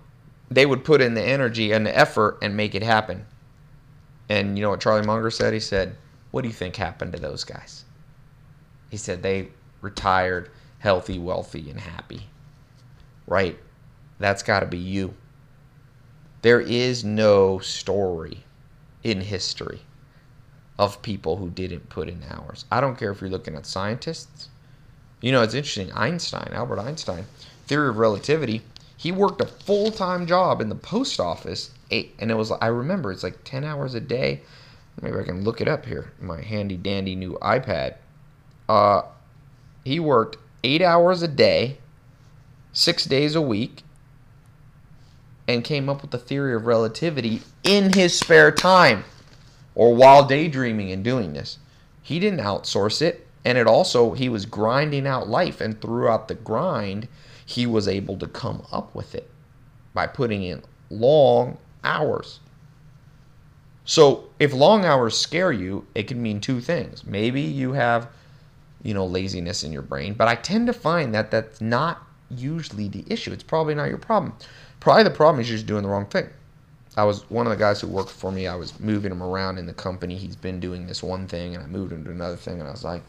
[0.50, 3.26] they would put in the energy and the effort and make it happen.
[4.28, 5.52] And you know what Charlie Munger said?
[5.52, 5.97] He said,
[6.31, 7.84] What do you think happened to those guys?
[8.91, 9.49] He said they
[9.81, 12.23] retired healthy, wealthy, and happy.
[13.26, 13.58] Right?
[14.18, 15.15] That's got to be you.
[16.42, 18.44] There is no story
[19.02, 19.81] in history
[20.78, 22.66] of people who didn't put in hours.
[22.70, 24.49] I don't care if you're looking at scientists.
[25.20, 25.92] You know, it's interesting.
[25.92, 27.25] Einstein, Albert Einstein,
[27.66, 28.62] theory of relativity,
[28.97, 32.68] he worked a full time job in the post office eight, and it was I
[32.68, 34.42] remember it's like ten hours a day.
[35.02, 36.12] Maybe I can look it up here.
[36.20, 37.97] My handy dandy new iPad.
[38.68, 39.02] Uh,
[39.84, 41.78] he worked eight hours a day,
[42.73, 43.83] six days a week,
[45.47, 49.05] and came up with the theory of relativity in his spare time,
[49.75, 51.58] or while daydreaming and doing this.
[52.02, 56.34] He didn't outsource it, and it also he was grinding out life, and throughout the
[56.34, 57.07] grind,
[57.47, 59.31] he was able to come up with it
[59.94, 62.41] by putting in long hours.
[63.84, 67.07] So if long hours scare you, it can mean two things.
[67.07, 68.08] Maybe you have,
[68.83, 72.89] you know, laziness in your brain, but I tend to find that that's not usually
[72.89, 73.33] the issue.
[73.33, 74.34] It's probably not your problem.
[74.81, 76.28] Probably the problem is you're just doing the wrong thing.
[76.97, 78.49] I was one of the guys who worked for me.
[78.49, 80.16] I was moving him around in the company.
[80.16, 82.58] He's been doing this one thing, and I moved him to another thing.
[82.58, 83.02] And I was like,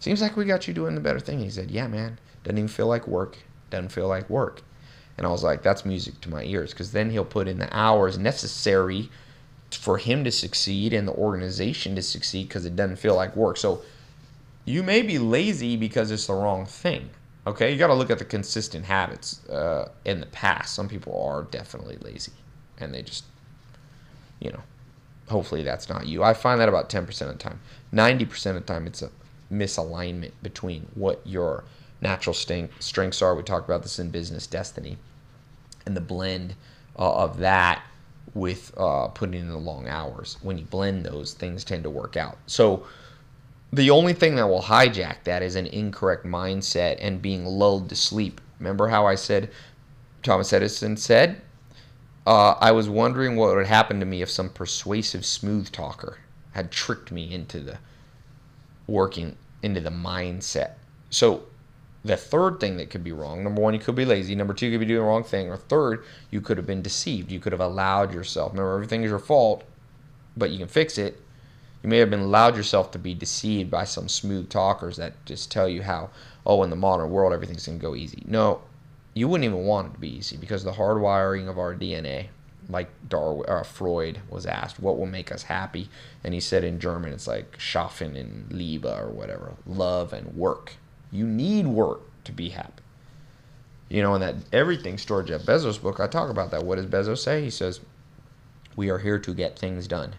[0.00, 2.18] "Seems like we got you doing the better thing." He said, "Yeah, man.
[2.42, 3.36] Doesn't even feel like work.
[3.74, 4.62] Doesn't feel like work."
[5.16, 7.76] And I was like, that's music to my ears because then he'll put in the
[7.76, 9.10] hours necessary
[9.70, 13.56] for him to succeed and the organization to succeed because it doesn't feel like work.
[13.56, 13.82] So
[14.64, 17.10] you may be lazy because it's the wrong thing.
[17.46, 20.74] Okay, you got to look at the consistent habits uh, in the past.
[20.74, 22.32] Some people are definitely lazy
[22.78, 23.24] and they just,
[24.40, 24.62] you know,
[25.28, 26.22] hopefully that's not you.
[26.24, 27.60] I find that about 10% of the time.
[27.92, 29.10] 90% of the time, it's a
[29.52, 31.64] misalignment between what your
[32.04, 33.34] natural strengths are.
[33.34, 34.98] We talked about this in Business Destiny,
[35.86, 36.54] and the blend
[36.96, 37.82] uh, of that
[38.34, 40.36] with uh, putting in the long hours.
[40.42, 42.38] When you blend those, things tend to work out.
[42.46, 42.86] So
[43.72, 47.96] the only thing that will hijack that is an incorrect mindset and being lulled to
[47.96, 48.40] sleep.
[48.58, 49.50] Remember how I said,
[50.22, 51.40] Thomas Edison said,
[52.26, 56.18] uh, I was wondering what would happen to me if some persuasive smooth talker
[56.52, 57.78] had tricked me into the
[58.86, 60.72] working into the mindset.
[61.10, 61.44] So
[62.04, 64.34] the third thing that could be wrong number one you could be lazy.
[64.34, 65.48] Number two you could be doing the wrong thing.
[65.48, 67.32] Or third you could have been deceived.
[67.32, 68.52] You could have allowed yourself.
[68.52, 69.64] Remember everything is your fault
[70.36, 71.20] but you can fix it.
[71.82, 75.50] You may have been allowed yourself to be deceived by some smooth talkers that just
[75.50, 76.10] tell you how
[76.46, 78.22] oh in the modern world everything's going to go easy.
[78.26, 78.62] No
[79.14, 82.26] you wouldn't even want it to be easy because the hardwiring of our dna
[82.68, 85.88] like Darwin, uh, Freud was asked, what will make us happy?
[86.22, 90.74] And he said in German, it's like schaffen and Liebe or whatever, love and work.
[91.14, 92.82] You need work to be happy.
[93.88, 96.64] You know, in that everything stored Jeff Bezos book, I talk about that.
[96.64, 97.42] What does Bezos say?
[97.42, 97.80] He says,
[98.74, 100.14] We are here to get things done.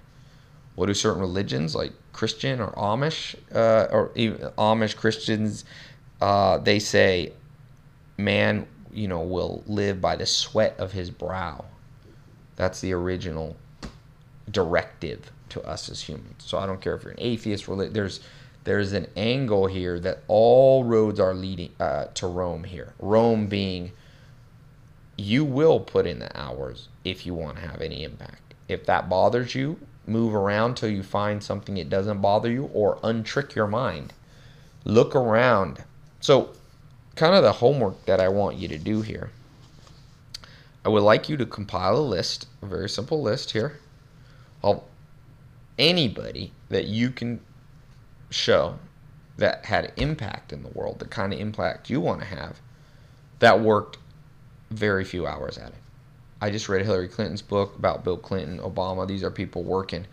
[0.75, 5.65] What do certain religions like Christian or Amish uh, or even Amish Christians
[6.22, 7.33] uh, they say
[8.17, 11.65] man you know will live by the sweat of his brow.
[12.56, 13.57] That's the original
[14.49, 16.43] directive to us as humans.
[16.45, 18.22] So I don't care if you're an atheist, there's
[18.66, 22.94] there's an angle here that all roads are leading uh, to Rome here.
[23.00, 23.92] Rome being
[25.18, 28.53] you will put in the hours if you want to have any impact.
[28.68, 32.98] If that bothers you, move around till you find something that doesn't bother you or
[32.98, 34.14] untrick your mind.
[34.84, 35.84] Look around.
[36.19, 36.50] So,
[37.16, 39.30] kind of the homework that I want you to do here.
[40.84, 43.80] I would like you to compile a list, a very simple list here,
[44.64, 44.84] of
[45.80, 47.40] anybody that you can
[48.29, 48.77] show
[49.37, 52.59] that had impact in the world, the kind of impact you want to have,
[53.39, 53.97] that worked
[54.71, 55.75] very few hours at it.
[56.41, 59.07] I just read Hillary Clinton's book about Bill Clinton, Obama.
[59.07, 60.05] These are people working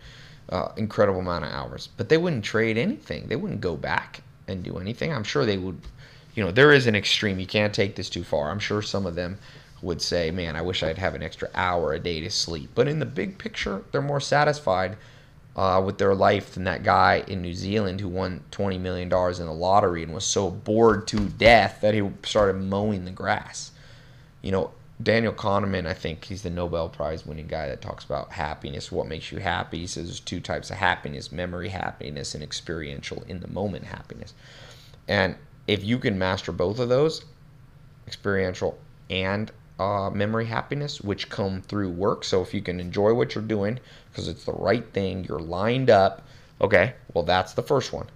[0.49, 3.27] uh, incredible amount of hours, but they wouldn't trade anything.
[3.27, 5.13] They wouldn't go back and do anything.
[5.13, 5.79] I'm sure they would.
[6.35, 7.39] You know, there is an extreme.
[7.39, 8.49] You can't take this too far.
[8.49, 9.37] I'm sure some of them
[9.81, 12.87] would say, "Man, I wish I'd have an extra hour a day to sleep." But
[12.87, 14.97] in the big picture, they're more satisfied
[15.55, 19.45] uh, with their life than that guy in New Zealand who won $20 million in
[19.45, 23.71] the lottery and was so bored to death that he started mowing the grass.
[24.41, 28.31] You know, Daniel Kahneman, I think he's the Nobel Prize winning guy that talks about
[28.31, 29.79] happiness, what makes you happy.
[29.79, 34.33] He says there's two types of happiness memory happiness and experiential in the moment happiness.
[35.07, 35.35] And
[35.67, 37.25] if you can master both of those,
[38.07, 38.77] experiential
[39.09, 39.51] and
[39.83, 42.23] uh, memory happiness, which come through work.
[42.23, 43.79] So if you can enjoy what you're doing
[44.09, 46.21] because it's the right thing, you're lined up.
[46.61, 48.07] Okay, well that's the first one.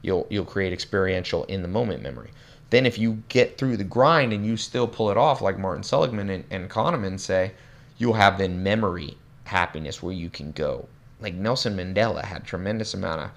[0.00, 2.30] You'll you'll create experiential in the moment memory.
[2.70, 5.82] Then if you get through the grind and you still pull it off, like Martin
[5.82, 7.52] Seligman and, and Kahneman say,
[7.98, 10.88] you'll have then memory happiness where you can go.
[11.20, 13.30] Like Nelson Mandela had tremendous amount of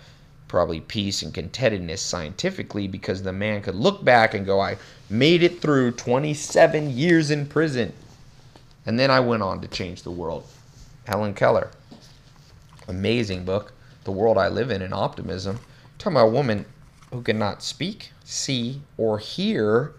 [0.47, 4.77] probably peace and contentedness scientifically because the man could look back and go, I
[5.09, 7.93] made it through 27 years in prison.
[8.85, 10.45] And then I went on to change the world.
[11.07, 11.71] Helen Keller,
[12.87, 15.59] amazing book, The World I Live in and Optimism.
[15.97, 16.65] Talking about a woman
[17.11, 19.93] who could not speak, see, or hear,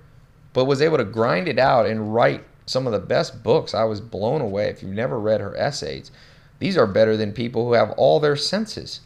[0.52, 3.74] but was able to grind it out and write some of the best books.
[3.74, 4.68] I was blown away.
[4.68, 6.10] If you've never read her essays,
[6.58, 9.00] these are better than people who have all their senses.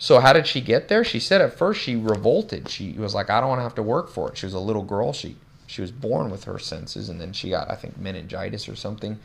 [0.00, 1.04] So how did she get there?
[1.04, 2.70] She said at first she revolted.
[2.70, 4.38] She was like, I don't want to have to work for it.
[4.38, 5.12] She was a little girl.
[5.12, 8.74] She she was born with her senses, and then she got I think meningitis or
[8.74, 9.18] something,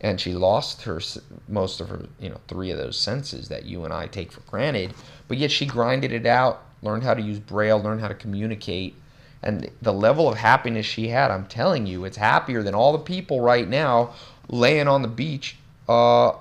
[0.00, 0.98] and she lost her
[1.46, 4.40] most of her you know three of those senses that you and I take for
[4.40, 4.94] granted.
[5.28, 8.94] But yet she grinded it out, learned how to use braille, learned how to communicate,
[9.42, 11.30] and the level of happiness she had.
[11.30, 14.14] I'm telling you, it's happier than all the people right now
[14.48, 15.58] laying on the beach.
[15.86, 16.32] Uh,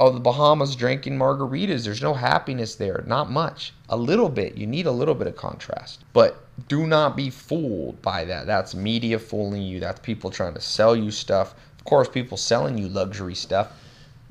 [0.00, 1.84] of the Bahamas drinking margaritas.
[1.84, 3.72] There's no happiness there, not much.
[3.88, 4.56] A little bit.
[4.56, 6.04] You need a little bit of contrast.
[6.12, 8.46] But do not be fooled by that.
[8.46, 9.80] That's media fooling you.
[9.80, 11.54] That's people trying to sell you stuff.
[11.78, 13.72] Of course, people selling you luxury stuff.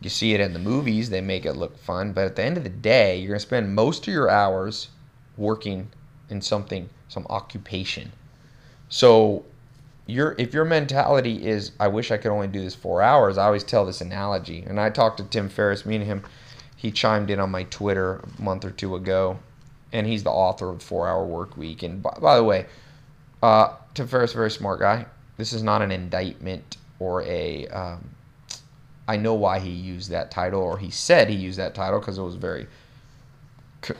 [0.01, 2.11] You see it in the movies, they make it look fun.
[2.11, 4.89] But at the end of the day, you're going to spend most of your hours
[5.37, 5.89] working
[6.29, 8.11] in something, some occupation.
[8.89, 9.45] So
[10.05, 13.45] your if your mentality is I wish I could only do this four hours, I
[13.45, 14.63] always tell this analogy.
[14.63, 16.23] And I talked to Tim Ferriss, me and him,
[16.75, 19.39] he chimed in on my Twitter a month or two ago,
[19.91, 21.83] and he's the author of Four Hour Work Week.
[21.83, 22.65] And by, by the way,
[23.41, 25.05] uh, Tim Ferriss, very smart guy.
[25.37, 28.09] This is not an indictment or a um,
[29.07, 32.17] I know why he used that title, or he said he used that title because
[32.17, 32.67] it was very,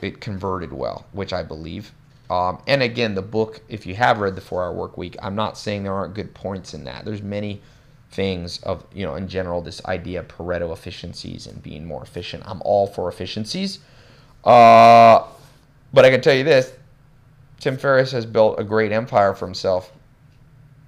[0.00, 1.92] it converted well, which I believe.
[2.34, 5.36] Um, and again, the book, if you have read the Four Hour Work Week, I'm
[5.36, 7.04] not saying there aren't good points in that.
[7.04, 7.60] There's many
[8.10, 12.42] things of you know in general this idea of Pareto efficiencies and being more efficient.
[12.46, 13.78] I'm all for efficiencies,
[14.44, 15.24] uh,
[15.92, 16.72] but I can tell you this:
[17.60, 19.92] Tim Ferriss has built a great empire for himself,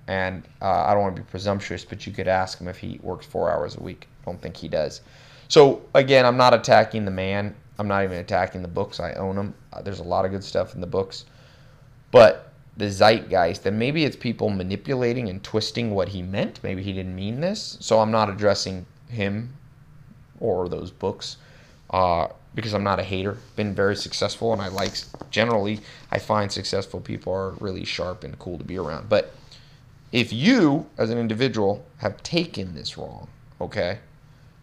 [0.08, 2.98] and uh, I don't want to be presumptuous, but you could ask him if he
[3.02, 4.08] works four hours a week.
[4.22, 5.00] I don't think he does.
[5.46, 7.54] So again, I'm not attacking the man.
[7.78, 8.98] I'm not even attacking the books.
[8.98, 9.54] I own them.
[9.72, 11.26] Uh, there's a lot of good stuff in the books,
[12.10, 16.60] but the zeitgeist, and maybe it's people manipulating and twisting what he meant.
[16.62, 17.78] Maybe he didn't mean this.
[17.80, 19.54] So I'm not addressing him
[20.40, 21.38] or those books
[21.90, 23.38] uh, because I'm not a hater.
[23.56, 24.92] Been very successful, and I like
[25.30, 29.08] generally I find successful people are really sharp and cool to be around.
[29.08, 29.34] But
[30.12, 33.28] if you, as an individual, have taken this wrong,
[33.60, 33.98] okay,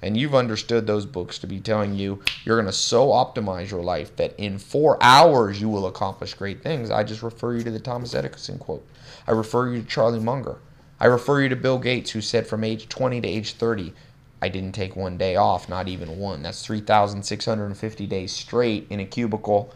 [0.03, 3.83] and you've understood those books to be telling you you're going to so optimize your
[3.83, 7.71] life that in four hours you will accomplish great things, I just refer you to
[7.71, 8.85] the Thomas Edison quote.
[9.27, 10.57] I refer you to Charlie Munger.
[10.99, 13.93] I refer you to Bill Gates, who said from age 20 to age 30,
[14.41, 16.43] I didn't take one day off, not even one.
[16.43, 19.73] That's 3,650 days straight in a cubicle,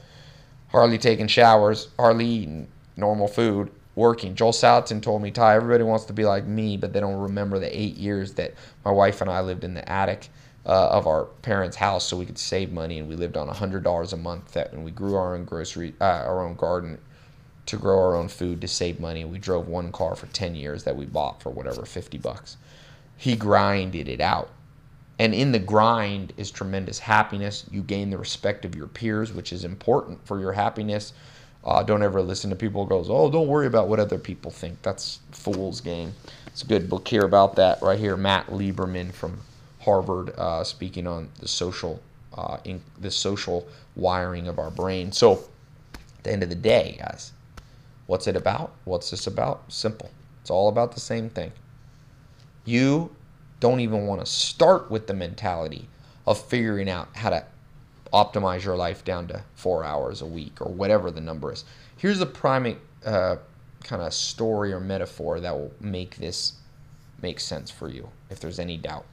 [0.70, 4.36] hardly taking showers, hardly eating normal food, working.
[4.36, 7.60] Joel Salatin told me, Ty, everybody wants to be like me, but they don't remember
[7.60, 8.54] the eight years that
[8.86, 10.30] my wife and I lived in the attic
[10.66, 14.14] uh, of our parents' house so we could save money, and we lived on $100
[14.14, 14.54] a month.
[14.54, 17.00] That and we grew our own grocery, uh, our own garden
[17.66, 19.26] to grow our own food to save money.
[19.26, 22.58] We drove one car for 10 years that we bought for whatever 50 bucks.
[23.18, 24.50] He grinded it out.
[25.20, 27.66] And in the grind is tremendous happiness.
[27.72, 31.14] You gain the respect of your peers, which is important for your happiness.
[31.68, 34.50] Uh, don't ever listen to people who goes, oh, don't worry about what other people
[34.50, 34.82] think.
[34.84, 36.14] That's fool's game.
[36.48, 38.16] It's a good book here about that right here.
[38.16, 39.42] Matt Lieberman from
[39.82, 42.02] Harvard uh, speaking on the social,
[42.34, 45.12] uh, in, the social wiring of our brain.
[45.12, 45.44] So,
[45.94, 47.34] at the end of the day, guys,
[48.06, 48.72] what's it about?
[48.86, 49.70] What's this about?
[49.72, 50.10] Simple.
[50.42, 51.52] It's all about the same thing.
[52.64, 53.14] You
[53.60, 55.90] don't even want to start with the mentality
[56.26, 57.46] of figuring out how to
[58.14, 61.66] optimize your life down to four hours a week or whatever the number is.
[61.98, 63.38] Here's a prime uh,
[63.84, 66.54] kind of story or metaphor that will make this
[67.22, 69.06] make sense for you if there's any doubt.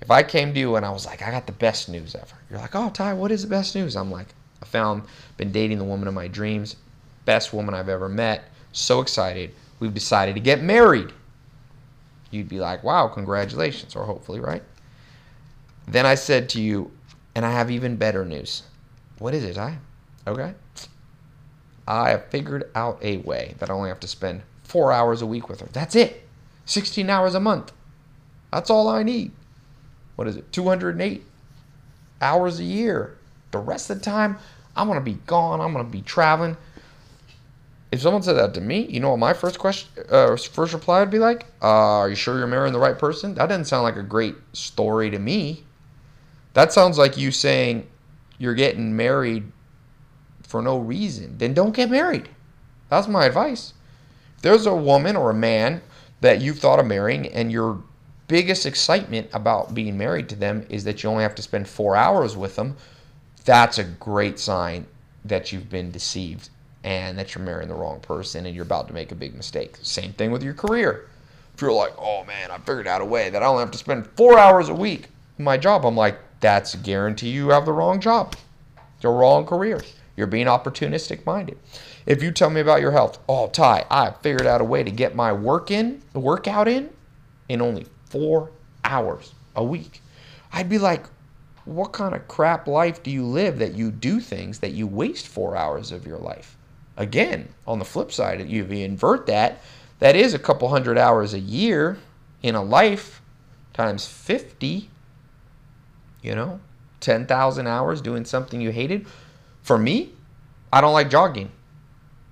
[0.00, 2.36] If I came to you and I was like, I got the best news ever,
[2.50, 3.96] you're like, oh, Ty, what is the best news?
[3.96, 4.26] I'm like,
[4.60, 5.04] I found,
[5.36, 6.76] been dating the woman of my dreams,
[7.24, 9.54] best woman I've ever met, so excited.
[9.80, 11.12] We've decided to get married.
[12.30, 14.62] You'd be like, wow, congratulations, or hopefully, right?
[15.86, 16.90] Then I said to you,
[17.34, 18.62] and I have even better news.
[19.18, 19.78] What is it, I?
[20.26, 20.54] Okay.
[21.86, 25.26] I have figured out a way that I only have to spend four hours a
[25.26, 25.68] week with her.
[25.72, 26.22] That's it.
[26.66, 27.72] 16 hours a month.
[28.52, 29.32] That's all I need.
[30.16, 30.50] What is it?
[30.52, 31.22] 208
[32.20, 33.16] hours a year.
[33.50, 34.38] The rest of the time,
[34.76, 35.60] I'm going to be gone.
[35.60, 36.56] I'm going to be traveling.
[37.92, 41.00] If someone said that to me, you know what my first question, uh, first reply
[41.00, 41.46] would be like?
[41.62, 43.34] Uh, are you sure you're marrying the right person?
[43.34, 45.62] That doesn't sound like a great story to me.
[46.54, 47.86] That sounds like you saying
[48.38, 49.52] you're getting married
[50.42, 51.36] for no reason.
[51.38, 52.28] Then don't get married.
[52.88, 53.74] That's my advice.
[54.36, 55.82] If there's a woman or a man
[56.20, 57.82] that you've thought of marrying and your
[58.28, 61.96] biggest excitement about being married to them is that you only have to spend four
[61.96, 62.76] hours with them,
[63.44, 64.86] that's a great sign
[65.24, 66.50] that you've been deceived
[66.84, 69.76] and that you're marrying the wrong person and you're about to make a big mistake.
[69.82, 71.08] Same thing with your career.
[71.54, 73.78] If you're like, oh man, I figured out a way that I only have to
[73.78, 75.08] spend four hours a week
[75.38, 78.36] in my job, I'm like, that's a guarantee you have the wrong job,
[79.00, 79.80] the wrong career.
[80.14, 81.58] You're being opportunistic minded.
[82.04, 84.90] If you tell me about your health, oh Ty, I figured out a way to
[84.90, 86.90] get my work in, the workout in,
[87.48, 88.50] in only four
[88.84, 90.02] hours a week.
[90.52, 91.06] I'd be like,
[91.64, 95.26] what kind of crap life do you live that you do things that you waste
[95.26, 96.58] four hours of your life?
[96.98, 99.62] Again, on the flip side, if you invert that,
[99.98, 101.96] that is a couple hundred hours a year
[102.42, 103.22] in a life
[103.72, 104.90] times 50
[106.24, 106.58] you know,
[107.00, 109.06] 10,000 hours doing something you hated.
[109.62, 110.12] For me,
[110.72, 111.52] I don't like jogging.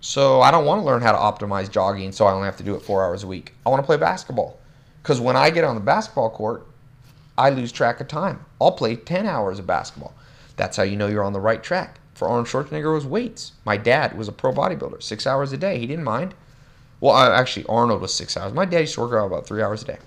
[0.01, 2.65] So I don't want to learn how to optimize jogging so I only have to
[2.65, 3.55] do it four hours a week.
[3.65, 4.59] I want to play basketball.
[5.03, 6.67] Because when I get on the basketball court,
[7.37, 8.45] I lose track of time.
[8.61, 10.15] I'll play 10 hours of basketball.
[10.57, 12.01] That's how you know you're on the right track.
[12.15, 13.53] For Arnold Schwarzenegger, was weights.
[13.65, 15.79] My dad was a pro bodybuilder, six hours a day.
[15.79, 16.35] He didn't mind.
[17.01, 18.53] Well, actually, Arnold was six hours.
[18.53, 19.99] My dad used to work out about three hours a day.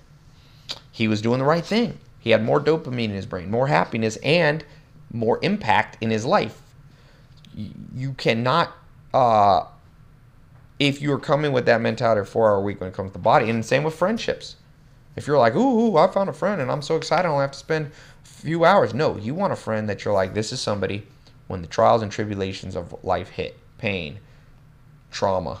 [0.92, 1.98] He was doing the right thing.
[2.26, 4.64] He had more dopamine in his brain, more happiness, and
[5.12, 6.60] more impact in his life.
[7.54, 8.76] You cannot,
[9.14, 9.66] uh,
[10.80, 13.20] if you're coming with that mentality of four hour week when it comes to the
[13.20, 14.56] body, and same with friendships.
[15.14, 17.42] If you're like, ooh, ooh, I found a friend and I'm so excited I only
[17.42, 17.92] have to spend
[18.24, 18.92] a few hours.
[18.92, 21.06] No, you want a friend that you're like, this is somebody
[21.46, 24.18] when the trials and tribulations of life hit, pain,
[25.12, 25.60] trauma,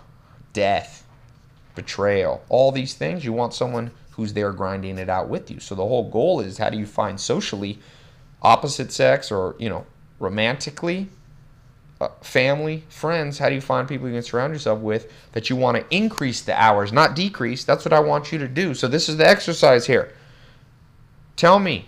[0.52, 1.06] death,
[1.76, 5.60] betrayal, all these things, you want someone who's there grinding it out with you.
[5.60, 7.78] So the whole goal is how do you find socially
[8.42, 9.86] opposite sex or, you know,
[10.18, 11.08] romantically,
[12.00, 15.56] uh, family, friends, how do you find people you can surround yourself with that you
[15.56, 17.64] want to increase the hours, not decrease?
[17.64, 18.74] That's what I want you to do.
[18.74, 20.12] So this is the exercise here.
[21.36, 21.86] Tell me,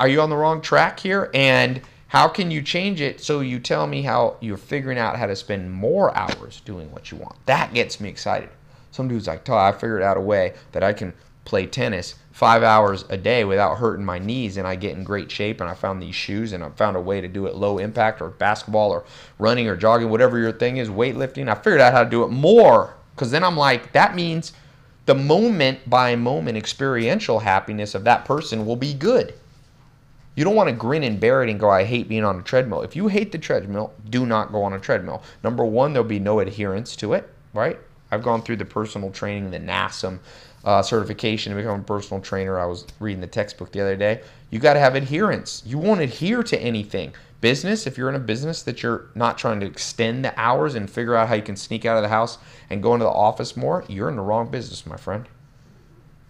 [0.00, 1.30] are you on the wrong track here?
[1.34, 5.26] And how can you change it so you tell me how you're figuring out how
[5.26, 7.36] to spend more hours doing what you want?
[7.46, 8.48] That gets me excited.
[8.90, 11.12] Some dude's like, I figured out a way that I can
[11.46, 15.30] play tennis five hours a day without hurting my knees and I get in great
[15.30, 17.78] shape and I found these shoes and I found a way to do it low
[17.78, 19.04] impact or basketball or
[19.38, 21.48] running or jogging, whatever your thing is, weightlifting.
[21.48, 24.52] I figured out how to do it more because then I'm like, that means
[25.06, 29.32] the moment by moment experiential happiness of that person will be good.
[30.34, 32.42] You don't want to grin and bear it and go, I hate being on a
[32.42, 32.82] treadmill.
[32.82, 35.22] If you hate the treadmill, do not go on a treadmill.
[35.42, 37.78] Number one, there'll be no adherence to it, right?
[38.10, 40.18] I've gone through the personal training, the NASM
[40.66, 42.58] uh, certification to become a personal trainer.
[42.58, 44.20] I was reading the textbook the other day.
[44.50, 45.62] You got to have adherence.
[45.64, 47.14] You won't adhere to anything.
[47.40, 50.90] Business, if you're in a business that you're not trying to extend the hours and
[50.90, 52.38] figure out how you can sneak out of the house
[52.68, 55.28] and go into the office more, you're in the wrong business, my friend.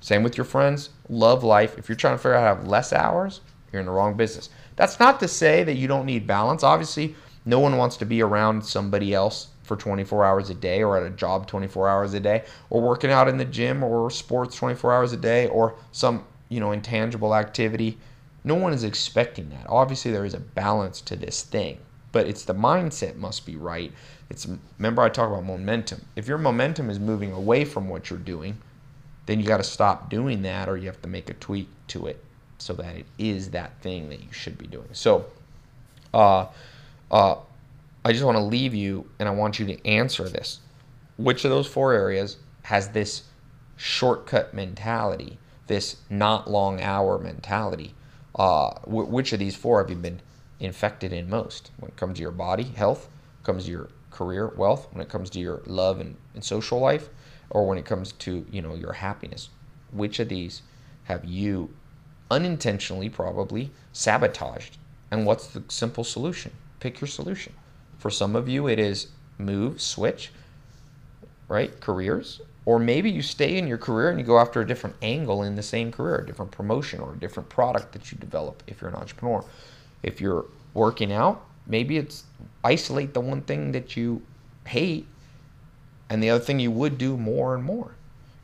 [0.00, 0.90] Same with your friends.
[1.08, 1.78] Love life.
[1.78, 3.40] If you're trying to figure out how to have less hours,
[3.72, 4.50] you're in the wrong business.
[4.74, 6.62] That's not to say that you don't need balance.
[6.62, 7.16] Obviously,
[7.46, 11.02] no one wants to be around somebody else for 24 hours a day or at
[11.02, 14.92] a job 24 hours a day or working out in the gym or sports 24
[14.92, 17.98] hours a day or some, you know, intangible activity.
[18.44, 19.66] No one is expecting that.
[19.68, 21.78] Obviously, there is a balance to this thing,
[22.12, 23.92] but it's the mindset must be right.
[24.30, 24.46] It's
[24.78, 26.04] remember I talk about momentum.
[26.14, 28.58] If your momentum is moving away from what you're doing,
[29.26, 32.06] then you got to stop doing that or you have to make a tweak to
[32.06, 32.24] it
[32.58, 34.88] so that it is that thing that you should be doing.
[34.92, 35.26] So,
[36.14, 36.46] uh,
[37.10, 37.36] uh,
[38.06, 40.60] I just want to leave you and I want you to answer this.
[41.18, 43.24] Which of those four areas has this
[43.74, 47.94] shortcut mentality, this not long hour mentality?
[48.36, 50.20] Uh, w- which of these four have you been
[50.60, 53.08] infected in most when it comes to your body, health,
[53.42, 57.08] comes to your career, wealth, when it comes to your love and, and social life,
[57.50, 59.48] or when it comes to you know your happiness?
[59.90, 60.62] Which of these
[61.06, 61.74] have you
[62.30, 64.78] unintentionally probably sabotaged.
[65.10, 66.52] And what's the simple solution?
[66.78, 67.52] Pick your solution.
[68.06, 70.30] For some of you, it is move, switch,
[71.48, 71.80] right?
[71.80, 72.40] Careers.
[72.64, 75.56] Or maybe you stay in your career and you go after a different angle in
[75.56, 78.90] the same career, a different promotion or a different product that you develop if you're
[78.90, 79.44] an entrepreneur.
[80.04, 82.22] If you're working out, maybe it's
[82.62, 84.22] isolate the one thing that you
[84.68, 85.08] hate
[86.08, 87.96] and the other thing you would do more and more.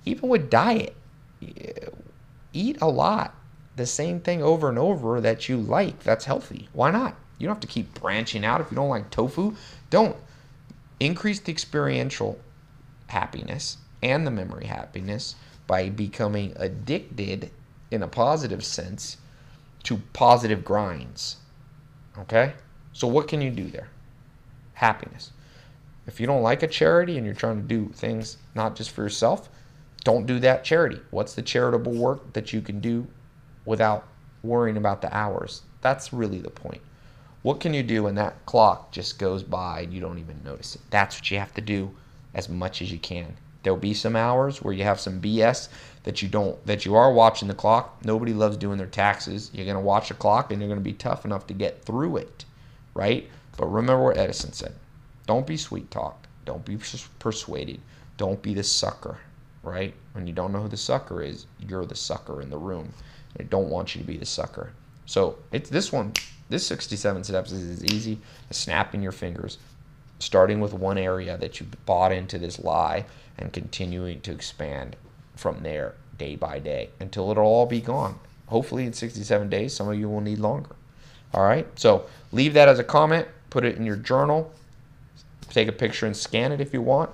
[0.05, 0.97] Even with diet,
[2.53, 3.37] eat a lot
[3.77, 6.69] the same thing over and over that you like that's healthy.
[6.73, 7.15] Why not?
[7.39, 9.55] You don't have to keep branching out if you don't like tofu.
[9.91, 10.17] Don't.
[11.01, 12.39] Increase the experiential
[13.09, 15.35] happiness and the memory happiness
[15.67, 17.51] by becoming addicted
[17.91, 19.17] in a positive sense
[19.85, 21.37] to positive grinds.
[22.19, 22.55] Okay?
[22.93, 23.89] So, what can you do there?
[24.75, 25.33] Happiness.
[26.07, 29.03] If you don't like a charity and you're trying to do things not just for
[29.03, 29.49] yourself,
[30.05, 31.01] don't do that charity.
[31.11, 33.07] What's the charitable work that you can do
[33.65, 34.07] without
[34.43, 35.63] worrying about the hours.
[35.81, 36.83] That's really the point.
[37.43, 40.77] What can you do when that clock just goes by and you don't even notice
[40.77, 40.83] it?
[40.91, 41.91] That's what you have to do
[42.35, 43.37] as much as you can.
[43.63, 45.69] There'll be some hours where you have some BS
[46.05, 48.05] that you don't that you are watching the clock.
[48.05, 49.51] Nobody loves doing their taxes.
[49.53, 51.85] You're going to watch the clock and you're going to be tough enough to get
[51.85, 52.45] through it,
[52.95, 53.29] right?
[53.57, 54.75] But remember what Edison said.
[55.27, 56.27] Don't be sweet talked.
[56.45, 56.79] Don't be
[57.19, 57.81] persuaded.
[58.17, 59.19] Don't be the sucker,
[59.63, 59.95] right?
[60.13, 62.93] When you don't know who the sucker is, you're the sucker in the room.
[63.39, 64.73] I don't want you to be the sucker.
[65.07, 66.13] So it's this one.
[66.49, 68.19] This 67 steps is as easy
[68.51, 69.59] as snapping your fingers,
[70.19, 73.07] starting with one area that you bought into this lie
[73.39, 74.97] and continuing to expand
[75.35, 78.19] from there day by day until it'll all be gone.
[78.47, 80.77] Hopefully in 67 days, some of you will need longer.
[81.33, 81.67] All right.
[81.79, 83.27] So leave that as a comment.
[83.51, 84.53] Put it in your journal.
[85.49, 87.11] Take a picture and scan it if you want.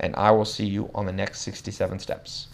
[0.00, 2.48] And I will see you on the next 67 steps.